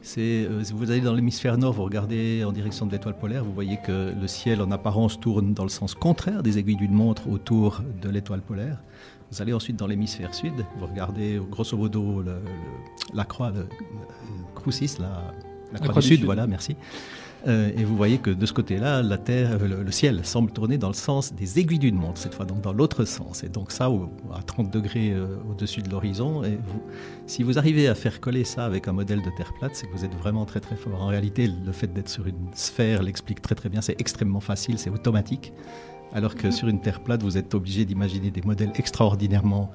C'est 0.02 0.20
euh, 0.46 0.64
si 0.64 0.72
vous 0.72 0.90
allez 0.90 1.00
dans 1.02 1.12
l'hémisphère 1.14 1.58
nord, 1.58 1.74
vous 1.74 1.84
regardez 1.84 2.42
en 2.44 2.52
direction 2.52 2.86
de 2.86 2.92
l'étoile 2.92 3.16
polaire, 3.18 3.44
vous 3.44 3.52
voyez 3.52 3.76
que 3.84 4.14
le 4.18 4.26
ciel 4.26 4.62
en 4.62 4.70
apparence 4.70 5.20
tourne 5.20 5.52
dans 5.52 5.62
le 5.64 5.68
sens 5.68 5.94
contraire 5.94 6.42
des 6.42 6.58
aiguilles 6.58 6.76
d'une 6.76 6.94
montre 6.94 7.28
autour 7.28 7.82
de 8.00 8.08
l'étoile 8.08 8.40
polaire. 8.40 8.78
Vous 9.30 9.42
allez 9.42 9.52
ensuite 9.52 9.76
dans 9.76 9.86
l'hémisphère 9.86 10.34
sud, 10.34 10.54
vous 10.78 10.86
regardez 10.86 11.38
grosso 11.50 11.76
modo 11.76 12.22
le- 12.22 12.32
le- 12.32 12.40
la 13.14 13.24
croix, 13.24 13.50
le, 13.50 13.60
le 13.60 13.66
crucis, 14.54 14.90
la, 14.98 15.06
la 15.72 15.78
croix, 15.78 16.00
du 16.00 16.08
sud, 16.08 16.24
voilà, 16.24 16.46
merci. 16.46 16.76
Euh, 17.48 17.70
et 17.76 17.84
vous 17.84 17.96
voyez 17.96 18.18
que 18.18 18.28
de 18.30 18.44
ce 18.46 18.52
côté-là, 18.52 19.02
la 19.02 19.16
Terre, 19.16 19.58
le, 19.58 19.82
le 19.82 19.90
ciel 19.92 20.24
semble 20.24 20.50
tourner 20.50 20.76
dans 20.76 20.88
le 20.88 20.94
sens 20.94 21.32
des 21.32 21.58
aiguilles 21.58 21.78
d'une 21.78 21.94
montre, 21.96 22.18
cette 22.20 22.34
fois, 22.34 22.44
donc 22.44 22.60
dans 22.60 22.72
l'autre 22.74 23.04
sens. 23.06 23.42
Et 23.44 23.48
donc 23.48 23.72
ça, 23.72 23.90
au- 23.90 24.10
à 24.34 24.42
30 24.42 24.70
degrés 24.70 25.12
euh, 25.12 25.36
au-dessus 25.50 25.80
de 25.80 25.88
l'horizon, 25.88 26.44
et 26.44 26.58
vous- 26.66 26.82
si 27.26 27.42
vous 27.42 27.58
arrivez 27.58 27.88
à 27.88 27.94
faire 27.94 28.20
coller 28.20 28.44
ça 28.44 28.64
avec 28.66 28.88
un 28.88 28.92
modèle 28.92 29.22
de 29.22 29.30
Terre 29.36 29.52
plate, 29.58 29.72
c'est 29.74 29.86
que 29.86 29.92
vous 29.96 30.04
êtes 30.04 30.14
vraiment 30.16 30.44
très 30.44 30.60
très 30.60 30.76
fort. 30.76 31.00
En 31.02 31.06
réalité, 31.06 31.46
le 31.48 31.72
fait 31.72 31.90
d'être 31.92 32.10
sur 32.10 32.26
une 32.26 32.48
sphère 32.54 33.02
l'explique 33.02 33.40
très 33.40 33.54
très 33.54 33.68
bien, 33.70 33.80
c'est 33.80 33.98
extrêmement 34.00 34.40
facile, 34.40 34.78
c'est 34.78 34.90
automatique. 34.90 35.52
Alors 36.12 36.34
que 36.34 36.50
sur 36.50 36.66
une 36.68 36.80
Terre 36.80 37.00
plate, 37.00 37.22
vous 37.22 37.38
êtes 37.38 37.54
obligé 37.54 37.84
d'imaginer 37.84 38.30
des 38.32 38.42
modèles 38.42 38.72
extraordinairement 38.74 39.70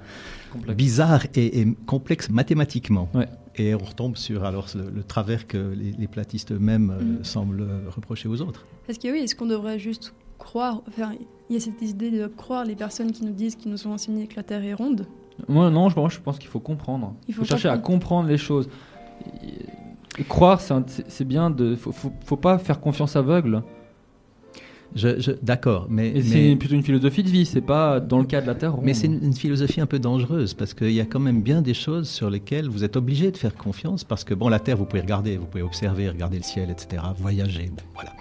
Complexe. 0.52 0.76
bizarres 0.78 1.26
et, 1.34 1.62
et 1.62 1.76
complexes 1.86 2.30
mathématiquement. 2.30 3.10
Ouais. 3.14 3.28
Et 3.58 3.74
on 3.74 3.78
retombe 3.80 4.18
sur 4.18 4.44
alors 4.44 4.68
le, 4.76 4.90
le 4.90 5.04
travers 5.04 5.48
que 5.48 5.58
les, 5.58 5.92
les 5.94 6.08
platistes 6.08 6.52
eux-mêmes 6.52 6.90
euh, 6.92 7.04
Mhm. 7.04 7.24
semblent 7.24 7.68
reprocher 7.96 8.28
aux 8.28 8.42
autres. 8.42 8.66
Est-ce 8.90 9.00
que 9.00 9.08
oui, 9.12 9.20
est-ce 9.20 9.36
qu'on 9.36 9.46
devrait 9.46 9.80
juste 9.80 10.14
croire. 10.38 10.82
Enfin, 10.90 11.14
il 11.50 11.54
y 11.54 11.58
a 11.58 11.60
cette 11.62 11.82
idée 11.82 12.12
de 12.12 12.28
croire 12.28 12.66
les 12.66 12.76
personnes 12.76 13.12
qui 13.12 13.24
nous 13.24 13.32
disent, 13.32 13.56
qui 13.56 13.70
nous 13.70 13.88
ont 13.88 13.94
enseigné 13.94 14.28
que 14.28 14.36
la 14.36 14.44
Terre 14.44 14.64
est 14.64 14.74
ronde? 14.74 15.08
Moi, 15.48 15.70
non, 15.70 15.90
je, 15.90 15.96
moi, 15.96 16.10
je 16.10 16.20
pense 16.20 16.38
qu'il 16.40 16.50
faut 16.50 16.60
comprendre. 16.60 17.14
Il 17.28 17.34
faut 17.34 17.42
faut, 17.42 17.48
chercher 17.48 17.70
à 17.70 17.78
comprendre. 17.78 18.28
les 18.28 18.38
choses. 18.38 18.68
Et- 19.44 19.66
et 20.18 20.24
croire, 20.24 20.62
c'est 20.62 21.26
bien 21.26 21.50
de. 21.50 21.76
Faut, 21.76 21.92
faut, 21.92 22.12
faut 22.24 22.38
pas 22.38 22.58
faire 22.58 22.80
confiance 22.80 23.16
aveugle. 23.18 23.64
Je, 24.96 25.20
je- 25.20 25.32
D'accord, 25.44 25.88
mais, 25.90 26.22
c'est 26.22 26.56
plutôt 26.56 26.76
une 26.76 26.84
philosophie 26.84 27.22
de 27.22 27.30
vie. 27.30 27.46
C'est 27.46 27.60
pas 27.62 28.00
dans 28.00 28.20
le 28.20 28.26
cas 28.26 28.40
de 28.42 28.48
la 28.48 28.56
Terre. 28.56 28.76
Mais 28.82 28.94
c'est 28.94 29.08
une, 29.08 29.22
une 29.24 29.34
philosophie 29.34 29.82
un 29.82 29.86
peu 29.86 30.00
dangereuse 30.00 30.54
parce 30.54 30.74
qu'il 30.74 30.92
y 30.94 31.02
a 31.02 31.06
quand 31.06 31.20
même 31.20 31.42
bien 31.42 31.62
des 31.62 31.74
choses 31.74 32.08
sur 32.10 32.30
lesquelles 32.30 32.70
vous 32.70 32.84
êtes 32.86 32.96
obligé 32.96 33.30
de 33.32 33.38
faire 33.38 33.56
confiance 33.56 34.04
parce 34.06 34.24
que 34.24 34.34
bon, 34.34 34.48
la 34.48 34.60
Terre, 34.60 34.78
vous 34.78 34.86
pouvez 34.86 35.02
regarder, 35.02 35.36
vous 35.38 35.46
pouvez 35.48 35.64
observer, 35.64 36.08
regarder 36.10 36.38
le 36.38 36.44
ciel, 36.44 36.70
etc., 36.70 37.04
voyager, 37.20 37.70
bon, 37.76 37.84
voilà. 37.94 38.14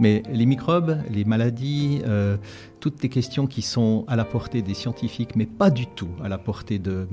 Mais 0.00 0.22
les 0.30 0.44
microbes, 0.46 0.98
les 1.10 1.24
maladies, 1.24 2.00
euh, 2.06 2.36
toutes 2.80 3.02
les 3.02 3.08
questions 3.08 3.46
qui 3.46 3.62
sont 3.62 4.04
à 4.08 4.16
la 4.16 4.24
portée 4.26 4.60
des 4.62 4.74
scientifiques, 4.74 5.36
mais 5.36 5.46
pas 5.46 5.70
du 5.70 5.86
tout 5.86 6.10
à 6.22 6.28
la 6.28 6.36
portée 6.38 6.78
de, 6.78 7.06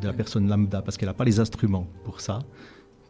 de 0.00 0.06
la 0.06 0.12
personne 0.14 0.48
lambda 0.48 0.80
parce 0.82 0.96
qu'elle 0.96 1.08
n'a 1.08 1.14
pas 1.14 1.24
les 1.24 1.40
instruments 1.40 1.86
pour 2.04 2.20
ça. 2.22 2.38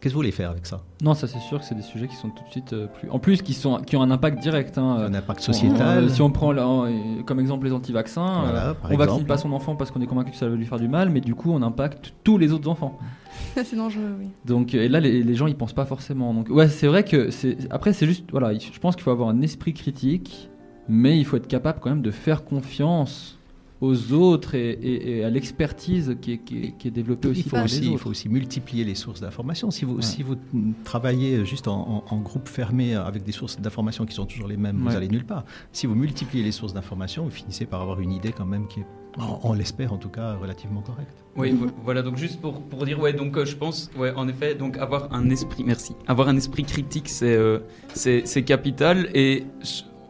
Qu'est-ce 0.00 0.12
que 0.12 0.14
vous 0.14 0.18
voulez 0.20 0.30
faire 0.30 0.50
avec 0.50 0.66
ça? 0.66 0.82
Non, 1.02 1.14
ça 1.14 1.26
c'est 1.26 1.38
sûr 1.40 1.58
que 1.58 1.64
c'est 1.64 1.74
des 1.74 1.82
sujets 1.82 2.06
qui 2.06 2.16
sont 2.16 2.28
tout 2.28 2.44
de 2.44 2.50
suite 2.50 2.72
euh, 2.74 2.86
plus. 2.86 3.08
En 3.10 3.18
plus, 3.18 3.40
qui, 3.42 3.54
sont, 3.54 3.78
qui 3.78 3.96
ont 3.96 4.02
un 4.02 4.10
impact 4.10 4.40
direct. 4.40 4.76
hein. 4.76 4.96
Un 5.00 5.14
impact 5.14 5.40
sociétal 5.40 6.04
Euh, 6.04 6.08
si 6.10 6.20
on 6.22 6.30
prend 6.30 6.52
là, 6.52 6.66
euh, 6.68 7.22
comme 7.24 7.40
exemple 7.40 7.64
les 7.66 7.72
anti-vaccins, 7.72 8.42
Voilà, 8.42 8.68
euh, 8.68 8.74
on 8.84 8.88
exemple. 8.90 8.98
vaccine 9.08 9.26
pas 9.26 9.36
son 9.38 9.52
enfant 9.52 9.74
parce 9.74 9.90
qu'on 9.90 10.00
est 10.02 10.06
convaincu 10.06 10.32
que 10.32 10.36
ça 10.36 10.48
va 10.48 10.54
lui 10.54 10.66
faire 10.66 10.78
du 10.78 10.88
mal, 10.88 11.08
mais 11.10 11.20
du 11.22 11.34
coup 11.34 11.50
on 11.50 11.62
impacte 11.62 12.12
tous 12.24 12.36
les 12.38 12.52
autres 12.52 12.68
enfants. 12.68 12.98
c'est 13.56 13.74
dangereux, 13.76 14.14
oui. 14.20 14.28
Donc 14.44 14.74
et 14.74 14.88
là 14.88 15.00
les, 15.00 15.22
les 15.22 15.34
gens 15.34 15.46
ils 15.46 15.56
pensent 15.56 15.72
pas 15.72 15.86
forcément. 15.86 16.34
Donc 16.34 16.48
ouais 16.50 16.68
c'est 16.68 16.86
vrai 16.86 17.02
que 17.04 17.30
c'est 17.30 17.56
après 17.70 17.92
c'est 17.94 18.06
juste 18.06 18.30
voilà 18.30 18.52
il- 18.52 18.60
je 18.60 18.78
pense 18.78 18.96
qu'il 18.96 19.02
faut 19.02 19.10
avoir 19.10 19.30
un 19.30 19.40
esprit 19.40 19.72
critique, 19.74 20.50
mais 20.88 21.18
il 21.18 21.24
faut 21.24 21.36
être 21.38 21.48
capable 21.48 21.80
quand 21.80 21.88
même 21.90 22.02
de 22.02 22.10
faire 22.10 22.44
confiance 22.44 23.35
aux 23.80 24.12
autres 24.12 24.54
et, 24.54 24.70
et- 24.70 25.18
et 25.18 25.24
à 25.24 25.28
l'expertise 25.30 26.16
qui 26.22 26.32
est, 26.32 26.38
qui, 26.38 26.64
est, 26.64 26.70
qui 26.78 26.88
est 26.88 26.90
développée 26.90 27.28
aussi 27.28 27.40
il 27.40 27.42
faut 27.44 27.56
par 27.56 27.64
aussi, 27.66 27.80
les 27.82 27.86
il 27.88 27.98
faut 27.98 28.08
aussi 28.10 28.28
multiplier 28.28 28.84
les 28.84 28.94
sources 28.94 29.20
d'informations. 29.20 29.70
Si 29.70 29.84
vous, 29.84 29.96
Ouais. 29.96 30.02
si 30.02 30.22
vous 30.22 30.36
travaillez 30.84 31.44
juste 31.44 31.68
en, 31.68 32.04
en- 32.08 32.14
en 32.14 32.20
groupe 32.20 32.48
fermé 32.48 32.94
avec 32.94 33.22
des 33.24 33.32
sources 33.32 33.60
d'informations 33.60 34.06
qui 34.06 34.14
sont 34.14 34.24
toujours 34.26 34.48
les 34.48 34.56
mêmes, 34.56 34.82
Ouais. 34.82 34.90
vous 34.90 34.96
allez 34.96 35.08
nulle 35.08 35.26
part. 35.26 35.44
Si 35.72 35.86
vous 35.86 35.94
multipliez 35.94 36.42
les 36.42 36.52
sources 36.52 36.72
d'informations, 36.72 37.24
vous 37.24 37.30
finissez 37.30 37.66
par 37.66 37.82
avoir 37.82 38.00
une 38.00 38.12
idée 38.12 38.32
quand 38.32 38.46
même 38.46 38.66
qui 38.66 38.80
est, 38.80 38.86
on, 39.18 39.50
on 39.50 39.52
l'espère 39.52 39.92
en 39.92 39.98
tout 39.98 40.08
cas, 40.10 40.34
relativement 40.36 40.80
correcte. 40.82 41.24
Oui, 41.36 41.50
vo- 41.50 41.66
voilà, 41.84 42.00
donc 42.02 42.16
juste 42.16 42.40
pour, 42.40 42.60
pour 42.62 42.84
dire, 42.86 42.98
ouais, 43.00 43.12
donc 43.12 43.36
euh, 43.36 43.44
je 43.44 43.56
pense, 43.56 43.90
ouais, 43.98 44.12
en 44.14 44.26
effet, 44.28 44.54
donc 44.54 44.78
avoir 44.78 45.12
un 45.12 45.28
esprit, 45.30 45.64
merci, 45.64 45.92
avoir 46.06 46.28
un 46.28 46.36
esprit 46.36 46.64
critique, 46.64 47.08
c'est 47.08 47.34
euh, 47.36 47.58
c'est 47.94 48.42
capital 48.44 49.08
et, 49.14 49.44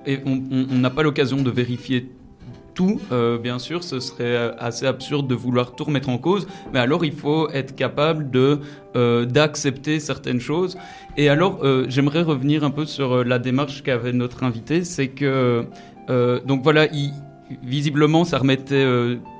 et 0.06 0.18
on 0.24 0.36
n'a 0.78 0.90
pas 0.90 1.02
l'occasion 1.02 1.42
de 1.42 1.50
vérifier 1.50 2.10
tout, 2.76 3.00
euh, 3.10 3.38
bien 3.38 3.58
sûr, 3.58 3.82
ce 3.82 3.98
serait 3.98 4.54
assez 4.58 4.86
absurde 4.86 5.26
de 5.26 5.34
vouloir 5.34 5.74
tout 5.74 5.84
remettre 5.84 6.10
en 6.10 6.18
cause, 6.18 6.46
mais 6.72 6.78
alors 6.78 7.04
il 7.04 7.12
faut 7.12 7.50
être 7.50 7.74
capable 7.74 8.30
de 8.30 8.60
euh, 8.94 9.24
d'accepter 9.24 9.98
certaines 9.98 10.40
choses. 10.40 10.76
Et 11.16 11.28
alors, 11.28 11.60
euh, 11.64 11.86
j'aimerais 11.88 12.22
revenir 12.22 12.62
un 12.62 12.70
peu 12.70 12.84
sur 12.84 13.24
la 13.24 13.38
démarche 13.40 13.82
qu'avait 13.82 14.12
notre 14.12 14.44
invité, 14.44 14.84
c'est 14.84 15.08
que 15.08 15.66
donc 16.46 16.62
voilà, 16.62 16.86
il, 16.92 17.10
visiblement, 17.64 18.24
ça 18.24 18.38
remettait 18.38 18.86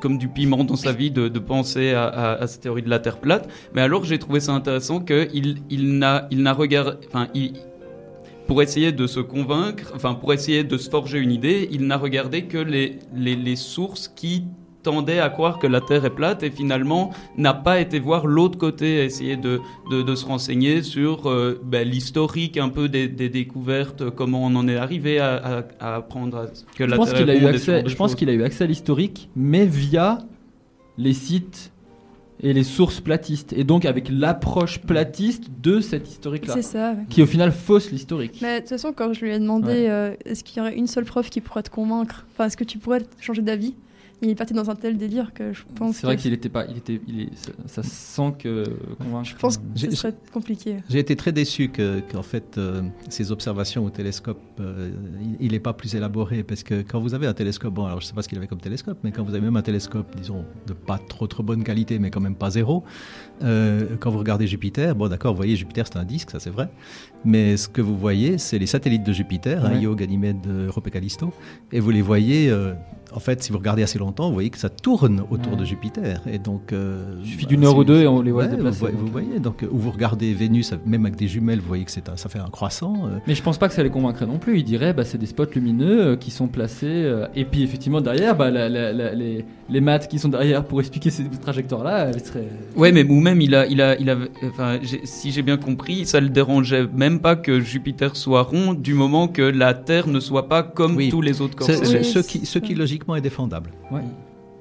comme 0.01 0.19
du 0.19 0.29
piment 0.29 0.65
dans 0.65 0.75
sa 0.75 0.93
vie 0.93 1.11
de, 1.11 1.39
penser 1.39 1.93
à, 1.93 2.45
cette 2.47 2.63
théorie 2.63 2.83
de 2.83 2.91
la 2.91 2.99
Terre 2.99 3.19
plate. 3.19 3.49
Mais 3.75 3.83
alors, 3.83 4.05
j'ai 4.05 4.19
trouvé 4.19 4.41
ça 4.41 4.53
intéressant 4.53 5.01
qu'il 5.01 5.59
il 5.71 5.99
n'a 5.99 6.27
il 6.31 6.43
n'a 6.43 6.55
regardé, 6.55 6.97
enfin, 7.07 7.29
pour 8.47 8.63
essayer 8.63 8.93
de 8.93 9.07
se 9.07 9.21
convaincre, 9.21 9.93
enfin 9.95 10.15
pour 10.15 10.33
essayer 10.33 10.65
de 10.65 10.77
se 10.77 10.89
forger 10.91 11.19
une 11.19 11.33
idée, 11.33 11.69
il 11.71 11.87
n'a 11.87 11.97
regardé 11.97 12.43
que 12.45 12.59
les, 12.59 12.99
les, 13.15 13.37
les 13.37 13.57
sources 13.57 14.09
qui 14.09 14.45
tendaient 14.83 15.19
à 15.19 15.31
croire 15.31 15.59
que 15.59 15.67
la 15.67 15.81
Terre 15.81 16.05
est 16.05 16.15
plate 16.15 16.45
et 16.45 16.51
finalement 16.53 17.11
n'a 17.37 17.55
pas 17.55 17.81
été 17.81 17.99
voir 17.99 18.29
l'autre 18.29 18.57
côté, 18.57 19.05
essayer 19.05 19.37
de, 19.37 19.59
de, 19.91 20.03
de 20.03 20.15
se 20.15 20.25
renseigner 20.25 20.83
sur 20.85 21.29
euh, 21.29 21.61
ben, 21.65 21.89
l'historique 21.89 22.57
un 22.57 22.69
peu 22.69 22.89
des, 22.89 23.09
des 23.09 23.29
découvertes, 23.29 24.11
comment 24.11 24.45
on 24.45 24.55
en 24.55 24.69
est 24.69 24.77
arrivé 24.77 25.19
à, 25.19 25.35
à, 25.35 25.63
à 25.81 25.97
apprendre 25.97 26.37
à- 26.37 26.47
que 26.77 26.85
Je 26.85 26.91
la 26.91 26.99
Terre 26.99 27.29
est 27.29 27.83
de 27.85 27.89
Je 27.89 27.97
pense 27.97 28.15
qu'il 28.15 28.31
a 28.31 28.33
eu 28.33 28.45
accès 28.45 28.63
à 28.63 28.67
l'historique, 28.69 29.29
mais 29.35 29.67
via 29.67 30.19
les 30.99 31.15
sites 31.15 31.73
et 32.41 32.53
les 32.53 32.65
sources 32.65 33.01
platistes, 33.01 33.53
et 33.55 33.65
donc 33.65 33.85
avec 33.85 34.09
l'approche 34.11 34.81
platiste 34.81 35.45
de 35.63 35.81
cet 35.81 36.09
historique-là, 36.09 36.55
C'est 36.55 36.63
ça. 36.63 36.93
ouais. 36.93 37.05
qui 37.09 37.23
au 37.23 37.27
final 37.27 37.51
fausse 37.53 37.91
l'historique. 37.91 38.39
Mais 38.43 38.57
de 38.57 38.61
toute 38.61 38.69
façon, 38.71 38.93
quand 38.93 39.13
je 39.13 39.25
lui 39.25 39.33
ai 39.33 39.39
demandé 39.39 39.67
Ouais. 39.69 39.91
euh, 39.91 40.15
est-ce 40.25 40.45
qu'il 40.45 40.59
y 40.59 40.61
aurait 40.61 40.75
une 40.77 40.87
seule 40.87 41.05
preuve 41.05 41.29
qui 41.31 41.41
pourrait 41.41 41.63
te 41.63 41.71
convaincre, 41.71 42.27
enfin, 42.33 42.47
est-ce 42.47 42.57
que 42.57 42.65
tu 42.65 42.79
pourrais 42.79 43.03
changer 43.21 43.43
d'avis? 43.43 43.75
Il 44.23 44.31
est 44.31 44.35
parti 44.35 44.55
dans 44.55 44.71
un 44.71 44.75
tel 44.75 44.97
délire 44.97 45.35
que 45.35 45.53
je 45.53 45.63
pense 45.75 45.97
C'est 45.97 46.07
vrai 46.07 46.17
qu'il 46.17 46.33
était 46.33 46.49
pas, 46.49 46.65
il 46.67 46.79
était, 46.79 46.99
il 47.07 47.21
est, 47.21 47.29
ça, 47.35 47.53
ça 47.67 47.83
se 47.83 47.91
sent 47.91 48.33
que 48.39 48.65
convaincre. 48.99 49.29
je 49.29 49.37
pense 49.37 49.59
que 49.59 49.63
ce 49.77 49.91
serait 49.91 50.15
compliqué. 50.33 50.77
J'ai 50.89 51.01
été 51.01 51.17
très 51.17 51.33
déçu 51.33 51.69
que- 51.69 52.01
qu'en 52.01 52.23
fait, 52.23 52.57
euh, 52.57 52.81
ces 53.11 53.31
observations 53.31 53.85
au 53.85 53.91
télescope, 53.91 54.41
euh, 54.59 54.91
il 55.39 55.53
n'est 55.53 55.61
pas 55.61 55.75
plus 55.75 55.95
élaboré. 55.95 56.43
Parce 56.45 56.63
que 56.63 56.81
quand 56.81 56.99
vous 56.99 57.13
avez 57.13 57.27
un 57.27 57.35
télescope, 57.35 57.75
bon, 57.75 57.85
alors 57.85 58.01
je 58.01 58.07
ne 58.07 58.09
sais 58.09 58.15
pas 58.15 58.23
ce 58.23 58.29
qu'il 58.29 58.39
avait 58.39 58.47
comme 58.47 58.61
télescope, 58.61 58.97
mais 59.05 59.13
quand 59.13 59.23
vous 59.23 59.35
avez 59.35 59.43
même 59.45 59.57
un 59.57 59.63
télescope, 59.63 60.07
disons, 60.17 60.45
de 60.67 60.73
pas 60.73 60.99
trop 60.99 61.27
trop 61.27 61.43
bonne 61.43 61.63
qualité, 61.63 61.99
mais 61.99 62.11
quand 62.11 62.21
même 62.23 62.37
pas 62.37 62.49
zéro, 62.49 62.85
euh, 63.43 63.97
quand 64.01 64.11
vous 64.11 64.19
regardez 64.19 64.47
Jupiter, 64.47 64.95
bon, 64.97 65.09
d'accord, 65.09 65.33
vous 65.35 65.39
voyez, 65.39 65.57
Jupiter, 65.57 65.87
c'est 65.87 65.99
un 65.99 66.05
disque, 66.05 66.31
ça 66.31 66.41
c'est 66.41 66.49
vrai. 66.51 66.71
Mais 67.27 67.59
ce 67.59 67.69
que 67.69 67.83
vous 67.83 67.99
voyez, 67.99 68.39
c'est 68.39 68.59
les 68.59 68.67
satellites 68.67 69.05
de 69.05 69.13
Jupiter, 69.13 69.63
hein. 69.65 69.75
Io, 69.79 69.95
Ganymède, 69.95 70.47
Europe 70.47 70.87
et 70.87 70.91
Callisto. 70.91 71.35
Et 71.71 71.81
vous 71.81 71.91
les 71.91 72.03
voyez, 72.03 72.49
euh, 72.51 72.73
en 73.17 73.21
fait, 73.21 73.43
si 73.43 73.51
vous 73.51 73.59
regardez 73.59 73.83
assez 73.83 73.99
longtemps, 73.99 74.29
vous 74.29 74.35
voyez 74.35 74.51
que 74.51 74.59
ça 74.59 74.69
tourne 74.69 75.23
autour 75.31 75.55
Ouais. 75.55 75.59
de 75.59 75.65
Jupiter. 75.65 76.21
Et 76.31 76.39
donc, 76.39 76.73
euh, 76.73 77.03
Il 77.23 77.27
suffit 77.31 77.45
bah, 77.47 77.49
d'une 77.49 77.65
heure 77.65 77.77
ou 77.77 77.83
deux 77.85 78.03
et 78.03 78.07
on 78.07 78.21
les 78.23 78.31
voit 78.31 78.43
Ouais, 78.43 78.47
se 78.47 78.51
vous, 78.51 78.57
déplacer. 78.59 78.79
voyez, 78.79 78.97
vous 78.97 79.07
voyez, 79.07 79.39
donc, 79.41 79.63
euh, 79.63 79.69
ou 79.73 79.79
vous 79.79 79.91
regardez 79.91 80.33
Vénus, 80.35 80.73
même 80.85 81.07
avec 81.07 81.17
des 81.17 81.27
jumelles, 81.29 81.61
vous 81.61 81.67
voyez 81.69 81.85
que 81.85 81.91
c'est 81.91 82.09
un- 82.09 82.17
ça 82.17 82.29
fait 82.29 82.39
un 82.39 82.51
croissant. 82.51 83.07
euh, 83.07 83.19
Mais 83.27 83.35
je 83.35 83.43
pense 83.43 83.59
pas 83.59 83.69
que 83.69 83.75
ça 83.75 83.83
les 83.83 83.91
convaincrait 83.91 84.27
non 84.27 84.39
plus. 84.39 84.59
Ils 84.59 84.65
diraient, 84.65 84.93
bah, 84.93 85.05
c'est 85.05 85.19
des 85.19 85.27
spots 85.27 85.47
lumineux 85.55 86.07
euh, 86.09 86.17
qui 86.17 86.31
sont 86.31 86.47
placés. 86.49 86.87
euh, 86.87 87.27
et 87.35 87.45
puis 87.45 87.63
effectivement 87.63 88.01
derrière, 88.01 88.37
bah, 88.37 88.51
la- 88.51 88.69
la- 88.69 88.93
la- 88.93 89.15
les, 89.15 89.45
les 89.69 89.81
maths 89.81 90.09
qui 90.09 90.19
sont 90.19 90.29
derrière 90.29 90.65
pour 90.65 90.81
expliquer 90.81 91.11
ces 91.11 91.25
trajectoires-là, 91.29 92.11
elles 92.13 92.21
seraient. 92.21 92.49
Ouais, 92.77 92.93
mais 92.93 93.05
ou 93.05 93.21
même 93.21 93.41
il 93.41 93.55
a, 93.55 93.67
il 93.67 93.81
a, 93.81 93.99
il 93.99 94.11
a, 94.11 94.17
enfin, 94.45 94.79
si 95.05 95.31
j'ai 95.33 95.43
bien 95.43 95.57
compris, 95.57 96.05
ça 96.05 96.21
le 96.21 96.29
dérangeait 96.29 96.87
même 96.95 97.21
pas 97.21 97.37
que 97.37 97.61
Jupiter 97.61 98.15
soit 98.17 98.43
rond, 98.43 98.75
du 98.75 98.95
moment 98.95 99.29
que 99.29 99.43
la 99.43 99.73
Terre 99.75 100.07
ne 100.09 100.21
soit 100.21 100.49
pas 100.49 100.63
comme 100.63 100.97
Oui. 100.97 101.09
tous 101.09 101.23
les 101.23 101.41
autres 101.41 101.57
corps 101.57 101.67
c'est- 101.67 101.97
Oui, 101.99 102.05
ce, 102.05 102.19
qui, 102.19 102.45
ce 102.47 102.59
qui 102.59 102.75
ça. 102.75 102.77
Est 103.15 103.21
défendable. 103.21 103.71
Ouais. 103.93 104.03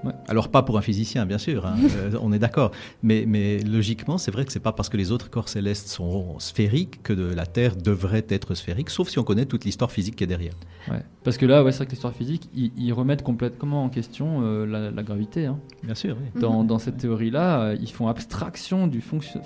Ouais. 0.03 0.11
Alors 0.27 0.49
pas 0.49 0.61
pour 0.61 0.77
un 0.77 0.81
physicien, 0.81 1.25
bien 1.25 1.39
sûr, 1.39 1.65
hein, 1.65 1.77
euh, 1.97 2.11
on 2.21 2.31
est 2.31 2.37
d'accord. 2.37 2.69
Mais, 3.01 3.23
mais 3.27 3.57
logiquement, 3.59 4.19
c'est 4.19 4.29
vrai 4.29 4.45
que 4.45 4.51
c'est 4.51 4.59
pas 4.59 4.71
parce 4.73 4.87
que 4.87 4.97
les 4.97 5.11
autres 5.11 5.31
corps 5.31 5.49
célestes 5.49 5.87
sont 5.87 6.37
sphériques 6.37 7.01
que 7.01 7.11
de- 7.11 7.33
la 7.33 7.47
Terre 7.47 7.75
devrait 7.75 8.25
être 8.29 8.53
sphérique, 8.53 8.91
sauf 8.91 9.09
si 9.09 9.17
on 9.17 9.23
connaît 9.23 9.45
toute 9.47 9.65
l'histoire 9.65 9.89
physique 9.91 10.17
qui 10.17 10.23
est 10.23 10.27
derrière. 10.27 10.53
Ouais. 10.91 11.01
Parce 11.23 11.37
que 11.37 11.47
là, 11.47 11.63
ouais, 11.63 11.71
c'est 11.71 11.77
vrai 11.77 11.85
que 11.87 11.91
l'histoire 11.91 12.13
physique, 12.13 12.47
ils, 12.53 12.71
ils 12.77 12.93
remettent 12.93 13.23
complètement 13.23 13.83
en 13.83 13.89
question 13.89 14.41
euh, 14.43 14.67
la, 14.67 14.91
la 14.91 15.01
gravité. 15.01 15.47
hein. 15.47 15.57
Bien 15.81 15.95
sûr, 15.95 16.17
oui. 16.21 16.39
Dans, 16.39 16.61
Mhm. 16.61 16.67
dans 16.67 16.77
cette 16.77 16.97
théorie-là, 16.97 17.61
euh, 17.61 17.77
ils 17.81 17.91
font 17.91 18.07
abstraction 18.07 18.85
du 18.85 19.01
fonction... 19.01 19.41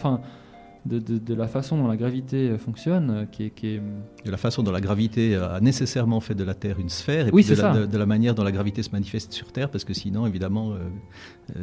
de, 0.85 0.97
de- 0.99 1.18
de 1.18 1.34
la 1.34 1.47
façon 1.47 1.77
dont 1.77 1.88
la 1.88 1.97
gravité 1.97 2.49
euh, 2.49 2.57
fonctionne, 2.57 3.10
euh, 3.11 3.26
qui 3.26 3.43
est... 3.45 3.49
Qui 3.49 3.68
est... 3.76 3.81
De 4.26 4.31
la 4.31 4.38
façon 4.38 4.64
dont 4.64 4.72
la 4.72 4.80
gravité 4.81 5.35
a 5.35 5.60
nécessairement 5.60 6.19
fait 6.22 6.35
de 6.35 6.43
la 6.43 6.53
Terre 6.53 6.80
une 6.80 6.89
sphère, 6.89 7.27
et 7.27 7.31
Oui, 7.31 7.43
puis 7.43 7.56
de 7.56 7.61
la, 7.61 7.85
de, 7.85 7.97
la 7.97 8.06
manière 8.06 8.34
dont 8.34 8.43
la 8.43 8.51
gravité 8.51 8.81
se 8.81 8.89
manifeste 8.91 9.34
sur 9.34 9.51
Terre, 9.51 9.69
parce 9.69 9.84
que 9.84 9.93
sinon, 9.93 10.26
évidemment, 10.26 10.73
euh, 10.73 10.77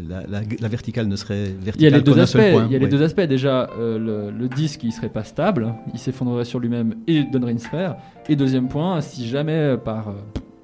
la, 0.08 0.26
la- 0.26 0.42
la 0.60 0.68
verticale 0.68 1.08
ne 1.08 1.16
serait 1.16 1.44
verticale 1.46 1.74
Il 1.80 1.82
y 1.82 1.86
a 1.86 1.96
les 1.96 2.02
deux 2.02 2.18
aspects. 2.18 2.36
point. 2.52 2.66
Il 2.66 2.72
y 2.72 2.76
a 2.76 2.78
les 2.78 2.88
deux 2.88 3.02
aspects. 3.02 3.20
Déjà, 3.22 3.70
euh, 3.78 3.98
le, 3.98 4.30
le 4.38 4.48
disque, 4.48 4.84
il 4.84 4.92
serait 4.92 5.08
pas 5.08 5.24
stable, 5.24 5.74
il 5.94 5.98
s'effondrerait 5.98 6.44
sur 6.44 6.60
lui-même 6.60 6.94
et 7.06 7.24
donnerait 7.24 7.52
une 7.52 7.58
sphère. 7.58 7.96
Et 8.28 8.36
deuxième 8.36 8.68
point, 8.68 9.00
si 9.00 9.26
jamais 9.26 9.52
euh, 9.52 9.76
par 9.76 10.08
euh, 10.08 10.12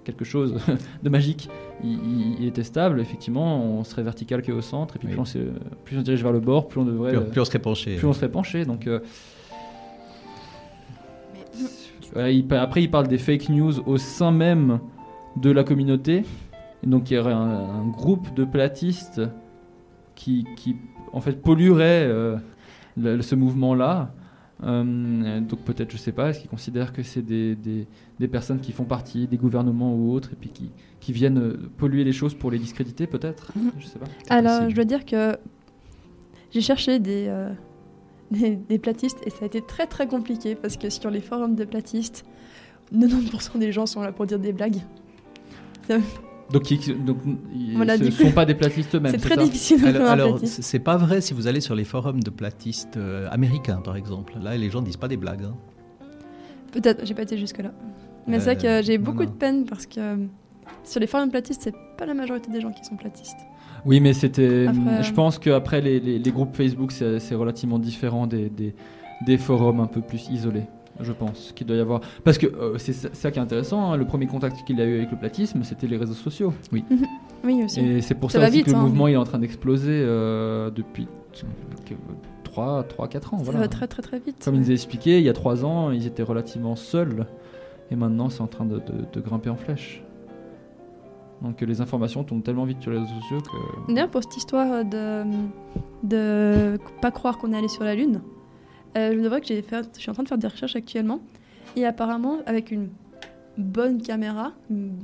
quelque 0.05 0.25
chose 0.25 0.57
de 1.03 1.09
magique, 1.09 1.49
il, 1.85 2.37
il- 2.41 2.47
était 2.47 2.63
stable, 2.65 3.01
effectivement, 3.01 3.63
on 3.65 3.85
serait 3.85 4.03
vertical 4.03 4.43
qu'au 4.43 4.61
centre. 4.61 4.97
Et 4.97 4.99
puis 4.99 5.09
Oui. 5.09 5.15
plus, 5.15 5.21
on 5.21 5.25
se, 5.25 5.39
plus 5.85 5.97
on 5.97 6.01
se 6.01 6.05
dirige 6.05 6.23
vers 6.23 6.33
le 6.33 6.41
bord, 6.41 6.69
plus 6.69 6.81
on 6.81 6.85
devrait, 6.85 7.13
Plus, 7.15 7.31
plus 7.31 7.41
on 7.41 7.45
serait 7.45 7.59
penché. 7.61 7.97
plus 7.97 8.07
on 8.07 8.13
serait 8.13 8.31
penché. 8.31 8.65
Donc 8.65 8.87
euh, 8.87 9.01
il 12.31 12.47
après, 12.55 12.83
il 12.83 12.91
parle 12.91 13.09
des 13.09 13.19
fake 13.19 13.49
news 13.49 13.81
au 13.87 13.97
sein 13.97 14.33
même 14.33 14.81
de 15.37 15.51
la 15.51 15.65
communauté. 15.65 16.25
Et 16.85 16.87
donc, 16.87 17.11
il 17.11 17.15
y 17.15 17.19
aurait 17.19 17.33
un, 17.33 17.39
un 17.39 17.87
groupe 17.87 18.35
de 18.35 18.45
platistes 18.45 19.21
qui, 20.15 20.45
qui 20.57 20.77
en 21.13 21.21
fait, 21.21 21.41
polluerait 21.41 22.05
euh, 22.07 22.37
le- 22.97 23.23
ce 23.23 23.35
mouvement-là. 23.35 24.13
Euh, 24.65 25.41
donc, 25.41 25.61
peut-être, 25.61 25.91
je 25.91 25.97
sais 25.97 26.13
pas, 26.13 26.31
est-ce 26.31 26.41
qu'ils 26.41 26.51
considèrent 26.51 26.93
que 26.93 27.03
c'est 27.03 27.23
des, 27.23 27.55
des, 27.57 27.87
des 28.21 28.29
personnes 28.29 28.61
qui 28.61 28.73
font 28.73 28.85
partie 28.85 29.27
des 29.27 29.37
gouvernements 29.37 29.95
ou 29.95 30.13
autres 30.13 30.31
et 30.33 30.37
puis 30.37 30.51
qui, 30.51 30.71
qui 31.01 31.13
viennent 31.13 31.39
euh, 31.39 31.71
polluer 31.79 32.05
les 32.05 32.13
choses 32.13 32.35
pour 32.35 32.51
les 32.51 32.59
discréditer, 32.59 33.07
peut-être 33.07 33.53
Mhm. 33.57 33.73
Je 33.79 33.87
sais 33.87 33.99
pas. 33.99 34.07
Alors, 34.31 34.53
possible. 34.59 34.71
je 34.71 34.75
dois 34.77 34.85
dire 34.85 35.05
que 35.05 35.37
j'ai 36.53 36.61
cherché 36.61 36.99
des, 36.99 37.27
euh, 37.29 37.51
des, 38.31 38.57
des 38.57 38.79
platistes 38.79 39.19
et 39.27 39.31
ça 39.31 39.39
a 39.43 39.47
été 39.47 39.63
très 39.63 39.87
très 39.87 40.07
compliqué 40.07 40.55
parce 40.55 40.77
que 40.77 40.91
sur 40.91 41.11
les 41.11 41.21
forums 41.21 41.55
de 41.57 41.65
platistes, 41.65 42.25
90% 42.95 43.59
des 43.59 43.73
gens 43.73 43.87
sont 43.87 44.03
là 44.03 44.13
pour 44.13 44.27
dire 44.27 44.39
des 44.39 44.53
blagues. 44.53 44.79
Donc, 46.51 46.71
ils, 46.71 47.05
donc, 47.05 47.19
ils 47.55 47.77
Voilà, 47.77 47.97
ce 47.97 48.03
du 48.05 48.11
sont 48.11 48.31
pas 48.33 48.45
des 48.45 48.55
platistes 48.55 48.95
eux-mêmes. 48.95 49.13
C'est 49.13 49.19
très 49.19 49.37
ça 49.37 49.43
difficile 49.43 49.85
Alors, 49.87 50.09
alors, 50.09 50.39
c'est 50.45 50.79
pas 50.81 50.97
vrai 50.97 51.21
si 51.21 51.33
vous 51.35 51.47
allez 51.47 51.61
sur 51.61 51.75
les 51.75 51.85
forums 51.85 52.23
de 52.23 52.31
platistes 52.31 52.97
euh, 52.97 53.29
américains, 53.31 53.81
par 53.83 53.97
exemple. 53.97 54.35
Là, 54.43 54.57
les 54.57 54.69
gens 54.71 54.83
disent 54.83 54.97
pas 54.99 55.09
des 55.09 55.17
blagues. 55.17 55.45
hein. 55.45 55.55
Peut-être, 56.73 57.05
j'ai 57.07 57.15
pas 57.15 57.23
été 57.23 57.37
jusque-là. 57.39 57.73
Mais 58.27 58.39
c'est 58.41 58.51
Euh, 58.51 58.55
vrai 58.55 58.57
que 58.81 58.87
j'ai 58.87 58.99
non, 58.99 59.05
beaucoup 59.05 59.25
non. 59.25 59.31
de 59.31 59.35
peine 59.35 59.65
parce 59.67 59.87
que 59.87 60.01
euh, 60.01 60.17
sur 60.85 61.01
les 61.01 61.07
forums 61.07 61.31
platistes, 61.31 61.63
c'est 61.65 61.75
pas 61.99 62.07
la 62.07 62.15
majorité 62.15 62.51
des 62.51 62.61
gens 62.61 62.71
qui 62.73 62.85
sont 62.85 62.97
platistes. 62.97 63.37
Oui, 63.85 64.01
mais 64.01 64.13
c'était. 64.13 64.67
Après, 64.69 65.03
Je 65.03 65.11
euh, 65.11 65.15
pense 65.15 65.39
qu'après, 65.39 65.81
les, 65.81 66.01
les, 66.01 66.19
les 66.19 66.31
groupes 66.31 66.55
Facebook, 66.55 66.93
c'est 66.93 67.19
c'est 67.19 67.35
relativement 67.35 67.79
différent 67.79 68.27
des, 68.27 68.49
des, 68.49 68.75
des 69.27 69.39
forums 69.39 69.81
un 69.81 69.87
peu 69.87 70.01
plus 70.03 70.29
isolés. 70.31 70.65
Je 71.01 71.13
pense 71.13 71.53
qu'il 71.57 71.67
doit 71.67 71.77
y 71.77 71.81
avoir. 71.81 72.01
Parce 72.23 72.39
que 72.39 72.47
euh, 72.47 72.77
c'est 72.79 72.93
ça, 72.93 73.09
ça 73.13 73.31
qui 73.31 73.39
est 73.39 73.43
intéressant. 73.43 73.93
hein, 73.93 73.97
Le 73.97 74.05
premier 74.05 74.27
contact 74.27 74.65
qu'il 74.67 74.81
a 74.81 74.85
eu 74.85 74.99
avec 74.99 75.11
le 75.11 75.17
platisme, 75.19 75.63
c'était 75.65 75.87
les 75.87 75.97
réseaux 75.97 76.13
sociaux. 76.15 76.53
Oui, 76.73 76.85
aussi. 77.65 77.81
Et 77.81 78.01
c'est 78.03 78.15
pour 78.15 78.31
Ça 78.31 78.39
ça, 78.39 78.43
va 78.45 78.49
aussi 78.49 78.59
vite, 78.59 78.67
que 78.67 78.71
le 78.73 78.77
hein, 78.77 78.83
mouvement 78.83 79.09
il 79.09 79.15
est 79.15 79.17
en 79.17 79.25
train 79.25 79.39
d'exploser 79.39 79.91
euh, 80.05 80.71
depuis 80.71 81.09
3, 82.45 82.83
3, 82.85 83.09
4 83.09 83.35
ans. 83.35 83.39
ça 83.39 83.45
voilà. 83.45 83.61
va 83.61 83.69
très 83.69 83.87
très 83.89 84.03
très 84.03 84.19
vite. 84.19 84.43
Comme 84.45 84.55
il 84.57 84.61
nous 84.61 84.71
a 84.71 84.75
expliqué, 84.75 85.19
il 85.19 85.25
y 85.25 85.29
a 85.29 85.33
3 85.33 85.65
ans, 85.65 85.91
ils 85.91 86.07
étaient 86.07 86.23
relativement 86.23 86.77
seuls. 86.77 87.27
Et 87.91 87.97
maintenant, 87.97 88.29
c'est 88.31 88.43
en 88.43 88.47
train 88.47 88.65
de, 88.65 88.77
de- 88.77 89.05
de 89.13 89.21
grimper 89.21 89.51
en 89.51 89.57
flèche. 89.57 90.03
Donc 91.43 91.61
les 91.61 91.81
informations 91.81 92.23
tombent 92.23 92.43
tellement 92.45 92.65
vite 92.65 92.81
sur 92.81 92.91
les 92.93 92.99
réseaux 92.99 93.15
sociaux 93.23 93.39
que. 93.41 93.93
D'ailleurs, 93.93 94.11
pour 94.11 94.23
cette 94.23 94.37
histoire 94.37 94.85
de 94.85 95.25
de 96.05 96.79
pas 97.01 97.11
croire 97.11 97.39
qu'on 97.39 97.53
est 97.53 97.57
allé 97.59 97.69
sur 97.69 97.83
la 97.85 97.95
Lune, 97.95 98.21
euh, 98.97 99.13
je 99.15 99.21
devrais 99.21 99.41
que 99.41 99.47
j'ai 99.47 99.63
fait, 99.63 99.89
je 99.97 100.01
suis 100.01 100.11
en 100.11 100.15
train 100.15 100.23
de 100.23 100.29
faire 100.29 100.39
des 100.39 100.49
recherches 100.49 100.77
actuellement, 100.77 101.21
et 101.77 101.85
apparemment, 101.87 102.39
avec 102.47 102.71
une 102.71 102.89
bonne 103.59 104.01
caméra, 104.03 104.53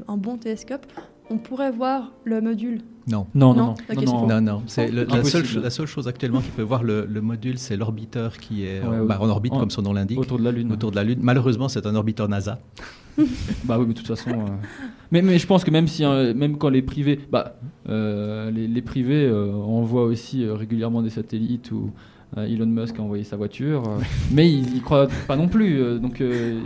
un 0.09 0.16
bon 0.16 0.36
télescope, 0.36 0.86
on 1.31 1.36
pourrait 1.36 1.70
voir 1.70 2.12
le 2.24 2.40
module. 2.40 2.81
Non. 3.06 3.27
Non, 3.35 3.55
non, 3.55 3.55
Non? 3.55 3.65
non. 3.66 3.73
Ok, 3.73 3.94
non, 3.94 4.01
c'est 4.01 4.06
non. 4.06 4.19
faux. 4.20 4.27
Non, 4.27 4.40
non. 4.40 4.62
C'est 4.66 4.90
le- 4.90 5.05
la, 5.05 5.24
seule, 5.24 5.44
la 5.62 5.70
seule 5.70 5.86
chose 5.86 6.09
actuellement 6.09 6.40
qui 6.40 6.51
peut 6.51 6.62
voir 6.62 6.82
le, 6.82 7.06
le 7.06 7.20
module, 7.20 7.59
c'est 7.59 7.77
l'orbiteur 7.77 8.36
qui 8.39 8.65
est 8.65 8.82
Ouais, 8.82 9.05
bah, 9.06 9.19
en 9.20 9.28
orbite, 9.28 9.52
En- 9.52 9.60
comme 9.60 9.70
son 9.70 9.82
nom 9.82 9.93
l'indique, 9.93 10.19
Autour 10.19 10.39
de 10.39 10.44
la 10.44 10.52
Lune. 10.52 10.73
autour 10.73 10.90
de 10.90 10.97
la 10.97 11.05
Lune. 11.05 11.19
Malheureusement, 11.23 11.69
c'est 11.69 11.86
un 11.86 11.94
orbiteur 11.94 12.28
NASA. 12.28 12.59
Bah 13.65 13.78
oui, 13.78 13.85
mais 13.89 13.94
de 13.94 13.98
toute 13.98 14.06
façon. 14.06 14.31
euh, 14.31 14.35
Mais, 15.10 15.23
mais 15.23 15.39
je 15.39 15.47
pense 15.47 15.65
que 15.65 15.70
même 15.70 15.89
si, 15.89 16.05
euh, 16.05 16.32
même 16.35 16.56
quand 16.56 16.69
les 16.69 16.82
privés, 16.82 17.19
bah, 17.32 17.56
euh, 17.89 18.51
les, 18.51 18.69
les 18.69 18.82
privés 18.82 19.24
euh, 19.27 19.52
envoient 19.55 20.05
aussi 20.05 20.44
euh, 20.44 20.55
régulièrement 20.55 21.02
des 21.02 21.10
satellites 21.10 21.70
ou 21.73 21.90
Elon 22.36 22.66
Musk 22.66 22.98
a 22.98 23.02
envoyé 23.02 23.24
sa 23.24 23.36
voiture, 23.36 23.82
euh, 23.88 24.00
mais 24.32 24.50
ils 24.50 24.76
y 24.76 24.80
croient 24.80 25.09
pas 25.26 25.36
non 25.36 25.48
plus, 25.48 25.80
euh, 25.80 25.98
donc 25.98 26.20
euh, 26.20 26.60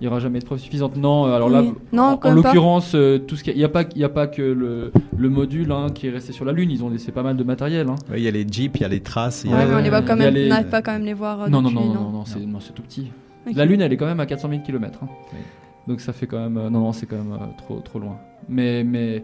il 0.00 0.04
y 0.04 0.06
aura 0.06 0.18
jamais 0.20 0.38
de 0.38 0.44
preuves 0.46 0.60
suffisantes. 0.60 0.96
Non, 0.96 1.26
euh, 1.26 1.34
alors 1.34 1.50
là, 1.50 1.60
Oui. 1.62 1.72
Non, 1.92 2.18
en, 2.22 2.30
l'occurrence, 2.32 2.92
euh, 2.94 3.18
tout 3.18 3.36
ce 3.36 3.44
qu'il 3.44 3.52
y 3.52 3.54
a- 3.54 3.56
il 3.56 3.58
n'y 3.58 3.64
a 3.64 3.68
pas, 3.68 3.82
il 3.94 4.00
y 4.00 4.04
a 4.04 4.08
pas 4.08 4.26
que 4.28 4.40
le, 4.40 4.92
le 5.16 5.28
module 5.28 5.70
hein, 5.72 5.88
qui 5.94 6.06
est 6.06 6.10
resté 6.10 6.32
sur 6.32 6.44
la 6.46 6.52
Lune. 6.52 6.70
Ils 6.70 6.82
ont 6.82 6.88
laissé 6.88 7.12
pas 7.12 7.22
mal 7.22 7.36
de 7.36 7.44
matériel. 7.44 7.88
hein. 7.90 7.96
Oui, 8.10 8.18
il 8.18 8.22
y 8.22 8.28
a 8.28 8.30
les 8.30 8.46
jeeps, 8.50 8.76
il 8.78 8.82
y 8.82 8.84
a 8.84 8.88
les 8.88 9.00
traces. 9.00 9.42
il 9.44 9.50
y 9.50 9.54
Ouais, 9.54 9.60
a- 9.60 9.66
mais 9.66 9.74
on 9.74 9.78
les 9.82 9.90
voit 9.90 10.00
quand 10.02 10.16
il 10.16 10.22
y 10.22 10.22
a 10.22 10.26
même, 10.26 10.34
les- 10.34 10.46
on 10.46 10.48
n'arrive 10.48 10.68
pas 10.68 10.80
quand 10.80 10.92
même 10.92 11.04
les 11.04 11.12
voir. 11.12 11.42
euh, 11.42 11.48
non, 11.48 11.60
non, 11.60 11.70
depuis, 11.70 11.84
non, 11.86 11.94
non, 11.94 12.10
non, 12.10 12.24
c'est 12.24 12.40
non, 12.46 12.60
c'est 12.60 12.72
tout 12.72 12.82
petit. 12.82 13.10
La 13.54 13.64
Lune, 13.66 13.80
elle 13.82 13.92
est 13.92 13.96
quand 13.96 14.06
même 14.06 14.20
à 14.20 14.26
400 14.26 14.48
000 14.48 14.62
km. 14.62 15.00
Oui. 15.02 15.38
Donc 15.88 16.00
ça 16.00 16.12
fait 16.14 16.26
quand 16.26 16.38
même. 16.38 16.56
euh, 16.56 16.70
non, 16.70 16.80
non, 16.80 16.92
c'est 16.92 17.06
quand 17.06 17.16
même 17.16 17.32
euh, 17.32 17.44
trop, 17.58 17.80
trop 17.80 17.98
loin. 17.98 18.16
Mais 18.48 18.84
mais 18.84 19.22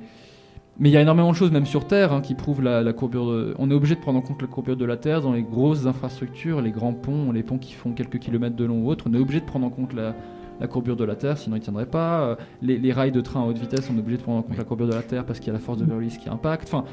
mais 0.78 0.90
il 0.90 0.92
y 0.92 0.96
a 0.96 1.00
énormément 1.00 1.30
de 1.30 1.36
choses, 1.36 1.50
même 1.50 1.66
sur 1.66 1.86
Terre, 1.86 2.12
hein, 2.12 2.20
qui 2.20 2.34
prouvent 2.34 2.62
la, 2.62 2.82
la 2.82 2.92
courbure. 2.92 3.26
De... 3.26 3.54
On 3.58 3.70
est 3.70 3.74
obligé 3.74 3.94
de 3.94 4.00
prendre 4.00 4.18
en 4.18 4.22
compte 4.22 4.42
la 4.42 4.48
courbure 4.48 4.76
de 4.76 4.84
la 4.84 4.96
Terre 4.96 5.22
dans 5.22 5.32
les 5.32 5.42
grosses 5.42 5.86
infrastructures, 5.86 6.60
les 6.60 6.70
grands 6.70 6.92
ponts, 6.92 7.32
les 7.32 7.42
ponts 7.42 7.58
qui 7.58 7.72
font 7.72 7.92
quelques 7.92 8.18
kilomètres 8.18 8.56
de 8.56 8.64
long 8.64 8.82
ou 8.82 8.90
autres. 8.90 9.06
On 9.08 9.14
est 9.14 9.18
obligé 9.18 9.40
de 9.40 9.46
prendre 9.46 9.66
en 9.66 9.70
compte 9.70 9.94
la, 9.94 10.14
la 10.60 10.66
courbure 10.66 10.96
de 10.96 11.04
la 11.04 11.16
Terre, 11.16 11.36
sinon 11.38 11.56
ils 11.56 11.60
ne 11.60 11.64
tiendraient 11.64 11.86
pas. 11.86 12.20
Euh, 12.22 12.36
Les, 12.62 12.78
les 12.78 12.92
rails 12.92 13.12
de 13.12 13.20
train 13.20 13.42
à 13.42 13.44
haute 13.46 13.58
vitesse, 13.58 13.88
on 13.92 13.96
est 13.96 14.00
obligé 14.00 14.16
de 14.18 14.22
prendre 14.22 14.38
en 14.38 14.42
compte 14.42 14.52
Oui. 14.52 14.58
la 14.58 14.64
courbure 14.64 14.86
de 14.88 14.94
la 14.94 15.02
Terre 15.02 15.24
parce 15.26 15.38
qu'il 15.38 15.48
y 15.48 15.50
a 15.50 15.54
la 15.54 15.58
force 15.58 15.78
de 15.78 15.84
Verlis 15.84 16.16
qui 16.22 16.28
impacte. 16.28 16.68
Enfin, 16.72 16.84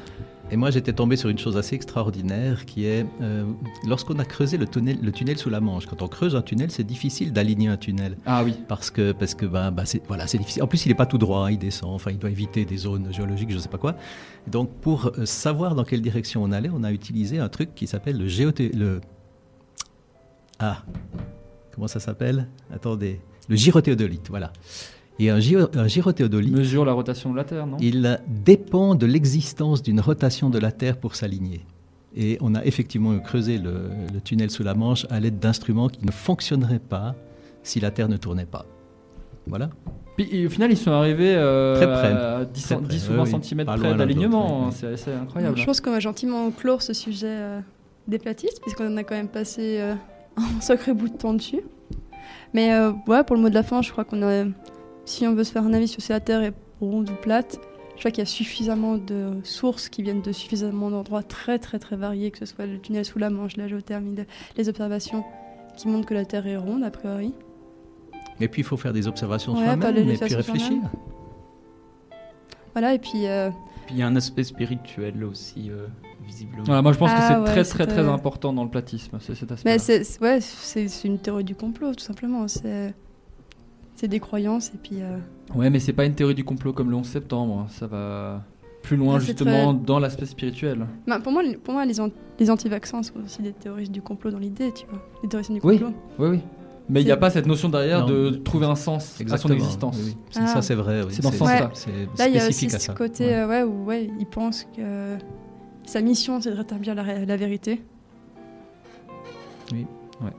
Et 0.50 0.56
moi, 0.56 0.70
j'étais 0.70 0.92
tombé 0.92 1.16
sur 1.16 1.30
une 1.30 1.38
chose 1.38 1.56
assez 1.56 1.74
extraordinaire 1.74 2.66
qui 2.66 2.84
est 2.84 3.06
euh, 3.22 3.44
lorsqu'on 3.86 4.18
a 4.18 4.24
creusé 4.26 4.58
le 4.58 4.66
tunnel, 4.66 4.98
le 5.02 5.10
tunnel 5.12 5.38
sous 5.38 5.48
la 5.50 5.60
Manche. 5.60 5.86
Quand 5.86 6.02
on 6.02 6.08
creuse 6.08 6.36
un 6.36 6.42
tunnel, 6.42 6.70
c'est 6.70 6.84
difficile 6.84 7.32
d'aligner 7.32 7.68
un 7.68 7.78
tunnel 7.78 8.16
ah 8.26 8.44
oui. 8.44 8.54
parce 8.68 8.90
que 8.90 9.12
parce 9.12 9.34
que 9.34 9.46
ben, 9.46 9.70
ben, 9.70 9.84
c'est 9.86 10.02
voilà, 10.06 10.26
c'est 10.26 10.38
difficile. 10.38 10.62
En 10.62 10.66
plus, 10.66 10.84
il 10.84 10.90
n'est 10.90 10.94
pas 10.94 11.06
tout 11.06 11.18
droit, 11.18 11.50
il 11.50 11.58
descend. 11.58 11.94
Enfin, 11.94 12.10
il 12.10 12.18
doit 12.18 12.30
éviter 12.30 12.64
des 12.66 12.76
zones 12.76 13.12
géologiques, 13.12 13.50
je 13.50 13.56
ne 13.56 13.60
sais 13.60 13.68
pas 13.70 13.78
quoi. 13.78 13.94
Donc, 14.46 14.70
pour 14.82 15.06
euh, 15.18 15.24
savoir 15.24 15.74
dans 15.74 15.84
quelle 15.84 16.02
direction 16.02 16.42
on 16.42 16.52
allait, 16.52 16.70
on 16.72 16.84
a 16.84 16.92
utilisé 16.92 17.38
un 17.38 17.48
truc 17.48 17.74
qui 17.74 17.86
s'appelle 17.86 18.18
le 18.18 18.28
géoté 18.28 18.68
le 18.74 19.00
ah 20.58 20.82
comment 21.74 21.88
ça 21.88 21.98
s'appelle? 22.00 22.46
Attendez, 22.72 23.20
le 23.48 23.56
gyrothéodolite. 23.56 24.28
Voilà. 24.30 24.52
Et 25.18 25.30
un, 25.30 25.38
gyro- 25.38 25.68
un 25.74 25.86
gyrothéodolite. 25.86 26.52
Mesure 26.54 26.84
la 26.84 26.92
rotation 26.92 27.30
de 27.30 27.36
la 27.36 27.44
Terre, 27.44 27.66
non? 27.66 27.76
Il 27.80 28.18
dépend 28.28 28.94
de 28.94 29.06
l'existence 29.06 29.82
d'une 29.82 30.00
rotation 30.00 30.50
de 30.50 30.58
la 30.58 30.72
Terre 30.72 30.96
pour 30.96 31.14
s'aligner. 31.14 31.64
Et 32.16 32.38
on 32.40 32.54
a 32.54 32.64
effectivement 32.64 33.16
creusé 33.18 33.58
le, 33.58 33.90
le 34.12 34.20
tunnel 34.20 34.50
sous 34.50 34.62
la 34.62 34.74
Manche 34.74 35.06
à 35.10 35.18
l'aide 35.20 35.38
d'instruments 35.38 35.88
qui 35.88 36.04
ne 36.04 36.10
fonctionneraient 36.12 36.78
pas 36.78 37.14
si 37.62 37.80
la 37.80 37.90
Terre 37.90 38.08
ne 38.08 38.16
tournait 38.16 38.46
pas. 38.46 38.66
Voilà. 39.46 39.70
Puis 40.16 40.28
et 40.32 40.46
au 40.46 40.50
final, 40.50 40.70
ils 40.70 40.76
sont 40.76 40.92
arrivés 40.92 41.34
euh, 41.36 41.74
Très 41.76 41.86
près. 41.86 42.12
à 42.12 42.44
10, 42.44 42.62
Très 42.62 42.76
près, 42.76 42.86
10 42.86 43.06
oui, 43.08 43.14
ou 43.14 43.24
20 43.24 43.24
oui. 43.38 43.44
cm 43.44 43.64
près 43.66 43.94
d'alignement. 43.94 44.68
oui. 44.68 44.74
C'est 44.96 45.12
incroyable. 45.12 45.56
Je 45.58 45.64
pense 45.64 45.80
qu'on 45.80 45.90
va 45.90 46.00
gentiment 46.00 46.50
clore 46.52 46.82
ce 46.82 46.92
sujet 46.92 47.26
euh, 47.28 47.60
des 48.06 48.18
platistes, 48.18 48.60
puisqu'on 48.62 48.92
en 48.92 48.96
a 48.96 49.02
quand 49.04 49.16
même 49.16 49.28
passé 49.28 49.78
euh, 49.80 49.94
un 50.36 50.60
sacré 50.60 50.92
bout 50.94 51.08
de 51.08 51.16
temps 51.16 51.34
dessus. 51.34 51.62
Mais 52.54 52.72
euh, 52.72 52.92
ouais, 53.08 53.24
pour 53.24 53.36
le 53.36 53.42
mot 53.42 53.48
de 53.50 53.54
la 53.54 53.62
fin, 53.62 53.82
je 53.82 53.90
crois 53.92 54.04
qu'on 54.04 54.22
a. 54.22 54.44
Si 55.04 55.26
on 55.26 55.34
veut 55.34 55.44
se 55.44 55.52
faire 55.52 55.64
un 55.64 55.74
avis 55.74 55.88
sur 55.88 56.00
si 56.00 56.12
la 56.12 56.20
Terre 56.20 56.42
est 56.42 56.54
ronde 56.80 57.10
ou 57.10 57.14
plate, 57.20 57.58
je 57.94 57.98
crois 58.00 58.10
qu'il 58.10 58.20
y 58.20 58.22
a 58.22 58.26
suffisamment 58.26 58.96
de 58.96 59.32
sources 59.42 59.88
qui 59.88 60.02
viennent 60.02 60.22
de 60.22 60.32
suffisamment 60.32 60.90
d'endroits 60.90 61.22
très 61.22 61.58
très 61.58 61.78
très 61.78 61.96
variés, 61.96 62.30
que 62.30 62.38
ce 62.38 62.46
soit 62.46 62.64
le 62.66 62.78
tunnel 62.78 63.04
sous 63.04 63.18
la 63.18 63.28
Manche, 63.30 63.56
la 63.56 63.68
géothermie, 63.68 64.16
le- 64.16 64.26
les 64.56 64.68
observations 64.68 65.24
qui 65.76 65.88
montrent 65.88 66.06
que 66.06 66.14
la 66.14 66.24
Terre 66.24 66.46
est 66.46 66.56
ronde 66.56 66.84
a 66.84 66.90
priori. 66.90 67.34
Et 68.40 68.48
puis 68.48 68.62
il 68.62 68.64
faut 68.64 68.76
faire 68.76 68.92
des 68.92 69.06
observations 69.08 69.52
Ouais, 69.54 69.64
soi-même 69.64 69.96
et 70.08 70.16
puis 70.16 70.28
sur 70.28 70.36
réfléchir. 70.38 70.78
Voilà, 72.72 72.94
et 72.94 72.98
puis 72.98 73.26
euh, 73.26 73.50
Puis 73.86 73.96
il 73.96 73.98
y 73.98 74.02
a 74.02 74.06
un 74.06 74.16
aspect 74.16 74.42
spirituel 74.44 75.22
aussi, 75.24 75.70
euh, 75.70 75.86
visiblement. 76.26 76.64
Voilà, 76.64 76.82
moi, 76.82 76.92
je 76.92 76.98
pense 76.98 77.10
Ah 77.12 77.18
que 77.20 77.26
c'est 77.34 77.38
ouais, 77.40 77.44
très 77.46 77.64
c'est 77.64 77.70
très 77.74 77.86
très 77.86 78.02
très- 78.02 78.08
important 78.10 78.52
dans 78.52 78.64
le 78.64 78.70
platisme, 78.70 79.18
c'est 79.20 79.34
cet 79.34 79.52
aspect. 79.52 79.68
Mais 79.70 79.78
c'est 79.78 80.02
ouais, 80.20 80.38
une 81.04 81.18
théorie 81.18 81.44
du 81.44 81.54
complot, 81.54 81.94
tout 81.94 82.04
simplement. 82.04 82.46
C'est 82.48 82.94
c'est 83.96 84.08
des 84.08 84.20
croyances 84.20 84.68
et 84.74 84.78
puis. 84.82 84.96
euh, 85.00 85.18
Ouais, 85.54 85.70
mais 85.70 85.78
c'est 85.78 85.92
pas 85.92 86.04
une 86.04 86.14
théorie 86.14 86.34
du 86.34 86.44
complot 86.44 86.72
comme 86.72 86.90
le 86.90 86.96
11 86.96 87.06
septembre. 87.06 87.60
hein. 87.60 87.66
Ça 87.70 87.86
va. 87.86 88.42
plus 88.82 88.96
loin 88.98 89.18
C'est 89.18 89.26
justement 89.28 89.72
dans 89.72 89.98
l'aspect 89.98 90.26
spirituel. 90.26 90.86
Bah, 91.06 91.18
pour 91.18 91.32
moi, 91.32 91.42
les- 91.42 91.56
pour 91.56 91.72
moi 91.72 91.86
les, 91.86 92.00
an- 92.00 92.10
les 92.38 92.50
anti-vaccins 92.50 93.02
sont 93.02 93.14
aussi 93.24 93.40
des 93.40 93.52
théoristes 93.54 93.92
du 93.92 94.02
complot 94.02 94.30
dans 94.30 94.38
l'idée, 94.38 94.72
tu 94.72 94.84
vois. 94.90 95.00
Les 95.22 95.28
théoriciens 95.30 95.54
du 95.54 95.60
complot. 95.62 95.88
Oui, 96.18 96.28
oui. 96.28 96.40
Mais 96.90 97.00
il 97.00 97.06
n'y 97.06 97.10
a 97.12 97.16
pas 97.16 97.30
cette 97.30 97.46
notion 97.46 97.70
derrière 97.70 98.00
Non. 98.00 98.08
de 98.12 98.30
trouver 98.44 98.66
un 98.66 98.74
sens 98.74 99.18
à 99.30 99.38
son 99.38 99.48
existence. 99.48 99.96
oui, 99.98 100.04
oui. 100.08 100.16
C'est- 100.30 100.40
Ah. 100.42 100.46
Ça, 100.48 100.60
c'est 100.60 100.74
vrai. 100.74 101.00
oui. 101.02 101.08
C'est 101.14 101.22
dans 101.22 101.32
ce 101.32 101.38
sens-là. 101.38 101.70
C'est 101.72 101.90
Là, 102.18 102.28
il 102.28 102.34
y 102.34 102.38
a 102.38 102.42
aussi 102.46 102.52
spécifique 102.52 102.74
à 102.74 102.78
ce 102.78 102.86
ça. 102.88 102.92
côté 102.92 103.24
Ouais. 103.24 103.32
euh, 103.36 103.48
ouais, 103.48 103.62
où 103.62 103.84
ouais, 103.86 104.10
il 104.20 104.26
pense 104.26 104.64
que 104.76 105.16
sa 105.86 106.00
mission, 106.00 106.40
c'est 106.40 106.50
de 106.50 106.56
rétablir 106.56 106.94
la, 106.94 107.02
ré- 107.02 107.26
la 107.26 107.36
vérité. 107.36 107.82
Bah 109.70 110.30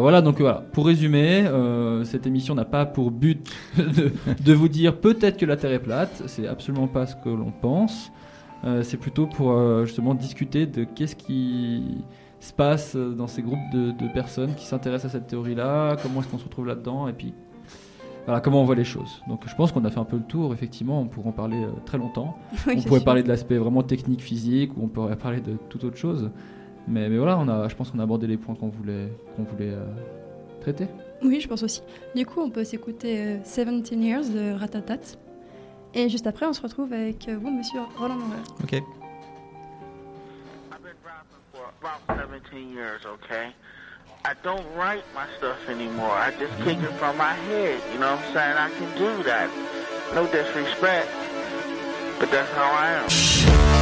Voilà, 0.00 0.22
donc 0.22 0.40
voilà. 0.40 0.64
Pour 0.72 0.86
résumer, 0.86 1.44
euh, 1.46 2.04
cette 2.04 2.26
émission 2.26 2.54
n'a 2.54 2.64
pas 2.64 2.84
pour 2.86 3.10
but 3.12 3.48
de, 3.78 4.12
de 4.44 4.52
vous 4.52 4.68
dire 4.68 4.98
peut-être 5.00 5.36
que 5.38 5.46
la 5.46 5.56
Terre 5.56 5.72
est 5.72 5.78
plate. 5.82 6.22
C'est 6.26 6.46
absolument 6.48 6.88
pas 6.88 7.06
ce 7.06 7.14
que 7.16 7.28
l'on 7.28 7.52
pense. 7.52 8.10
Euh, 8.64 8.82
c'est 8.82 8.96
plutôt 8.96 9.26
pour 9.26 9.52
euh, 9.52 9.84
justement 9.84 10.14
discuter 10.14 10.66
de 10.66 10.84
qu'est-ce 10.84 11.14
qui 11.16 11.98
se 12.40 12.52
passe 12.52 12.96
dans 12.96 13.26
ces 13.26 13.42
groupes 13.42 13.58
de, 13.72 13.90
de 13.92 14.08
personnes 14.12 14.54
qui 14.54 14.66
s'intéressent 14.66 15.14
à 15.14 15.18
cette 15.18 15.26
théorie-là, 15.28 15.96
comment 16.02 16.20
est-ce 16.20 16.28
qu'on 16.28 16.38
se 16.38 16.44
retrouve 16.44 16.66
là-dedans, 16.66 17.08
et 17.08 17.12
puis 17.12 17.32
voilà 18.26 18.40
comment 18.40 18.62
on 18.62 18.64
voit 18.64 18.74
les 18.74 18.84
choses. 18.84 19.22
Donc 19.28 19.42
je 19.46 19.54
pense 19.54 19.72
qu'on 19.72 19.84
a 19.84 19.90
fait 19.90 20.00
un 20.00 20.04
peu 20.04 20.16
le 20.16 20.22
tour. 20.22 20.52
Effectivement, 20.52 21.00
on 21.00 21.06
pourrait 21.06 21.28
en 21.28 21.32
parler 21.32 21.62
euh, 21.62 21.70
très 21.84 21.98
longtemps. 21.98 22.38
Oui, 22.66 22.76
on 22.78 22.82
pourrait 22.82 23.00
sûr. 23.00 23.04
parler 23.04 23.22
de 23.22 23.28
l'aspect 23.28 23.58
vraiment 23.58 23.82
technique, 23.82 24.22
physique, 24.22 24.76
ou 24.76 24.84
on 24.84 24.88
pourrait 24.88 25.16
parler 25.16 25.40
de 25.40 25.56
toute 25.68 25.84
autre 25.84 25.96
chose. 25.96 26.30
Mais, 26.88 27.08
mais 27.08 27.16
voilà, 27.18 27.38
on 27.38 27.48
a, 27.48 27.68
je 27.68 27.74
pense 27.74 27.90
qu'on 27.90 27.98
a 27.98 28.02
abordé 28.02 28.26
les 28.26 28.36
points 28.36 28.54
qu'on 28.54 28.68
voulait, 28.68 29.08
qu'on 29.36 29.42
voulait 29.44 29.72
euh, 29.72 29.84
traiter. 30.60 30.86
Oui, 31.22 31.40
je 31.40 31.48
pense 31.48 31.62
aussi. 31.62 31.82
Du 32.14 32.26
coup, 32.26 32.40
on 32.40 32.50
peut 32.50 32.64
s'écouter 32.64 33.18
euh, 33.20 33.36
17 33.38 33.92
Years 33.92 34.24
de 34.28 34.52
Ratatat. 34.58 35.16
Et 35.94 36.08
juste 36.08 36.26
après, 36.26 36.44
on 36.46 36.52
se 36.52 36.60
retrouve 36.60 36.92
avec 36.92 37.28
euh, 37.28 37.36
vous, 37.38 37.50
monsieur 37.50 37.80
Roland 37.98 38.16
Maurer. 38.16 38.40
Ok. 38.62 38.72
I've 38.72 38.82
been 40.82 40.92
rapping 41.04 41.40
for 41.52 41.72
about 41.80 42.00
17 42.08 42.70
years, 42.72 43.00
okay? 43.06 43.54
I 44.26 44.32
don't 44.42 44.64
write 44.74 45.04
my 45.14 45.26
stuff 45.36 45.68
anymore. 45.68 46.10
I 46.10 46.30
just 46.38 46.56
kick 46.62 46.78
it 46.78 46.92
from 46.92 47.18
my 47.18 47.34
head. 47.34 47.82
You 47.92 47.98
know 47.98 48.16
what 48.16 48.24
I'm 48.24 48.32
saying? 48.32 48.56
I 48.56 48.70
can 48.70 48.96
do 48.96 49.22
that. 49.24 49.50
No 50.14 50.26
disrespect, 50.26 51.10
but 52.18 52.30
that's 52.30 52.50
how 52.52 52.72
I 52.72 52.92
am. 52.92 53.73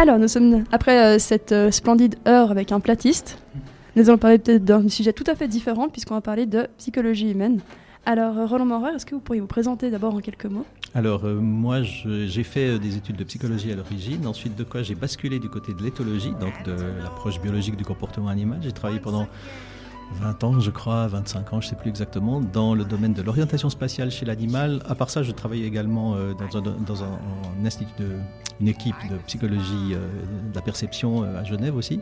Alors, 0.00 0.20
nous 0.20 0.28
sommes 0.28 0.62
après 0.70 1.16
euh, 1.16 1.18
cette 1.18 1.50
euh, 1.50 1.72
splendide 1.72 2.14
heure 2.28 2.52
avec 2.52 2.70
un 2.70 2.78
platiste. 2.78 3.36
Nous 3.96 4.08
allons 4.08 4.16
parler 4.16 4.38
peut-être 4.38 4.64
d'un 4.64 4.88
sujet 4.88 5.12
tout 5.12 5.24
à 5.26 5.34
fait 5.34 5.48
différent 5.48 5.88
puisqu'on 5.88 6.14
va 6.14 6.20
parler 6.20 6.46
de 6.46 6.68
psychologie 6.78 7.32
humaine. 7.32 7.58
Alors, 8.06 8.38
euh, 8.38 8.46
Roland 8.46 8.64
Maurer, 8.64 8.92
est-ce 8.94 9.04
que 9.04 9.16
vous 9.16 9.20
pourriez 9.20 9.40
vous 9.40 9.48
présenter 9.48 9.90
d'abord 9.90 10.14
en 10.14 10.20
quelques 10.20 10.44
mots? 10.44 10.64
Alors, 10.94 11.24
moi, 11.24 11.82
j'ai 11.82 12.44
fait 12.44 12.78
des 12.78 12.96
études 12.96 13.16
de 13.16 13.24
psychologie 13.24 13.72
à 13.72 13.74
l'origine, 13.74 14.24
ensuite 14.28 14.54
de 14.54 14.62
quoi 14.62 14.84
j'ai 14.84 14.94
basculé 14.94 15.40
du 15.40 15.48
côté 15.48 15.74
de 15.74 15.82
l'éthologie, 15.82 16.32
donc 16.40 16.52
de 16.64 16.76
l'approche 17.02 17.40
biologique 17.40 17.76
du 17.76 17.84
comportement 17.84 18.28
animal. 18.28 18.60
J'ai 18.62 18.70
travaillé 18.70 19.00
pendant 19.00 19.26
20 20.12 20.44
ans, 20.44 20.60
je 20.60 20.70
crois, 20.70 21.06
25 21.06 21.52
ans, 21.52 21.60
je 21.60 21.66
ne 21.66 21.70
sais 21.70 21.76
plus 21.76 21.90
exactement, 21.90 22.40
dans 22.40 22.74
le 22.74 22.84
domaine 22.84 23.12
de 23.12 23.22
l'orientation 23.22 23.70
spatiale 23.70 24.10
chez 24.10 24.24
l'animal. 24.24 24.82
À 24.88 24.94
part 24.94 25.10
ça, 25.10 25.22
je 25.22 25.32
travaille 25.32 25.64
également 25.64 26.14
euh, 26.14 26.32
dans, 26.86 27.04
un, 27.04 27.06
un 27.06 27.66
institut 27.66 27.92
de, 27.98 28.16
une 28.60 28.68
équipe 28.68 28.96
de 29.10 29.16
psychologie 29.26 29.92
euh, 29.92 29.98
de 30.50 30.54
la 30.54 30.62
perception 30.62 31.22
euh, 31.22 31.40
à 31.40 31.44
Genève 31.44 31.76
aussi. 31.76 32.00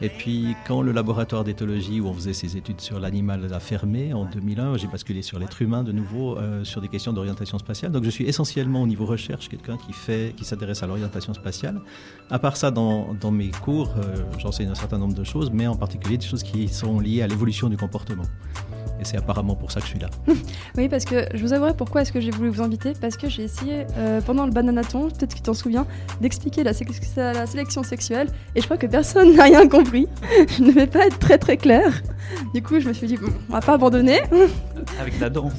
Et 0.00 0.08
puis, 0.08 0.56
quand 0.66 0.82
le 0.82 0.92
laboratoire 0.92 1.44
d'éthologie 1.44 2.00
où 2.00 2.08
on 2.08 2.14
faisait 2.14 2.32
ses 2.32 2.56
études 2.56 2.80
sur 2.80 2.98
l'animal 2.98 3.52
a 3.52 3.60
fermé 3.60 4.12
en 4.12 4.24
2001, 4.24 4.76
j'ai 4.76 4.88
basculé 4.88 5.22
sur 5.22 5.38
l'être 5.38 5.62
humain 5.62 5.84
de 5.84 5.92
nouveau, 5.92 6.36
euh, 6.36 6.64
sur 6.64 6.80
des 6.80 6.88
questions 6.88 7.12
d'orientation 7.12 7.58
spatiale. 7.58 7.92
Donc, 7.92 8.04
je 8.04 8.10
suis 8.10 8.24
essentiellement 8.24 8.82
au 8.82 8.86
niveau 8.86 9.06
recherche, 9.06 9.48
quelqu'un 9.48 9.76
qui 9.76 9.92
fait, 9.92 10.34
qui 10.36 10.44
s'intéresse 10.44 10.82
à 10.82 10.86
l'orientation 10.86 11.32
spatiale. 11.32 11.80
À 12.30 12.38
part 12.38 12.56
ça, 12.56 12.70
dans, 12.70 13.14
mes 13.30 13.50
cours, 13.50 13.94
euh, 13.96 14.16
j'enseigne 14.38 14.68
un 14.68 14.74
certain 14.74 14.98
nombre 14.98 15.14
de 15.14 15.24
choses, 15.24 15.50
mais 15.52 15.66
en 15.66 15.76
particulier 15.76 16.18
des 16.18 16.26
choses 16.26 16.42
qui 16.42 16.68
sont 16.68 16.98
liées 16.98 17.22
à 17.22 17.26
l'évolution 17.28 17.68
du 17.68 17.76
comportement. 17.76 18.24
Et 19.04 19.06
c'est 19.06 19.18
apparemment 19.18 19.54
pour 19.54 19.70
ça 19.70 19.80
que 19.80 19.86
je 19.86 19.90
suis 19.90 19.98
là. 19.98 20.08
Oui, 20.76 20.88
parce 20.88 21.04
que 21.04 21.26
je 21.34 21.42
vous 21.42 21.52
avouerai 21.52 21.74
pourquoi 21.76 22.02
est-ce 22.02 22.10
que 22.12 22.20
j'ai 22.20 22.30
voulu 22.30 22.48
vous 22.48 22.62
inviter 22.62 22.92
Parce 23.00 23.16
que 23.16 23.28
j'ai 23.28 23.42
essayé 23.44 23.86
euh, 23.98 24.20
pendant 24.22 24.44
le 24.46 24.50
bananaton, 24.50 25.08
peut-être 25.10 25.30
que 25.30 25.36
tu 25.36 25.42
t'en 25.42 25.54
souviens, 25.54 25.86
d'expliquer 26.20 26.64
la, 26.64 26.72
sé- 26.72 26.86
la 27.16 27.46
sélection 27.46 27.82
sexuelle 27.82 28.28
et 28.54 28.60
je 28.60 28.64
crois 28.64 28.76
que 28.78 28.86
personne 28.86 29.32
n'a 29.36 29.44
rien 29.44 29.68
compris. 29.68 30.06
je 30.56 30.62
ne 30.62 30.72
vais 30.72 30.86
pas 30.86 31.06
être 31.06 31.18
très 31.18 31.38
très 31.38 31.56
claire. 31.58 32.02
Du 32.54 32.62
coup, 32.62 32.80
je 32.80 32.88
me 32.88 32.92
suis 32.94 33.06
dit, 33.06 33.16
bon, 33.16 33.28
on 33.50 33.52
va 33.52 33.60
pas 33.60 33.74
abandonner. 33.74 34.20
Avec 35.00 35.20
la 35.20 35.28
danse. 35.30 35.52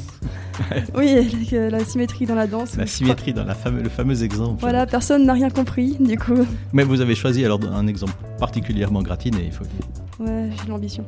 oui, 0.96 1.10
avec, 1.12 1.52
euh, 1.54 1.70
la 1.70 1.84
symétrie 1.84 2.26
dans 2.26 2.36
la 2.36 2.48
danse. 2.48 2.76
La 2.78 2.88
symétrie 2.88 3.34
dans 3.34 3.44
la 3.44 3.54
fame- 3.56 3.82
le 3.84 3.90
fameux 3.90 4.24
exemple. 4.24 4.60
Voilà, 4.62 4.86
personne 4.86 5.26
n'a 5.26 5.34
rien 5.34 5.50
compris, 5.50 5.98
du 6.00 6.18
coup. 6.18 6.46
Mais 6.74 6.84
vous 6.84 7.02
avez 7.02 7.14
choisi 7.16 7.44
alors 7.46 7.60
un 7.74 7.88
exemple 7.88 8.14
particulièrement 8.40 9.02
gratiné, 9.02 9.44
il 9.46 9.52
faut 9.52 9.66
dire. 9.66 9.84
Ouais, 10.20 10.50
j'ai 10.64 10.70
l'ambition. 10.70 11.04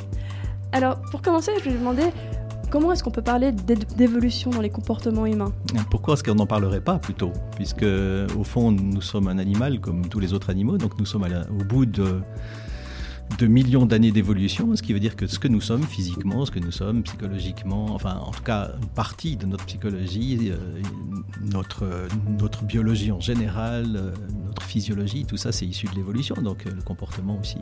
Alors, 0.72 1.00
pour 1.12 1.22
commencer, 1.22 1.52
je 1.60 1.64
vais 1.66 1.72
vous 1.72 1.80
demander 1.80 2.04
comment 2.70 2.92
est-ce 2.92 3.04
qu'on 3.04 3.12
peut 3.12 3.22
parler 3.22 3.52
d'é- 3.52 3.76
d'évolution 3.76 4.50
dans 4.52 4.62
les 4.62 4.70
comportements 4.70 5.26
humains? 5.26 5.54
Pourquoi 5.90 6.14
est-ce 6.16 6.24
qu'on 6.24 6.36
n'en 6.36 6.46
parlerait 6.46 6.82
pas 6.82 7.00
plutôt? 7.00 7.32
Puisque, 7.56 7.86
au 8.38 8.44
fond, 8.44 8.72
nous 8.72 9.02
sommes 9.02 9.28
un 9.28 9.38
animal 9.38 9.80
comme 9.80 10.08
tous 10.08 10.20
les 10.20 10.34
autres 10.34 10.50
animaux, 10.50 10.78
donc 10.78 11.00
nous 11.00 11.06
sommes 11.06 11.26
au 11.52 11.64
bout 11.64 11.86
de, 11.86 12.22
millions 13.42 13.86
d'années 13.86 14.12
d'évolution, 14.12 14.76
ce 14.76 14.82
qui 14.82 14.92
veut 14.94 15.00
dire 15.00 15.16
que 15.16 15.28
ce 15.28 15.40
que 15.40 15.48
nous 15.48 15.62
sommes 15.62 15.84
physiquement, 15.84 16.46
ce 16.46 16.52
que 16.52 16.60
nous 16.60 16.72
sommes 16.72 17.04
psychologiquement, 17.04 17.86
enfin, 17.96 18.18
en 18.18 18.32
tout 18.32 18.44
cas, 18.44 18.72
une 18.82 18.90
partie 18.90 19.38
de 19.38 19.46
notre 19.46 19.66
psychologie, 19.66 20.52
euh, 20.52 20.58
notre, 21.42 21.86
notre 22.40 22.66
biologie 22.66 23.12
en 23.12 23.20
général, 23.22 23.96
euh, 23.96 24.12
notre 24.46 24.64
physiologie, 24.64 25.24
tout 25.26 25.38
ça, 25.38 25.52
c'est 25.54 25.66
issu 25.66 25.88
de 25.88 25.96
l'évolution, 25.96 26.36
donc 26.42 26.66
euh, 26.68 26.72
le 26.76 26.82
comportement 26.82 27.38
aussi. 27.40 27.58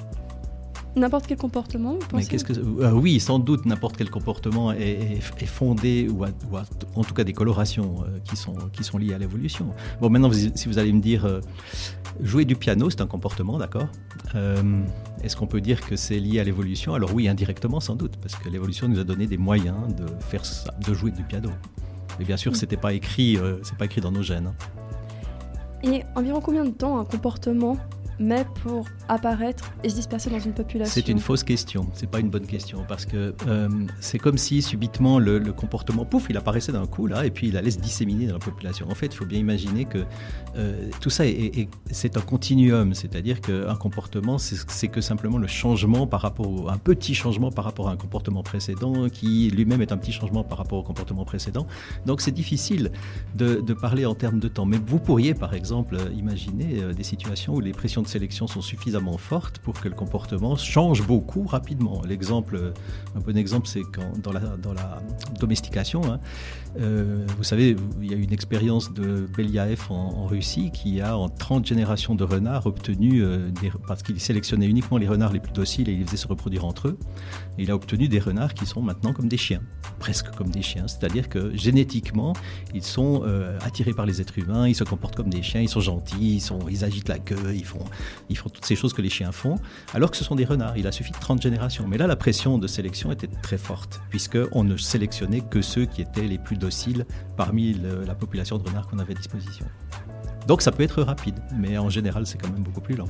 N'importe 0.95 1.27
quel 1.27 1.38
comportement, 1.38 1.93
vous 1.93 1.99
Mais 2.13 2.23
pensez 2.23 2.38
que 2.38 2.53
euh, 2.53 2.91
oui, 2.93 3.19
sans 3.19 3.38
doute 3.38 3.65
n'importe 3.65 3.97
quel 3.97 4.09
comportement 4.09 4.72
est, 4.72 4.80
est- 4.81 5.19
est 5.41 5.45
fondé 5.45 6.07
ou, 6.09 6.23
a- 6.23 6.30
ou 6.49 6.55
a- 6.57 6.63
en 6.95 7.03
tout 7.03 7.13
cas 7.13 7.26
des 7.26 7.34
colorations 7.34 8.03
euh, 8.03 8.19
qui 8.23 8.38
sont 8.38 8.55
qui 8.72 8.84
sont 8.85 8.97
liées 8.97 9.13
à 9.13 9.17
l'évolution. 9.17 9.67
Bon, 9.99 10.09
maintenant 10.09 10.30
vous- 10.30 10.51
si 10.55 10.67
vous 10.69 10.80
allez 10.80 10.93
me 10.93 11.01
dire 11.01 11.26
euh, 11.26 11.41
jouer 12.22 12.45
du 12.45 12.55
piano, 12.55 12.89
c'est 12.89 13.01
un 13.01 13.07
comportement, 13.07 13.57
d'accord 13.57 13.88
Est-ce 15.23 15.35
qu'on 15.35 15.47
peut 15.47 15.61
dire 15.61 15.81
que 15.81 15.95
c'est 15.95 16.19
lié 16.19 16.39
à 16.39 16.43
l'évolution? 16.43 16.93
Alors 16.93 17.13
oui, 17.13 17.27
indirectement 17.27 17.80
sans 17.80 17.95
doute, 17.95 18.15
parce 18.22 18.35
que 18.35 18.47
l'évolution 18.49 18.88
nous 18.88 18.99
a 18.99 19.03
donné 19.03 19.27
des 19.27 19.38
moyens 19.38 19.93
de 19.95 20.05
faire 20.19 20.45
ça, 20.45 20.73
de 20.85 20.93
jouer 20.93 21.11
du 21.11 21.23
piano. 21.23 21.49
Mais 22.19 22.26
bien 22.26 22.38
sûr, 22.38 22.51
Mm. 22.51 22.55
c'était 22.55 22.77
pas 22.77 22.93
écrit, 22.93 23.38
c'est 23.63 23.77
pas 23.77 23.85
écrit 23.85 23.99
dans 24.01 24.11
nos 24.11 24.23
gènes. 24.23 24.47
hein. 24.47 24.55
Et 25.84 26.03
environ 26.15 26.39
combien 26.41 26.63
de 26.63 26.69
temps 26.72 26.99
un 26.99 27.05
comportement 27.05 27.77
met 28.19 28.45
pour 28.63 28.85
apparaître 29.09 29.71
et 29.83 29.89
se 29.89 29.95
disperser 29.95 30.29
dans 30.29 30.39
une 30.39 30.53
population 30.53 30.93
C'est 30.93 31.07
une 31.09 31.19
fausse 31.19 31.43
question, 31.43 31.87
c'est 31.93 32.09
pas 32.09 32.19
une 32.19 32.29
bonne 32.29 32.47
question 32.47 32.83
parce 32.87 33.05
que 33.05 33.33
euh, 33.47 33.69
c'est 33.99 34.19
comme 34.19 34.37
si 34.37 34.61
subitement 34.61 35.19
le, 35.19 35.39
comportement, 35.51 36.05
pouf, 36.05 36.27
il 36.29 36.37
apparaissait 36.37 36.71
d'un 36.71 36.85
coup 36.85 37.07
là 37.07 37.25
et 37.25 37.31
puis 37.31 37.47
il 37.49 37.57
allait 37.57 37.71
se 37.71 37.79
disséminer 37.79 38.27
dans 38.27 38.33
la 38.33 38.39
population. 38.39 38.87
En 38.89 38.95
fait, 38.95 39.07
il 39.07 39.15
faut 39.15 39.25
bien 39.25 39.39
imaginer 39.39 39.85
que 39.85 40.05
euh, 40.55 40.89
tout 41.01 41.09
ça 41.09 41.25
est, 41.25 41.31
est- 41.57 41.69
c'est 41.91 42.17
un 42.17 42.21
continuum, 42.21 42.93
c'est-à-dire 42.93 43.41
qu'un 43.41 43.75
comportement, 43.75 44.37
c'est 44.37 44.87
que 44.87 45.01
simplement 45.01 45.37
le 45.37 45.47
changement 45.47 46.07
par 46.07 46.21
rapport 46.21 46.47
au, 46.49 46.69
un 46.69 46.77
petit 46.77 47.13
changement 47.15 47.51
par 47.51 47.65
rapport 47.65 47.89
à 47.89 47.91
un 47.91 47.97
comportement 47.97 48.43
précédent 48.43 49.09
qui 49.09 49.49
lui-même 49.49 49.81
est 49.81 49.91
un 49.91 49.97
petit 49.97 50.11
changement 50.11 50.43
par 50.43 50.57
rapport 50.57 50.79
au 50.79 50.83
comportement 50.83 51.25
précédent. 51.25 51.67
Donc 52.05 52.21
c'est 52.21 52.31
difficile 52.31 52.91
de, 53.35 53.61
de 53.61 53.73
parler 53.73 54.05
en 54.05 54.15
termes 54.15 54.39
de 54.39 54.47
temps. 54.47 54.65
Mais 54.65 54.77
vous 54.85 54.99
pourriez 54.99 55.33
par 55.33 55.53
exemple 55.53 55.97
imaginer 56.17 56.81
euh, 56.81 56.93
des 56.93 57.03
situations 57.03 57.55
où 57.55 57.59
les 57.59 57.71
pressions 57.71 58.05
de 58.06 58.10
sélection 58.10 58.48
sont 58.48 58.61
suffisamment 58.61 59.18
fortes 59.18 59.60
pour 59.60 59.80
que 59.82 59.90
le 59.90 59.95
comportement 59.95 60.56
change 60.56 61.06
beaucoup 61.06 61.44
rapidement. 61.44 62.02
L'exemple, 62.07 62.73
un 63.15 63.19
bon 63.19 63.36
exemple, 63.38 63.68
c'est 63.68 63.84
quand 63.84 64.18
dans 64.22 64.32
la, 64.32 64.40
dans 64.40 64.73
la 64.73 65.02
domestication, 65.40 66.02
hein, 66.06 66.19
euh, 66.80 67.26
vous 67.38 67.43
savez, 67.43 67.76
il 68.02 68.11
y 68.11 68.14
a 68.14 68.18
une 68.18 68.34
expérience 68.34 68.93
de 68.93 69.27
Beliaev 69.35 69.80
en, 69.89 70.26
Russie 70.26 70.72
qui 70.72 71.02
a 71.02 71.18
en 71.18 71.30
30 71.30 71.65
générations 71.65 72.15
de 72.15 72.23
renards 72.23 72.65
obtenu, 72.65 73.23
euh, 73.23 73.49
des- 73.61 73.72
parce 73.88 74.03
qu'il 74.03 74.19
sélectionnait 74.19 74.65
uniquement 74.65 74.97
les 74.97 75.07
renards 75.07 75.31
les 75.31 75.39
plus 75.39 75.53
dociles 75.53 75.88
et 75.88 75.93
il 75.93 76.06
faisait 76.06 76.18
se 76.18 76.27
reproduire 76.27 76.65
entre 76.65 76.89
eux, 76.89 76.97
il 77.57 77.72
a 77.72 77.76
obtenu 77.76 78.07
des 78.07 78.19
renards 78.19 78.53
qui 78.53 78.65
sont 78.65 78.81
maintenant 78.81 79.14
comme 79.14 79.27
des 79.30 79.38
chiens, 79.38 79.61
presque 79.99 80.31
comme 80.35 80.49
des 80.49 80.61
chiens, 80.61 80.88
c'est-à-dire 80.88 81.30
que 81.30 81.56
génétiquement, 81.56 82.34
ils 82.73 82.84
sont 82.84 83.22
euh, 83.26 83.57
attirés 83.61 83.93
par 83.93 84.06
les 84.06 84.19
êtres 84.19 84.38
humains, 84.39 84.68
ils 84.68 84.76
se 84.76 84.84
comportent 84.84 85.15
comme 85.15 85.30
des 85.30 85.43
chiens, 85.43 85.61
ils 85.61 85.69
sont 85.69 85.80
gentils, 85.80 86.43
ils 86.69 86.84
agitent 86.84 87.07
la 87.10 87.19
queue, 87.19 87.53
ils 87.53 87.65
font, 87.65 87.85
ils 88.30 88.38
font 88.38 88.49
toutes 88.49 88.65
ces 88.65 88.76
choses 88.76 88.93
que 88.93 89.02
les 89.02 89.10
chiens 89.10 89.31
font, 89.31 89.56
alors 89.93 90.11
que 90.11 90.18
ce 90.18 90.23
sont 90.23 90.35
des 90.35 90.45
renards. 90.45 90.77
Il 90.77 90.88
a 90.88 90.91
suffi 90.91 91.11
de 91.11 91.18
30 91.18 91.41
générations. 91.41 91.88
Mais 91.88 91.97
là, 91.97 92.07
la 92.07 92.15
pression 92.15 92.57
de 92.57 92.68
sélection 92.68 93.11
était 93.11 93.27
très 93.27 93.57
forte, 93.57 94.02
puisqu'on 94.10 94.64
ne 94.64 94.76
sélectionnait 94.76 95.41
que 95.41 95.61
ceux 95.61 95.85
qui 95.85 96.02
étaient 96.02 96.27
les 96.27 96.38
plus 96.38 96.57
dociles 96.57 96.64
parmi 97.35 97.73
la 97.73 98.15
population 98.15 98.57
de 98.57 98.67
renards 98.67 98.87
qu'on 98.87 98.99
avait 98.99 99.13
à 99.13 99.17
disposition. 99.17 99.65
Donc 100.47 100.61
ça 100.61 100.71
peut 100.71 100.83
être 100.83 101.01
rapide, 101.01 101.35
mais 101.57 101.77
en 101.77 101.89
général, 101.89 102.25
c'est 102.27 102.37
quand 102.37 102.49
même 102.49 102.63
beaucoup 102.63 102.81
plus 102.81 102.95
lent. 102.95 103.07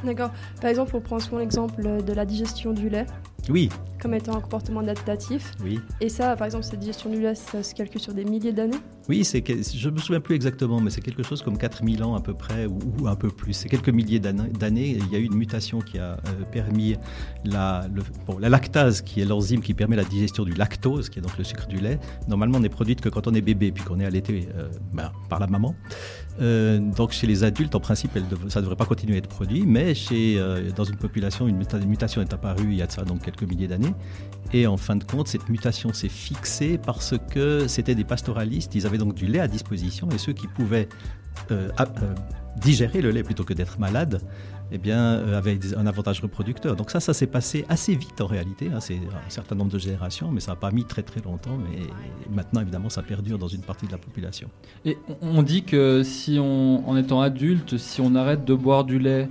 D'accord. 0.04 0.30
Par 0.60 0.70
exemple, 0.70 0.92
on 0.96 1.00
prend 1.00 1.18
souvent 1.18 1.38
l'exemple 1.38 2.02
de 2.02 2.12
la 2.12 2.24
digestion 2.24 2.72
du 2.72 2.88
lait 2.88 3.06
Oui, 3.48 3.68
comme 4.00 4.14
étant 4.14 4.36
un 4.36 4.40
comportement 4.40 4.80
adaptatif. 4.80 5.52
oui. 5.62 5.78
Et 6.00 6.08
ça, 6.08 6.36
par 6.36 6.46
exemple, 6.46 6.64
cette 6.64 6.78
digestion 6.80 7.10
du 7.10 7.20
lait, 7.20 7.34
ça 7.34 7.62
se 7.62 7.74
calcule 7.74 8.00
sur 8.00 8.14
des 8.14 8.24
milliers 8.24 8.52
d'années. 8.52 8.78
Oui, 9.08 9.24
c'est 9.24 9.42
je 9.46 9.88
ne 9.88 9.94
me 9.94 9.98
souviens 9.98 10.20
plus 10.20 10.36
exactement, 10.36 10.80
mais 10.80 10.90
c'est 10.90 11.00
quelque 11.00 11.22
chose 11.24 11.42
comme 11.42 11.58
4000 11.58 12.04
ans 12.04 12.14
à 12.14 12.20
peu 12.20 12.32
près, 12.34 12.66
ou, 12.66 12.78
ou 13.00 13.08
un 13.08 13.16
peu 13.16 13.28
plus. 13.28 13.52
C'est 13.54 13.68
quelques 13.68 13.88
milliers 13.88 14.20
d'années. 14.20 14.96
Il 14.98 15.12
y 15.12 15.16
a 15.16 15.18
eu 15.18 15.24
une 15.24 15.34
mutation 15.34 15.80
qui 15.80 15.98
a 15.98 16.12
euh, 16.12 16.16
permis 16.52 16.96
la, 17.44 17.86
le- 17.92 18.02
bon, 18.26 18.38
la 18.38 18.48
lactase, 18.48 19.02
qui 19.02 19.20
est 19.20 19.24
l'enzyme 19.24 19.60
qui 19.62 19.74
permet 19.74 19.96
la 19.96 20.04
digestion 20.04 20.44
du 20.44 20.52
lactose, 20.52 21.08
qui 21.08 21.18
est 21.18 21.22
donc 21.22 21.36
le 21.38 21.44
sucre 21.44 21.66
du 21.66 21.78
lait. 21.78 21.98
Normalement, 22.28 22.60
n'est 22.60 22.68
produite 22.68 23.00
que 23.00 23.08
quand 23.08 23.26
on 23.26 23.34
est 23.34 23.40
bébé, 23.40 23.72
puis 23.72 23.82
qu'on 23.84 23.98
est 24.00 24.04
allaité 24.06 24.48
euh, 24.56 24.68
ben, 24.92 25.10
par 25.28 25.40
la 25.40 25.46
maman. 25.48 25.74
Euh, 26.40 26.78
donc 26.78 27.12
chez 27.12 27.26
les 27.26 27.44
adultes, 27.44 27.74
en 27.74 27.80
principe, 27.80 28.12
ça 28.48 28.60
ne 28.60 28.62
devrait 28.62 28.76
pas 28.76 28.86
continuer 28.86 29.14
à 29.14 29.18
être 29.18 29.28
produit, 29.28 29.64
mais 29.66 29.92
euh, 30.12 30.70
dans 30.74 30.84
une 30.84 30.96
population, 30.96 31.46
une 31.46 31.58
mutation 31.86 32.22
est 32.22 32.32
apparue 32.32 32.68
il 32.70 32.76
y 32.76 32.82
a 32.82 32.86
de 32.86 32.92
ça 32.92 33.02
donc 33.02 33.22
quelques 33.22 33.42
milliers 33.42 33.68
d'années. 33.68 33.94
Et 34.52 34.66
en 34.66 34.76
fin 34.76 34.96
de 34.96 35.04
compte, 35.04 35.28
cette 35.28 35.48
mutation 35.48 35.92
s'est 35.92 36.08
fixée 36.08 36.78
parce 36.78 37.14
que 37.30 37.66
c'était 37.68 37.94
des 37.94 38.04
pastoralistes, 38.04 38.74
ils 38.74 38.86
avaient 38.86 38.98
donc 38.98 39.14
du 39.14 39.26
lait 39.26 39.40
à 39.40 39.48
disposition, 39.48 40.08
et 40.10 40.18
ceux 40.18 40.32
qui 40.32 40.46
pouvaient 40.46 40.88
euh, 41.50 41.68
euh, 41.80 42.14
digérer 42.60 43.00
le 43.00 43.10
lait 43.10 43.22
plutôt 43.22 43.44
que 43.44 43.54
d'être 43.54 43.78
malades, 43.78 44.20
eh 44.72 44.78
bien, 44.78 44.98
euh, 44.98 45.38
avaient 45.38 45.56
des- 45.56 45.74
un 45.74 45.86
avantage 45.86 46.20
reproducteur. 46.20 46.76
Donc 46.76 46.90
ça, 46.90 47.00
ça 47.00 47.12
s'est 47.14 47.26
passé 47.26 47.64
assez 47.68 47.94
vite 47.94 48.20
en 48.20 48.26
réalité, 48.26 48.70
hein, 48.72 48.80
c'est 48.80 48.94
un 48.96 49.30
certain 49.30 49.54
nombre 49.56 49.72
de 49.72 49.78
générations, 49.78 50.30
mais 50.30 50.40
ça 50.40 50.52
n'a 50.52 50.56
pas 50.56 50.70
mis 50.70 50.84
très 50.84 51.02
très 51.02 51.20
longtemps, 51.20 51.56
mais 51.56 51.78
maintenant 52.34 52.60
évidemment 52.60 52.88
ça 52.88 53.02
perdure 53.02 53.38
dans 53.38 53.48
une 53.48 53.62
partie 53.62 53.86
de 53.86 53.92
la 53.92 53.98
population. 53.98 54.48
Et 54.84 54.96
on 55.22 55.42
dit 55.42 55.64
que 55.64 56.02
si 56.04 56.38
on, 56.40 56.88
en 56.88 56.96
étant 56.96 57.20
adulte, 57.20 57.78
si 57.78 58.00
on 58.00 58.14
arrête 58.14 58.44
de 58.44 58.54
boire 58.54 58.84
du 58.84 58.98
lait 58.98 59.28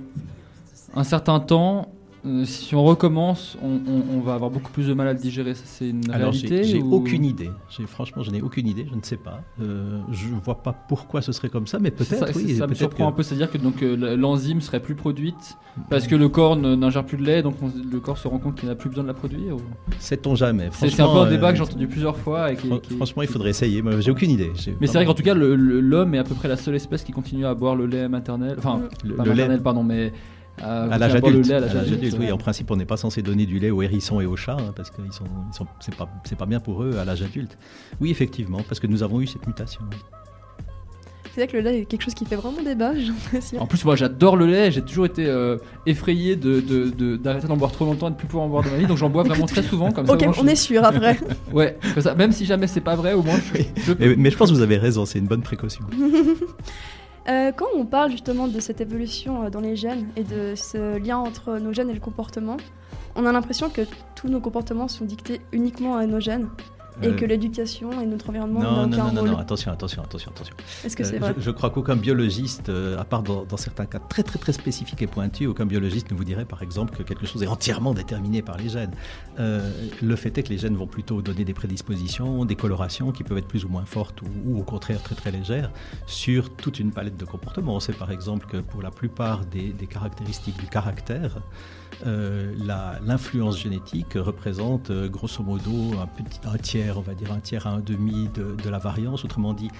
un 0.94 1.04
certain 1.04 1.40
temps, 1.40 1.92
euh, 2.26 2.44
si 2.44 2.74
on 2.74 2.84
recommence, 2.84 3.56
on, 3.62 3.80
on- 3.90 4.16
on 4.16 4.20
va 4.20 4.34
avoir 4.34 4.50
beaucoup 4.50 4.70
plus 4.70 4.86
de 4.88 4.94
mal 4.94 5.08
à 5.08 5.12
le 5.14 5.18
digérer. 5.18 5.54
Ça, 5.54 5.62
c'est 5.64 5.88
une 5.88 6.10
Alors 6.10 6.32
réalité 6.32 6.64
j'ai 6.64 6.82
ou- 6.82 6.94
aucune 6.94 7.24
idée. 7.24 7.50
Franchement, 7.86 8.22
je 8.22 8.30
n'ai 8.30 8.42
aucune 8.42 8.66
idée. 8.66 8.86
Je 8.90 8.94
ne 8.94 9.02
sais 9.02 9.16
pas. 9.16 9.40
Euh, 9.62 9.98
je 10.10 10.28
ne 10.28 10.38
vois 10.40 10.62
pas 10.62 10.72
pourquoi 10.72 11.22
ce 11.22 11.32
serait 11.32 11.48
comme 11.48 11.66
ça, 11.66 11.78
mais 11.78 11.90
ça, 11.90 12.04
peut-être 12.04 12.36
oui. 12.36 12.54
ça 12.56 12.62
me 12.64 12.66
peut-être 12.68 12.76
surprend 12.78 13.04
que- 13.06 13.08
un 13.08 13.12
peu, 13.12 13.22
c'est-à-dire 13.22 13.50
que 13.50 13.58
donc 13.58 13.82
euh, 13.82 14.16
l'enzyme 14.16 14.60
serait 14.60 14.80
plus 14.80 14.94
produite 14.94 15.56
parce 15.88 16.06
que 16.06 16.14
le 16.14 16.28
corps 16.28 16.56
n'ingère 16.56 17.06
plus 17.06 17.16
de 17.16 17.22
lait, 17.24 17.42
donc 17.42 17.54
on- 17.62 17.70
le 17.90 18.00
corps 18.00 18.18
se 18.18 18.28
rend 18.28 18.38
compte 18.38 18.56
qu'il 18.56 18.68
n'a 18.68 18.74
plus 18.74 18.88
besoin 18.90 19.04
de 19.04 19.08
la 19.08 19.14
produire. 19.14 19.56
ou- 19.56 19.60
Sait-on 19.98 20.34
jamais. 20.34 20.68
C'est 20.72 21.00
un 21.00 21.06
peu 21.08 21.18
un 21.20 21.30
débat 21.30 21.48
euh, 21.48 21.50
que 21.52 21.56
j'ai 21.56 21.62
entendu 21.62 21.86
plusieurs 21.86 22.16
fois. 22.18 22.52
Et 22.52 22.56
qui- 22.56 22.66
fran- 22.68 22.78
qui- 22.78 22.96
Franchement, 22.96 23.22
il 23.22 23.28
faudrait 23.28 23.50
essayer. 23.50 23.80
Moi, 23.82 24.00
J'ai 24.00 24.10
aucune 24.10 24.30
idée. 24.30 24.50
Mais 24.80 24.86
c'est 24.86 24.94
vrai 24.94 25.06
qu'en 25.06 25.14
tout 25.14 25.22
cas, 25.22 25.34
l'homme 25.34 26.14
est 26.14 26.18
à 26.18 26.24
peu 26.24 26.34
près 26.34 26.48
la 26.48 26.56
seule 26.56 26.74
espèce 26.74 27.02
qui 27.04 27.12
continue 27.12 27.46
à 27.46 27.54
boire 27.54 27.76
le 27.76 27.86
lait 27.86 28.08
maternel. 28.08 28.56
Enfin, 28.58 28.78
Mm. 28.78 29.08
le, 29.08 29.14
pas 29.14 29.24
le 29.24 29.30
lait 29.30 29.36
maternel, 29.36 29.62
pardon, 29.62 29.82
mais 29.84 30.12
à 30.62 30.84
euh, 30.84 30.88
continue 30.88 30.98
l'âge 31.00 31.14
adulte. 31.14 31.36
Le 31.36 31.42
lait 31.42 31.54
à 31.54 31.56
à 31.56 31.60
l'âge 31.60 31.74
l'âge 31.74 31.82
adulte, 31.82 31.98
adulte, 31.98 32.16
oui. 32.18 32.26
ouais. 32.26 32.32
En 32.32 32.38
principe, 32.38 32.70
on 32.70 32.76
n'est 32.76 32.84
pas 32.86 32.96
censé 32.96 33.22
donner 33.22 33.46
du 33.46 33.58
lait 33.58 33.70
aux 33.70 33.82
hérissons 33.82 34.20
et 34.20 34.26
aux 34.26 34.36
chats 34.36 34.56
hein, 34.58 34.72
parce 34.76 34.90
que 34.90 35.02
ils 35.04 35.12
sont, 35.12 35.24
ils 35.52 35.54
sont, 35.56 35.66
c'est 35.80 35.94
pas, 35.94 36.08
c'est 36.24 36.36
pas 36.38 36.46
bien 36.46 36.60
pour 36.60 36.82
eux 36.82 36.96
à 36.98 37.04
l'âge 37.04 37.22
adulte. 37.22 37.56
Oui, 38.00 38.10
effectivement, 38.10 38.60
parce 38.68 38.80
que 38.80 38.86
nous 38.86 39.02
avons 39.02 39.20
eu 39.20 39.26
cette 39.26 39.46
mutation. 39.46 39.82
C'est 41.32 41.42
vrai 41.42 41.46
que 41.46 41.56
le 41.56 41.62
lait 41.62 41.82
est 41.82 41.84
quelque 41.84 42.02
chose 42.02 42.14
qui 42.14 42.24
fait 42.24 42.34
vraiment 42.34 42.60
débat, 42.60 42.92
j'ai 42.96 43.06
l'impression. 43.06 43.62
En 43.62 43.66
plus, 43.68 43.84
moi 43.84 43.94
j'adore 43.94 44.36
le 44.36 44.46
lait, 44.46 44.72
j'ai 44.72 44.82
toujours 44.82 45.06
été 45.06 45.26
euh, 45.26 45.58
effrayé 45.86 46.34
de- 46.34 46.58
de- 46.60 46.90
de- 46.90 47.16
d'arrêter 47.16 47.46
d'en 47.46 47.56
boire 47.56 47.70
trop 47.70 47.84
longtemps 47.84 48.08
et 48.08 48.10
de 48.10 48.16
plus 48.16 48.26
pouvoir 48.26 48.46
en 48.46 48.48
boire 48.48 48.64
de 48.64 48.68
ma 48.70 48.76
vie, 48.76 48.86
donc 48.86 48.96
j'en 48.98 49.08
bois 49.10 49.22
vraiment 49.28 49.46
très 49.46 49.62
souvent. 49.62 49.92
Comme 49.92 50.06
ça, 50.08 50.12
Ok, 50.14 50.24
je 50.34 50.40
on 50.40 50.46
est 50.48 50.56
sûr 50.56 50.82
après. 50.84 51.20
Ouais, 51.52 51.78
comme 51.94 52.02
ça, 52.02 52.16
même 52.16 52.32
si 52.32 52.46
jamais 52.46 52.66
c'est 52.66 52.80
pas 52.80 52.96
vrai, 52.96 53.12
au 53.12 53.22
moins 53.22 53.36
je, 53.54 53.62
je 53.80 53.92
peux. 53.92 54.08
Mais, 54.08 54.16
mais 54.16 54.30
je 54.32 54.36
pense 54.36 54.50
que 54.50 54.56
vous 54.56 54.60
avez 54.62 54.76
raison. 54.76 55.04
C'est 55.06 55.20
une 55.20 55.26
bonne 55.28 55.42
précaution. 55.42 55.84
Euh, 57.28 57.52
quand 57.52 57.66
on 57.74 57.84
parle 57.84 58.10
justement 58.10 58.48
de 58.48 58.60
cette 58.60 58.80
évolution 58.80 59.44
euh, 59.44 59.50
dans 59.50 59.60
les 59.60 59.76
gènes 59.76 60.08
et 60.16 60.24
de 60.24 60.54
ce 60.54 60.98
lien 60.98 61.18
entre 61.18 61.58
nos 61.58 61.72
gènes 61.72 61.90
et 61.90 61.94
le 61.94 62.00
comportement, 62.00 62.56
on 63.14 63.26
a 63.26 63.32
l'impression 63.32 63.68
que 63.68 63.82
tous 64.14 64.28
nos 64.28 64.40
comportements 64.40 64.88
sont 64.88 65.04
dictés 65.04 65.40
uniquement 65.52 65.96
à 65.96 66.06
nos 66.06 66.20
gènes 66.20 66.48
et 67.02 67.08
Euh, 67.08 67.16
que 67.16 67.24
l'éducation 67.24 68.00
et 68.00 68.06
notre 68.06 68.28
environnement 68.30 68.60
Non, 68.60 68.86
n'ont 68.86 68.86
non, 68.86 69.04
non, 69.04 69.12
non, 69.12 69.24
non, 69.32 69.38
attention, 69.38 69.72
attention, 69.72 70.02
attention, 70.02 70.30
attention. 70.34 70.54
Est-ce 70.84 70.96
que 70.96 71.04
c'est 71.04 71.16
Euh, 71.16 71.18
vrai 71.20 71.34
je, 71.36 71.42
je 71.42 71.50
crois 71.50 71.70
qu'aucun 71.70 71.96
biologiste, 71.96 72.68
euh, 72.68 72.98
à 72.98 73.04
part 73.04 73.22
dans, 73.22 73.44
dans 73.44 73.56
certains 73.56 73.86
cas 73.86 73.98
très 73.98 74.22
très 74.22 74.38
très 74.38 74.52
spécifiques 74.52 75.02
et 75.02 75.06
pointus, 75.06 75.48
aucun 75.48 75.66
biologiste 75.66 76.10
ne 76.10 76.16
vous 76.16 76.24
dirait 76.24 76.44
par 76.44 76.62
exemple 76.62 76.96
que 76.96 77.02
quelque 77.02 77.26
chose 77.26 77.42
est 77.42 77.46
entièrement 77.46 77.94
déterminé 77.94 78.42
par 78.42 78.56
les 78.56 78.68
gènes. 78.68 78.94
Le 79.38 80.16
fait 80.16 80.36
est 80.38 80.42
que 80.42 80.48
les 80.50 80.58
gènes 80.58 80.76
vont 80.76 80.86
plutôt 80.86 81.22
donner 81.22 81.44
des 81.44 81.54
prédispositions, 81.54 82.44
des 82.44 82.56
colorations 82.56 83.12
qui 83.12 83.24
peuvent 83.24 83.38
être 83.38 83.48
plus 83.48 83.64
ou 83.64 83.68
moins 83.68 83.84
fortes 83.84 84.22
ou, 84.22 84.26
ou 84.46 84.58
au 84.60 84.62
contraire 84.62 85.02
très 85.02 85.14
très 85.14 85.30
légères 85.30 85.70
sur 86.06 86.50
toute 86.54 86.78
une 86.78 86.90
palette 86.92 87.16
de 87.16 87.24
comportements. 87.24 87.74
On 87.76 87.80
sait 87.80 87.92
par 87.92 88.10
exemple 88.10 88.46
que 88.46 88.58
pour 88.58 88.82
la 88.82 88.90
plupart 88.90 89.44
des, 89.46 89.72
des 89.72 89.86
caractéristiques 89.86 90.58
du 90.58 90.66
caractère, 90.66 91.38
euh, 92.06 92.54
l'influence 93.04 93.58
génétique 93.58 94.14
représente 94.14 94.90
euh, 94.90 95.08
grosso 95.08 95.42
modo 95.42 95.92
un, 96.44 96.58
tiers, 96.58 96.98
on 96.98 97.02
va 97.02 97.14
dire 97.14 97.32
un 97.32 97.40
tiers 97.40 97.66
à 97.66 97.70
un 97.70 97.80
demi 97.80 98.28
de, 98.34 98.54
de 98.54 98.70
la 98.70 98.78
variance. 98.78 99.24
Autrement 99.24 99.52
dit, 99.52 99.70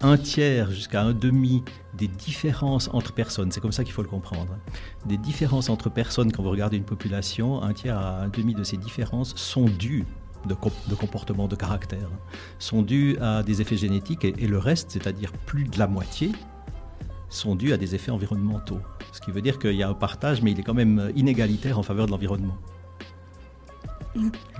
un 0.00 0.16
tiers 0.16 0.70
jusqu'à 0.70 1.02
un 1.02 1.12
demi 1.12 1.64
des 1.94 2.08
différences 2.08 2.88
entre 2.92 3.12
personnes, 3.12 3.50
c'est 3.50 3.60
comme 3.60 3.72
ça 3.72 3.84
qu'il 3.84 3.92
faut 3.92 4.02
le 4.02 4.08
comprendre, 4.08 4.52
hein. 4.52 4.72
des 5.06 5.16
différences 5.16 5.70
entre 5.70 5.90
personnes 5.90 6.30
quand 6.30 6.42
vous 6.42 6.50
regardez 6.50 6.76
une 6.76 6.84
population, 6.84 7.62
un 7.62 7.72
tiers 7.72 7.98
à 7.98 8.22
un 8.22 8.28
demi 8.28 8.54
de 8.54 8.62
ces 8.62 8.76
différences 8.76 9.34
sont 9.34 9.64
dues 9.64 10.04
de, 10.46 10.54
de 10.88 10.94
comportement, 10.94 11.48
de 11.48 11.56
caractère, 11.56 12.06
hein, 12.12 12.36
sont 12.60 12.82
dues 12.82 13.18
à 13.20 13.42
des 13.42 13.60
effets 13.60 13.76
génétiques 13.76 14.24
et 14.24 14.46
le 14.46 14.58
reste, 14.58 14.92
c'est-à-dire 14.92 15.32
plus 15.32 15.64
de 15.64 15.78
la 15.78 15.88
moitié, 15.88 16.30
sont 17.28 17.54
dus 17.54 17.72
à 17.72 17.76
des 17.76 17.94
effets 17.94 18.10
environnementaux. 18.10 18.80
Ce 19.12 19.20
qui 19.20 19.30
veut 19.30 19.42
dire 19.42 19.58
qu'il 19.58 19.74
y 19.74 19.82
a 19.82 19.88
un 19.88 19.94
partage, 19.94 20.42
mais 20.42 20.52
il 20.52 20.60
est 20.60 20.62
quand 20.62 20.74
même 20.74 20.98
euh, 20.98 21.12
inégalitaire 21.14 21.78
en 21.78 21.82
faveur 21.82 22.06
de 22.06 22.10
l'environnement. 22.10 22.56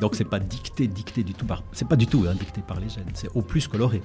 Donc 0.00 0.14
c'est 0.14 0.24
pas 0.24 0.38
dicté, 0.38 0.86
dicté 0.86 1.24
du 1.24 1.34
tout 1.34 1.46
par, 1.46 1.62
c'est 1.72 1.88
pas 1.88 1.96
du 1.96 2.06
tout 2.06 2.24
hein, 2.28 2.34
dicté 2.34 2.60
par 2.60 2.78
les 2.78 2.88
gènes, 2.88 3.10
c'est 3.14 3.30
au 3.34 3.42
plus 3.42 3.66
coloré. 3.66 4.02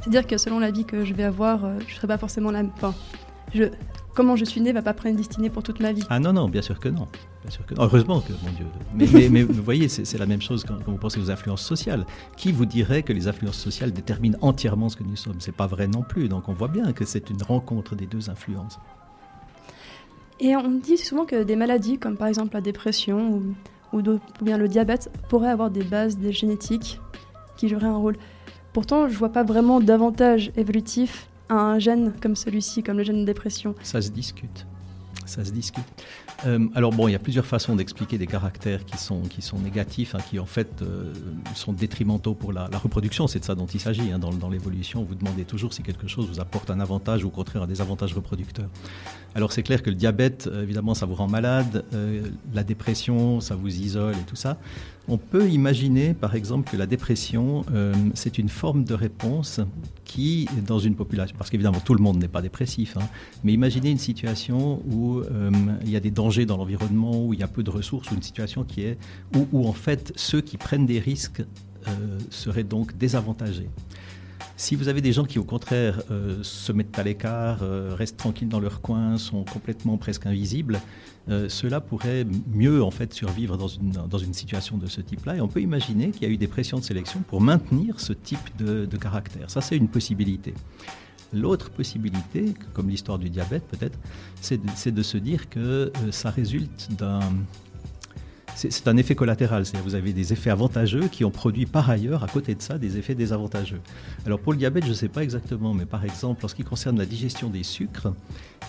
C'est-à-dire 0.00 0.26
que 0.26 0.38
selon 0.38 0.58
la 0.58 0.70
vie 0.70 0.84
que 0.84 1.04
je 1.04 1.14
vais 1.14 1.24
avoir, 1.24 1.64
euh, 1.64 1.78
je 1.86 1.94
serai 1.94 2.06
pas 2.06 2.18
forcément 2.18 2.50
la 2.50 2.62
enfin, 2.62 2.94
je 3.54 3.64
comment 4.18 4.34
je 4.34 4.44
suis 4.44 4.60
né 4.60 4.72
va 4.72 4.82
pas 4.82 4.94
prédestiner 4.94 5.48
pour 5.48 5.62
toute 5.62 5.78
ma 5.78 5.92
vie. 5.92 6.02
Ah 6.10 6.18
non, 6.18 6.32
non, 6.32 6.48
bien 6.48 6.60
sûr 6.60 6.80
que 6.80 6.88
non. 6.88 7.06
Bien 7.42 7.50
sûr 7.52 7.64
que 7.64 7.74
non. 7.76 7.84
Heureusement 7.84 8.20
que, 8.20 8.32
mon 8.44 8.50
Dieu. 8.50 8.66
Mais, 8.92 9.06
mais- 9.12 9.28
mais 9.28 9.42
vous 9.44 9.62
voyez, 9.62 9.88
c'est 9.88 10.18
la 10.18 10.26
même 10.26 10.42
chose 10.42 10.64
quand, 10.64 10.74
quand 10.84 10.90
vous 10.90 10.98
pensez 10.98 11.20
aux 11.20 11.30
influences 11.30 11.62
sociales. 11.62 12.04
Qui 12.36 12.50
vous 12.50 12.66
dirait 12.66 13.04
que 13.04 13.12
les 13.12 13.28
influences 13.28 13.56
sociales 13.58 13.92
déterminent 13.92 14.36
entièrement 14.40 14.88
ce 14.88 14.96
que 14.96 15.04
nous 15.04 15.14
sommes? 15.14 15.36
C'est 15.38 15.54
pas 15.54 15.68
vrai 15.68 15.86
non 15.86 16.02
plus. 16.02 16.28
Donc 16.28 16.48
on 16.48 16.52
voit 16.52 16.66
bien 16.66 16.92
que 16.92 17.04
c'est 17.04 17.30
une 17.30 17.40
rencontre 17.44 17.94
des 17.94 18.06
deux 18.06 18.28
influences. 18.28 18.80
Et 20.40 20.56
on 20.56 20.68
dit 20.68 20.98
souvent 20.98 21.24
que 21.24 21.44
des 21.44 21.54
maladies 21.54 21.98
comme 21.98 22.16
par 22.16 22.26
exemple 22.26 22.54
la 22.54 22.60
dépression 22.60 23.30
ou, 23.34 23.42
ou, 23.92 24.02
d'autres- 24.02 24.24
ou 24.40 24.44
bien 24.44 24.58
le 24.58 24.66
diabète 24.66 25.10
pourraient 25.28 25.48
avoir 25.50 25.70
des 25.70 25.84
bases 25.84 26.18
des 26.18 26.32
génétiques 26.32 27.00
qui 27.56 27.68
joueraient 27.68 27.86
un 27.86 27.96
rôle. 27.96 28.16
Pourtant, 28.72 29.08
je 29.08 29.16
vois 29.16 29.30
pas 29.30 29.44
vraiment 29.44 29.78
d'avantage 29.80 30.50
évolutif 30.56 31.28
un 31.48 31.78
gène 31.78 32.12
comme 32.20 32.36
celui-ci, 32.36 32.82
comme 32.82 32.98
le 32.98 33.04
gène 33.04 33.20
de 33.20 33.24
dépression. 33.24 33.74
Ça 33.82 34.00
se 34.02 34.10
discute. 34.10 34.66
Ça 35.26 35.44
se 35.44 35.50
discute. 35.52 35.84
Euh, 36.46 36.66
alors 36.74 36.92
bon, 36.92 37.06
il 37.06 37.12
y 37.12 37.14
a 37.14 37.18
plusieurs 37.18 37.44
façons 37.44 37.76
d'expliquer 37.76 38.16
des 38.16 38.26
caractères 38.26 38.84
qui 38.86 38.96
sont, 38.96 39.22
qui 39.22 39.42
sont 39.42 39.58
négatifs, 39.58 40.14
hein, 40.14 40.20
qui 40.30 40.38
en 40.38 40.46
fait 40.46 40.80
euh, 40.80 41.12
sont 41.54 41.72
détrimentaux 41.72 42.34
pour 42.34 42.52
la, 42.52 42.66
reproduction. 42.68 43.26
C'est 43.26 43.40
de 43.40 43.44
ça 43.44 43.54
dont 43.54 43.66
il 43.66 43.80
s'agit. 43.80 44.10
hein. 44.10 44.18
Dans, 44.18 44.32
dans 44.32 44.48
l'évolution, 44.48 45.02
vous 45.02 45.14
demandez 45.14 45.44
toujours 45.44 45.74
si 45.74 45.82
quelque 45.82 46.06
chose 46.06 46.28
vous 46.28 46.40
apporte 46.40 46.70
un 46.70 46.80
avantage 46.80 47.24
ou 47.24 47.28
au 47.28 47.30
contraire 47.30 47.62
un 47.62 47.66
désavantage 47.66 48.14
reproducteur. 48.14 48.68
Alors 49.34 49.52
c'est 49.52 49.62
clair 49.62 49.82
que 49.82 49.90
le 49.90 49.96
diabète, 49.96 50.48
euh, 50.50 50.62
évidemment, 50.62 50.94
ça 50.94 51.04
vous 51.04 51.14
rend 51.14 51.28
malade. 51.28 51.84
la 52.54 52.64
dépression, 52.64 53.40
ça 53.40 53.54
vous 53.54 53.80
isole 53.80 54.14
et 54.14 54.24
tout 54.26 54.36
ça. 54.36 54.58
On 55.10 55.16
peut 55.16 55.48
imaginer, 55.48 56.12
par 56.12 56.34
exemple, 56.34 56.70
que 56.70 56.76
la 56.76 56.86
dépression, 56.86 57.64
euh, 57.72 57.94
c'est 58.12 58.36
une 58.36 58.50
forme 58.50 58.84
de 58.84 58.92
réponse 58.92 59.60
qui, 60.04 60.46
dans 60.66 60.78
une 60.78 60.96
population, 60.96 61.34
parce 61.38 61.48
qu'évidemment 61.48 61.80
tout 61.80 61.94
le 61.94 62.02
monde 62.02 62.18
n'est 62.18 62.28
pas 62.28 62.42
dépressif, 62.42 62.98
hein, 62.98 63.08
mais 63.42 63.54
imaginez 63.54 63.90
une 63.90 63.98
situation 63.98 64.82
où 64.90 65.20
euh, 65.20 65.50
il 65.82 65.90
y 65.90 65.96
a 65.96 66.00
des 66.00 66.10
dangers 66.10 66.44
dans 66.44 66.58
l'environnement, 66.58 67.24
où 67.24 67.32
il 67.32 67.40
y 67.40 67.42
a 67.42 67.48
peu 67.48 67.62
de 67.62 67.70
ressources, 67.70 68.10
ou 68.10 68.16
une 68.16 68.22
situation 68.22 68.64
qui 68.64 68.82
est 68.82 68.98
où, 69.52 69.66
en 69.66 69.72
fait 69.72 70.12
ceux 70.16 70.42
qui 70.42 70.58
prennent 70.58 70.86
des 70.86 70.98
risques 70.98 71.42
euh, 71.86 72.18
seraient 72.28 72.64
donc 72.64 72.96
désavantagés. 72.98 73.70
Si 74.58 74.74
vous 74.74 74.88
avez 74.88 75.00
des 75.00 75.12
gens 75.12 75.24
qui, 75.24 75.38
au 75.38 75.44
contraire, 75.44 76.02
euh, 76.10 76.42
se 76.42 76.72
mettent 76.72 76.98
à 76.98 77.04
l'écart, 77.04 77.60
euh, 77.62 77.94
restent 77.94 78.16
tranquilles 78.16 78.48
dans 78.48 78.58
leur 78.58 78.80
coin, 78.80 79.16
sont 79.16 79.44
complètement 79.44 79.98
presque 79.98 80.26
invisibles, 80.26 80.80
euh, 81.28 81.48
ceux-là 81.48 81.80
pourraient 81.80 82.26
mieux 82.52 82.82
en 82.82 82.90
fait 82.90 83.14
survivre 83.14 83.56
dans 83.56 83.68
une, 83.68 83.92
dans 83.92 84.18
une 84.18 84.34
situation 84.34 84.76
de 84.76 84.88
ce 84.88 85.00
type-là. 85.00 85.36
Et 85.36 85.40
on 85.40 85.46
peut 85.46 85.62
imaginer 85.62 86.10
qu'il 86.10 86.22
y 86.22 86.26
a 86.26 86.28
eu 86.28 86.36
des 86.36 86.48
pressions 86.48 86.80
de 86.80 86.82
sélection 86.82 87.20
pour 87.28 87.40
maintenir 87.40 88.00
ce 88.00 88.12
type 88.12 88.56
de, 88.58 88.84
de 88.84 88.96
caractère. 88.96 89.48
Ça, 89.48 89.60
c'est 89.60 89.76
une 89.76 89.88
possibilité. 89.88 90.52
L'autre 91.32 91.70
possibilité, 91.70 92.54
comme 92.72 92.88
l'histoire 92.88 93.18
du 93.18 93.28
diabète 93.28 93.64
peut-être, 93.68 93.98
c'est 94.40 94.58
de, 94.92 95.02
se 95.02 95.18
dire 95.18 95.50
que 95.50 95.60
euh, 95.60 95.90
ça 96.10 96.30
résulte 96.30 96.88
d'un 96.98 97.20
c'est 98.58 98.88
un 98.88 98.96
effet 98.96 99.14
collatéral, 99.14 99.64
c'est-à-dire 99.64 99.88
vous 99.88 99.94
avez 99.94 100.12
des 100.12 100.32
effets 100.32 100.50
avantageux 100.50 101.06
qui 101.06 101.24
ont 101.24 101.30
produit 101.30 101.64
par 101.64 101.88
ailleurs, 101.88 102.24
à 102.24 102.26
côté 102.26 102.56
de 102.56 102.60
ça, 102.62 102.76
des 102.76 102.98
effets 102.98 103.14
désavantageux. 103.14 103.80
Alors 104.26 104.40
pour 104.40 104.52
le 104.52 104.58
diabète, 104.58 104.84
je 104.84 104.90
ne 104.90 104.94
sais 104.94 105.08
pas 105.08 105.22
exactement, 105.22 105.74
mais 105.74 105.86
par 105.86 106.04
exemple, 106.04 106.44
en 106.44 106.48
ce 106.48 106.56
qui 106.56 106.64
concerne 106.64 106.98
la 106.98 107.06
digestion 107.06 107.50
des 107.50 107.62
sucres, 107.62 108.12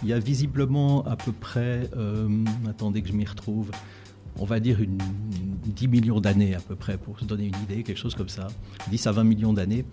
il 0.03 0.09
y 0.09 0.13
a 0.13 0.19
visiblement 0.19 1.03
à 1.05 1.15
peu 1.15 1.31
près, 1.31 1.89
euh, 1.97 2.27
attendez 2.69 3.01
que 3.01 3.07
je 3.07 3.13
m'y 3.13 3.25
retrouve, 3.25 3.71
on 4.37 4.45
va 4.45 4.59
dire 4.59 4.79
une, 4.79 4.99
10 5.65 5.87
millions 5.87 6.19
d'années 6.19 6.55
à 6.55 6.59
peu 6.59 6.75
près, 6.75 6.97
pour 6.97 7.19
se 7.19 7.25
donner 7.25 7.47
une 7.47 7.63
idée, 7.63 7.83
quelque 7.83 7.97
chose 7.97 8.15
comme 8.15 8.29
ça, 8.29 8.47
10 8.89 9.07
à 9.07 9.11
20 9.11 9.23
millions 9.23 9.53
d'années, 9.53 9.85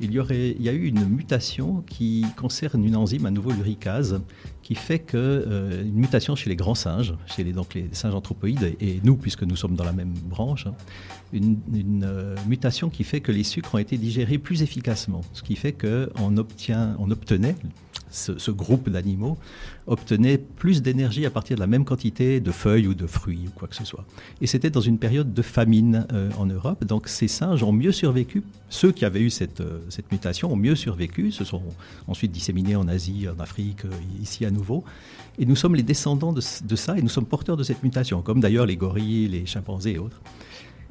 il 0.00 0.12
y, 0.12 0.18
aurait, 0.18 0.50
il 0.50 0.62
y 0.62 0.68
a 0.68 0.72
eu 0.72 0.86
une 0.86 1.04
mutation 1.04 1.82
qui 1.86 2.24
concerne 2.36 2.84
une 2.84 2.96
enzyme, 2.96 3.26
à 3.26 3.30
nouveau 3.30 3.50
l'uricase, 3.52 4.20
qui 4.62 4.74
fait 4.74 5.00
que 5.00 5.16
euh, 5.16 5.82
une 5.82 5.94
mutation 5.94 6.36
chez 6.36 6.48
les 6.48 6.56
grands 6.56 6.74
singes, 6.74 7.14
chez 7.26 7.44
les, 7.44 7.52
donc 7.52 7.74
les 7.74 7.88
singes 7.92 8.14
anthropoïdes, 8.14 8.76
et 8.80 9.00
nous, 9.02 9.16
puisque 9.16 9.42
nous 9.42 9.56
sommes 9.56 9.74
dans 9.74 9.84
la 9.84 9.92
même 9.92 10.14
branche, 10.24 10.66
hein, 10.66 10.74
une, 11.32 12.04
euh, 12.04 12.36
mutation 12.46 12.90
qui 12.90 13.04
fait 13.04 13.20
que 13.20 13.32
les 13.32 13.44
sucres 13.44 13.74
ont 13.74 13.78
été 13.78 13.96
digérés 13.98 14.38
plus 14.38 14.62
efficacement, 14.62 15.22
ce 15.32 15.42
qui 15.42 15.56
fait 15.56 15.72
qu'on 15.72 16.36
obtient, 16.36 16.96
on 16.98 17.10
obtenait, 17.10 17.56
ce, 18.10 18.50
groupe 18.50 18.90
d'animaux 18.90 19.38
obtenait 19.86 20.36
plus 20.36 20.82
d'énergie 20.82 21.24
à 21.24 21.30
partir 21.30 21.56
de 21.56 21.60
la 21.60 21.66
même 21.66 21.86
quantité 21.86 22.40
de 22.40 22.52
feuilles 22.52 22.86
ou 22.86 22.92
de 22.92 23.06
fruits 23.06 23.44
ou 23.46 23.50
quoi 23.50 23.68
que 23.68 23.74
ce 23.74 23.86
soit. 23.86 24.04
Et 24.42 24.46
c'était 24.46 24.68
dans 24.68 24.82
une 24.82 24.98
période 24.98 25.32
de 25.32 25.42
famine 25.42 26.06
euh, 26.12 26.30
en 26.36 26.44
Europe, 26.44 26.84
donc 26.84 27.08
ces 27.08 27.26
singes 27.26 27.62
ont 27.62 27.72
mieux 27.72 27.90
survécu, 27.92 28.42
ceux 28.68 28.92
qui 28.92 29.06
avaient 29.06 29.22
eu 29.22 29.30
cette, 29.30 29.62
cette 29.88 30.12
mutation 30.12 30.52
ont 30.52 30.56
mieux 30.56 30.76
survécu, 30.76 31.32
se 31.32 31.44
sont 31.44 31.62
ensuite 32.06 32.32
disséminés 32.32 32.76
en 32.76 32.86
Asie, 32.86 33.26
en 33.28 33.40
Afrique, 33.40 33.82
ici 34.20 34.44
à 34.44 34.50
Et 35.38 35.46
nous 35.46 35.56
sommes 35.56 35.74
les 35.74 35.82
descendants 35.82 36.32
de, 36.32 36.40
ça 36.40 36.98
et 36.98 37.02
nous 37.02 37.08
sommes 37.08 37.26
porteurs 37.26 37.56
de 37.56 37.62
cette 37.62 37.82
mutation, 37.82 38.22
comme 38.22 38.40
d'ailleurs 38.40 38.66
les 38.66 38.76
gorilles, 38.76 39.28
les 39.28 39.46
chimpanzés 39.46 39.92
et 39.92 39.98
autres. 39.98 40.20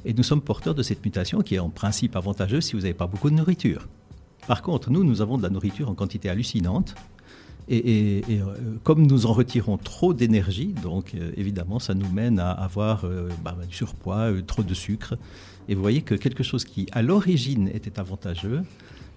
Et 0.04 0.14
nous 0.14 0.24
sommes 0.24 0.42
porteurs 0.42 0.74
de 0.74 0.84
cette 0.84 1.04
mutation 1.06 1.42
qui 1.42 1.56
est 1.56 1.60
en 1.60 1.70
principe 1.70 2.16
avantageuse 2.16 2.66
si 2.66 2.74
vous 2.74 2.82
n'avez 2.82 2.94
pas 2.94 3.08
beaucoup 3.08 3.30
de 3.30 3.36
nourriture. 3.36 3.88
Par 4.48 4.64
contre, 4.64 4.90
nous, 4.90 5.04
nous 5.04 5.22
avons 5.22 5.38
de 5.38 5.44
la 5.44 5.50
nourriture 5.50 5.90
en 5.90 5.94
quantité 5.94 6.30
hallucinante 6.30 6.96
Et, 7.70 8.24
euh, 8.30 8.78
comme 8.84 9.06
nous 9.06 9.28
en 9.28 9.34
retirons 9.34 9.78
trop 9.78 10.14
d'énergie, 10.14 10.74
donc 10.82 11.14
euh, 11.14 11.32
évidemment, 11.38 11.78
ça 11.78 11.94
nous 11.94 12.10
mène 12.10 12.40
à 12.40 12.52
avoir 12.52 13.06
euh, 13.06 13.30
bah, 13.44 13.56
du 13.68 13.76
surpoids, 13.76 14.32
trop 14.46 14.64
de 14.64 14.74
sucre. 14.74 15.16
Et 15.70 15.76
vous 15.76 15.82
voyez 15.82 16.02
que 16.02 16.16
quelque 16.16 16.44
chose 16.44 16.66
qui, 16.66 16.88
à 16.92 17.04
l'origine, 17.04 17.70
était 17.70 18.00
avantageux, 18.00 18.64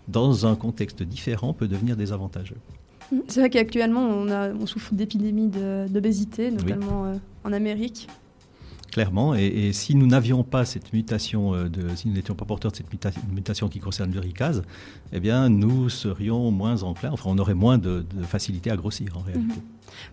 dans 0.08 0.46
un 0.46 0.54
contexte 0.54 1.02
différent, 1.02 1.54
peut 1.54 1.68
devenir 1.68 1.96
désavantageux. 1.96 2.58
C'est 3.28 3.40
vrai 3.40 3.50
qu'actuellement, 3.50 4.02
on, 4.02 4.30
a- 4.30 4.52
on 4.52 4.66
souffre 4.66 4.94
d'épidémies 4.94 5.48
d'obésité, 5.88 6.50
notamment 6.50 7.06
euh, 7.06 7.14
en 7.44 7.52
Amérique. 7.52 8.08
Clairement, 8.92 9.34
et, 9.34 9.44
et 9.46 9.72
si 9.72 9.96
nous 9.96 10.06
n'avions 10.06 10.44
pas 10.44 10.64
cette 10.64 10.92
mutation, 10.92 11.52
euh, 11.54 11.68
de, 11.68 11.88
si 11.96 12.06
nous 12.08 12.14
n'étions 12.14 12.34
pas 12.36 12.44
porteurs 12.44 12.70
de 12.70 12.76
cette 12.76 12.92
muta- 12.92 13.10
mutation 13.32 13.68
qui 13.68 13.80
concerne 13.80 14.12
l'uricase, 14.12 14.62
eh 15.12 15.18
bien, 15.18 15.48
nous 15.48 15.88
serions 15.88 16.50
moins 16.52 16.82
enclins, 16.84 17.10
enfin, 17.12 17.28
on 17.30 17.38
aurait 17.38 17.54
moins 17.54 17.76
de, 17.76 18.04
de 18.14 18.22
facilité 18.22 18.70
à 18.70 18.76
grossir 18.76 19.16
en 19.16 19.20
réalité. 19.22 19.56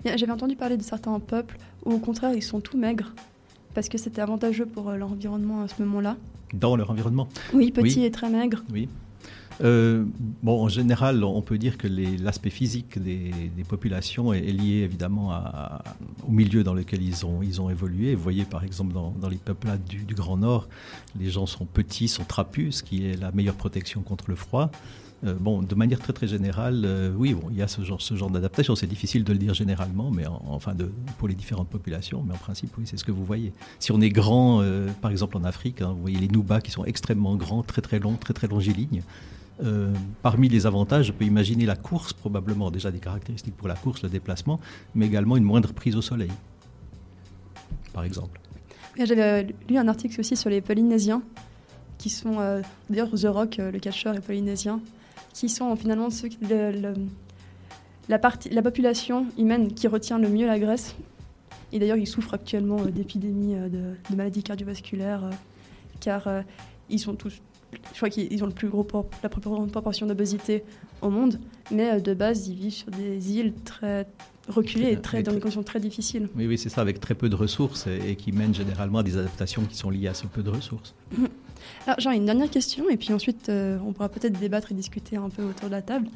Bien, 0.03 0.17
J'avais 0.17 0.31
entendu 0.31 0.55
parler 0.55 0.77
de 0.77 0.83
certains 0.83 1.19
peuples 1.19 1.57
où, 1.85 1.91
au 1.93 1.99
contraire, 1.99 2.33
ils 2.33 2.41
sont 2.41 2.59
tout 2.59 2.77
maigres 2.77 3.13
parce 3.75 3.87
que 3.87 3.97
c'était 3.99 4.21
avantageux 4.21 4.65
pour 4.65 4.89
euh, 4.89 4.97
leur 4.97 5.11
environnement 5.11 5.61
à 5.61 5.67
ce 5.67 5.81
moment-là. 5.83 6.17
Dans 6.53 6.75
leur 6.75 6.89
environnement. 6.89 7.29
Oui, 7.53 7.71
petit 7.71 7.99
Oui. 7.99 8.05
et 8.05 8.11
très 8.11 8.29
maigre. 8.29 8.63
Oui. 8.73 8.89
Euh, 9.63 10.05
bon, 10.41 10.63
en 10.63 10.69
général, 10.69 11.23
on 11.23 11.41
peut 11.41 11.57
dire 11.57 11.77
que 11.77 11.87
l'aspect 11.87 12.49
physique 12.49 13.01
des, 13.01 13.31
populations 13.67 14.33
est, 14.33 14.41
lié 14.41 14.81
évidemment 14.81 15.31
au 16.27 16.31
milieu 16.31 16.63
dans 16.63 16.73
lequel 16.73 17.01
ils 17.01 17.25
ont, 17.25 17.41
ils 17.41 17.61
ont 17.61 17.69
évolué. 17.69 18.15
Vous 18.15 18.23
voyez, 18.23 18.43
par 18.45 18.63
exemple, 18.63 18.93
dans, 18.93 19.29
les 19.29 19.37
peuplades 19.37 19.83
du, 19.83 20.15
Grand 20.15 20.37
Nord, 20.37 20.67
les 21.19 21.29
gens 21.29 21.45
sont 21.45 21.65
petits, 21.65 22.07
sont 22.07 22.23
trapus, 22.23 22.77
ce 22.77 22.83
qui 22.83 23.05
est 23.05 23.19
la 23.19 23.31
meilleure 23.31 23.55
protection 23.55 24.01
contre 24.01 24.29
le 24.29 24.35
froid. 24.35 24.71
Euh, 25.23 25.35
bon, 25.39 25.61
de 25.61 25.75
manière 25.75 25.99
très 25.99 26.13
très 26.13 26.27
générale, 26.27 26.81
euh, 26.83 27.13
oui, 27.15 27.35
bon, 27.35 27.47
il 27.51 27.57
y 27.57 27.61
a 27.61 27.67
ce 27.67 27.83
genre, 27.83 28.01
ce 28.01 28.15
genre 28.15 28.31
d'adaptation. 28.31 28.75
C'est 28.75 28.87
difficile 28.87 29.23
de 29.23 29.31
le 29.31 29.37
dire 29.37 29.53
généralement, 29.53 30.09
mais 30.09 30.25
en- 30.25 30.41
enfin 30.49 30.73
pour 31.19 31.27
les 31.27 31.35
différentes 31.35 31.69
populations. 31.69 32.23
Mais 32.27 32.33
en 32.33 32.37
principe, 32.37 32.75
oui, 32.79 32.85
c'est 32.87 32.97
ce 32.97 33.03
que 33.03 33.11
vous 33.11 33.23
voyez. 33.23 33.53
Si 33.77 33.91
on 33.91 34.01
est 34.01 34.09
grand, 34.09 34.63
par 35.01 35.11
exemple 35.11 35.37
en 35.37 35.43
Afrique, 35.43 35.81
hein, 35.81 35.93
vous 35.95 36.01
voyez 36.01 36.17
les 36.17 36.27
Noubas 36.27 36.61
qui 36.61 36.71
sont 36.71 36.85
extrêmement 36.85 37.35
grands, 37.35 37.61
très 37.61 37.83
très 37.83 37.99
longs, 37.99 38.15
très 38.15 38.33
très 38.33 38.47
longilignes. 38.47 39.03
Euh, 39.63 39.93
parmi 40.23 40.49
les 40.49 40.65
avantages, 40.65 41.07
je 41.07 41.11
peux 41.11 41.25
imaginer 41.25 41.65
la 41.65 41.75
course, 41.75 42.13
probablement 42.13 42.71
déjà 42.71 42.89
des 42.89 42.99
caractéristiques 42.99 43.55
pour 43.55 43.67
la 43.67 43.75
course, 43.75 44.01
le 44.01 44.09
déplacement, 44.09 44.59
mais 44.95 45.05
également 45.05 45.37
une 45.37 45.43
moindre 45.43 45.71
prise 45.73 45.95
au 45.95 46.01
soleil, 46.01 46.31
par 47.93 48.03
exemple. 48.03 48.39
J'avais 48.97 49.21
euh, 49.21 49.43
lu 49.69 49.77
un 49.77 49.87
article 49.87 50.19
aussi 50.19 50.35
sur 50.35 50.49
les 50.49 50.61
Polynésiens, 50.61 51.21
qui 51.99 52.09
sont, 52.09 52.39
euh, 52.39 52.61
d'ailleurs, 52.89 53.11
The 53.11 53.25
Rock, 53.25 53.57
le 53.57 53.77
catcheur, 53.77 54.15
est 54.15 54.21
polynésien, 54.21 54.79
qui 55.33 55.47
sont 55.47 55.75
finalement 55.75 56.09
ceux 56.09 56.29
la, 58.09 58.19
population 58.63 59.27
humaine 59.37 59.73
qui 59.73 59.87
retient 59.87 60.17
le 60.17 60.27
mieux 60.27 60.47
la 60.47 60.57
graisse. 60.57 60.95
Et 61.71 61.77
d'ailleurs, 61.77 61.97
ils 61.97 62.07
souffrent 62.07 62.33
actuellement 62.33 62.83
d'épidémies 62.83 63.55
de, 63.55 64.15
maladies 64.15 64.43
cardiovasculaires, 64.43 65.29
car 66.01 66.27
ils 66.89 66.99
sont 66.99 67.13
tous, 67.13 67.39
je 67.93 67.97
crois 67.97 68.09
qu'ils 68.09 68.31
ils 68.31 68.43
ont 68.43 68.47
le 68.47 68.53
plus 68.53 68.69
gros 68.69 68.83
por- 68.83 69.05
la 69.23 69.29
plus 69.29 69.41
grande 69.41 69.71
proportion 69.71 70.05
d'obésité 70.05 70.63
au 71.01 71.09
monde, 71.09 71.39
mais 71.71 71.91
euh, 71.91 71.99
de 71.99 72.13
base, 72.13 72.47
ils 72.47 72.55
vivent 72.55 72.73
sur 72.73 72.91
des 72.91 73.31
îles 73.33 73.53
très 73.65 74.07
reculées 74.47 74.91
et 74.91 74.97
très, 74.97 75.19
Et 75.19 75.23
dans 75.23 75.31
des 75.33 75.39
conditions 75.39 75.63
très 75.63 75.79
difficiles. 75.79 76.27
Oui, 76.35 76.47
oui, 76.47 76.57
c'est 76.57 76.69
ça, 76.69 76.81
avec 76.81 76.99
très 76.99 77.13
peu 77.15 77.29
de 77.29 77.35
ressources 77.35 77.87
et, 77.87 78.11
et 78.11 78.15
qui 78.15 78.31
mènent 78.31 78.53
généralement 78.55 78.99
à 78.99 79.03
des 79.03 79.17
adaptations 79.17 79.63
qui 79.65 79.75
sont 79.77 79.89
liées 79.89 80.07
à 80.07 80.13
ce 80.13 80.25
peu 80.27 80.41
de 80.43 80.49
ressources. 80.49 80.93
Alors, 81.85 81.99
j'ai 81.99 82.09
une 82.15 82.25
dernière 82.25 82.49
question, 82.49 82.89
et 82.89 82.97
puis 82.97 83.13
ensuite, 83.13 83.49
euh, 83.49 83.77
on 83.85 83.93
pourra 83.93 84.09
peut-être 84.09 84.39
débattre 84.39 84.71
et 84.71 84.75
discuter 84.75 85.15
un 85.17 85.29
peu 85.29 85.43
autour 85.43 85.67
de 85.67 85.71
la 85.71 85.81
table. 85.83 86.07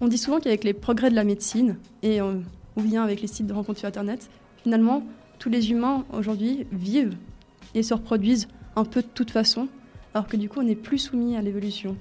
On 0.00 0.08
dit 0.08 0.18
souvent 0.18 0.40
qu'avec 0.40 0.64
les 0.64 0.72
progrès 0.74 1.08
de 1.10 1.14
la 1.14 1.24
médecine, 1.24 1.76
et 2.02 2.20
euh, 2.20 2.34
ou 2.76 2.82
bien 2.82 3.02
avec 3.04 3.20
les 3.22 3.28
sites 3.28 3.46
de 3.46 3.52
rencontres 3.52 3.78
sur 3.78 3.88
Internet, 3.88 4.28
finalement, 4.62 5.04
tous 5.38 5.48
les 5.48 5.70
humains 5.70 6.04
aujourd'hui 6.12 6.66
vivent 6.72 7.14
et 7.74 7.82
se 7.84 7.94
reproduisent 7.94 8.48
un 8.76 8.84
peu 8.84 9.02
de 9.02 9.06
toute 9.14 9.30
façon, 9.30 9.68
alors 10.14 10.26
que 10.26 10.36
du 10.36 10.48
coup, 10.48 10.60
on 10.60 10.64
n'est 10.64 10.74
plus 10.74 10.98
soumis 10.98 11.36
à 11.36 11.42
l'évolution. 11.42 11.96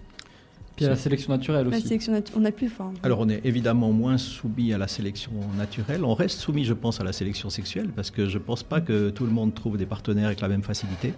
Puis 0.75 0.85
à 0.85 0.89
la 0.89 0.95
sélection 0.95 1.34
naturelle 1.34 1.67
La 1.67 1.77
aussi. 1.77 1.88
sélection 1.88 2.13
on 2.35 2.39
n'a 2.41 2.51
plus. 2.51 2.67
Enfin, 2.67 2.93
Alors 3.01 3.19
on 3.19 3.29
est 3.29 3.41
évidemment 3.43 3.91
moins 3.91 4.19
soumis 4.19 4.73
à 4.73 4.77
la 4.77 4.88
sélection 4.88 5.31
naturelle, 5.57 6.03
on 6.05 6.13
reste 6.13 6.39
soumis 6.39 6.65
je 6.65 6.73
pense 6.73 7.01
à 7.01 7.03
la 7.03 7.13
sélection 7.13 7.49
sexuelle 7.49 7.89
parce 7.95 8.11
que 8.11 8.27
je 8.27 8.38
ne 8.38 8.43
pense 8.43 8.61
pas 8.61 8.79
que 8.79 9.09
tout 9.09 9.25
le 9.25 9.31
monde 9.31 9.55
trouve 9.55 9.77
des 9.77 9.88
partenaires 9.88 10.27
avec 10.27 10.39
la 10.39 10.47
même 10.47 10.61
facilité. 10.61 11.13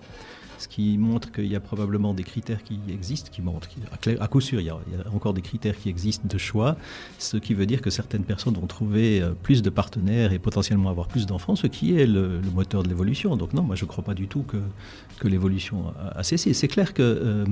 Ce 0.59 0.67
qui 0.67 0.97
montre 0.97 1.31
qu'il 1.31 1.47
y 1.47 1.55
a 1.55 1.61
probablement 1.61 2.13
des 2.13 2.23
critères 2.23 2.63
qui 2.63 2.79
existent, 2.89 3.31
qui 3.31 3.41
montrent, 3.41 3.69
à 4.19 4.27
coup 4.27 4.41
sûr, 4.41 4.59
il 4.59 4.65
y, 4.67 4.69
a, 4.69 4.77
encore 5.13 5.33
des 5.33 5.41
critères 5.41 5.77
qui 5.77 5.87
existent 5.89 6.27
de 6.27 6.37
choix, 6.37 6.75
ce 7.17 7.37
qui 7.37 7.53
veut 7.53 7.65
dire 7.65 7.81
que 7.81 7.89
certaines 7.89 8.25
personnes 8.25 8.55
vont 8.55 8.67
trouver 8.67 9.21
euh, 9.21 9.31
plus 9.31 9.61
de 9.61 9.69
partenaires 9.69 10.33
et 10.33 10.39
potentiellement 10.39 10.89
avoir 10.89 11.07
plus 11.07 11.25
d'enfants, 11.25 11.55
ce 11.55 11.67
qui 11.67 11.97
est 11.97 12.05
le, 12.05 12.41
moteur 12.53 12.83
de 12.83 12.89
l'évolution. 12.89 13.37
Donc 13.37 13.53
non, 13.53 13.63
moi 13.63 13.75
je 13.75 13.85
ne 13.85 13.89
crois 13.89 14.03
pas 14.03 14.13
du 14.13 14.27
tout 14.27 14.43
que, 14.43 15.27
l'évolution 15.27 15.93
a, 16.15 16.23
cessé. 16.23 16.53
C'est 16.53 16.67
clair 16.67 16.93
que... 16.93 17.01
euh, 17.03 17.45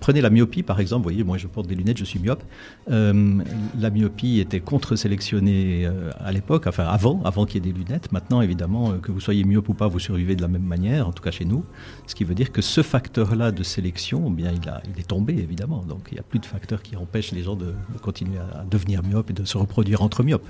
Prenez 0.00 0.20
la 0.20 0.30
myopie 0.30 0.62
par 0.62 0.80
exemple, 0.80 1.00
vous 1.00 1.10
voyez, 1.10 1.24
moi 1.24 1.38
je 1.38 1.46
porte 1.46 1.66
des 1.66 1.74
lunettes, 1.74 1.98
je 1.98 2.04
suis 2.04 2.18
myope. 2.18 2.42
Euh, 2.90 3.42
la 3.78 3.90
myopie 3.90 4.40
était 4.40 4.60
contre-sélectionnée 4.60 5.86
euh, 5.86 6.10
à 6.18 6.32
l'époque, 6.32 6.66
enfin 6.66 6.84
avant, 6.84 7.22
avant 7.24 7.46
qu'il 7.46 7.64
y 7.64 7.68
ait 7.68 7.72
des 7.72 7.78
lunettes. 7.78 8.10
Maintenant, 8.10 8.40
évidemment, 8.40 8.90
euh, 8.90 8.98
que 8.98 9.12
vous 9.12 9.20
soyez 9.20 9.44
myope 9.44 9.68
ou 9.68 9.74
pas, 9.74 9.86
vous 9.86 10.00
survivez 10.00 10.34
de 10.34 10.42
la 10.42 10.48
même 10.48 10.62
manière, 10.62 11.06
en 11.06 11.12
tout 11.12 11.22
cas 11.22 11.30
chez 11.30 11.44
nous. 11.44 11.64
Ce 12.06 12.14
qui 12.14 12.24
veut 12.24 12.34
dire 12.34 12.50
que 12.50 12.62
ce 12.62 12.82
facteur-là 12.82 13.52
de 13.52 13.62
sélection, 13.62 14.24
eh 14.26 14.30
bien, 14.30 14.52
il, 14.52 14.68
a, 14.68 14.82
il 14.92 14.98
est 14.98 15.06
tombé, 15.06 15.34
évidemment. 15.34 15.84
Donc 15.84 16.08
il 16.10 16.14
n'y 16.14 16.20
a 16.20 16.24
plus 16.24 16.40
de 16.40 16.46
facteurs 16.46 16.82
qui 16.82 16.96
empêchent 16.96 17.32
les 17.32 17.42
gens 17.42 17.56
de, 17.56 17.74
continuer 18.02 18.38
à, 18.38 18.64
devenir 18.64 19.02
myopes 19.04 19.30
et 19.30 19.34
de 19.34 19.44
se 19.44 19.58
reproduire 19.58 20.02
entre 20.02 20.24
myopes. 20.24 20.46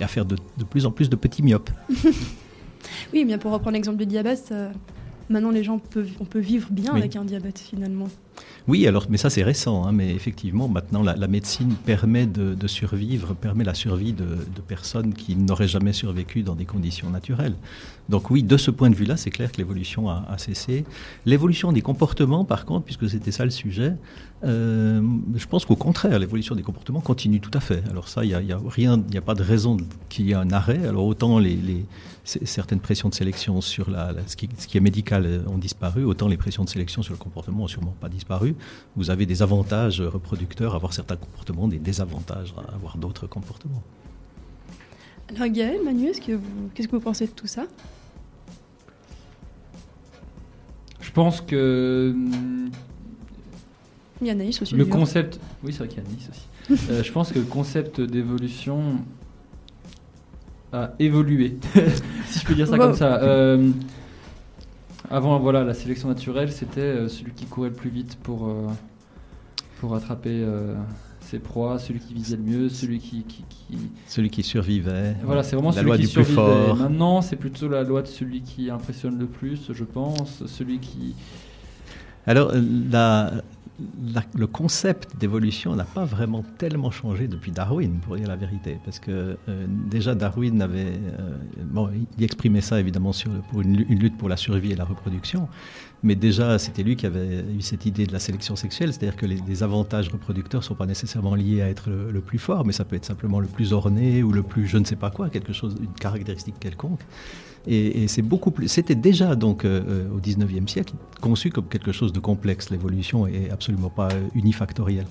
Et 0.00 0.04
à 0.04 0.08
faire 0.08 0.24
de, 0.24 0.36
plus 0.68 0.86
en 0.86 0.90
plus 0.90 1.08
de 1.08 1.16
petits 1.16 1.42
myopes. 1.42 1.70
oui, 3.12 3.24
bien 3.24 3.38
pour 3.38 3.52
reprendre 3.52 3.74
l'exemple 3.74 3.98
du 3.98 4.06
diabète, 4.06 4.52
maintenant 5.30 5.50
les 5.50 5.64
gens 5.64 5.78
peuvent, 5.78 6.10
on 6.20 6.24
peut 6.24 6.38
vivre 6.38 6.68
bien 6.70 6.92
Oui. 6.94 7.00
avec 7.00 7.16
un 7.16 7.24
diabète 7.24 7.58
finalement. 7.58 8.08
Oui, 8.68 8.86
alors, 8.86 9.06
mais 9.08 9.16
ça 9.16 9.30
c'est 9.30 9.42
récent, 9.42 9.84
hein, 9.84 9.92
mais 9.92 10.14
effectivement, 10.14 10.68
maintenant 10.68 11.02
la, 11.02 11.16
la 11.16 11.26
médecine 11.26 11.74
permet 11.86 12.26
de, 12.26 12.54
de 12.54 12.66
survivre, 12.68 13.34
permet 13.34 13.64
la 13.64 13.74
survie 13.74 14.12
de, 14.12 14.24
de 14.24 14.60
personnes 14.66 15.12
qui 15.14 15.34
n'auraient 15.36 15.66
jamais 15.68 15.92
survécu 15.92 16.42
dans 16.42 16.54
des 16.54 16.66
conditions 16.66 17.10
naturelles. 17.10 17.54
Donc 18.08 18.30
oui, 18.30 18.42
de 18.42 18.56
ce 18.56 18.70
point 18.70 18.90
de 18.90 18.94
vue-là, 18.94 19.16
c'est 19.16 19.30
clair 19.30 19.50
que 19.50 19.56
l'évolution 19.58 20.08
a, 20.08 20.24
a 20.30 20.38
cessé. 20.38 20.84
L'évolution 21.26 21.72
des 21.72 21.82
comportements, 21.82 22.44
par 22.44 22.64
contre, 22.64 22.84
puisque 22.84 23.08
c'était 23.10 23.32
ça 23.32 23.44
le 23.44 23.50
sujet, 23.50 23.94
euh, 24.44 25.02
je 25.34 25.46
pense 25.46 25.64
qu'au 25.64 25.76
contraire, 25.76 26.18
l'évolution 26.18 26.54
des 26.54 26.62
comportements 26.62 27.00
continue 27.00 27.40
tout 27.40 27.50
à 27.54 27.60
fait. 27.60 27.82
Alors 27.90 28.08
ça, 28.08 28.24
il 28.24 28.28
n'y 28.28 28.34
a, 28.34 28.40
y 28.42 28.52
a 28.52 28.60
rien, 28.68 29.02
il 29.08 29.10
n'y 29.10 29.18
a 29.18 29.22
pas 29.22 29.34
de 29.34 29.42
raison 29.42 29.78
qu'il 30.08 30.26
y 30.26 30.30
ait 30.30 30.34
un 30.34 30.52
arrêt. 30.52 30.86
Alors 30.86 31.06
autant 31.06 31.38
les, 31.38 31.58
certaines 32.28 32.80
pressions 32.80 33.08
de 33.08 33.14
sélection 33.14 33.60
sur 33.62 33.90
la, 33.90 34.12
la- 34.12 34.26
ce, 34.28 34.36
qui, 34.36 34.48
ce 34.58 34.66
qui 34.66 34.76
est 34.76 34.80
médical 34.80 35.24
euh, 35.24 35.40
ont 35.48 35.56
disparu, 35.58 36.04
autant 36.04 36.28
les 36.28 36.36
pressions 36.36 36.62
de 36.64 36.68
sélection 36.68 37.02
sur 37.02 37.12
le 37.14 37.18
comportement 37.18 37.64
ont 37.64 37.68
sûrement 37.68 37.94
pas 38.00 38.08
disparu. 38.10 38.54
Vous 38.96 39.08
avez 39.10 39.24
des 39.24 39.42
avantages 39.42 40.00
reproducteurs 40.02 40.72
à 40.74 40.76
avoir 40.76 40.92
certains 40.92 41.16
comportements, 41.16 41.68
des 41.68 41.78
désavantages 41.78 42.52
à 42.70 42.74
avoir 42.74 42.98
d'autres 42.98 43.26
comportements. 43.26 43.82
Alors 45.34 45.48
Gaël, 45.48 45.80
Manu, 45.84 46.10
qu'est-ce 46.74 46.88
que 46.88 46.92
vous 46.96 47.00
pensez 47.00 47.26
de 47.26 47.32
tout 47.32 47.46
ça? 47.46 47.64
Je 51.00 51.10
pense 51.10 51.40
que 51.40 52.14
Il 54.20 54.26
y 54.26 54.30
a 54.30 54.32
Anaïs 54.32 54.60
aussi. 54.60 54.74
le 54.74 54.84
concept. 54.84 55.40
Oui, 55.62 55.72
c'est 55.72 55.78
vrai 55.78 55.88
qu'il 55.88 55.98
y 56.02 56.06
a 56.06 56.08
Nice 56.10 56.28
aussi. 56.30 56.42
Euh, 56.90 57.02
je 57.02 57.10
pense 57.12 57.32
que 57.32 57.38
le 57.38 57.46
concept 57.46 57.98
d'évolution 57.98 58.98
a 60.72 60.92
évolué, 60.98 61.56
si 62.28 62.40
je 62.40 62.44
peux 62.44 62.54
dire 62.54 62.66
ça 62.66 62.72
Wow. 62.74 62.78
comme 62.78 62.94
ça. 62.94 63.22
Euh, 63.22 63.70
avant, 65.10 65.38
voilà, 65.38 65.64
la 65.64 65.74
sélection 65.74 66.08
naturelle, 66.08 66.52
c'était 66.52 66.80
euh, 66.80 67.08
celui 67.08 67.32
qui 67.32 67.46
courait 67.46 67.70
le 67.70 67.74
plus 67.74 67.90
vite 67.90 68.18
pour, 68.22 68.48
euh, 68.48 68.66
pour 69.80 69.94
attraper 69.94 70.42
euh, 70.44 70.74
ses 71.20 71.38
proies, 71.38 71.78
celui 71.78 72.00
qui 72.00 72.12
visait 72.14 72.36
le 72.36 72.42
mieux, 72.42 72.68
celui 72.68 72.98
qui. 72.98 73.22
qui- 73.22 73.44
qui- 73.48 73.78
Celui 74.06 74.28
qui 74.30 74.42
survivait. 74.42 75.16
Voilà, 75.22 75.42
c'est 75.42 75.56
vraiment 75.56 75.70
la 75.70 75.76
celui 75.76 75.86
loi 75.86 75.96
qui 75.96 76.02
du 76.06 76.08
plus 76.12 76.24
survivait. 76.24 76.66
fort. 76.66 76.76
Maintenant, 76.76 77.22
c'est 77.22 77.36
plutôt 77.36 77.68
la 77.68 77.82
loi 77.82 78.02
de 78.02 78.06
celui 78.06 78.42
qui 78.42 78.70
impressionne 78.70 79.18
le 79.18 79.26
plus, 79.26 79.72
je 79.72 79.84
pense. 79.84 80.44
Celui 80.46 80.78
qui. 80.78 81.14
Alors, 82.26 82.52
la- 82.90 83.32
le 84.34 84.46
concept 84.46 85.16
d'évolution 85.18 85.76
n'a 85.76 85.84
pas 85.84 86.04
vraiment 86.04 86.42
tellement 86.58 86.90
changé 86.90 87.28
depuis 87.28 87.52
Darwin, 87.52 87.98
pour 88.00 88.16
dire 88.16 88.28
la 88.28 88.36
vérité. 88.36 88.78
Parce 88.84 88.98
que 88.98 89.36
euh, 89.48 89.66
déjà, 89.90 90.14
Darwin 90.14 90.60
avait. 90.60 90.98
euh, 91.18 91.36
bon, 91.64 91.88
il 92.18 92.24
exprimait 92.24 92.60
ça 92.60 92.80
évidemment 92.80 93.12
pour 93.50 93.60
une, 93.62 93.76
lu- 93.76 93.86
une 93.88 94.00
lutte 94.00 94.16
pour 94.16 94.28
la 94.28 94.36
survie 94.36 94.72
et 94.72 94.76
la 94.76 94.84
reproduction. 94.84 95.48
Mais 96.02 96.14
déjà, 96.14 96.58
c'était 96.58 96.82
lui 96.84 96.94
qui 96.94 97.06
avait 97.06 97.44
eu 97.56 97.60
cette 97.60 97.84
idée 97.86 98.06
de 98.06 98.12
la 98.12 98.20
sélection 98.20 98.54
sexuelle, 98.54 98.92
c'est-à-dire 98.92 99.16
que 99.16 99.26
les, 99.26 99.38
les 99.46 99.62
avantages 99.64 100.08
reproducteurs 100.08 100.60
ne 100.60 100.64
sont 100.64 100.76
pas 100.76 100.86
nécessairement 100.86 101.34
liés 101.34 101.60
à 101.60 101.68
être 101.68 101.90
le, 101.90 102.10
le 102.12 102.20
plus 102.20 102.38
fort, 102.38 102.64
mais 102.64 102.72
ça 102.72 102.84
peut 102.84 102.94
être 102.94 103.04
simplement 103.04 103.40
le 103.40 103.48
plus 103.48 103.72
orné 103.72 104.22
ou 104.22 104.30
le 104.32 104.44
plus 104.44 104.66
je 104.68 104.78
ne 104.78 104.84
sais 104.84 104.94
pas 104.96 105.10
quoi, 105.10 105.28
quelque 105.28 105.52
chose, 105.52 105.74
une 105.80 105.92
caractéristique 105.94 106.54
quelconque. 106.60 107.00
Et. 107.68 108.08
C'était 108.66 108.94
déjà 108.94 109.36
donc 109.36 109.64
euh, 109.64 109.82
euh, 109.86 110.16
au 110.16 110.20
19e 110.20 110.68
siècle 110.68 110.94
conçu 111.20 111.50
comme 111.50 111.66
quelque 111.66 111.92
chose 111.92 112.12
de 112.12 112.20
complexe. 112.20 112.70
L'évolution 112.70 113.26
est 113.26 113.50
absolument 113.50 113.90
pas 113.90 114.08
euh, 114.08 114.28
unifactorielle. 114.34 115.06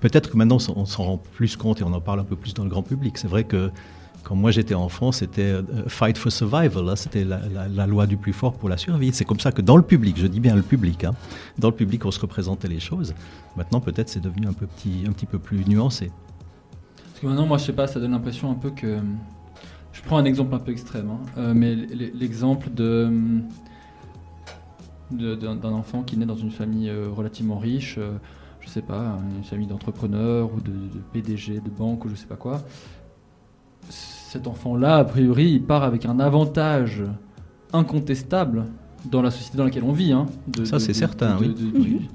Peut-être 0.00 0.30
que 0.30 0.36
maintenant 0.36 0.58
on 0.74 0.86
s'en 0.86 1.04
rend 1.04 1.18
plus 1.18 1.56
compte 1.56 1.80
et 1.80 1.84
on 1.84 1.92
en 1.92 2.00
parle 2.00 2.20
un 2.20 2.24
peu 2.24 2.36
plus 2.36 2.54
dans 2.54 2.64
le 2.64 2.70
grand 2.70 2.82
public. 2.82 3.18
C'est 3.18 3.28
vrai 3.28 3.44
que 3.44 3.70
quand 4.22 4.36
moi 4.36 4.50
j'étais 4.50 4.74
enfant, 4.74 5.12
c'était 5.12 5.54
fight 5.88 6.16
for 6.16 6.30
survival. 6.30 6.84
là, 6.84 6.96
C'était 6.96 7.24
la, 7.24 7.86
loi 7.86 8.06
du 8.06 8.16
plus 8.16 8.32
fort 8.32 8.52
pour 8.54 8.68
la 8.68 8.76
survie. 8.76 9.12
C'est 9.12 9.24
comme 9.24 9.40
ça 9.40 9.50
que 9.50 9.62
dans 9.62 9.76
le 9.76 9.82
public, 9.82 10.16
je 10.18 10.26
dis 10.26 10.40
bien 10.40 10.54
le 10.54 10.62
public, 10.62 11.04
hein, 11.04 11.14
dans 11.58 11.68
le 11.68 11.74
public 11.74 12.04
on 12.04 12.10
se 12.10 12.20
représentait 12.20 12.68
les 12.68 12.80
choses. 12.80 13.14
Maintenant 13.56 13.80
peut-être 13.80 14.08
c'est 14.08 14.20
devenu 14.20 14.46
un, 14.46 14.52
petit, 14.52 15.04
un 15.06 15.12
petit 15.12 15.26
peu 15.26 15.38
plus 15.38 15.66
nuancé. 15.66 16.10
Parce 17.20 17.20
que 17.20 17.26
maintenant, 17.26 17.46
moi, 17.46 17.58
je 17.58 17.64
sais 17.64 17.74
pas, 17.74 17.86
ça 17.86 18.00
donne 18.00 18.12
l'impression 18.12 18.50
un 18.50 18.54
peu 18.54 18.70
que. 18.70 18.98
Je 19.92 20.02
prends 20.02 20.18
un 20.18 20.24
exemple 20.24 20.54
un 20.54 20.58
peu 20.58 20.72
extrême, 20.72 21.10
hein, 21.10 21.18
euh, 21.38 21.52
mais 21.54 21.74
l'exemple 21.74 22.70
de 22.72 23.10
de- 25.10 25.34
d'un 25.34 25.72
enfant 25.72 26.02
qui 26.02 26.16
naît 26.16 26.26
dans 26.26 26.36
une 26.36 26.52
famille 26.52 26.88
euh, 26.88 27.08
relativement 27.10 27.58
riche, 27.58 27.96
euh, 27.98 28.12
je 28.60 28.68
sais 28.68 28.82
pas, 28.82 29.18
une 29.36 29.42
famille 29.42 29.66
d'entrepreneurs 29.66 30.50
ou 30.54 30.60
de, 30.60 30.70
de 30.70 31.00
PDG 31.12 31.54
de 31.60 31.68
banque 31.70 32.04
ou 32.04 32.08
je 32.08 32.14
sais 32.14 32.26
pas 32.28 32.36
quoi. 32.36 32.62
Cet 33.88 34.46
enfant-là, 34.46 34.98
a 34.98 35.04
priori, 35.04 35.50
il 35.50 35.62
part 35.64 35.82
avec 35.82 36.06
un 36.06 36.20
avantage 36.20 37.02
incontestable 37.72 38.66
dans 39.10 39.22
la 39.22 39.32
société 39.32 39.58
dans 39.58 39.64
laquelle 39.64 39.82
on 39.82 39.92
vit. 39.92 40.12
hein, 40.12 40.26
de- 40.46 40.64
Ça, 40.64 40.78
c'est 40.78 40.94
certain, 40.94 41.34
de- 41.36 41.40
oui. 41.40 41.48
de- 41.48 41.54
du, 41.54 41.70
du 41.98 42.08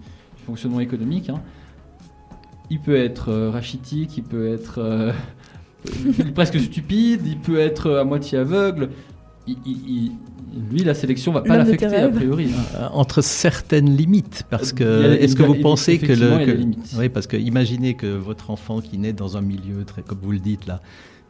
fonctionnement 0.46 0.80
économique. 0.80 1.30
hein. 1.30 1.42
Il 2.70 2.80
peut 2.80 2.96
être 2.96 3.30
euh, 3.30 3.50
rachitique, 3.52 4.16
il 4.18 4.24
peut 4.24 4.48
être 4.48 4.76
euh, 4.80 5.12
presque 6.34 6.60
stupide, 6.60 7.22
il 7.26 7.38
peut 7.38 7.60
être 7.60 7.92
à 7.92 8.04
moitié 8.04 8.38
aveugle. 8.40 8.90
Il- 9.48 9.58
il- 9.66 9.90
il- 9.90 10.12
lui, 10.72 10.84
la 10.84 10.94
sélection 10.94 11.34
va 11.34 11.42
pas 11.42 11.58
l'affecter 11.58 11.86
a 11.98 12.08
priori. 12.10 12.46
hein. 12.46 12.62
Euh, 12.78 12.88
entre 12.94 13.22
certaines 13.22 13.96
limites, 13.96 14.44
parce 14.50 14.70
Il 14.72 14.76
que 14.76 15.14
est-ce 15.20 15.36
que 15.36 15.44
il 15.44 15.48
vous 15.48 15.56
pensez 15.56 15.98
que 16.00 16.14
le 16.14 16.58
il 16.60 16.76
oui 16.98 17.10
parce 17.10 17.28
que 17.28 17.36
imaginez 17.36 17.94
que 17.96 18.08
votre 18.08 18.50
enfant 18.52 18.80
qui 18.80 18.98
naît 18.98 19.12
dans 19.14 19.36
un 19.36 19.42
milieu 19.42 19.84
très 19.86 20.02
comme 20.02 20.20
vous 20.22 20.32
le 20.32 20.40
dites 20.40 20.66
là, 20.66 20.80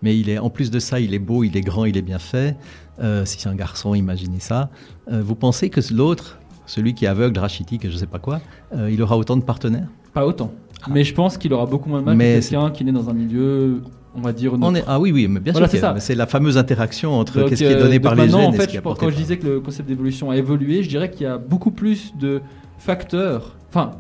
mais 0.04 0.16
il 0.18 0.30
est 0.30 0.38
en 0.38 0.52
plus 0.52 0.70
de 0.70 0.78
ça 0.80 1.00
il 1.00 1.14
est 1.16 1.20
beau, 1.20 1.44
il 1.44 1.58
est 1.58 1.62
grand, 1.62 1.86
il 1.86 1.98
est 1.98 2.04
bien 2.04 2.20
fait. 2.20 2.56
euh, 3.02 3.26
si 3.26 3.40
c'est 3.40 3.50
un 3.50 3.56
garçon, 3.56 3.96
imaginez 3.96 4.40
ça. 4.40 4.70
euh, 5.12 5.22
vous 5.26 5.36
pensez 5.36 5.70
que 5.70 5.82
l'autre, 5.92 6.38
celui 6.68 6.94
qui 6.94 7.06
est 7.06 7.10
aveugle, 7.10 7.38
rachitique, 7.40 7.84
et 7.86 7.90
je 7.92 7.98
sais 7.98 8.06
pas 8.08 8.20
quoi, 8.20 8.42
euh, 8.76 8.90
il 8.92 9.02
aura 9.02 9.18
autant 9.18 9.36
de 9.38 9.44
partenaires? 9.44 9.88
Pas 10.14 10.26
autant. 10.26 10.54
Mais 10.90 11.04
je 11.04 11.14
pense 11.16 11.38
qu'il 11.40 11.52
aura 11.52 11.66
beaucoup 11.66 11.90
moins 11.90 12.00
de 12.02 12.06
mal 12.06 12.16
Mais 12.16 12.40
que 12.40 12.48
quelqu'un 12.48 12.70
qui 12.70 12.86
naît 12.86 12.92
dans 12.92 13.10
un 13.10 13.14
milieu, 13.14 13.82
on 14.16 14.22
va 14.22 14.32
dire, 14.34 14.54
On 14.54 14.72
neutre. 14.72 14.78
est- 14.78 14.84
ah 14.88 15.00
oui 15.00 15.12
oui, 15.12 15.28
mais 15.28 15.40
bien 15.40 15.52
Voilà, 15.54 15.68
sûr, 15.68 15.80
c'est 15.80 16.00
c'est 16.00 16.16
la 16.16 16.26
fameuse 16.26 16.58
interaction 16.58 17.14
entre 17.20 17.40
Donc, 17.40 17.50
qu'est-ce 17.50 17.64
qui 17.64 17.70
est 17.70 17.76
euh, 17.76 17.82
donné 17.84 18.00
par 18.00 18.16
les 18.16 18.30
gènes 18.30 18.36
en 18.36 18.52
et 18.54 18.56
fait, 18.56 18.64
ce 18.64 18.68
qui 18.70 18.76
est 18.78 18.80
je 18.80 18.84
quand 18.84 19.10
je 19.10 19.16
disais 19.16 19.38
que 19.38 19.48
le 19.48 19.60
concept 19.60 19.88
d'évolution 19.90 20.30
a 20.32 20.38
évolué, 20.38 20.84
je 20.84 20.90
dirais 20.90 21.10
qu'il 21.12 21.24
y 21.24 21.26
a 21.30 21.38
beaucoup 21.38 21.72
plus 21.72 22.14
de 22.18 22.42
facteurs, 22.78 23.56
enfin, 23.70 23.92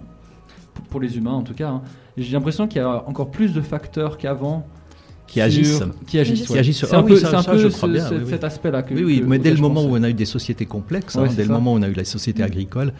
pour- 0.73 0.85
pour 0.85 0.99
les 0.99 1.17
humains 1.17 1.31
en 1.31 1.41
tout 1.43 1.53
cas, 1.53 1.69
hein, 1.69 1.81
j'ai 2.17 2.31
l'impression 2.33 2.67
qu'il 2.67 2.81
y 2.81 2.85
a 2.85 3.03
encore 3.07 3.29
plus 3.31 3.53
de 3.53 3.61
facteurs 3.61 4.17
qu'avant. 4.17 4.65
Qui 5.27 5.41
agissent. 5.41 5.83
Qui 6.07 6.19
agissent. 6.19 6.45
Qui 6.45 6.53
ouais. 6.53 6.59
agissent 6.59 6.77
sur- 6.77 6.87
C'est 6.87 6.95
Ah 6.95 6.99
un 6.99 7.03
oui, 7.03 7.09
peu, 7.09 7.17
ça- 7.17 7.29
c'est 7.29 7.35
un 7.35 7.41
ça, 7.41 7.51
peu 7.51 7.57
je 7.57 7.67
ce- 7.69 7.77
crois 7.77 7.89
bien, 7.89 8.07
ce- 8.07 8.13
oui, 8.13 8.21
oui. 8.23 8.29
cet 8.29 8.43
aspect-là 8.43 8.83
que. 8.83 8.93
Oui, 8.93 9.03
oui, 9.03 9.19
que- 9.21 9.25
mais 9.25 9.39
dès 9.39 9.51
le 9.51 9.57
moment 9.57 9.75
pensais. 9.81 9.87
où 9.87 9.97
on 9.97 10.03
a 10.03 10.09
eu 10.09 10.13
des 10.13 10.25
sociétés 10.25 10.65
complexes, 10.65 11.15
hein, 11.17 11.25
dès 11.35 11.43
le 11.43 11.47
ça. 11.47 11.53
moment 11.53 11.73
où 11.73 11.77
on 11.77 11.81
a 11.81 11.87
eu 11.89 11.93
la 11.93 12.05
société 12.05 12.43
agricole, 12.43 12.93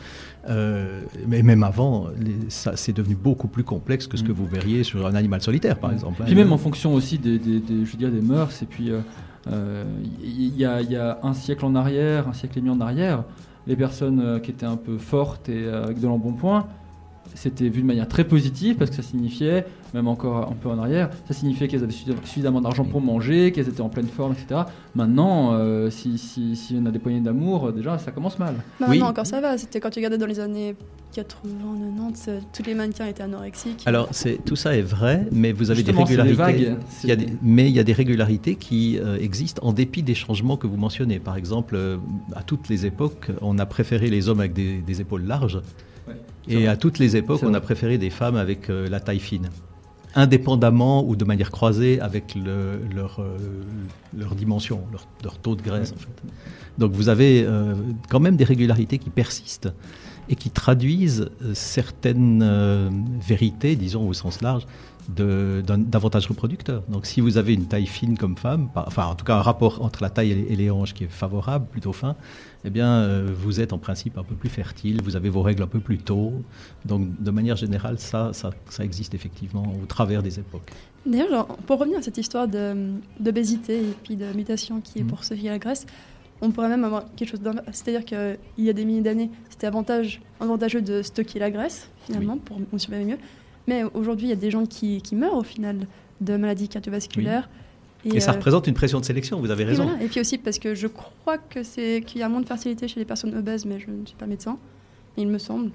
euh, 0.49 1.01
mais 1.27 1.43
même 1.43 1.63
avant, 1.63 2.07
les- 2.19 2.49
ça 2.49 2.73
c'est 2.75 2.93
devenu 2.93 3.15
beaucoup 3.15 3.47
plus 3.47 3.63
complexe 3.63 4.07
que 4.07 4.17
ce 4.17 4.23
que 4.23 4.31
Mm. 4.31 4.35
vous 4.35 4.45
verriez 4.47 4.83
sur 4.83 5.05
un 5.05 5.15
animal 5.15 5.41
solitaire, 5.41 5.77
par 5.77 5.91
exemple. 5.93 6.21
hein. 6.21 6.25
Puis 6.25 6.35
même 6.35 6.51
en 6.51 6.57
fonction 6.57 6.93
aussi 6.93 7.17
des, 7.17 7.37
des- 7.39 7.59
des- 7.59 7.85
je 7.85 7.91
veux 7.91 7.97
dire, 7.97 8.11
des 8.11 8.21
mœurs, 8.21 8.61
et 8.61 8.65
puis 8.65 8.91
euh, 8.91 8.99
euh, 9.51 9.83
il 10.23 10.55
y, 10.57 10.65
a, 10.65 10.81
il 10.81 10.91
y 10.91 10.95
a 10.95 11.19
un 11.23 11.33
siècle 11.33 11.65
en 11.65 11.75
arrière, 11.75 12.27
un 12.27 12.33
siècle 12.33 12.57
et 12.57 12.61
demi 12.61 12.71
en 12.71 12.81
arrière, 12.81 13.23
les 13.67 13.75
personnes 13.75 14.19
euh, 14.19 14.39
qui 14.39 14.51
étaient 14.51 14.65
un 14.65 14.77
peu 14.77 14.97
fortes 14.97 15.49
et 15.49 15.65
euh, 15.65 15.83
avec 15.85 15.99
de 15.99 16.07
l'embonpoint, 16.07 16.67
c'était 17.35 17.69
vu 17.69 17.81
de 17.81 17.85
manière 17.87 18.07
très 18.07 18.23
positive 18.23 18.75
parce 18.75 18.89
que 18.89 18.95
ça 18.95 19.03
signifiait, 19.03 19.65
même 19.93 20.07
encore 20.07 20.49
un 20.51 20.55
peu 20.55 20.69
en 20.69 20.79
arrière, 20.79 21.09
ça 21.27 21.33
signifiait 21.33 21.67
qu'elles 21.67 21.83
avaient 21.83 21.91
suffi- 21.93 22.15
suffisamment 22.23 22.61
d'argent 22.61 22.83
pour 22.85 23.01
manger, 23.01 23.51
qu'elles 23.51 23.69
étaient 23.69 23.81
en 23.81 23.89
pleine 23.89 24.07
forme, 24.07 24.33
etc. 24.33 24.61
Maintenant, 24.95 25.53
euh, 25.53 25.89
si, 25.89 26.17
si, 26.17 26.55
si 26.55 26.77
on 26.81 26.85
a 26.85 26.91
des 26.91 26.99
poignées 26.99 27.19
d'amour, 27.21 27.67
euh, 27.67 27.71
déjà 27.71 27.97
ça 27.99 28.11
commence 28.11 28.39
mal. 28.39 28.55
Bah, 28.79 28.87
Oui. 28.89 28.99
Non, 28.99 29.05
encore 29.05 29.27
ça 29.27 29.39
va. 29.41 29.57
C'était 29.57 29.79
quand 29.79 29.89
tu 29.91 29.99
regardais 29.99 30.17
dans 30.17 30.25
les 30.25 30.39
années 30.39 30.75
80, 31.13 31.49
90, 31.97 32.25
euh, 32.27 32.39
tous 32.53 32.63
les 32.63 32.73
mannequins 32.73 33.05
étaient 33.07 33.23
anorexiques. 33.23 33.83
Alors 33.85 34.07
c'est 34.11 34.43
tout 34.43 34.55
ça 34.55 34.75
est 34.75 34.81
vrai, 34.81 35.27
mais 35.31 35.51
vous 35.51 35.71
avez 35.71 35.77
Justement, 35.79 36.03
des 36.03 36.11
c'est 36.11 36.15
des 36.17 36.21
régularités. 36.23 36.65
vagues. 36.65 36.77
Il 37.03 37.09
y 37.09 37.11
a 37.11 37.15
des- 37.15 37.29
mais 37.41 37.69
il 37.69 37.75
y 37.75 37.79
a 37.79 37.83
des 37.83 37.93
régularités 37.93 38.55
qui 38.55 38.97
euh, 38.99 39.17
existent 39.19 39.65
en 39.65 39.71
dépit 39.73 40.03
des 40.03 40.15
changements 40.15 40.57
que 40.57 40.67
vous 40.67 40.77
mentionnez. 40.77 41.19
Par 41.19 41.37
exemple, 41.37 41.75
euh, 41.75 41.97
à 42.35 42.43
toutes 42.43 42.69
les 42.69 42.85
époques, 42.85 43.31
on 43.41 43.57
a 43.59 43.65
préféré 43.65 44.07
les 44.09 44.27
hommes 44.29 44.39
avec 44.39 44.53
des, 44.53 44.77
des 44.81 45.01
épaules 45.01 45.23
larges, 45.25 45.61
et 46.47 46.67
à 46.67 46.77
toutes 46.77 46.99
les 46.99 47.15
époques, 47.15 47.41
on 47.43 47.53
a 47.53 47.61
préféré 47.61 47.97
des 47.97 48.09
femmes 48.09 48.35
avec 48.35 48.69
euh, 48.69 48.87
la 48.89 48.99
taille 48.99 49.19
fine, 49.19 49.49
indépendamment 50.15 51.05
ou 51.05 51.15
de 51.15 51.25
manière 51.25 51.51
croisée 51.51 51.99
avec 51.99 52.35
le- 52.35 52.79
leur, 52.95 53.19
euh, 53.19 53.37
leur 54.17 54.35
dimension, 54.35 54.81
leur, 54.91 55.07
leur 55.23 55.37
taux 55.39 55.55
de 55.55 55.61
graisse. 55.61 55.93
En 55.95 55.99
fait. 55.99 56.23
Donc 56.77 56.91
vous 56.93 57.09
avez 57.09 57.43
euh, 57.43 57.75
quand 58.09 58.19
même 58.19 58.35
des 58.37 58.43
régularités 58.45 58.97
qui 58.97 59.09
persistent 59.09 59.73
et 60.29 60.35
qui 60.35 60.49
traduisent 60.49 61.29
certaines 61.53 62.41
euh, 62.43 62.89
vérités, 63.21 63.75
disons 63.75 64.07
au 64.07 64.13
sens 64.13 64.41
large, 64.41 64.65
d'avantages 65.07 66.27
reproducteurs. 66.27 66.83
Donc 66.89 67.05
si 67.05 67.21
vous 67.21 67.37
avez 67.37 67.53
une 67.53 67.65
taille 67.67 67.85
fine 67.85 68.17
comme 68.17 68.37
femme, 68.37 68.69
par- 68.73 68.87
enfin 68.87 69.05
en 69.05 69.15
tout 69.15 69.25
cas 69.25 69.35
un 69.35 69.41
rapport 69.41 69.81
entre 69.83 70.01
la 70.01 70.09
taille 70.09 70.31
et 70.31 70.35
les, 70.35 70.53
et 70.53 70.55
les 70.55 70.69
hanches 70.71 70.93
qui 70.93 71.03
est 71.03 71.11
favorable, 71.11 71.67
plutôt 71.69 71.93
fin, 71.93 72.15
eh 72.65 72.69
bien 72.69 72.89
euh, 72.91 73.29
vous 73.33 73.61
êtes 73.61 73.73
en 73.73 73.77
principe 73.77 74.17
un 74.17 74.23
peu 74.23 74.35
plus 74.35 74.49
fertile, 74.49 75.01
vous 75.03 75.15
avez 75.15 75.29
vos 75.29 75.41
règles 75.41 75.63
un 75.63 75.67
peu 75.67 75.79
plus 75.79 75.97
tôt. 75.99 76.33
Donc 76.85 77.07
de 77.21 77.31
manière 77.31 77.55
générale, 77.55 77.99
ça, 77.99 78.31
ça, 78.33 78.49
ça 78.69 78.83
existe 78.83 79.13
effectivement 79.13 79.71
au 79.81 79.85
travers 79.85 80.23
des 80.23 80.39
époques. 80.39 80.71
D'ailleurs, 81.05 81.45
pour 81.67 81.79
revenir 81.79 81.99
à 81.99 82.01
cette 82.01 82.17
histoire 82.17 82.47
d'obésité 83.19 83.77
et 83.79 83.93
puis 84.03 84.15
de 84.15 84.25
mutation 84.33 84.81
qui 84.81 84.99
est 84.99 85.03
Mhm. 85.03 85.07
pour 85.09 85.21
qui 85.21 85.35
la 85.43 85.59
graisse, 85.59 85.85
on 86.41 86.51
pourrait 86.51 86.69
même 86.69 86.83
avoir 86.83 87.05
quelque 87.15 87.29
chose. 87.29 87.39
C'est-à-dire 87.71 88.03
qu'il 88.05 88.37
y 88.65 88.69
a 88.69 88.73
des 88.73 88.85
milliers 88.85 89.01
d'années, 89.01 89.29
c'était 89.49 89.67
avantage, 89.67 90.21
avantageux 90.39 90.81
de 90.81 91.01
stocker 91.01 91.39
la 91.39 91.51
graisse, 91.51 91.89
finalement, 92.05 92.37
pour 92.37 92.59
on 92.73 92.77
survivre 92.77 93.05
mieux. 93.07 93.17
Mais 93.67 93.83
aujourd'hui, 93.93 94.27
il 94.27 94.29
y 94.29 94.33
a 94.33 94.37
des 94.37 94.51
gens 94.51 94.65
qui, 94.65 95.01
qui 95.01 95.15
meurent 95.15 95.37
au 95.37 95.43
final 95.43 95.87
de 96.21 96.37
maladies 96.37 96.67
cardiovasculaires. 96.67 97.49
Et, 98.13 98.19
ça 98.19 98.31
euh, 98.31 98.35
représente 98.35 98.67
une 98.67 98.73
pression 98.75 98.99
de 98.99 99.05
sélection, 99.05 99.39
vous 99.39 99.49
avez 99.51 99.63
et, 99.63 99.67
raison. 99.67 99.83
voilà. 99.85 100.03
Et 100.03 100.07
puis 100.07 100.19
aussi 100.19 100.37
parce 100.37 100.59
que 100.59 100.75
je 100.75 100.87
crois 100.87 101.37
que 101.37 101.63
c'est 101.63 102.03
qu'il 102.05 102.19
y 102.21 102.23
a 102.23 102.29
moins 102.29 102.41
de 102.41 102.45
fertilité 102.47 102.87
chez 102.87 102.99
les 102.99 103.05
personnes 103.05 103.35
obèses, 103.35 103.65
mais 103.65 103.79
je 103.79 103.89
ne 103.89 104.05
suis 104.05 104.15
pas 104.15 104.27
médecin. 104.27 104.57
Il 105.17 105.27
me 105.27 105.37
semble 105.37 105.71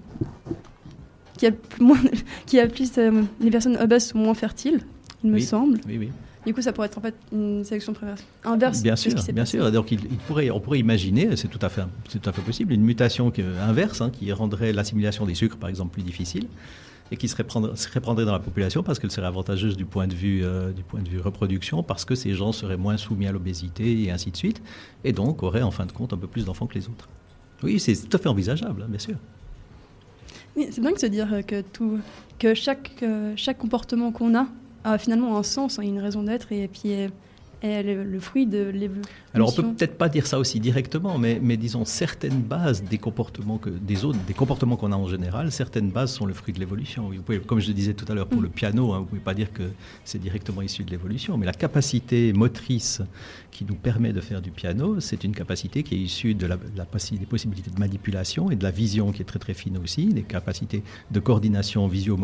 qu'il 1.39 1.49
y 1.49 1.53
a 1.53 1.53
plus, 1.53 1.85
moins, 1.85 1.99
qu'il 2.47 2.59
y 2.59 2.63
a 2.63 2.67
plus 2.69 2.91
euh, 2.99 3.23
les 3.41 3.51
personnes 3.51 3.77
obèses 3.79 4.09
sont 4.09 4.19
moins 4.19 4.35
fertiles, 4.35 4.81
il 5.25 5.31
me 5.31 5.37
Oui. 5.37 5.43
semble. 5.43 5.81
Oui, 5.87 5.99
oui. 5.99 6.11
Du 6.47 6.55
coup, 6.55 6.63
ça 6.63 6.73
pourrait 6.73 6.87
être 6.87 6.97
en 6.97 7.03
fait 7.03 7.15
une 7.33 7.65
sélection 7.65 7.93
préverse- 7.93 8.25
inverse. 8.45 8.83
Bien 8.83 8.97
sûr, 8.97 9.13
bien 9.13 9.35
passé. 9.35 9.59
sûr. 9.59 9.71
Donc 9.73 9.93
il, 9.93 10.01
il 10.11 10.17
pourrait, 10.27 10.51
on 10.51 10.59
pourrait 10.61 10.79
imaginer, 10.79 11.37
c'est 11.37 11.49
tout 11.49 11.59
à 11.61 11.69
fait, 11.69 11.83
c'est 12.09 12.19
tout 12.21 12.31
à 12.31 12.33
fait 12.33 12.41
possible, 12.41 12.73
une 12.73 12.81
mutation 12.83 13.31
qui- 13.31 13.43
inverse 13.43 14.01
hein, 14.01 14.11
qui 14.11 14.33
rendrait 14.33 14.73
l'assimilation 14.73 15.27
des 15.27 15.35
sucres, 15.35 15.59
par 15.59 15.69
exemple, 15.69 15.93
plus 15.93 16.03
difficile 16.03 16.47
et 17.13 17.17
qui 17.17 17.29
se 17.29 17.37
répandrait, 17.37 18.25
dans 18.25 18.33
la 18.33 18.39
population 18.39 18.83
parce 18.83 18.99
qu'elle 18.99 19.11
serait 19.11 19.27
avantageuse 19.27 19.77
du 19.77 19.85
point 19.85 20.07
de 20.07 20.15
vue 20.15 20.45
euh, 20.45 20.71
du 20.73 20.83
point 20.83 21.03
de 21.03 21.09
vue 21.09 21.21
reproduction, 21.21 21.83
parce 21.83 22.05
que 22.05 22.15
ces 22.15 22.35
gens 22.35 22.53
seraient 22.53 22.77
moins 22.77 22.97
soumis 22.97 23.27
à 23.27 23.33
l'obésité 23.33 24.03
et 24.03 24.11
ainsi 24.11 24.31
de 24.31 24.37
suite, 24.37 24.63
et 25.05 25.13
donc 25.13 25.43
auraient 25.43 25.63
en 25.63 25.71
fin 25.71 25.87
de 25.87 25.93
compte 25.93 26.13
un 26.13 26.17
peu 26.17 26.29
plus 26.29 26.45
d'enfants 26.45 26.67
que 26.67 26.75
les 26.75 26.89
autres. 26.89 27.09
Oui, 27.63 27.79
c'est 27.81 27.95
tout 27.95 28.17
à 28.17 28.21
fait 28.21 28.29
envisageable, 28.29 28.83
hein, 28.83 28.89
bien 28.89 28.99
sûr. 28.99 29.17
Oui, 30.57 30.69
c'est 30.71 30.81
dingue 30.81 30.95
de 30.95 31.01
se 31.01 31.07
dire 31.07 31.33
euh, 31.33 31.43
que, 31.43 31.61
tout, 31.61 31.99
que 32.39 32.55
chaque, 32.55 32.93
euh, 33.03 33.33
chaque 33.37 33.59
comportement 33.59 34.13
qu'on 34.13 34.37
a 34.37 34.47
a 34.83 34.97
finalement 34.97 35.37
un 35.37 35.43
sens, 35.43 35.79
hein, 35.79 35.83
une 35.83 35.99
raison 35.99 36.23
d'être, 36.23 36.53
et 36.53 36.67
puis 36.67 36.95
est, 37.63 37.83
le, 37.83 38.21
fruit 38.21 38.47
de 38.47 38.69
l'évolution. 38.69 39.11
Alors 39.35 39.49
on 39.49 39.53
peut 39.53 39.75
peut-être 39.75 39.97
pas 39.97 40.09
dire 40.09 40.27
ça 40.27 40.39
aussi 40.39 40.61
directement, 40.61 41.19
mais, 41.19 41.57
disons 41.57 41.85
certaines 41.85 42.41
bases 42.41 42.83
des 42.83 42.99
comportements 42.99 43.59
que 43.59 43.71
des 43.71 44.05
autres, 44.05 44.19
des 44.27 44.35
comportements 44.35 44.77
qu'on 44.77 44.93
a 44.93 44.97
en 44.97 45.09
général, 45.09 45.53
certaines 45.53 45.91
bases 45.91 46.13
sont 46.13 46.27
le 46.27 46.35
fruit 46.35 46.55
de 46.55 46.61
l'évolution. 46.61 47.11
Comme 47.47 47.61
je 47.61 47.69
le 47.69 47.75
disais 47.75 47.95
tout 47.95 48.07
à 48.11 48.15
l'heure 48.15 48.29
pour 48.29 48.41
le 48.41 48.49
piano, 48.49 48.93
hein, 48.93 49.01
vous 49.01 49.07
pouvez 49.07 49.21
pas 49.21 49.35
dire 49.35 49.53
que 49.53 49.65
c'est 50.05 50.19
directement 50.21 50.63
issu 50.63 50.85
de 50.85 50.91
l'évolution, 50.91 51.37
mais 51.37 51.47
la 51.47 51.53
capacité 51.53 52.33
motrice 52.33 53.03
qui 53.51 53.65
nous 53.65 53.75
permet 53.75 54.13
de 54.13 54.21
faire 54.21 54.41
du 54.41 54.51
piano, 54.51 55.01
c'est 55.01 55.25
une 55.25 55.35
capacité 55.35 55.83
qui 55.83 55.95
est 55.95 55.99
issue 55.99 56.35
de 56.35 56.47
la, 56.47 56.57
des 56.57 57.27
possibilités 57.27 57.71
de 57.71 57.79
manipulation 57.79 58.51
et 58.51 58.57
de 58.57 58.63
la 58.63 58.71
vision 58.71 59.13
qui 59.13 59.23
est 59.23 59.25
très 59.25 59.39
très 59.39 59.55
fine 59.55 59.79
aussi, 59.79 60.07
des 60.07 60.23
capacités 60.23 60.83
de 61.11 61.21
coordination 61.21 61.87
visio- 61.89 62.19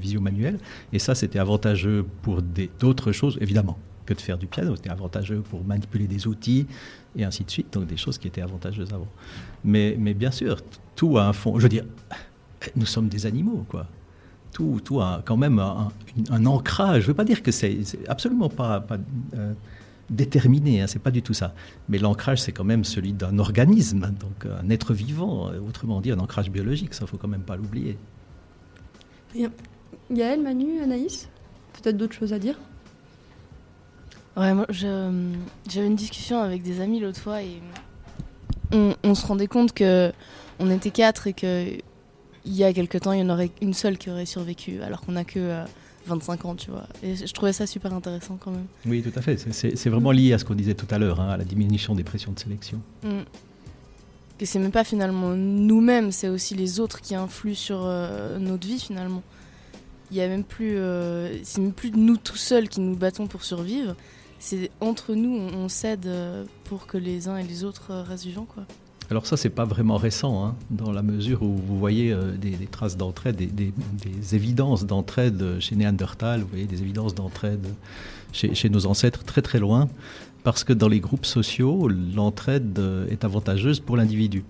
visio-manuelle. 0.00 0.58
Et 0.92 0.98
ça, 0.98 1.14
c'était 1.14 1.38
avantageux 1.38 2.04
pour 2.22 2.42
d'autres 2.80 3.12
choses, 3.12 3.38
évidemment, 3.40 3.78
que 4.06 4.14
de 4.14 4.20
faire 4.20 4.38
du 4.38 4.46
piano. 4.46 4.76
C'était 4.76 4.90
avantageux 4.90 5.40
pour 5.40 5.64
manipuler 5.64 6.06
des 6.06 6.26
outils 6.26 6.66
et 7.16 7.24
ainsi 7.24 7.44
de 7.44 7.50
suite, 7.50 7.72
donc 7.72 7.86
des 7.86 7.96
choses 7.96 8.18
qui 8.18 8.28
étaient 8.28 8.42
avantageuses 8.42 8.92
avant. 8.92 9.08
Mais, 9.64 9.96
mais 9.98 10.14
bien 10.14 10.30
sûr, 10.30 10.60
tout 10.96 11.18
a 11.18 11.26
un 11.26 11.32
fond. 11.32 11.58
Je 11.58 11.62
veux 11.62 11.68
dire, 11.68 11.84
nous 12.76 12.86
sommes 12.86 13.08
des 13.08 13.26
animaux, 13.26 13.64
quoi. 13.68 13.86
Tout, 14.52 14.80
tout 14.84 15.00
a 15.00 15.22
quand 15.24 15.36
même 15.36 15.58
un, 15.58 16.46
ancrage. 16.46 17.02
Je 17.02 17.06
ne 17.06 17.08
veux 17.08 17.14
pas 17.14 17.24
dire 17.24 17.42
que 17.42 17.50
c'est 17.50 17.80
absolument 18.06 18.48
pas, 18.48 18.86
euh, 19.34 19.52
déterminé, 20.10 20.80
hein, 20.80 20.86
c'est 20.86 21.02
pas 21.02 21.10
du 21.10 21.22
tout 21.22 21.34
ça. 21.34 21.54
Mais 21.88 21.98
l'ancrage, 21.98 22.40
c'est 22.40 22.52
quand 22.52 22.62
même 22.62 22.84
celui 22.84 23.12
d'un 23.12 23.38
organisme, 23.40 24.12
donc 24.20 24.46
un 24.46 24.70
être 24.70 24.94
vivant, 24.94 25.50
autrement 25.66 26.00
dit 26.00 26.12
un 26.12 26.20
ancrage 26.20 26.50
biologique, 26.50 26.94
ça 26.94 27.04
faut 27.06 27.16
quand 27.16 27.26
même 27.26 27.42
pas 27.42 27.56
l'oublier. 27.56 27.98
Gaël, 30.10 30.40
Manu, 30.40 30.80
Anaïs? 30.80 31.28
Peut-être 31.72 31.96
d'autres 31.96 32.14
choses 32.14 32.32
à 32.32 32.38
dire? 32.38 32.56
Ouais, 34.36 34.52
moi, 34.54 34.66
je- 34.68 35.32
j'avais 35.70 35.86
une 35.86 35.94
discussion 35.96 36.40
avec 36.40 36.62
des 36.62 36.80
amis 36.80 36.98
l'autre 37.00 37.20
fois 37.20 37.42
et 37.42 37.60
on, 38.72 38.94
on 39.04 39.14
se 39.14 39.24
rendait 39.26 39.46
compte 39.46 39.72
que 39.72 40.12
on 40.58 40.70
était 40.70 40.90
quatre 40.90 41.26
et 41.28 41.32
que 41.32 41.68
il 42.46 42.52
y 42.52 42.64
a 42.64 42.72
quelque 42.72 42.98
temps, 42.98 43.12
il 43.12 43.20
y 43.20 43.22
en 43.22 43.30
aurait 43.30 43.50
une 43.62 43.72
seule 43.72 43.96
qui 43.96 44.10
aurait 44.10 44.26
survécu, 44.26 44.82
alors 44.82 45.00
qu'on 45.00 45.16
a 45.16 45.24
que 45.24 45.38
euh, 45.38 45.64
25 46.06 46.44
ans, 46.44 46.54
tu 46.54 46.70
vois. 46.70 46.86
Et 47.02 47.16
je 47.16 47.32
trouvais 47.32 47.54
ça 47.54 47.66
super 47.66 47.94
intéressant 47.94 48.36
quand 48.38 48.50
même. 48.50 48.66
Oui, 48.84 49.02
tout 49.02 49.16
à 49.18 49.22
fait. 49.22 49.38
C'est- 49.52 49.88
vraiment 49.88 50.10
lié 50.10 50.32
à 50.34 50.38
ce 50.38 50.44
qu'on 50.44 50.54
disait 50.54 50.74
tout 50.74 50.86
à 50.90 50.98
l'heure, 50.98 51.20
hein, 51.20 51.30
à 51.30 51.36
la 51.38 51.44
diminution 51.44 51.94
des 51.94 52.04
pressions 52.04 52.32
de 52.32 52.38
sélection. 52.38 52.80
Mm. 53.02 53.20
Que 54.38 54.44
c'est 54.46 54.58
même 54.58 54.72
pas 54.72 54.84
finalement 54.84 55.30
nous-mêmes, 55.30 56.10
c'est 56.12 56.28
aussi 56.28 56.54
les 56.54 56.80
autres 56.80 57.00
qui 57.00 57.14
influent 57.14 57.54
sur 57.54 57.82
euh, 57.84 58.38
notre 58.38 58.66
vie 58.66 58.80
finalement. 58.80 59.22
Il 60.10 60.16
y 60.18 60.20
a 60.20 60.28
même 60.28 60.44
plus, 60.44 60.76
euh, 60.76 61.38
c'est 61.44 61.60
même 61.62 61.72
plus 61.72 61.92
nous 61.92 62.16
tout 62.18 62.36
seuls 62.36 62.68
qui 62.68 62.80
nous 62.80 62.96
battons 62.96 63.26
pour 63.26 63.42
survivre. 63.44 63.94
C'est 64.44 64.70
entre 64.82 65.14
nous, 65.14 65.34
on, 65.34 65.70
s'aide 65.70 66.04
euh, 66.04 66.44
pour 66.64 66.86
que 66.86 66.98
les 66.98 67.28
uns 67.28 67.38
et 67.38 67.44
les 67.44 67.64
autres 67.64 67.92
euh, 67.92 68.02
restent 68.02 68.26
vivants, 68.26 68.46
quoi. 68.46 68.64
Alors 69.10 69.26
ça, 69.26 69.38
c'est 69.38 69.48
pas 69.48 69.64
vraiment 69.64 69.96
récent, 69.96 70.44
hein, 70.44 70.54
dans 70.68 70.92
la 70.92 71.00
mesure 71.00 71.42
où 71.42 71.56
vous 71.56 71.78
voyez 71.78 72.12
euh, 72.12 72.36
des, 72.36 72.52
traces 72.70 72.98
d'entraide, 72.98 73.36
des, 73.36 74.34
évidences 74.34 74.84
d'entraide 74.84 75.58
chez 75.60 75.76
Néandertal, 75.76 76.42
vous 76.42 76.48
voyez 76.48 76.66
des 76.66 76.82
évidences 76.82 77.14
d'entraide 77.14 77.66
chez, 78.32 78.68
nos 78.68 78.84
ancêtres 78.84 79.24
très 79.24 79.40
très 79.40 79.60
loin, 79.60 79.88
parce 80.42 80.62
que 80.62 80.74
dans 80.74 80.88
les 80.88 81.00
groupes 81.00 81.24
sociaux, 81.24 81.88
l'entraide 81.88 82.78
est 83.08 83.24
avantageuse 83.24 83.80
pour 83.80 83.96
l'individu. 83.96 84.44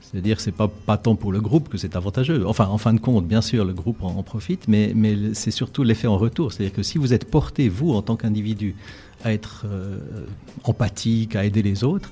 C'est-à-dire, 0.00 0.40
c'est 0.40 0.52
pas, 0.52 0.68
pas 0.68 0.96
tant 0.96 1.16
pour 1.16 1.32
le 1.32 1.40
groupe 1.40 1.68
que 1.68 1.76
c'est 1.76 1.96
avantageux. 1.96 2.46
Enfin, 2.46 2.68
en 2.68 2.78
fin 2.78 2.94
de 2.94 3.00
compte, 3.00 3.26
bien 3.26 3.42
sûr, 3.42 3.64
le 3.64 3.74
groupe 3.74 4.02
en, 4.02 4.16
en 4.16 4.22
profite, 4.22 4.68
mais, 4.68 4.92
mais 4.94 5.34
c'est 5.34 5.50
surtout 5.50 5.82
l'effet 5.82 6.06
en 6.06 6.16
retour. 6.16 6.52
C'est-à-dire 6.52 6.74
que 6.74 6.82
si 6.82 6.96
vous 6.96 7.12
êtes 7.12 7.28
porté, 7.28 7.68
vous, 7.68 7.92
en 7.92 8.02
tant 8.02 8.16
qu'individu, 8.16 8.76
à 9.24 9.32
être 9.32 9.64
euh, 9.66 9.98
empathique, 10.64 11.36
à 11.36 11.44
aider 11.44 11.62
les 11.62 11.84
autres, 11.84 12.10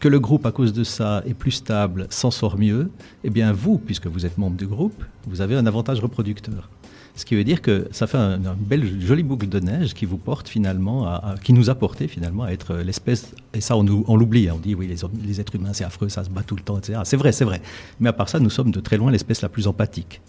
que 0.00 0.08
le 0.08 0.20
groupe, 0.20 0.44
à 0.46 0.52
cause 0.52 0.72
de 0.72 0.84
ça, 0.84 1.22
est 1.26 1.34
plus 1.34 1.52
stable, 1.52 2.06
s'en 2.10 2.30
sort 2.30 2.58
mieux, 2.58 2.90
eh 3.24 3.30
bien, 3.30 3.52
vous, 3.52 3.78
puisque 3.78 4.06
vous 4.06 4.26
êtes 4.26 4.36
membre 4.36 4.56
du 4.56 4.66
groupe, 4.66 5.02
vous 5.26 5.40
avez 5.40 5.54
un 5.56 5.66
avantage 5.66 6.00
reproducteur. 6.00 6.68
Ce 7.14 7.24
qui 7.24 7.34
veut 7.34 7.44
dire 7.44 7.62
que 7.62 7.88
ça 7.92 8.06
fait 8.06 8.18
un, 8.18 8.44
un 8.44 8.54
belle, 8.58 9.00
jolie 9.00 9.22
boucle 9.22 9.48
de 9.48 9.58
neige 9.58 9.94
qui 9.94 10.04
vous 10.04 10.18
porte 10.18 10.50
finalement, 10.50 11.22
qui 11.42 11.54
nous 11.54 11.70
a 11.70 11.74
porté 11.74 12.08
finalement 12.08 12.42
à 12.42 12.50
être 12.50 12.74
l'espèce, 12.76 13.34
et 13.54 13.62
ça 13.62 13.74
on, 13.74 14.16
l'oublie, 14.16 14.50
hein, 14.50 14.52
on 14.56 14.58
dit 14.58 14.74
oui 14.74 14.86
les 15.24 15.40
êtres 15.40 15.54
humains 15.54 15.72
c'est 15.72 15.84
affreux, 15.84 16.10
ça 16.10 16.24
se 16.24 16.28
bat 16.28 16.42
tout 16.42 16.56
le 16.56 16.60
temps, 16.60 16.76
etc. 16.76 17.00
C'est 17.04 17.16
vrai, 17.16 17.32
c'est 17.32 17.46
vrai. 17.46 17.62
Mais 18.00 18.10
à 18.10 18.12
part 18.12 18.28
ça, 18.28 18.38
nous 18.38 18.50
sommes 18.50 18.70
de 18.70 18.80
très 18.80 18.98
loin 18.98 19.10
l'espèce 19.10 19.40
la 19.40 19.48
plus 19.48 19.66
empathique. 19.66 20.20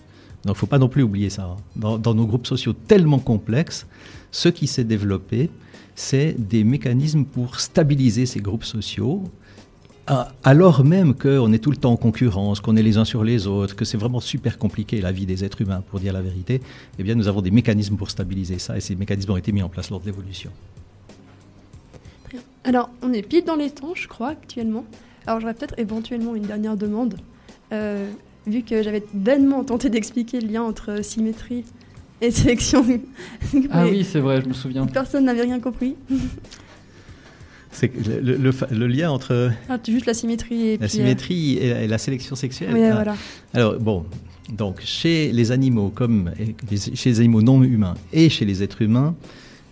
Donc 0.45 0.45
il 0.45 0.49
ne 0.51 0.53
faut 0.59 0.65
pas 0.65 0.79
non 0.79 0.87
plus 0.87 1.03
oublier 1.03 1.29
ça. 1.29 1.43
hein. 1.43 1.57
Dans, 1.75 1.97
dans 1.97 2.13
nos 2.15 2.25
groupes 2.25 2.47
sociaux 2.47 2.71
tellement 2.71 3.19
complexes, 3.19 3.85
ce 4.31 4.47
qui 4.47 4.65
s'est 4.65 4.85
développé, 4.85 5.49
c'est 5.97 6.35
des 6.37 6.63
mécanismes 6.63 7.25
pour 7.25 7.59
stabiliser 7.59 8.27
ces 8.27 8.39
groupes 8.39 8.63
sociaux, 8.63 9.23
alors 10.43 10.85
même 10.85 11.15
qu'on 11.15 11.51
est 11.51 11.57
tout 11.57 11.71
le 11.71 11.75
temps 11.75 11.91
en 11.91 11.97
concurrence, 11.97 12.61
qu'on 12.61 12.75
est 12.77 12.83
les 12.83 12.97
uns 12.97 13.03
sur 13.03 13.23
les 13.23 13.47
autres, 13.47 13.75
que 13.75 13.83
c'est 13.83 13.97
vraiment 13.97 14.19
super 14.19 14.59
compliqué 14.59 15.01
la 15.01 15.11
vie 15.11 15.25
des 15.25 15.43
êtres 15.43 15.59
humains, 15.59 15.81
pour 15.89 15.99
dire 15.99 16.13
la 16.13 16.21
vérité, 16.21 16.61
eh 16.99 17.03
bien 17.03 17.15
nous 17.15 17.27
avons 17.27 17.41
des 17.41 17.49
mécanismes 17.49 17.97
pour 17.97 18.11
stabiliser 18.11 18.59
ça, 18.59 18.77
et 18.77 18.79
ces 18.79 18.95
mécanismes 18.95 19.31
ont 19.31 19.37
été 19.37 19.51
mis 19.51 19.63
en 19.63 19.69
place 19.69 19.89
lors 19.89 19.99
de 19.99 20.05
l'évolution. 20.05 20.51
Alors, 22.63 22.91
on 23.01 23.11
est 23.11 23.23
pile 23.23 23.43
dans 23.43 23.55
les 23.55 23.71
temps, 23.71 23.95
je 23.95 24.07
crois, 24.07 24.29
actuellement. 24.29 24.85
Alors, 25.25 25.39
j'aurais 25.39 25.55
peut-être 25.55 25.79
éventuellement 25.79 26.35
une 26.35 26.43
dernière 26.43 26.77
demande. 26.77 27.17
Euh, 27.71 28.11
vu 28.45 28.61
que 28.61 28.83
j'avais 28.83 29.03
vainement 29.15 29.63
tenté 29.63 29.89
d'expliquer 29.89 30.41
le 30.41 30.47
lien 30.47 30.63
entre 30.63 31.03
symétrie 31.03 31.65
et 32.21 32.31
sélection. 32.31 32.85
Ah 33.71 33.85
oui, 33.85 34.03
c'est 34.03 34.19
vrai, 34.19 34.41
je 34.41 34.47
me 34.47 34.53
souviens. 34.53 34.85
Personne 34.87 35.25
n'avait 35.25 35.41
rien 35.43 35.59
compris. 35.59 35.95
C'est 37.71 37.91
le, 38.07 38.19
le- 38.21 38.37
le 38.37 38.51
fa- 38.51 38.67
le 38.71 38.87
lien 38.87 39.11
entre 39.11 39.51
Ah, 39.69 39.77
juste 39.87 40.05
la 40.07 40.13
symétrie 40.13 40.69
et 40.69 40.77
la 40.77 40.77
puis, 40.77 40.85
euh, 40.85 41.01
symétrie 41.01 41.57
et, 41.57 41.69
la, 41.69 41.83
et 41.83 41.87
la 41.87 41.97
sélection 41.97 42.35
sexuelle. 42.35 42.71
oui, 42.73 42.81
Ah. 42.83 42.93
voilà. 42.93 43.15
Alors, 43.53 43.77
bon, 43.79 44.05
donc 44.51 44.81
chez 44.83 45.31
les 45.31 45.51
animaux 45.51 45.89
comme 45.93 46.31
chez 46.95 47.09
les 47.09 47.19
animaux 47.19 47.41
non 47.43 47.61
humains 47.63 47.93
et 48.13 48.29
chez 48.29 48.45
les 48.45 48.63
êtres 48.63 48.81
humains, 48.81 49.15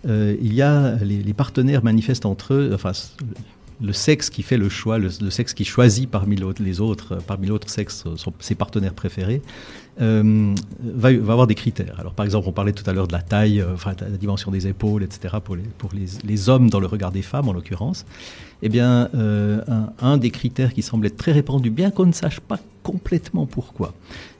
euh, 0.08 0.36
il 0.40 0.54
y 0.54 0.62
a 0.62 0.96
les, 0.98 1.24
les 1.24 1.34
partenaires 1.34 1.84
manifestent 1.84 2.28
entre 2.28 2.54
eux, 2.54 2.72
enfin, 2.76 2.92
le 3.82 3.92
sexe 3.94 4.30
qui 4.30 4.44
fait 4.44 4.58
le 4.58 4.70
choix, 4.70 5.00
le, 5.00 5.10
le 5.20 5.30
sexe 5.32 5.54
qui 5.56 5.66
choisit 5.66 6.08
parmi 6.10 6.36
l'autre- 6.36 6.62
les 6.62 6.80
autres, 6.82 7.18
parmi 7.26 7.48
l'autre 7.48 7.70
sexe, 7.72 8.04
son- 8.18 8.34
ses 8.40 8.54
partenaires 8.56 8.94
préférés, 8.94 9.42
euh, 10.02 10.54
va, 10.82 11.10
avoir 11.10 11.48
des 11.48 11.56
critères. 11.56 12.00
Alors, 12.00 12.14
par 12.14 12.26
exemple, 12.26 12.48
on 12.50 12.52
parlait 12.52 12.74
tout 12.74 12.88
à 12.90 12.94
l'heure 12.94 13.08
de 13.08 13.14
la 13.14 13.22
taille, 13.22 13.62
euh, 13.62 13.74
enfin, 13.74 13.94
la 14.00 14.18
dimension 14.18 14.52
des 14.52 14.68
épaules, 14.68 15.04
etc., 15.04 15.36
pour 15.42 15.56
les 15.56 16.50
hommes 16.50 16.70
dans 16.70 16.80
le 16.80 16.88
regard 16.88 17.12
des 17.12 17.22
femmes, 17.22 17.48
en 17.48 17.54
l'occurrence. 17.54 18.06
Eh 18.62 18.70
bien, 18.70 19.10
euh, 19.16 19.62
un, 19.68 19.94
un 20.00 20.18
des 20.18 20.32
critères 20.32 20.74
qui 20.74 20.82
semble 20.82 21.06
être 21.06 21.18
très 21.18 21.32
répandu, 21.32 21.70
bien 21.70 21.92
qu'on 21.92 22.06
ne 22.06 22.12
sache 22.12 22.40
pas 22.40 22.60
complètement 22.84 23.46
pourquoi, 23.46 23.94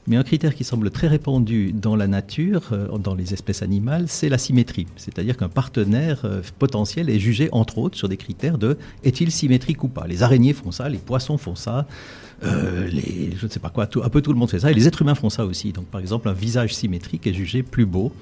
mais 0.06 0.16
un 0.16 0.22
critère 0.22 0.54
qui 0.54 0.64
semble 0.64 0.90
très 0.90 1.08
répandu 1.08 1.72
dans 1.72 1.96
la 1.96 2.06
nature, 2.06 2.68
euh, 2.72 2.98
dans 2.98 3.14
les 3.14 3.34
espèces 3.34 3.62
animales, 3.62 4.04
c'est 4.08 4.28
la 4.28 4.38
symétrie. 4.38 4.86
C'est-à-dire 4.96 5.36
qu'un 5.36 5.48
partenaire 5.48 6.22
euh, 6.24 6.42
potentiel 6.58 7.10
est 7.10 7.18
jugé, 7.18 7.48
entre 7.52 7.78
autres, 7.78 7.96
sur 7.96 8.08
des 8.08 8.16
critères 8.16 8.58
de 8.58 8.78
est-il 9.04 9.30
symétrique 9.30 9.82
ou 9.84 9.88
pas? 9.88 10.06
Les 10.06 10.22
araignées 10.22 10.52
font 10.52 10.70
ça, 10.70 10.88
les 10.88 10.98
poissons 10.98 11.38
font 11.38 11.54
ça, 11.54 11.86
euh, 12.44 12.88
je 12.90 13.44
ne 13.46 13.50
sais 13.50 13.60
pas 13.60 13.70
quoi, 13.70 13.88
un 14.02 14.08
peu 14.08 14.20
tout 14.20 14.32
le 14.32 14.38
monde 14.38 14.50
fait 14.50 14.60
ça, 14.60 14.70
et 14.70 14.74
les 14.74 14.86
êtres 14.86 15.02
humains 15.02 15.14
font 15.14 15.30
ça 15.30 15.44
aussi. 15.44 15.72
Donc, 15.72 15.86
par 15.86 16.00
exemple, 16.00 16.28
un 16.28 16.34
visage 16.34 16.74
symétrique 16.74 17.26
est 17.26 17.32
jugé 17.32 17.62
plus 17.62 17.86
beau 17.86 18.12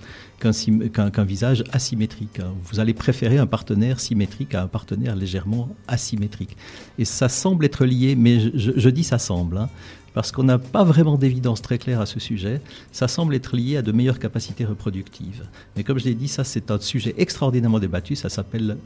qu'un 0.41 1.25
visage 1.25 1.65
asymétrique. 1.73 2.41
hein. 2.41 2.53
Vous 2.65 2.81
allez 2.81 2.93
préférer 2.93 3.39
un 3.39 3.47
partenaire 3.47 3.99
symétrique 3.99 4.55
à 4.55 4.63
un 4.63 4.67
partenaire 4.67 5.17
légèrement 5.17 5.69
asymétrique. 5.89 6.57
Et 6.99 7.05
ça 7.05 7.29
semble 7.29 7.65
être 7.65 7.85
lié, 7.85 8.15
mais 8.15 8.39
je 8.55 8.89
dis 8.91 9.05
ça 9.05 9.19
semble, 9.19 9.57
hein, 9.57 9.69
parce 10.15 10.33
qu'on 10.33 10.45
n'a 10.45 10.59
pas 10.59 10.85
vraiment 10.85 11.19
d'évidence 11.19 11.61
très 11.61 11.77
claire 11.77 12.01
à 12.01 12.07
ce 12.07 12.21
sujet. 12.21 12.63
Ça 12.93 13.09
semble 13.09 13.35
être 13.35 13.55
lié 13.55 13.77
à 13.77 13.83
de 13.83 13.93
meilleures 13.93 14.21
capacités 14.21 14.65
reproductives. 14.65 15.47
Mais 15.77 15.85
comme 15.85 15.99
je 15.99 16.05
l'ai 16.05 16.15
dit, 16.15 16.29
ça 16.29 16.45
c'est 16.45 16.71
un 16.71 16.81
sujet 16.81 17.15
extraordinairement 17.19 17.81
débattu. 17.81 18.15
Ça 18.15 18.29
s'appelle 18.29 18.79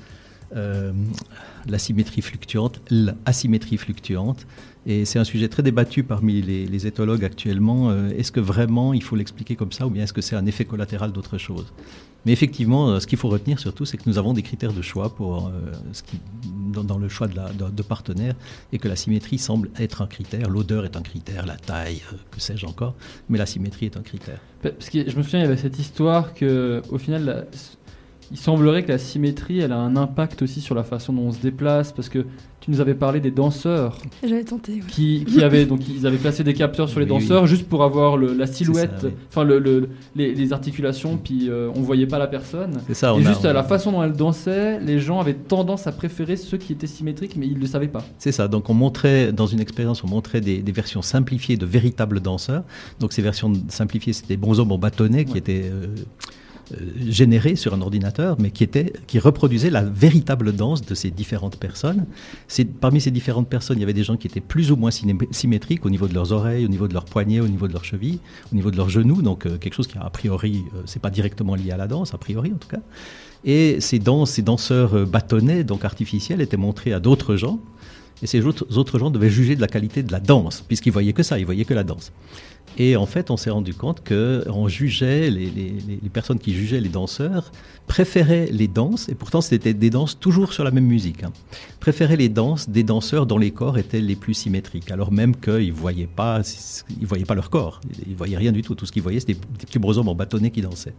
euh, 0.56 0.92
la 1.68 1.78
symétrie 1.78 2.22
fluctuante, 2.22 2.80
l'asymétrie 2.90 3.76
fluctuante. 3.76 4.46
Et 4.86 5.04
c'est 5.04 5.18
un 5.18 5.24
sujet 5.24 5.48
très 5.48 5.62
débattu 5.62 6.02
parmi 6.02 6.40
les, 6.40 6.66
les 6.66 6.86
éthologues 6.86 7.24
actuellement. 7.24 7.90
Euh, 7.90 8.10
est-ce 8.16 8.32
que 8.32 8.40
vraiment 8.40 8.94
il 8.94 9.02
faut 9.02 9.16
l'expliquer 9.16 9.54
comme 9.54 9.72
ça 9.72 9.86
ou 9.86 9.90
bien 9.90 10.04
est-ce 10.04 10.14
que 10.14 10.22
c'est 10.22 10.36
un 10.36 10.46
effet 10.46 10.64
collatéral 10.64 11.12
d'autre 11.12 11.36
chose? 11.36 11.66
Mais 12.26 12.32
effectivement, 12.32 12.88
euh, 12.88 13.00
ce 13.00 13.06
qu'il 13.06 13.18
faut 13.18 13.28
retenir 13.28 13.58
surtout, 13.58 13.84
c'est 13.84 13.96
que 13.96 14.02
nous 14.06 14.18
avons 14.18 14.32
des 14.32 14.42
critères 14.42 14.72
de 14.72 14.82
choix 14.82 15.14
pour, 15.14 15.46
euh, 15.46 15.50
ce 15.92 16.02
qui, 16.02 16.18
dans, 16.72 16.98
le 16.98 17.08
choix 17.08 17.28
de, 17.28 17.36
la, 17.36 17.50
partenaires 17.88 18.34
et 18.72 18.78
que 18.78 18.88
la 18.88 18.96
symétrie 18.96 19.38
semble 19.38 19.70
être 19.78 20.02
un 20.02 20.06
critère. 20.06 20.50
L'odeur 20.50 20.84
est 20.84 20.96
un 20.96 21.02
critère, 21.02 21.46
la 21.46 21.56
taille, 21.56 22.02
euh, 22.12 22.16
que 22.30 22.40
sais-je 22.40 22.66
encore, 22.66 22.94
mais 23.28 23.38
la 23.38 23.46
symétrie 23.46 23.86
est 23.86 23.96
un 23.96 24.02
critère. 24.02 24.40
Je 24.62 25.16
me 25.16 25.22
souviens, 25.22 25.40
il 25.40 25.42
y 25.42 25.46
avait 25.46 25.56
cette 25.56 25.78
histoire 25.78 26.34
que, 26.34 26.82
au 26.90 26.98
final, 26.98 27.46
il 28.30 28.36
semblerait 28.36 28.82
que 28.84 28.88
la 28.92 28.98
symétrie, 28.98 29.60
elle 29.60 29.72
a 29.72 29.78
un 29.78 29.96
impact 29.96 30.42
aussi 30.42 30.60
sur 30.60 30.74
la 30.74 30.82
façon 30.84 31.12
dont 31.12 31.22
on 31.22 31.32
se 31.32 31.40
déplace, 31.40 31.92
parce 31.92 32.08
que 32.08 32.26
tu 32.60 32.70
nous 32.72 32.80
avais 32.80 32.94
parlé 32.94 33.20
des 33.20 33.30
danseurs 33.30 33.98
J'avais 34.22 34.42
tenté, 34.44 34.72
oui. 34.74 34.82
qui, 34.88 35.24
qui 35.24 35.42
avaient 35.44 35.64
donc 35.64 35.88
ils 35.88 36.06
avaient 36.06 36.16
placé 36.18 36.42
des 36.44 36.52
capteurs 36.54 36.88
sur 36.88 36.98
les 37.00 37.06
Oui, 37.06 37.12
oui. 37.12 37.20
danseurs 37.22 37.46
juste 37.46 37.68
pour 37.68 37.84
avoir 37.84 38.16
le- 38.16 38.34
la 38.34 38.46
silhouette, 38.46 38.90
oui. 39.04 39.10
enfin 39.30 39.44
le, 39.44 39.58
le- 39.58 39.88
les, 40.16 40.34
les 40.34 40.52
articulations, 40.52 41.16
puis 41.16 41.48
euh, 41.48 41.70
on 41.74 41.80
voyait 41.80 42.06
pas 42.08 42.18
la 42.18 42.26
personne. 42.26 42.80
C'est 42.88 42.94
ça, 42.94 43.14
on 43.14 43.20
Et 43.20 43.26
a- 43.26 43.28
juste 43.30 43.44
à 43.44 43.50
on 43.50 43.54
la 43.54 43.62
façon 43.64 43.92
dont 43.92 44.02
elle 44.02 44.12
dansait, 44.12 44.80
les 44.80 44.98
gens 44.98 45.20
avaient 45.20 45.34
tendance 45.34 45.86
à 45.86 45.92
préférer 45.92 46.36
ceux 46.36 46.58
qui 46.58 46.72
étaient 46.72 46.86
symétriques, 46.88 47.36
mais 47.36 47.46
ils 47.46 47.54
ne 47.54 47.60
le 47.60 47.66
savaient 47.66 47.88
pas. 47.88 48.04
C'est 48.18 48.32
ça. 48.32 48.48
Donc, 48.48 48.68
on 48.68 48.74
montrait, 48.74 49.32
dans 49.32 49.46
une 49.46 49.60
expérience, 49.60 50.02
on 50.04 50.08
montrait 50.08 50.40
des, 50.40 50.58
des 50.58 50.72
versions 50.72 51.00
simplifiées 51.00 51.56
de 51.56 51.64
véritables 51.64 52.20
danseurs. 52.20 52.64
Donc, 53.00 53.12
ces 53.12 53.22
versions 53.22 53.52
simplifiées, 53.68 54.12
c'était 54.12 54.34
des 54.34 54.36
bonshommes 54.36 54.72
en 54.72 54.78
bâtonnet 54.78 55.24
qui 55.24 55.32
Ouais. 55.32 55.38
étaient 55.38 55.62
euh, 55.72 55.86
euh, 56.72 56.76
générés 57.08 57.56
sur 57.56 57.74
un 57.74 57.80
ordinateur, 57.80 58.36
mais 58.38 58.50
qui, 58.50 58.64
étaient, 58.64 58.92
qui 59.06 59.18
reproduisaient 59.18 59.70
la 59.70 59.82
véritable 59.82 60.52
danse 60.52 60.84
de 60.84 60.94
ces 60.94 61.10
différentes 61.10 61.56
personnes. 61.56 62.06
Parmi 62.80 63.00
ces 63.00 63.10
différentes 63.10 63.48
personnes, 63.48 63.78
il 63.78 63.80
y 63.80 63.84
avait 63.84 63.92
des 63.92 64.04
gens 64.04 64.16
qui 64.16 64.26
étaient 64.26 64.40
plus 64.40 64.70
ou 64.70 64.76
moins 64.76 64.90
symétriques 64.90 65.84
au 65.86 65.90
niveau 65.90 66.08
de 66.08 66.14
leurs 66.14 66.32
oreilles, 66.32 66.64
au 66.64 66.68
niveau 66.68 66.88
de 66.88 66.94
leurs 66.94 67.04
poignets, 67.04 67.40
au 67.40 67.48
niveau 67.48 67.68
de 67.68 67.72
leurs 67.72 67.84
chevilles, 67.84 68.20
au 68.52 68.54
niveau 68.54 68.70
de 68.70 68.76
leurs 68.76 68.90
genoux. 68.90 69.22
Donc, 69.22 69.46
euh, 69.46 69.58
quelque 69.58 69.74
chose 69.74 69.86
qui, 69.86 69.98
a 69.98 70.10
priori, 70.10 70.64
euh, 70.74 70.82
c'est 70.86 71.02
pas 71.02 71.10
directement 71.10 71.54
lié 71.54 71.70
à 71.70 71.76
la 71.76 71.86
danse, 71.86 72.14
a 72.14 72.18
priori 72.18 72.52
en 72.54 72.58
tout 72.58 72.68
cas. 72.68 72.80
Et 73.44 73.80
ces, 73.80 73.98
danses, 73.98 74.32
ces 74.32 74.42
danseurs 74.42 74.94
euh, 74.94 75.04
bâtonnets, 75.04 75.64
donc 75.64 75.84
artificiels, 75.84 76.40
étaient 76.40 76.56
montrés 76.56 76.92
à 76.92 77.00
d'autres 77.00 77.36
gens. 77.36 77.60
Et 78.22 78.26
ces 78.26 78.44
autres 78.44 78.98
gens 78.98 79.10
devaient 79.10 79.30
juger 79.30 79.54
de 79.54 79.60
la 79.60 79.68
qualité 79.68 80.02
de 80.02 80.10
la 80.10 80.18
danse, 80.18 80.64
puisqu'ils 80.66 80.90
voyaient 80.90 81.12
que 81.12 81.22
ça, 81.22 81.38
ils 81.38 81.44
voyaient 81.44 81.64
que 81.64 81.74
la 81.74 81.84
danse. 81.84 82.10
Et 82.76 82.96
en 82.96 83.06
fait, 83.06 83.30
on 83.30 83.36
s'est 83.36 83.50
rendu 83.50 83.74
compte 83.74 84.02
que 84.04 84.44
on 84.48 84.68
jugeait 84.68 85.30
les, 85.30 85.46
les- 85.50 85.74
les- 86.02 86.08
personnes 86.10 86.38
qui 86.38 86.52
jugeaient 86.54 86.80
les 86.80 86.88
danseurs 86.88 87.50
préféraient 87.86 88.48
les 88.52 88.68
danses, 88.68 89.08
et 89.08 89.14
pourtant 89.14 89.40
c'était 89.40 89.74
des 89.74 89.90
danses 89.90 90.18
toujours 90.20 90.52
sur 90.52 90.62
la 90.62 90.70
même 90.70 90.84
musique. 90.86 91.24
hein, 91.24 91.32
préféraient 91.80 92.16
les 92.16 92.28
danses 92.28 92.68
des 92.68 92.82
danseurs 92.82 93.26
dont 93.26 93.38
les 93.38 93.50
corps 93.50 93.78
étaient 93.78 94.00
les 94.00 94.14
plus 94.16 94.34
symétriques, 94.34 94.90
alors 94.90 95.10
même 95.10 95.34
qu'ils 95.34 95.72
voyaient 95.72 96.06
pas, 96.06 96.42
voyaient 97.02 97.24
pas 97.24 97.34
leur 97.34 97.50
corps, 97.50 97.80
ils 98.06 98.14
voyaient 98.14 98.36
rien 98.36 98.52
du 98.52 98.62
tout. 98.62 98.74
Tout 98.74 98.86
ce 98.86 98.92
qu'ils 98.92 99.02
voyaient, 99.02 99.20
c'était 99.20 99.34
des 99.34 99.66
petits 99.66 99.78
bonshommes 99.78 100.08
en 100.08 100.14
bâtonnet 100.14 100.50
qui 100.50 100.60
dansaient. 100.60 100.94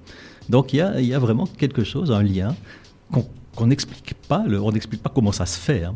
Donc 0.50 0.74
il 0.74 0.78
y 0.78 0.82
a, 0.82 1.00
y 1.00 1.14
a 1.14 1.20
vraiment 1.20 1.46
quelque 1.46 1.84
chose, 1.84 2.12
un 2.12 2.24
lien 2.24 2.56
qu'on 3.56 3.68
n'explique 3.68 4.16
pas, 4.28 4.44
le- 4.48 4.62
on 4.62 4.72
n'explique 4.72 5.02
pas 5.04 5.12
comment 5.14 5.32
ça 5.32 5.46
se 5.46 5.60
fait, 5.60 5.84
hein. 5.84 5.96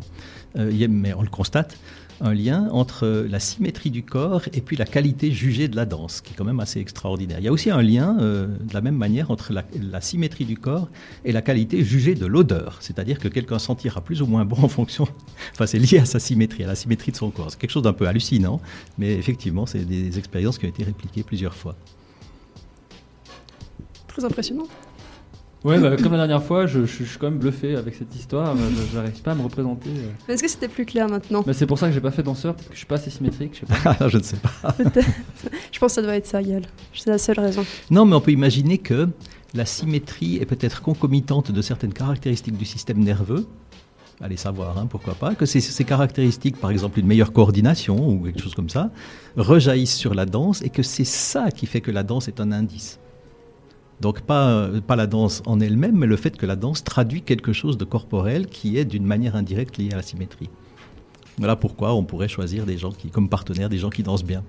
Euh, 0.56 0.70
mais 0.88 1.12
on 1.14 1.22
le 1.22 1.28
constate, 1.28 1.76
un 2.20 2.34
lien 2.34 2.68
entre 2.70 3.26
la 3.28 3.40
symétrie 3.40 3.90
du 3.90 4.02
corps 4.02 4.42
et 4.52 4.60
puis 4.60 4.76
la 4.76 4.84
qualité 4.84 5.30
jugée 5.32 5.68
de 5.68 5.76
la 5.76 5.84
danse, 5.84 6.20
qui 6.20 6.32
est 6.32 6.36
quand 6.36 6.44
même 6.44 6.60
assez 6.60 6.80
extraordinaire. 6.80 7.38
Il 7.40 7.44
y 7.44 7.48
a 7.48 7.52
aussi 7.52 7.70
un 7.70 7.82
lien, 7.82 8.16
euh, 8.20 8.46
de 8.46 8.74
la 8.74 8.80
même 8.80 8.96
manière, 8.96 9.30
entre 9.30 9.52
la, 9.52 9.64
la 9.80 10.00
symétrie 10.00 10.44
du 10.44 10.56
corps 10.56 10.88
et 11.24 11.32
la 11.32 11.42
qualité 11.42 11.84
jugée 11.84 12.14
de 12.14 12.26
l'odeur. 12.26 12.78
C'est-à-dire 12.80 13.18
que 13.18 13.28
quelqu'un 13.28 13.58
sentira 13.58 14.00
plus 14.00 14.22
ou 14.22 14.26
moins 14.26 14.44
bon 14.44 14.62
en 14.62 14.68
fonction, 14.68 15.08
enfin 15.52 15.66
c'est 15.66 15.78
lié 15.78 15.98
à 15.98 16.04
sa 16.04 16.18
symétrie, 16.20 16.64
à 16.64 16.68
la 16.68 16.74
symétrie 16.74 17.12
de 17.12 17.16
son 17.16 17.30
corps. 17.30 17.50
C'est 17.50 17.58
quelque 17.58 17.70
chose 17.70 17.82
d'un 17.82 17.92
peu 17.92 18.06
hallucinant, 18.06 18.60
mais 18.98 19.14
effectivement, 19.14 19.66
c'est 19.66 19.84
des 19.84 20.18
expériences 20.18 20.58
qui 20.58 20.66
ont 20.66 20.70
été 20.70 20.84
répliquées 20.84 21.22
plusieurs 21.22 21.54
fois. 21.54 21.76
Très 24.06 24.24
impressionnant. 24.24 24.66
Ouais, 25.64 25.80
bah, 25.80 25.96
comme 25.96 26.12
la 26.12 26.18
dernière 26.26 26.42
fois, 26.42 26.66
je, 26.66 26.84
je- 26.84 27.04
je 27.04 27.08
suis 27.08 27.18
quand 27.18 27.30
même 27.30 27.38
bluffé 27.38 27.74
avec 27.74 27.94
cette 27.94 28.14
histoire. 28.14 28.50
euh, 28.50 28.56
je- 28.70 28.92
J'arrive 28.94 29.20
pas 29.22 29.32
à 29.32 29.34
me 29.34 29.42
représenter. 29.42 29.88
euh. 29.88 30.32
Est-ce 30.32 30.42
que 30.42 30.48
c'était 30.48 30.68
plus 30.68 30.84
clair 30.84 31.08
maintenant? 31.08 31.42
Bah, 31.46 31.54
c'est 31.54 31.66
pour 31.66 31.78
ça 31.78 31.88
que 31.88 31.94
j'ai 31.94 32.00
pas 32.02 32.10
fait 32.10 32.22
danseur, 32.22 32.54
parce 32.54 32.68
que 32.68 32.74
je 32.74 32.78
suis 32.78 32.86
pas 32.86 32.96
assez 32.96 33.10
symétrique. 33.10 33.54
Je 33.54 33.60
sais 33.74 33.82
pas. 33.82 33.96
Je 34.08 34.18
ne 34.18 34.22
sais 34.22 34.36
pas. 34.36 34.72
Peut-être. 34.72 35.08
Je 35.72 35.78
pense 35.78 35.92
que 35.92 35.94
ça 35.94 36.02
doit 36.02 36.16
être 36.16 36.26
ça, 36.26 36.42
Yael. 36.42 36.66
C'est 36.92 37.08
la 37.10 37.18
seule 37.18 37.40
raison. 37.40 37.64
Non, 37.90 38.04
mais 38.04 38.14
on 38.14 38.20
peut 38.20 38.32
imaginer 38.32 38.76
que 38.78 39.08
la 39.54 39.64
symétrie 39.64 40.36
est 40.36 40.46
peut-être 40.46 40.82
concomitante 40.82 41.50
de 41.50 41.62
certaines 41.62 41.94
caractéristiques 41.94 42.56
du 42.58 42.64
système 42.66 42.98
nerveux. 42.98 43.46
Allez 44.20 44.36
savoir, 44.36 44.78
hein, 44.78 44.86
pourquoi 44.88 45.14
pas. 45.14 45.34
Que 45.34 45.46
ces, 45.46 45.60
ces 45.60 45.84
caractéristiques, 45.84 46.58
par 46.60 46.70
exemple 46.70 47.00
une 47.00 47.06
meilleure 47.06 47.32
coordination 47.32 48.08
ou 48.08 48.20
quelque 48.24 48.40
chose 48.42 48.54
comme 48.54 48.68
ça, 48.68 48.90
rejaillissent 49.36 49.96
sur 49.96 50.14
la 50.14 50.26
danse 50.26 50.60
et 50.62 50.68
que 50.68 50.82
c'est 50.82 51.04
ça 51.04 51.50
qui 51.50 51.66
fait 51.66 51.80
que 51.80 51.90
la 51.90 52.02
danse 52.04 52.28
est 52.28 52.38
un 52.40 52.52
indice. 52.52 53.00
Donc 54.00 54.20
pas, 54.22 54.68
pas 54.86 54.96
la 54.96 55.06
danse 55.06 55.42
en 55.46 55.60
elle-même, 55.60 55.96
mais 55.96 56.06
le 56.06 56.16
fait 56.16 56.36
que 56.36 56.46
la 56.46 56.56
danse 56.56 56.82
traduit 56.84 57.22
quelque 57.22 57.52
chose 57.52 57.78
de 57.78 57.84
corporel 57.84 58.46
qui 58.46 58.76
est 58.76 58.84
d'une 58.84 59.06
manière 59.06 59.36
indirecte 59.36 59.78
lié 59.78 59.90
à 59.92 59.96
la 59.96 60.02
symétrie. 60.02 60.50
Voilà 61.38 61.56
pourquoi 61.56 61.94
on 61.94 62.04
pourrait 62.04 62.28
choisir 62.28 62.66
des 62.66 62.76
gens 62.78 62.90
qui, 62.92 63.08
comme 63.10 63.28
partenaires 63.28 63.68
des 63.68 63.78
gens 63.78 63.90
qui 63.90 64.02
dansent 64.02 64.24
bien. 64.24 64.42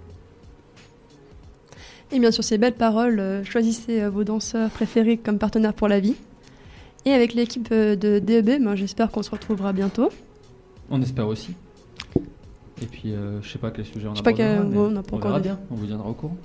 Et 2.12 2.20
bien 2.20 2.32
sur 2.32 2.44
ces 2.44 2.58
belles 2.58 2.76
paroles, 2.76 3.20
euh, 3.20 3.44
choisissez 3.44 4.02
euh, 4.02 4.10
vos 4.10 4.24
danseurs 4.24 4.70
préférés 4.70 5.18
comme 5.18 5.40
partenaires 5.40 5.74
pour 5.74 5.88
la 5.88 6.00
vie. 6.00 6.16
Et 7.06 7.12
avec 7.12 7.34
l'équipe 7.34 7.68
euh, 7.72 7.96
de 7.96 8.20
DEB, 8.20 8.64
ben, 8.64 8.76
j'espère 8.76 9.10
qu'on 9.12 9.24
se 9.24 9.32
retrouvera 9.32 9.74
bientôt. 9.74 10.10
On 10.90 11.02
espère 11.02 11.28
aussi. 11.28 11.54
Et 12.82 12.86
puis, 12.86 13.12
euh, 13.14 13.42
je 13.42 13.50
sais 13.50 13.58
pas 13.58 13.72
quel 13.72 13.86
sujet 13.86 14.08
on 14.08 14.12
Je 14.12 14.18
sais 14.18 14.24
pas 14.24 14.30
abordera, 14.32 14.56
quel- 14.60 14.68
mais 14.68 14.76
bon, 14.76 14.86
on 14.88 14.92
n'a 14.92 15.02
pas 15.04 15.10
on 15.14 15.18
encore 15.18 15.30
verra 15.32 15.40
bien. 15.40 15.60
On 15.72 15.76
vous 15.76 15.86
tiendra 15.88 16.08
au 16.10 16.14
courant. 16.14 16.38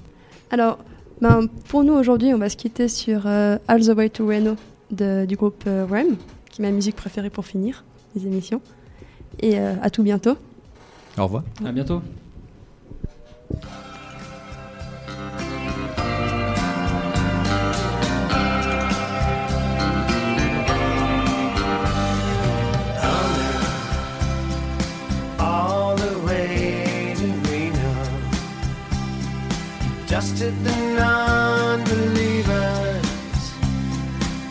Alors, 0.51 0.79
ben, 1.21 1.47
pour 1.69 1.85
nous 1.85 1.93
aujourd'hui, 1.95 2.33
on 2.35 2.39
va 2.39 2.49
se 2.49 2.57
quitter 2.57 2.89
sur 2.89 3.23
euh, 3.27 3.59
All 3.69 3.81
the 3.85 3.89
Way 3.97 4.11
to 4.11 4.27
Reno 4.27 4.57
de- 4.91 5.27
du 5.27 5.37
groupe 5.37 5.65
euh, 5.67 5.87
Rem, 5.89 6.17
qui 6.51 6.63
est 6.63 6.65
ma 6.65 6.71
musique 6.71 6.97
préférée 6.97 7.31
pour 7.31 7.45
finir 7.47 7.85
les 8.15 8.27
émissions. 8.27 8.61
Et 9.41 9.59
euh, 9.59 9.75
à 9.83 9.91
tout 9.91 10.03
bientôt. 10.03 10.37
Au 11.19 11.25
revoir. 11.25 11.43
À 11.65 11.73
bientôt. 11.73 12.03
Dusted 30.21 30.53
the 30.65 30.77
non-believers 31.01 32.45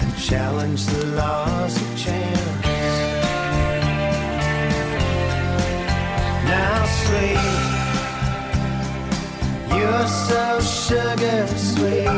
and 0.02 0.12
challenged 0.18 0.90
the 0.90 1.06
laws 1.16 1.76
of 1.80 1.90
chance. 1.96 2.66
Now, 6.50 6.86
sweet, 7.02 7.50
you're 9.78 10.08
so 10.28 10.44
sugar 10.60 11.42
sweet. 11.70 12.18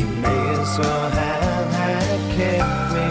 You 0.00 0.06
may 0.24 0.42
as 0.56 0.72
well 0.78 1.10
have 1.10 1.68
had 1.82 2.18
kept 2.34 2.76
me 2.94 3.08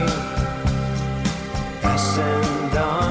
fastened 1.84 2.76
on 2.76 3.11